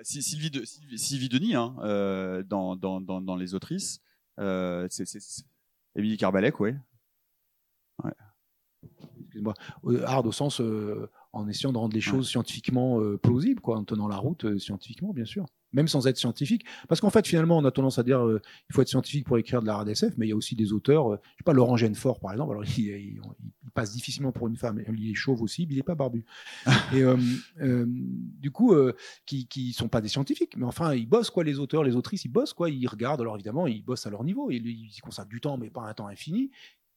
Sylvie, 0.01 0.49
de, 0.49 0.65
Sylvie, 0.65 1.29
Denis, 1.29 1.53
hein, 1.53 1.75
euh, 1.83 2.41
dans, 2.41 2.75
dans, 2.75 2.99
dans, 2.99 3.35
Les 3.35 3.53
Autrices, 3.53 4.01
euh, 4.39 4.87
c'est 4.89 5.05
Émilie 5.95 6.17
Carbalec, 6.17 6.59
oui. 6.59 6.71
Ouais. 8.03 8.11
Excuse-moi. 9.19 9.53
Euh, 9.85 10.03
hard 10.07 10.25
au 10.25 10.31
sens 10.31 10.59
en 11.33 11.47
essayant 11.47 11.71
de 11.71 11.77
rendre 11.77 11.93
les 11.93 12.01
choses 12.01 12.29
scientifiquement 12.29 12.99
plausibles, 13.17 13.61
quoi, 13.61 13.77
en 13.77 13.83
tenant 13.83 14.07
la 14.07 14.17
route 14.17 14.57
scientifiquement, 14.57 15.13
bien 15.13 15.25
sûr 15.25 15.45
même 15.73 15.87
sans 15.87 16.07
être 16.07 16.17
scientifique. 16.17 16.65
Parce 16.87 17.01
qu'en 17.01 17.09
fait, 17.09 17.27
finalement, 17.27 17.57
on 17.57 17.65
a 17.65 17.71
tendance 17.71 17.99
à 17.99 18.03
dire 18.03 18.25
euh, 18.25 18.41
il 18.69 18.73
faut 18.73 18.81
être 18.81 18.89
scientifique 18.89 19.25
pour 19.25 19.37
écrire 19.37 19.61
de 19.61 19.67
la 19.67 19.77
RDSF, 19.77 20.13
mais 20.17 20.27
il 20.27 20.29
y 20.29 20.33
a 20.33 20.35
aussi 20.35 20.55
des 20.55 20.73
auteurs, 20.73 21.13
euh, 21.13 21.17
je 21.33 21.37
sais 21.39 21.43
pas, 21.43 21.53
Laurent 21.53 21.77
Genefort, 21.77 22.19
par 22.19 22.31
exemple, 22.31 22.51
alors 22.51 22.63
il, 22.77 23.21
passe 23.73 23.93
difficilement 23.93 24.33
pour 24.33 24.49
une 24.49 24.57
femme, 24.57 24.83
il 24.97 25.11
est 25.11 25.15
chauve 25.15 25.41
aussi, 25.41 25.65
mais 25.65 25.75
il 25.75 25.77
n'est 25.77 25.83
pas 25.83 25.95
barbu. 25.95 26.25
Et 26.93 27.03
euh, 27.03 27.85
du 27.87 28.51
coup, 28.51 28.75
qui, 29.25 29.47
qui 29.47 29.71
sont 29.71 29.87
pas 29.87 30.01
des 30.01 30.09
scientifiques, 30.09 30.57
mais 30.57 30.65
enfin, 30.65 30.93
ils 30.93 31.07
bossent, 31.07 31.29
quoi, 31.29 31.45
les 31.45 31.57
auteurs, 31.57 31.83
les 31.83 31.95
autrices, 31.95 32.25
ils 32.25 32.31
bossent, 32.31 32.53
quoi, 32.53 32.69
ils 32.69 32.85
regardent, 32.87 33.21
alors 33.21 33.35
évidemment, 33.35 33.67
ils 33.67 33.83
bossent 33.83 34.05
à 34.05 34.09
leur 34.09 34.25
niveau, 34.25 34.51
ils, 34.51 34.67
ils 34.67 34.99
consacrent 35.01 35.29
du 35.29 35.39
temps, 35.39 35.57
mais 35.57 35.69
pas 35.69 35.83
un 35.83 35.93
temps 35.93 36.07
infini, 36.07 36.51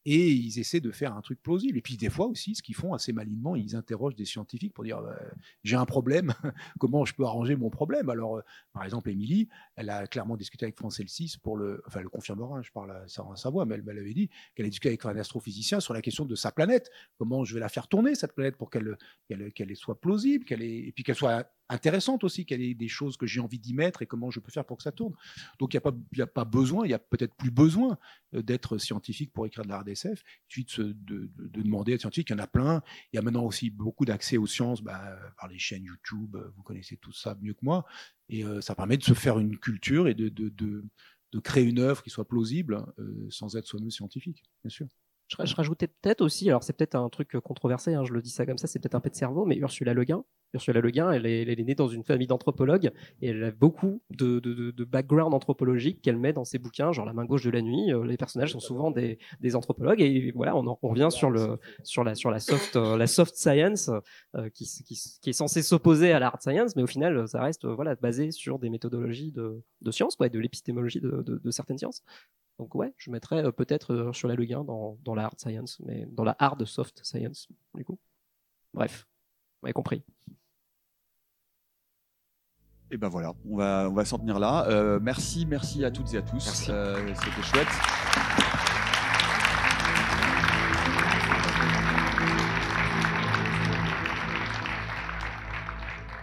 et 0.06 0.30
ils 0.30 0.58
essaient 0.58 0.80
de 0.80 0.90
faire 0.90 1.14
un 1.16 1.20
truc 1.22 1.42
plausible. 1.42 1.78
Et 1.78 1.82
puis 1.82 1.96
des 1.96 2.10
fois 2.10 2.26
aussi, 2.26 2.54
ce 2.54 2.62
qu'ils 2.62 2.74
font 2.74 2.92
assez 2.92 3.12
malinement, 3.12 3.56
ils 3.56 3.74
interrogent 3.76 4.16
des 4.16 4.24
scientifiques 4.24 4.74
pour 4.74 4.84
dire 4.84 4.98
euh, 4.98 5.14
j'ai 5.62 5.76
un 5.76 5.86
problème, 5.86 6.34
comment 6.78 7.04
je 7.04 7.14
peux 7.14 7.24
arranger 7.24 7.56
mon 7.56 7.70
problème? 7.70 8.08
Alors, 8.10 8.38
euh, 8.38 8.42
par 8.72 8.84
exemple, 8.84 9.10
Émilie, 9.10 9.48
elle 9.76 9.90
a 9.90 10.06
clairement 10.06 10.36
discuté 10.36 10.66
avec 10.66 10.76
Francel 10.76 11.08
6 11.08 11.38
pour 11.38 11.56
le, 11.56 11.82
enfin, 11.86 12.00
elle 12.00 12.04
le 12.04 12.10
confirmera, 12.10 12.62
je 12.62 12.70
parle 12.70 12.90
à 12.90 13.08
sa, 13.08 13.50
voix, 13.50 13.64
mais 13.64 13.76
elle 13.76 13.82
m'avait 13.82 14.14
dit 14.14 14.28
qu'elle 14.54 14.66
a 14.66 14.68
discuté 14.68 14.88
avec 14.90 15.04
un 15.06 15.16
astrophysicien 15.16 15.80
sur 15.80 15.94
la 15.94 16.02
question 16.02 16.24
de 16.24 16.34
sa 16.34 16.52
planète, 16.52 16.90
comment 17.18 17.44
je 17.44 17.54
vais 17.54 17.60
la 17.60 17.68
faire 17.68 17.88
tourner 17.88 18.14
cette 18.14 18.32
planète 18.32 18.56
pour 18.56 18.70
qu'elle 18.70 18.96
soit 19.74 20.00
plausible, 20.00 20.44
et 20.50 20.92
puis 20.92 21.04
qu'elle 21.04 21.14
soit 21.16 21.50
intéressante 21.68 22.24
aussi, 22.24 22.44
quelles 22.44 22.62
sont 22.62 22.76
des 22.76 22.88
choses 22.88 23.16
que 23.16 23.26
j'ai 23.26 23.40
envie 23.40 23.58
d'y 23.58 23.74
mettre 23.74 24.02
et 24.02 24.06
comment 24.06 24.30
je 24.30 24.40
peux 24.40 24.50
faire 24.50 24.64
pour 24.64 24.76
que 24.76 24.82
ça 24.82 24.92
tourne. 24.92 25.14
Donc 25.58 25.74
il 25.74 25.76
n'y 25.76 25.78
a, 25.78 25.80
pas, 25.80 25.96
a 26.22 26.26
pas 26.26 26.44
besoin, 26.44 26.84
il 26.86 26.90
y 26.90 26.94
a 26.94 26.98
peut-être 26.98 27.34
plus 27.34 27.50
besoin 27.50 27.98
euh, 28.34 28.42
d'être 28.42 28.78
scientifique 28.78 29.32
pour 29.32 29.46
écrire 29.46 29.64
de 29.64 29.70
la 29.70 29.80
RDSF, 29.80 30.22
suite 30.48 30.80
de, 30.80 30.92
de, 30.92 31.30
de, 31.38 31.62
demander 31.62 31.92
à 31.92 31.94
être 31.94 32.02
scientifique, 32.02 32.30
il 32.30 32.34
y 32.34 32.36
en 32.36 32.42
a 32.42 32.46
plein. 32.46 32.82
Il 33.12 33.16
y 33.16 33.18
a 33.18 33.22
maintenant 33.22 33.44
aussi 33.44 33.70
beaucoup 33.70 34.04
d'accès 34.04 34.36
aux 34.36 34.46
sciences 34.46 34.82
bah, 34.82 35.18
par 35.38 35.48
les 35.48 35.58
chaînes 35.58 35.84
YouTube, 35.84 36.36
vous 36.56 36.62
connaissez 36.62 36.96
tout 36.96 37.12
ça 37.12 37.36
mieux 37.40 37.54
que 37.54 37.64
moi, 37.64 37.84
et 38.28 38.44
euh, 38.44 38.60
ça 38.60 38.74
permet 38.74 38.96
de 38.96 39.04
se 39.04 39.14
faire 39.14 39.38
une 39.38 39.58
culture 39.58 40.08
et 40.08 40.14
de, 40.14 40.28
de 40.28 41.40
créer 41.40 41.64
une 41.64 41.80
œuvre 41.80 42.02
qui 42.02 42.10
soit 42.10 42.28
plausible 42.28 42.86
euh, 42.98 43.26
sans 43.30 43.56
être 43.56 43.66
soi-même 43.66 43.90
scientifique, 43.90 44.44
bien 44.62 44.70
sûr. 44.70 44.86
Je, 45.28 45.54
rajoutais 45.54 45.88
peut-être 45.88 46.20
aussi, 46.20 46.48
alors 46.48 46.62
c'est 46.62 46.74
peut-être 46.74 46.94
un 46.94 47.08
truc 47.08 47.38
controversé, 47.40 47.94
hein, 47.94 48.04
je 48.04 48.12
le 48.12 48.22
dis 48.22 48.30
ça 48.30 48.46
comme 48.46 48.58
ça, 48.58 48.66
c'est 48.66 48.78
peut-être 48.78 48.94
un 48.94 49.00
peu 49.00 49.10
de 49.10 49.14
cerveau, 49.14 49.46
mais 49.46 49.56
Ursula 49.56 49.94
Le 49.94 50.04
Guin, 50.04 50.24
Ursula 50.54 50.80
Le 50.80 50.90
Guin, 50.90 51.10
elle 51.10 51.26
est, 51.26 51.64
née 51.64 51.74
dans 51.74 51.88
une 51.88 52.04
famille 52.04 52.26
d'anthropologues 52.26 52.92
et 53.20 53.28
elle 53.28 53.44
a 53.44 53.50
beaucoup 53.50 54.00
de, 54.10 54.38
de, 54.38 54.70
de 54.70 54.84
background 54.84 55.34
anthropologique 55.34 56.00
qu'elle 56.00 56.16
met 56.16 56.32
dans 56.32 56.44
ses 56.44 56.58
bouquins, 56.58 56.92
genre 56.92 57.04
La 57.04 57.12
main 57.12 57.24
gauche 57.24 57.42
de 57.42 57.50
la 57.50 57.60
nuit. 57.60 57.92
Euh, 57.92 58.04
les 58.04 58.16
personnages 58.16 58.52
sont 58.52 58.60
souvent 58.60 58.90
des, 58.90 59.18
anthropologues 59.54 60.00
et 60.00 60.32
voilà, 60.34 60.56
on, 60.56 60.78
revient 60.82 61.08
sur 61.10 61.30
la 61.30 62.40
soft 62.40 62.76
euh, 62.76 63.06
science 63.06 63.90
euh, 64.36 64.48
qui, 64.50 64.64
est 65.26 65.32
censée 65.32 65.62
s'opposer 65.62 66.12
à 66.12 66.18
la 66.18 66.28
hard 66.28 66.40
science, 66.40 66.76
mais 66.76 66.82
au 66.82 66.86
final, 66.86 67.26
ça 67.28 67.42
reste 67.42 67.66
voilà 67.66 67.94
basé 67.96 68.30
sur 68.30 68.58
des 68.58 68.70
méthodologies 68.70 69.32
de, 69.32 69.62
de 69.80 69.90
science, 69.90 70.16
quoi, 70.16 70.28
de 70.28 70.38
l'épistémologie 70.38 71.00
de, 71.00 71.22
de, 71.22 71.40
de 71.42 71.50
certaines 71.50 71.78
sciences. 71.78 72.02
Donc 72.58 72.74
ouais, 72.74 72.94
je 72.96 73.10
mettrais 73.10 73.44
euh, 73.44 73.50
peut-être 73.50 73.92
euh, 73.92 74.12
sur 74.12 74.28
la 74.28 74.34
Le 74.34 74.44
Guin 74.44 74.64
dans, 74.64 74.96
dans 75.02 75.14
la 75.14 75.24
hard 75.24 75.38
science, 75.40 75.80
mais 75.84 76.06
dans 76.10 76.24
la 76.24 76.36
hard 76.38 76.64
soft 76.64 77.04
science, 77.04 77.48
du 77.74 77.84
coup. 77.84 77.98
Bref, 78.72 79.06
vous 79.60 79.66
avez 79.66 79.72
compris. 79.72 80.04
Et 82.90 82.96
ben 82.96 83.08
voilà, 83.08 83.34
on 83.48 83.56
va, 83.56 83.88
on 83.90 83.94
va 83.94 84.04
s'en 84.04 84.18
tenir 84.18 84.38
là. 84.38 84.66
Euh, 84.68 85.00
merci, 85.00 85.46
merci 85.46 85.84
à 85.84 85.90
toutes 85.90 86.14
et 86.14 86.18
à 86.18 86.22
tous. 86.22 86.40
C'était 86.40 87.42
chouette. 87.42 87.68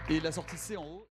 Et 0.08 0.20
la 0.20 0.32
sortie 0.32 0.56
C 0.56 0.76
en 0.76 0.84
haut. 0.84 1.08